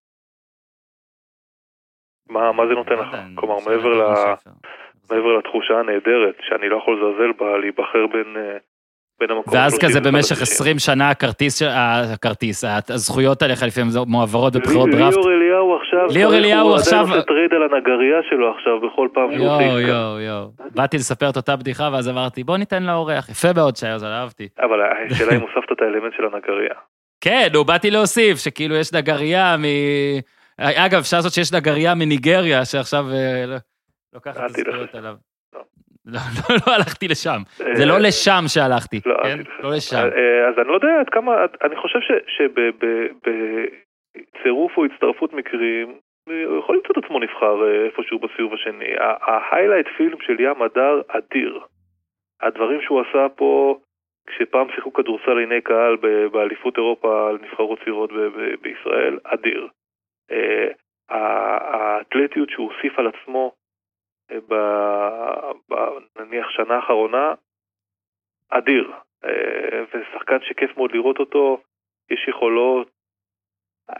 מה, 2.28 2.52
מה 2.52 2.66
זה 2.66 2.74
נותן 2.74 2.94
לא 2.94 3.02
לך? 3.02 3.14
אני 3.14 3.36
כלומר, 3.36 3.56
מעבר, 3.66 3.92
ל... 4.00 4.02
מעבר 5.10 5.38
לתחושה 5.38 5.74
הנהדרת, 5.78 6.36
שאני 6.40 6.68
לא 6.68 6.76
יכול 6.76 6.94
לזלזל 6.96 7.32
בה, 7.32 7.58
להיבחר 7.58 8.06
בין, 8.06 8.36
בין 9.26 9.36
המקום 9.36 9.54
ואז 9.54 9.78
כזה 9.78 9.98
ה-31 9.98 10.04
במשך 10.04 10.36
ל-60. 10.38 10.42
20 10.42 10.78
שנה 10.78 11.10
הכרטיס, 11.10 11.62
הכרטיס, 12.12 12.64
הזכויות 12.88 13.42
עליך 13.42 13.62
לפעמים 13.62 13.90
זה 13.90 14.00
מועברות 14.06 14.56
בבחירות 14.56 14.90
דראפט. 14.90 15.16
ליאור 15.16 15.32
אליהו 15.32 15.76
עכשיו, 15.76 16.06
ליאור 16.18 16.34
אליהו 16.34 16.68
הוא 16.68 16.76
עכשיו- 16.76 17.00
עדיין 17.00 17.14
עושה 17.14 17.22
טרייד 17.26 17.50
על 17.52 17.62
הנגרייה 17.62 18.18
שלו 18.30 18.54
עכשיו 18.56 18.80
בכל 18.80 19.08
פעם 19.14 19.28
שהוא 19.36 19.46
עושה 19.46 19.62
יואו. 19.64 19.78
יואו, 19.80 20.20
יואו. 20.20 20.50
באתי 20.74 20.96
לספר 20.96 21.28
את 21.30 21.36
אותה 21.36 21.56
בדיחה, 21.56 21.88
ואז 21.92 22.08
אמרתי, 22.08 22.44
בוא 22.44 22.56
ניתן 22.56 22.82
לאורח. 22.82 23.28
יפה 23.28 23.48
מאוד 23.56 23.76
שהיה, 23.76 23.94
אז 23.94 24.04
אהבתי. 24.04 24.48
אבל 24.58 24.78
השאלה 25.10 25.36
אם 25.36 25.40
הוספת 25.40 25.72
את 25.72 25.82
האלמנט 25.82 26.12
של 26.16 26.22
הנגרייה. 26.24 26.74
כן, 27.20 27.48
נו, 27.52 27.64
באתי 27.64 27.90
להוסיף, 27.90 28.38
שכאילו 28.38 28.74
יש 28.76 28.92
נגרייה 28.92 29.56
מ... 29.58 29.64
אגב, 30.60 30.98
אפשר 30.98 31.16
לעשות 31.16 31.32
שיש 31.32 31.52
נגרייה 31.52 31.94
מניגריה, 31.94 32.64
שעכשיו 32.64 33.04
אה, 33.12 33.46
לא- 33.46 33.56
לוקחת 34.14 34.36
את 34.36 34.44
הזכויות. 34.44 34.94
עליו. 34.94 35.14
לא. 36.06 36.20
לא, 36.48 36.56
לא, 36.66 36.72
הלכתי 36.74 37.08
לשם. 37.08 37.38
זה 37.56 37.82
אה, 37.82 37.88
לא 37.88 37.98
לשם 37.98 38.44
שהלכתי, 38.46 39.00
לא, 39.06 39.16
כן? 39.22 39.38
לא 39.62 39.70
לשם. 39.76 39.96
אה, 39.96 40.48
אז 40.48 40.54
אני 40.58 40.68
לא 40.68 40.74
יודע 40.74 41.00
עד 41.00 41.08
כמה, 41.08 41.32
אני 41.64 41.76
חושב 41.76 41.98
שבצירוף 44.34 44.72
או 44.76 44.84
הצטרפות 44.84 45.32
מקרים, 45.32 45.94
הוא 46.26 46.58
יכול 46.58 46.76
למצוא 46.76 46.90
את 46.92 47.04
עצמו 47.04 47.18
נבחר 47.18 47.64
אה, 47.66 47.84
איפשהו 47.84 48.18
בסיבוב 48.18 48.54
השני. 48.54 48.94
ההיילייט 48.98 49.86
פילם 49.96 50.20
של 50.20 50.40
ים 50.40 50.62
הדר 50.62 51.00
אדיר. 51.08 51.60
הדברים 52.42 52.80
שהוא 52.82 53.00
עשה 53.00 53.28
פה, 53.36 53.78
כשפעם 54.26 54.66
שיחקו 54.74 54.92
כדורסל 54.92 55.38
עיני 55.38 55.60
קהל 55.60 55.96
באליפות 56.32 56.76
אירופה 56.76 57.28
על 57.28 57.38
נבחרות 57.42 57.78
צעירות 57.84 58.10
בישראל, 58.62 59.18
אדיר. 59.24 59.68
אה, 60.30 60.68
האתלטיות 61.08 62.50
שהוא 62.50 62.72
הוסיף 62.72 62.98
על 62.98 63.06
עצמו 63.06 63.52
אה, 63.52 63.63
ב- 64.32 64.54
ב- 65.68 65.74
נניח 66.18 66.46
שנה 66.50 66.74
האחרונה, 66.76 67.34
אדיר. 68.50 68.92
אה, 69.24 69.30
ושחקן 69.94 70.36
שכיף 70.42 70.76
מאוד 70.76 70.90
לראות 70.92 71.18
אותו, 71.18 71.60
יש 72.10 72.28
יכולות. 72.28 72.90
אה, 73.90 73.94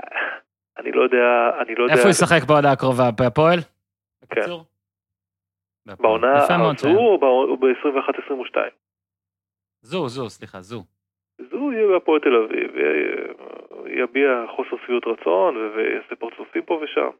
אני 0.79 0.93
לא 0.93 1.03
יודע, 1.03 1.51
אני 1.61 1.75
לא 1.75 1.83
יודע. 1.83 1.95
איפה 1.95 2.03
הוא 2.05 2.11
ישחק 2.11 2.49
בעונה 2.49 2.73
הקרובה? 2.73 3.11
בהפועל? 3.19 3.59
כן. 3.61 3.67
בקיצור? 4.41 4.65
בעונה 6.01 6.33
הזו. 6.73 6.89
או 6.89 7.57
ב-21-22? 7.57 8.57
זו, 9.83 10.09
זו, 10.09 10.31
סליחה, 10.31 10.61
זו. 10.61 10.83
זו 11.51 11.73
יהיה 11.73 11.87
בהפועל 11.89 12.21
תל 12.21 12.35
אביב, 12.37 12.77
י- 12.77 14.03
יביע 14.03 14.29
חוסר 14.57 14.77
שביעות 14.85 15.05
רצון 15.07 15.57
ויעשה 15.57 16.17
פרצופים 16.17 16.63
פה 16.63 16.81
ושם. 16.85 17.11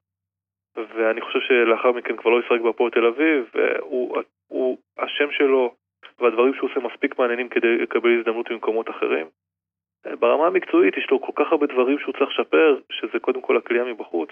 ואני 0.77 1.21
חושב 1.21 1.39
שלאחר 1.41 1.93
מכן 1.93 2.17
כבר 2.17 2.31
לא 2.31 2.41
ישחק 2.41 2.61
בהפועל 2.65 2.91
תל 2.91 3.07
אביב, 3.07 3.51
והוא, 3.55 4.23
הוא, 4.49 4.79
השם 4.99 5.31
שלו 5.31 5.75
והדברים 6.19 6.55
שהוא 6.55 6.71
עושה 6.71 6.81
מספיק 6.81 7.19
מעניינים 7.19 7.49
כדי 7.49 7.79
לקבל 7.79 8.19
הזדמנות 8.19 8.51
במקומות 8.51 8.91
אחרים. 8.91 9.27
ברמה 10.19 10.47
המקצועית 10.47 10.97
יש 10.97 11.07
לו 11.11 11.21
כל 11.21 11.33
כך 11.37 11.53
הרבה 11.53 11.67
דברים 11.67 11.99
שהוא 11.99 12.13
צריך 12.13 12.31
לשפר, 12.31 12.81
שזה 12.93 13.19
קודם 13.21 13.41
כל 13.41 13.57
הכלייה 13.57 13.85
מבחוץ. 13.85 14.29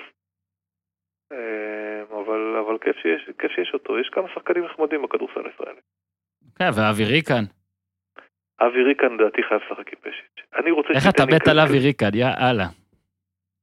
אה, 1.32 2.02
אבל, 2.02 2.56
אבל 2.56 2.78
כיף, 2.78 2.96
שיש, 2.96 3.30
כיף 3.38 3.50
שיש 3.52 3.70
אותו, 3.74 3.98
יש 3.98 4.08
כמה 4.08 4.28
שחקנים 4.34 4.64
נחמדים 4.64 5.02
בכדורסל 5.02 5.46
הישראלי. 5.46 5.80
כן, 6.58 6.70
ואבי 6.76 7.04
ריקן. 7.04 7.44
אבי 8.60 8.82
ריקן 8.82 9.12
לדעתי 9.14 9.42
חייב 9.42 9.60
לשחק 9.66 9.92
עם 9.92 9.98
פשיץ'. 10.00 10.46
אני 10.56 10.70
רוצה 10.70 10.88
איך 10.88 11.04
אתה 11.14 11.22
מת 11.26 11.48
על 11.48 11.60
אבי 11.60 11.78
ריקן, 11.78 12.14
יא 12.14 12.26
אללה. 12.40 12.81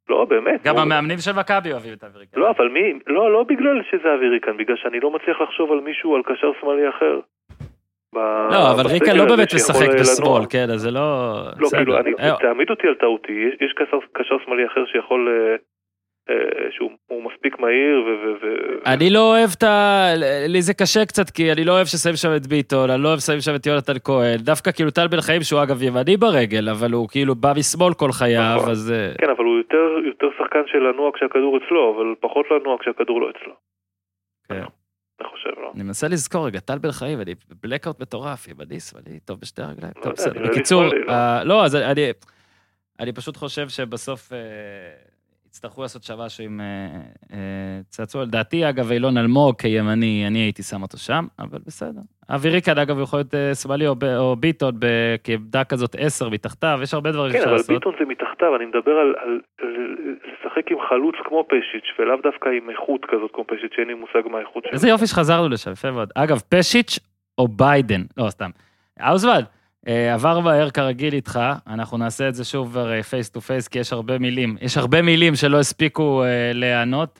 לא, 0.09 0.25
באמת. 0.25 0.63
גם 0.63 0.73
הוא- 0.75 0.81
המאמנים 0.81 1.17
של 1.17 1.31
מכבי 1.31 1.71
אוהבים 1.71 1.93
את 1.93 2.03
אבי 2.03 2.19
ריקן. 2.19 2.39
לא, 2.39 2.49
אבל 2.49 2.67
מי, 2.67 2.79
לא, 3.07 3.33
לא 3.33 3.43
בגלל 3.43 3.81
שזה 3.91 4.13
אבי 4.15 4.27
ריקן, 4.29 4.57
בגלל 4.57 4.75
שאני 4.77 4.99
לא 4.99 5.11
מצליח 5.11 5.41
לחשוב 5.41 5.71
על 5.71 5.79
מישהו, 5.79 6.15
על 6.15 6.21
קשר 6.25 6.51
שמאלי 6.61 6.89
אחר. 6.89 7.19
ב- 8.15 8.47
לא, 8.51 8.71
אבל 8.71 8.87
ריקן 8.91 9.17
לא 9.17 9.25
באמת 9.25 9.53
משחק. 9.55 9.87
בשמאל, 9.99 10.41
כן, 10.49 10.67
אז 10.73 10.81
זה 10.81 10.91
לא... 10.91 11.01
לא, 11.57 11.67
בסדר. 11.67 11.77
כאילו, 11.77 11.97
אני, 11.99 12.11
אה, 12.19 12.35
תעמיד 12.41 12.69
אותי 12.69 12.87
על 12.87 12.95
טעותי, 12.95 13.31
יש, 13.31 13.61
יש 13.61 13.73
קשר, 13.75 13.97
קשר 14.13 14.35
שמאלי 14.45 14.65
אחר 14.67 14.85
שיכול, 14.91 15.27
אה, 15.29 15.55
שהוא 16.71 16.91
הוא 17.07 17.23
מספיק 17.23 17.59
מהיר, 17.59 17.97
ו... 18.05 18.45
אני 18.85 19.09
לא 19.09 19.19
אוהב 19.19 19.49
את 19.57 19.63
ה... 19.63 20.05
לי 20.47 20.61
זה 20.61 20.73
קשה 20.73 21.05
קצת, 21.05 21.29
כי 21.29 21.51
אני 21.51 21.63
לא 21.65 21.71
אוהב 21.71 21.85
ששמים 21.85 22.15
שם 22.15 22.29
את 22.35 22.47
ביטון, 22.47 22.89
אני 22.89 23.03
לא 23.03 23.07
אוהב 23.07 23.19
ששמים 23.19 23.41
שם 23.41 23.55
את 23.55 23.65
יונתן 23.65 23.99
כהן. 24.03 24.37
דווקא 24.37 24.71
כאילו 24.71 24.91
טל 24.91 25.07
בן 25.07 25.21
חיים, 25.21 25.41
שהוא 25.41 25.63
אגב 25.63 25.83
ימני 25.83 26.17
ברגל, 26.17 26.69
אבל 26.69 26.91
הוא 26.91 27.07
כאילו 27.09 27.35
בא 27.35 27.53
משמאל 27.57 27.93
כל 27.93 28.11
חייו, 28.11 28.55
נכון. 28.55 28.69
אז... 28.69 28.91
אה, 28.91 29.11
כן, 29.17 29.29
אבל 29.29 29.45
הוא 29.45 29.57
יותר, 29.57 30.29
שחקן 30.37 30.61
של 30.67 30.77
לנוע 30.77 31.11
כשהכדור 31.15 31.57
אצלו, 31.57 31.95
אבל 31.95 32.15
פחות 32.19 32.45
לנוע 32.51 32.77
כשהכדור 32.81 33.21
לא 33.21 33.29
אצלו. 33.29 33.53
כן. 34.49 34.63
אני 35.19 35.27
חושב, 35.27 35.49
לא? 35.57 35.71
אני 35.75 35.83
מנסה 35.83 36.07
לזכור 36.07 36.47
רגע, 36.47 36.59
טל 36.59 36.77
בן 36.77 36.91
חיים, 36.91 37.21
אני 37.21 37.33
בלקאוט 37.63 38.01
מטורף, 38.01 38.47
ימני, 38.47 38.79
שמאלי, 38.79 39.19
טוב 39.25 39.39
בשתי 39.39 39.61
הרגליים. 39.61 39.93
לא 39.97 40.01
טוב, 40.01 40.11
יודע, 40.11 40.31
בסדר. 40.31 40.49
בקיצור, 40.49 40.83
לא? 40.83 41.11
אה, 41.11 41.43
לא, 41.43 41.65
אז 41.65 41.75
אני... 41.75 42.01
אני 42.99 43.13
פשוט 43.13 43.37
חושב 43.37 43.69
שבסוף 43.69 44.33
אה, 44.33 44.37
יצטרכו 45.49 45.81
לעשות 45.81 46.01
משהו 46.17 46.43
עם... 46.43 46.61
אה, 47.33 47.79
צעצוע, 47.89 48.23
לדעתי, 48.23 48.69
אגב, 48.69 48.91
אילון 48.91 49.17
אלמוג 49.17 49.55
כימני, 49.55 50.23
אני 50.27 50.39
הייתי 50.39 50.63
שם 50.63 50.81
אותו 50.81 50.97
שם, 50.97 51.25
אבל 51.39 51.59
בסדר. 51.65 52.01
אבי 52.35 52.49
ריקן, 52.49 52.77
אגב, 52.77 52.99
יכול 52.99 53.19
להיות 53.19 53.35
אה, 53.35 53.55
שמאלי 53.55 53.87
או, 53.87 53.95
או 54.17 54.35
ביטון 54.35 54.73
כעמדה 55.23 55.63
כזאת 55.63 55.95
עשר 55.99 56.29
מתחתיו, 56.29 56.79
יש 56.83 56.93
הרבה 56.93 57.11
דברים 57.11 57.31
כן, 57.31 57.37
שאפשר 57.37 57.49
אבל 57.49 57.57
לעשות. 57.57 57.75
ביטון 57.75 57.93
זה 57.99 58.05
מתחתיו, 58.05 58.55
אני 58.55 58.65
מדבר 58.65 58.91
על, 58.91 59.15
על, 59.17 59.39
על 59.61 59.69
לשחק 60.23 60.71
עם 60.71 60.77
חלוץ 60.89 61.15
כמו 61.25 61.45
פשיץ', 61.47 61.99
ולאו 61.99 62.15
דווקא 62.23 62.49
עם 62.49 62.69
איכות 62.69 63.05
כזאת 63.05 63.31
כמו 63.33 63.43
פשיץ', 63.47 63.71
שאין 63.75 63.87
לי 63.87 63.93
מושג 63.93 64.27
מה 64.31 64.37
האיכות 64.37 64.63
שלו. 64.63 64.73
איזה 64.73 64.89
יופי 64.89 65.07
שחזרנו 65.07 65.49
לשם, 65.49 65.71
יפה 65.71 65.91
מאוד. 65.91 66.09
אגב, 66.15 66.39
פשיץ' 66.49 66.99
או 67.37 67.47
ביידן, 67.47 68.01
לא, 68.17 68.29
סתם. 68.29 68.49
האוזוולד, 68.99 69.45
אה, 69.45 69.58
עבר 70.13 70.39
מהר 70.39 70.69
כרגיל 70.69 71.13
איתך, 71.13 71.39
אנחנו 71.67 71.97
נעשה 71.97 72.27
את 72.27 72.35
זה 72.35 72.45
שוב 72.45 72.77
face 73.09 73.29
to 73.29 73.41
face, 73.41 73.67
כי 73.67 73.79
יש 73.79 73.93
הרבה 73.93 74.19
מילים. 74.19 74.57
יש 74.61 74.77
הרבה 74.77 75.01
מילים 75.01 75.35
שלא 75.35 75.59
הספיקו 75.59 76.23
אה, 76.23 76.51
להיענות, 76.53 77.19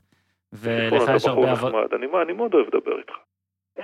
ולך 0.53 1.03
אתה 1.03 1.15
יש 1.15 1.25
הרבה 1.25 1.53
אני, 2.21 2.33
מאוד 2.33 2.53
אוהב 2.53 2.65
לדבר 2.67 2.97
איתך. 2.99 3.13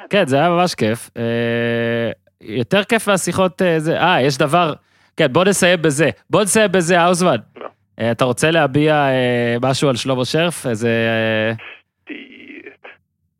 כן, 0.09 0.27
זה 0.27 0.35
היה 0.35 0.49
ממש 0.49 0.75
כיף. 0.75 1.09
אה, 1.17 2.11
יותר 2.41 2.83
כיף 2.83 3.09
מהשיחות, 3.09 3.61
אה, 3.61 3.79
זה, 3.79 4.01
אה, 4.01 4.21
יש 4.21 4.37
דבר, 4.37 4.73
כן, 5.17 5.33
בוא 5.33 5.43
נסיים 5.45 5.81
בזה. 5.81 6.09
בוא 6.29 6.43
נסיים 6.43 6.71
בזה, 6.71 7.01
האוזמן. 7.01 7.37
לא. 7.57 7.67
אה, 7.99 8.11
אתה 8.11 8.25
רוצה 8.25 8.51
להביע 8.51 8.95
אה, 8.95 9.55
משהו 9.61 9.89
על 9.89 9.95
שלמה 9.95 10.25
שרף? 10.25 10.67
איזה... 10.67 10.89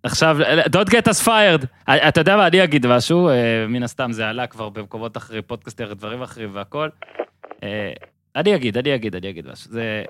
עכשיו, 0.05 0.37
Don't 0.65 0.89
get 0.89 1.07
us 1.07 1.25
fired. 1.25 1.65
אתה 1.89 2.21
יודע 2.21 2.37
מה, 2.37 2.47
אני 2.47 2.63
אגיד 2.63 2.87
משהו, 2.87 3.29
אה, 3.29 3.65
מן 3.69 3.83
הסתם 3.83 4.11
זה 4.11 4.29
עלה 4.29 4.47
כבר 4.47 4.69
במקומות 4.69 5.17
אחרים, 5.17 5.41
פודקאסטים, 5.47 5.87
דברים 5.87 6.21
אחרים 6.21 6.49
והכל. 6.53 6.89
אה, 7.63 7.93
אני 8.35 8.55
אגיד, 8.55 8.77
אני 8.77 8.95
אגיד, 8.95 9.15
אני 9.15 9.29
אגיד 9.29 9.47
משהו. 9.51 9.71
זה, 9.71 10.03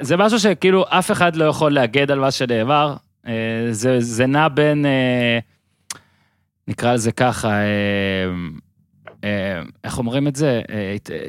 זה 0.00 0.16
משהו 0.16 0.38
שכאילו 0.38 0.84
אף 0.88 1.10
אחד 1.10 1.36
לא 1.36 1.44
יכול 1.44 1.72
להגד 1.72 2.10
על 2.10 2.18
מה 2.18 2.30
שנאמר. 2.30 2.96
אה, 3.26 3.32
זה, 3.70 4.00
זה 4.00 4.26
נע 4.26 4.48
בין, 4.48 4.86
נקרא 6.68 6.94
לזה 6.94 7.12
ככה, 7.12 7.60
איך 9.84 9.98
אומרים 9.98 10.28
את 10.28 10.36
זה? 10.36 10.62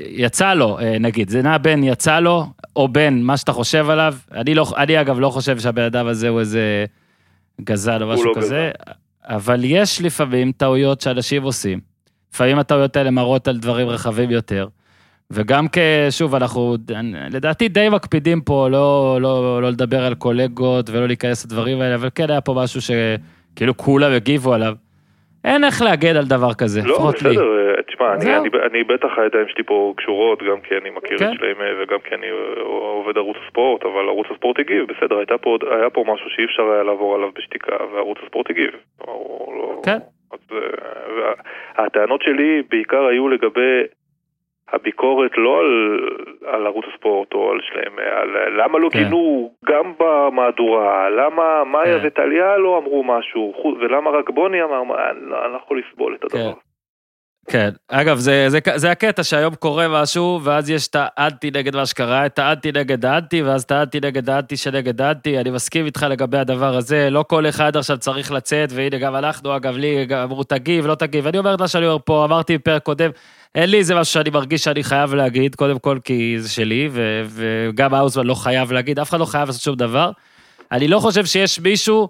יצא 0.09 0.53
לו, 0.53 0.77
נגיד, 0.99 1.29
זה 1.29 1.41
נע 1.41 1.57
בין 1.57 1.83
יצא 1.83 2.19
לו, 2.19 2.45
או 2.75 2.87
בין 2.87 3.23
מה 3.23 3.37
שאתה 3.37 3.53
חושב 3.53 3.89
עליו. 3.89 4.15
אני, 4.31 4.55
לא, 4.55 4.65
אני 4.77 5.01
אגב 5.01 5.19
לא 5.19 5.29
חושב 5.29 5.59
שהבן 5.59 5.83
אדם 5.83 6.07
הזה 6.07 6.29
הוא 6.29 6.39
איזה 6.39 6.85
גזל 7.61 8.03
או 8.03 8.07
משהו 8.07 8.25
לא 8.25 8.33
כזה, 8.35 8.71
אבל 9.23 9.59
יש 9.63 10.01
לפעמים 10.01 10.51
טעויות 10.51 11.01
שאנשים 11.01 11.43
עושים. 11.43 11.79
לפעמים 12.33 12.59
הטעויות 12.59 12.95
האלה 12.95 13.11
מראות 13.11 13.47
על 13.47 13.57
דברים 13.57 13.89
רחבים 13.89 14.31
יותר. 14.31 14.67
וגם 15.31 15.67
כשוב, 15.71 16.35
אנחנו 16.35 16.77
לדעתי 17.31 17.67
די 17.67 17.89
מקפידים 17.89 18.41
פה 18.41 18.67
לא, 18.69 19.17
לא, 19.21 19.61
לא 19.61 19.69
לדבר 19.71 20.05
על 20.05 20.15
קולגות 20.15 20.89
ולא 20.89 21.07
להיכנס 21.07 21.45
לדברים 21.45 21.81
האלה, 21.81 21.95
אבל 21.95 22.09
כן 22.15 22.29
היה 22.29 22.41
פה 22.41 22.53
משהו 22.53 22.81
שכאילו 22.81 23.77
כולם 23.77 24.11
הגיבו 24.11 24.53
עליו. 24.53 24.75
אין 25.43 25.63
איך 25.63 25.81
להגד 25.81 26.15
על 26.15 26.25
דבר 26.25 26.53
כזה, 26.53 26.81
לא, 26.81 26.93
לפחות 26.93 27.21
לי. 27.21 27.29
בסדר, 27.29 27.41
אה, 27.41 27.62
תשמע, 28.17 28.37
אני. 28.37 28.37
אני, 28.37 28.49
אני 28.71 28.83
בטח 28.83 29.17
הידיים 29.17 29.47
שלי 29.47 29.63
פה 29.63 29.93
קשורות, 29.97 30.43
גם 30.43 30.61
כי 30.61 30.77
אני 30.77 30.89
מכיר 30.89 31.17
כן. 31.17 31.31
את 31.31 31.33
שלמה 31.33 31.65
וגם 31.79 31.99
כי 31.99 32.15
אני 32.15 32.27
אה, 32.31 32.61
עובד 32.63 33.17
ערוץ 33.17 33.37
הספורט, 33.45 33.85
אבל 33.85 34.07
ערוץ 34.07 34.27
הספורט 34.31 34.59
הגיב, 34.59 34.85
בסדר, 34.87 35.17
הייתה 35.17 35.37
פה, 35.37 35.57
היה 35.71 35.89
פה 35.89 36.03
משהו 36.07 36.29
שאי 36.29 36.45
אפשר 36.45 36.71
היה 36.71 36.83
לעבור 36.83 37.15
עליו 37.15 37.29
בשתיקה, 37.35 37.75
וערוץ 37.93 38.17
הספורט 38.23 38.49
הגיב. 38.49 38.71
לא, 39.07 39.81
כן. 39.85 39.97
אז, 40.31 40.39
אה, 40.51 41.83
הטענות 41.85 42.21
שלי 42.21 42.63
בעיקר 42.69 43.05
היו 43.05 43.29
לגבי 43.29 43.83
הביקורת 44.73 45.31
לא 45.37 45.59
על, 45.59 45.99
על 46.45 46.65
ערוץ 46.65 46.85
הספורט 46.93 47.33
או 47.33 47.51
על 47.51 47.59
שלמה, 47.61 48.01
על 48.01 48.61
למה 48.61 48.79
לא 48.79 48.89
כן. 48.89 48.99
גינו 48.99 49.51
גם 49.65 49.93
במהדורה, 49.99 51.09
למה 51.09 51.63
מאיה 51.63 51.99
כן. 51.99 52.07
וטליה 52.07 52.57
לא 52.57 52.77
אמרו 52.77 53.03
משהו, 53.03 53.75
ולמה 53.79 54.09
רק 54.09 54.29
בוני 54.29 54.63
אמר, 54.63 54.83
לא 54.83 55.45
אני 55.45 55.53
לא 55.53 55.57
יכול 55.57 55.79
לסבול 55.79 56.15
את 56.15 56.23
הדבר. 56.23 56.53
כן. 56.53 56.72
כן, 57.47 57.69
אגב, 57.87 58.17
זה, 58.17 58.45
זה, 58.49 58.59
זה 58.75 58.91
הקטע 58.91 59.23
שהיום 59.23 59.55
קורה 59.55 59.87
משהו, 59.87 60.39
ואז 60.43 60.69
יש 60.69 60.87
את 60.87 60.95
האנטי 60.99 61.51
נגד 61.51 61.75
מה 61.75 61.85
שקרה, 61.85 62.25
את 62.25 62.39
האנטי 62.39 62.71
נגד 62.71 63.05
האנטי, 63.05 63.41
ואז 63.41 63.63
את 63.63 63.71
האנטי 63.71 63.99
נגד 64.03 64.29
האנטי 64.29 64.57
שנגד 64.57 65.01
האנטי. 65.01 65.39
אני 65.39 65.49
מסכים 65.49 65.85
איתך 65.85 66.05
לגבי 66.09 66.37
הדבר 66.37 66.75
הזה, 66.75 67.09
לא 67.09 67.25
כל 67.27 67.49
אחד 67.49 67.77
עכשיו 67.77 67.97
צריך 67.97 68.31
לצאת, 68.31 68.69
והנה 68.75 68.97
גם 68.97 69.15
אנחנו, 69.15 69.55
אגב, 69.55 69.77
לי 69.77 70.07
אמרו 70.23 70.43
תגיב, 70.43 70.85
לא 70.85 70.95
תגיב. 70.95 71.27
אני 71.27 71.37
אומר 71.37 71.53
את 71.53 71.59
מה 71.59 71.67
שאני 71.67 71.85
אומר 71.85 71.97
פה, 72.05 72.25
אמרתי 72.25 72.57
בפרק 72.57 72.83
קודם, 72.83 73.09
אין 73.55 73.69
לי 73.69 73.77
איזה 73.77 73.95
משהו 73.95 74.13
שאני 74.13 74.29
מרגיש 74.29 74.63
שאני 74.63 74.83
חייב 74.83 75.13
להגיד, 75.13 75.55
קודם 75.55 75.79
כל 75.79 75.99
כי 76.03 76.35
זה 76.39 76.49
שלי, 76.49 76.89
ו, 76.91 77.21
וגם 77.29 77.93
האוזמן 77.93 78.25
לא 78.25 78.33
חייב 78.33 78.71
להגיד, 78.71 78.99
אף 78.99 79.09
אחד 79.09 79.19
לא 79.19 79.25
חייב 79.25 79.47
לעשות 79.47 79.61
שום 79.61 79.75
דבר. 79.75 80.11
אני 80.71 80.87
לא 80.87 80.99
חושב 80.99 81.25
שיש 81.25 81.59
מישהו, 81.59 82.09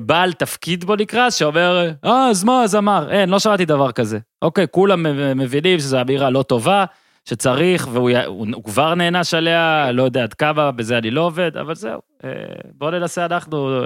בעל 0.00 0.32
תפקיד 0.32 0.84
בו 0.84 0.96
נקרא, 0.96 1.30
שאומר, 1.30 1.90
אה, 2.04 2.28
אז 2.30 2.44
מה, 2.44 2.62
אז 2.62 2.76
אמר. 2.76 3.10
אין, 3.10 3.28
לא 3.28 3.38
שמעתי 3.38 3.64
דבר 3.64 3.92
כזה. 3.92 4.18
אוקיי, 4.42 4.66
כולם 4.70 5.02
מבינים 5.38 5.78
שזו 5.78 6.00
אמירה 6.00 6.30
לא 6.30 6.42
טובה, 6.42 6.84
שצריך, 7.24 7.88
והוא 7.92 8.10
הוא, 8.26 8.46
הוא 8.54 8.64
כבר 8.64 8.94
נענש 8.94 9.34
עליה, 9.34 9.92
לא 9.92 10.02
יודע 10.02 10.22
עד 10.22 10.34
כמה, 10.34 10.70
בזה 10.70 10.98
אני 10.98 11.10
לא 11.10 11.20
עובד, 11.20 11.56
אבל 11.56 11.74
זהו. 11.74 12.00
אה, 12.24 12.30
בואו 12.74 12.90
ננסה 12.90 13.24
אנחנו 13.24 13.84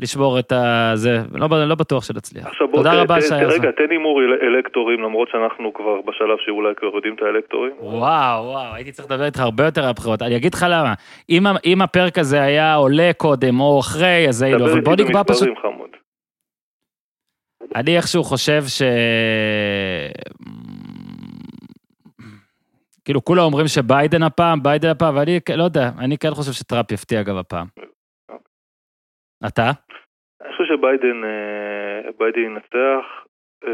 לשמור 0.00 0.38
את 0.38 0.52
ה... 0.52 0.90
זה, 0.94 1.18
לא, 1.32 1.66
לא 1.68 1.74
בטוח 1.74 2.04
שנצליח. 2.04 2.46
עכשיו 2.46 2.68
בוא, 2.68 2.76
תודה 2.76 3.02
רבה, 3.02 3.14
ת- 3.14 3.18
עזרא. 3.18 3.38
רגע, 3.38 3.70
תן 3.70 3.90
הימור 3.90 4.20
אל- 4.20 4.46
אלקטורים, 4.56 5.02
למרות 5.02 5.28
שאנחנו 5.32 5.72
כבר 5.74 6.00
בשלב 6.06 6.36
שאולי 6.46 6.74
כבר 6.76 6.88
יודעים 6.94 7.14
את 7.14 7.22
האלקטורים. 7.22 7.72
וואו, 7.80 8.44
וואו, 8.44 8.74
הייתי 8.74 8.92
צריך 8.92 9.10
לדבר 9.10 9.24
איתך 9.24 9.40
הרבה 9.40 9.64
יותר 9.64 9.82
על 9.84 9.88
הבחירות. 9.90 10.22
אני 10.22 10.36
אגיד 10.36 10.54
לך 10.54 10.66
למה. 10.70 10.94
אם, 11.30 11.42
אם 11.64 11.82
הפרק 11.82 12.18
הזה 12.18 12.42
היה 12.42 12.74
עולה 12.74 13.10
קודם 13.16 13.60
או 13.60 13.80
אחרי, 13.80 14.28
אז 14.28 14.42
היינו, 14.42 14.64
אבל 14.64 14.80
בוא 14.80 14.96
נקבע 14.96 15.22
פשוט... 15.26 15.48
חמוד. 15.62 15.90
אני 17.74 17.96
איכשהו 17.96 18.24
חושב 18.24 18.62
ש... 18.66 18.82
כאילו, 23.04 23.24
כולם 23.24 23.42
אומרים 23.42 23.66
שביידן 23.68 24.22
הפעם, 24.22 24.62
ביידן 24.62 24.88
הפעם, 24.88 25.16
ואני 25.16 25.40
לא 25.56 25.62
יודע, 25.64 25.90
אני 25.98 26.18
כן 26.18 26.30
חושב 26.34 26.52
שטראמפ 26.52 26.92
יפתיע 26.92 27.22
גם 27.22 27.36
הפעם. 27.36 27.66
אתה? 29.46 29.70
אני 30.42 30.52
חושב 30.52 30.64
שביידן 30.74 31.24
אה, 31.24 32.40
ינצח 32.40 33.04
אה, 33.66 33.70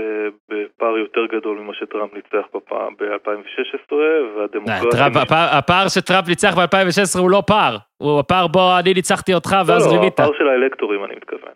בפער 0.48 0.98
יותר 0.98 1.26
גדול 1.26 1.58
ממה 1.58 1.74
שטראמפ 1.74 2.14
ניצח 2.14 2.46
בפעם 2.54 2.94
ב-2016, 2.98 3.92
לא, 3.92 3.96
והדמוקרטים... 4.36 4.90
טראמפ- 4.90 5.32
הפער- 5.58 5.88
שטראמפ 5.88 6.28
ניצח 6.28 6.54
ב-2016 6.58 7.18
הוא 7.20 7.30
לא 7.30 7.42
פער, 7.46 7.76
הוא 8.02 8.20
הפער 8.20 8.46
בו 8.46 8.78
אני 8.78 8.94
ניצחתי 8.94 9.34
אותך 9.34 9.52
לא, 9.52 9.72
ואז 9.72 9.86
לא, 9.86 9.92
ריבית. 9.92 10.20
הפער 10.20 10.32
של 10.38 10.48
האלקטורים 10.48 11.04
אני 11.04 11.14
מתכוון. 11.16 11.52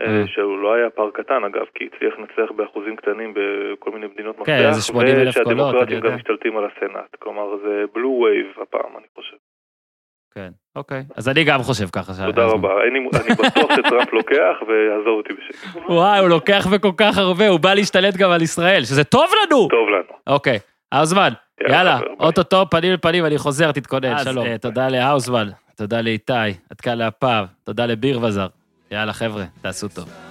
אה, 0.00 0.04
אה. 0.04 0.26
שהוא 0.26 0.58
לא 0.62 0.74
היה 0.74 0.90
פער 0.90 1.10
קטן 1.10 1.44
אגב, 1.44 1.64
כי 1.74 1.88
הצליח 1.94 2.14
לנצח 2.18 2.52
באחוזים 2.56 2.96
קטנים 2.96 3.34
בכל 3.34 3.90
מיני 3.90 4.06
מדינות 4.06 4.38
מפתח, 4.38 4.52
כן, 4.52 4.66
איזה 4.68 4.82
80,000 4.82 5.32
קולות, 5.44 5.46
אני 5.46 5.54
ושהדמוקרטים. 5.56 6.00
גם 6.00 6.14
משתלטים 6.16 6.56
על 6.56 6.64
הסנאט, 6.64 7.16
כלומר 7.18 7.56
זה 7.62 7.84
blue 7.94 8.20
wave 8.24 8.46
הפעם 8.62 8.96
אני 8.98 9.06
חושב. 9.14 9.36
כן, 10.34 10.48
אוקיי. 10.76 11.02
אז 11.16 11.28
אני 11.28 11.44
גם 11.44 11.62
חושב 11.62 11.88
ככה. 11.92 12.12
תודה 12.26 12.44
אז- 12.44 12.52
רבה, 12.52 12.68
אני 12.88 13.34
בטוח 13.34 13.70
שטראמפ 13.76 14.12
לוקח 14.12 14.56
ויעזוב 14.68 15.16
אותי 15.18 15.32
בשקט. 15.32 15.76
וואי, 15.88 16.18
הוא 16.18 16.28
לוקח 16.28 16.66
בכל 16.72 16.92
כך 16.96 17.18
הרבה, 17.18 17.48
הוא 17.48 17.60
בא 17.60 17.74
להשתלט 17.74 18.16
גם 18.16 18.30
על 18.30 18.42
ישראל, 18.42 18.84
שזה 18.84 19.04
טוב 19.04 19.30
לנו! 19.42 19.68
טוב 19.68 19.88
לנו. 19.88 20.18
אוקיי, 20.26 20.58
האוזמן, 20.92 21.30
יאללה. 21.68 21.98
אוטוטו, 22.20 22.70
פנים 22.70 22.92
לפנים, 22.92 23.26
אני 23.26 23.38
חוזר, 23.38 23.72
תתכונן, 23.72 24.12
אז, 24.16 24.24
שלום. 24.24 24.46
אה, 24.46 24.58
תודה 24.58 24.88
להאוזמן, 24.88 25.48
תודה 25.76 26.00
לאיתי, 26.00 26.32
עד 26.70 26.80
כאן 26.82 26.98
להפעם, 26.98 27.44
תודה 27.64 27.86
לביר 27.86 28.20
וזר. 28.22 28.46
יאללה, 28.90 29.12
חבר'ה, 29.12 29.44
תעשו 29.62 29.88
טוב. 29.88 30.29